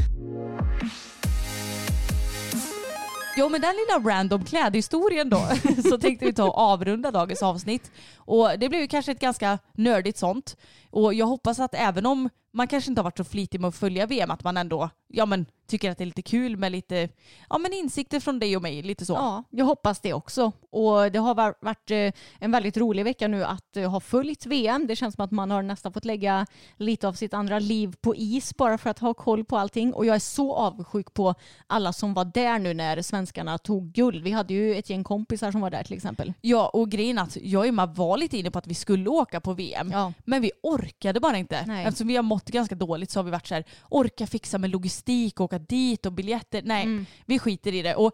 Jo 3.36 3.48
men 3.48 3.60
den 3.60 3.74
lilla 3.76 4.10
random 4.10 4.44
klädhistorien 4.44 5.30
då 5.30 5.48
så 5.90 5.98
tänkte 5.98 6.24
vi 6.26 6.32
ta 6.32 6.44
och 6.44 6.58
avrunda 6.58 7.10
dagens 7.10 7.42
avsnitt. 7.42 7.90
Och 8.16 8.48
det 8.58 8.68
blev 8.68 8.80
ju 8.80 8.88
kanske 8.88 9.12
ett 9.12 9.20
ganska 9.20 9.58
nördigt 9.72 10.18
sånt. 10.18 10.56
Och 10.92 11.14
jag 11.14 11.26
hoppas 11.26 11.60
att 11.60 11.74
även 11.74 12.06
om 12.06 12.28
man 12.52 12.68
kanske 12.68 12.90
inte 12.90 13.00
har 13.00 13.04
varit 13.04 13.18
så 13.18 13.24
flitig 13.24 13.60
med 13.60 13.68
att 13.68 13.76
följa 13.76 14.06
VM 14.06 14.30
att 14.30 14.44
man 14.44 14.56
ändå 14.56 14.90
ja, 15.08 15.26
men, 15.26 15.46
tycker 15.66 15.90
att 15.90 15.98
det 15.98 16.04
är 16.04 16.06
lite 16.06 16.22
kul 16.22 16.56
med 16.56 16.72
lite 16.72 17.08
ja, 17.50 17.58
men 17.58 17.72
insikter 17.72 18.20
från 18.20 18.38
dig 18.38 18.56
och 18.56 18.62
mig. 18.62 18.82
Lite 18.82 19.06
så. 19.06 19.12
Ja, 19.12 19.44
jag 19.50 19.64
hoppas 19.64 20.00
det 20.00 20.12
också. 20.12 20.52
Och 20.70 21.12
det 21.12 21.18
har 21.18 21.34
var- 21.34 21.54
varit 21.60 21.90
eh, 21.90 22.12
en 22.40 22.50
väldigt 22.50 22.76
rolig 22.76 23.04
vecka 23.04 23.28
nu 23.28 23.44
att 23.44 23.76
eh, 23.76 23.90
ha 23.90 24.00
följt 24.00 24.46
VM. 24.46 24.86
Det 24.86 24.96
känns 24.96 25.14
som 25.14 25.24
att 25.24 25.30
man 25.30 25.50
har 25.50 25.62
nästan 25.62 25.92
fått 25.92 26.04
lägga 26.04 26.46
lite 26.76 27.08
av 27.08 27.12
sitt 27.12 27.34
andra 27.34 27.58
liv 27.58 27.94
på 28.00 28.16
is 28.16 28.56
bara 28.56 28.78
för 28.78 28.90
att 28.90 28.98
ha 28.98 29.14
koll 29.14 29.44
på 29.44 29.58
allting. 29.58 29.94
Och 29.94 30.06
jag 30.06 30.14
är 30.14 30.20
så 30.20 30.54
avundsjuk 30.54 31.14
på 31.14 31.34
alla 31.66 31.92
som 31.92 32.14
var 32.14 32.24
där 32.24 32.58
nu 32.58 32.74
när 32.74 33.02
svenskarna 33.02 33.58
tog 33.58 33.92
guld. 33.92 34.22
Vi 34.24 34.30
hade 34.30 34.54
ju 34.54 34.74
ett 34.74 34.90
gäng 34.90 35.04
kompisar 35.04 35.52
som 35.52 35.60
var 35.60 35.70
där 35.70 35.84
till 35.84 35.96
exempel. 35.96 36.32
Ja 36.40 36.68
och 36.68 36.90
grejen 36.90 37.18
att 37.18 37.36
jag 37.42 37.60
och 37.60 37.66
Emma 37.66 37.86
var 37.86 38.16
lite 38.16 38.38
inne 38.38 38.50
på 38.50 38.58
att 38.58 38.66
vi 38.66 38.74
skulle 38.74 39.10
åka 39.10 39.40
på 39.40 39.52
VM. 39.52 39.90
Ja. 39.92 40.12
Men 40.24 40.42
vi 40.42 40.50
orkade 40.62 40.81
bara 41.20 41.38
inte. 41.38 41.64
Nej. 41.66 41.84
Eftersom 41.86 42.06
vi 42.06 42.16
har 42.16 42.22
mått 42.22 42.44
ganska 42.48 42.74
dåligt 42.74 43.10
så 43.10 43.18
har 43.18 43.24
vi 43.24 43.30
varit 43.30 43.46
så 43.46 43.54
här, 43.54 43.64
orka 43.88 44.26
fixa 44.26 44.58
med 44.58 44.70
logistik, 44.70 45.40
åka 45.40 45.58
dit 45.58 46.06
och 46.06 46.12
biljetter. 46.12 46.62
Nej, 46.64 46.82
Mm. 46.84 47.06
vi 47.26 47.38
skiter 47.38 47.74
i 47.74 47.82
det. 47.82 47.94
Och 47.94 48.12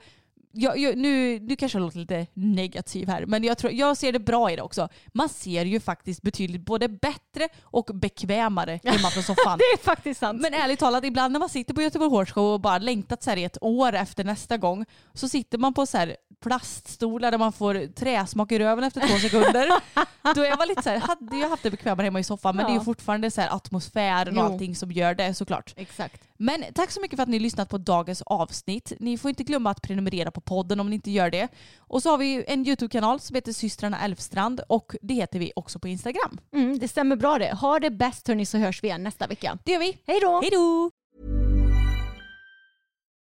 jag, 0.52 0.78
jag, 0.78 0.96
nu, 0.98 1.40
nu 1.40 1.56
kanske 1.56 1.78
jag 1.78 1.84
låter 1.84 1.98
lite 1.98 2.26
negativ 2.34 3.08
här, 3.08 3.26
men 3.26 3.44
jag, 3.44 3.58
tror, 3.58 3.72
jag 3.72 3.96
ser 3.96 4.12
det 4.12 4.18
bra 4.18 4.50
i 4.50 4.56
det 4.56 4.62
också. 4.62 4.88
Man 5.12 5.28
ser 5.28 5.64
ju 5.64 5.80
faktiskt 5.80 6.22
betydligt 6.22 6.60
både 6.64 6.88
bättre 6.88 7.48
och 7.62 7.90
bekvämare 7.94 8.80
hemma 8.84 9.10
från 9.10 9.22
soffan. 9.22 9.58
Det 9.58 9.64
är 9.64 9.78
faktiskt 9.84 10.20
sant. 10.20 10.40
Men 10.40 10.54
ärligt 10.54 10.78
talat, 10.78 11.04
ibland 11.04 11.32
när 11.32 11.40
man 11.40 11.48
sitter 11.48 11.74
på 11.74 11.82
Göteborg 11.82 12.10
Horse 12.10 12.32
Show 12.32 12.52
och 12.54 12.60
bara 12.60 12.78
längtat 12.78 13.22
så 13.22 13.30
här 13.30 13.36
i 13.36 13.44
ett 13.44 13.58
år 13.60 13.92
efter 13.92 14.24
nästa 14.24 14.56
gång, 14.56 14.84
så 15.14 15.28
sitter 15.28 15.58
man 15.58 15.74
på 15.74 15.86
så 15.86 15.98
här 15.98 16.16
plaststolar 16.40 17.30
där 17.30 17.38
man 17.38 17.52
får 17.52 17.86
träsmak 17.92 18.52
i 18.52 18.58
röven 18.58 18.84
efter 18.84 19.00
två 19.00 19.18
sekunder. 19.18 19.68
Då 20.34 20.44
är 20.44 20.56
man 20.58 20.68
lite 20.68 20.82
så 20.82 20.90
här, 20.90 20.98
hade 20.98 21.36
jag 21.36 21.48
haft 21.48 21.62
det 21.62 21.70
bekvämare 21.70 22.04
hemma 22.04 22.20
i 22.20 22.24
soffan, 22.24 22.56
men 22.56 22.64
det 22.64 22.70
är 22.70 22.74
ju 22.74 22.78
Ja. 22.80 22.84
fortfarande 22.84 23.30
så 23.30 23.40
här 23.40 23.56
atmosfären 23.56 24.38
och 24.38 24.44
Jo. 24.44 24.52
allting 24.52 24.76
som 24.76 24.92
gör 24.92 25.14
det 25.14 25.34
såklart. 25.34 25.74
Exakt. 25.76 26.22
Men 26.36 26.64
tack 26.74 26.90
så 26.90 27.00
mycket 27.00 27.16
för 27.16 27.22
att 27.22 27.28
ni 27.28 27.38
lyssnat 27.38 27.68
på 27.68 27.78
dagens 27.78 28.22
avsnitt. 28.22 28.92
Ni 29.00 29.18
får 29.18 29.28
inte 29.28 29.44
glömma 29.44 29.70
att 29.70 29.82
prenumerera 29.82 30.30
på 30.30 30.40
podden 30.40 30.80
om 30.80 30.90
ni 30.90 30.94
inte 30.94 31.10
gör 31.10 31.30
det. 31.30 31.48
Och 31.78 32.02
så 32.02 32.10
har 32.10 32.18
vi 32.18 32.44
en 32.48 32.66
YouTube-kanal 32.66 33.20
som 33.20 33.34
heter 33.34 33.52
Systrarna 33.52 34.00
Elfstrand 34.04 34.60
och 34.68 34.94
det 35.02 35.14
heter 35.14 35.38
vi 35.38 35.52
också 35.56 35.78
på 35.78 35.88
Instagram. 35.88 36.38
Mm, 36.54 36.78
det 36.78 36.88
stämmer 36.88 37.16
bra 37.16 37.38
det. 37.38 37.54
Ha 37.54 37.78
det 37.80 37.90
bäst 37.90 38.28
hörni 38.28 38.46
så 38.46 38.58
hörs 38.58 38.82
vi 38.82 38.88
igen 38.88 39.02
nästa 39.02 39.26
vecka. 39.26 39.58
Det 39.64 39.72
gör 39.72 39.78
vi. 39.80 39.98
Hej 40.06 40.18
då! 40.22 40.40
Hej 40.40 40.50
då! 40.52 40.90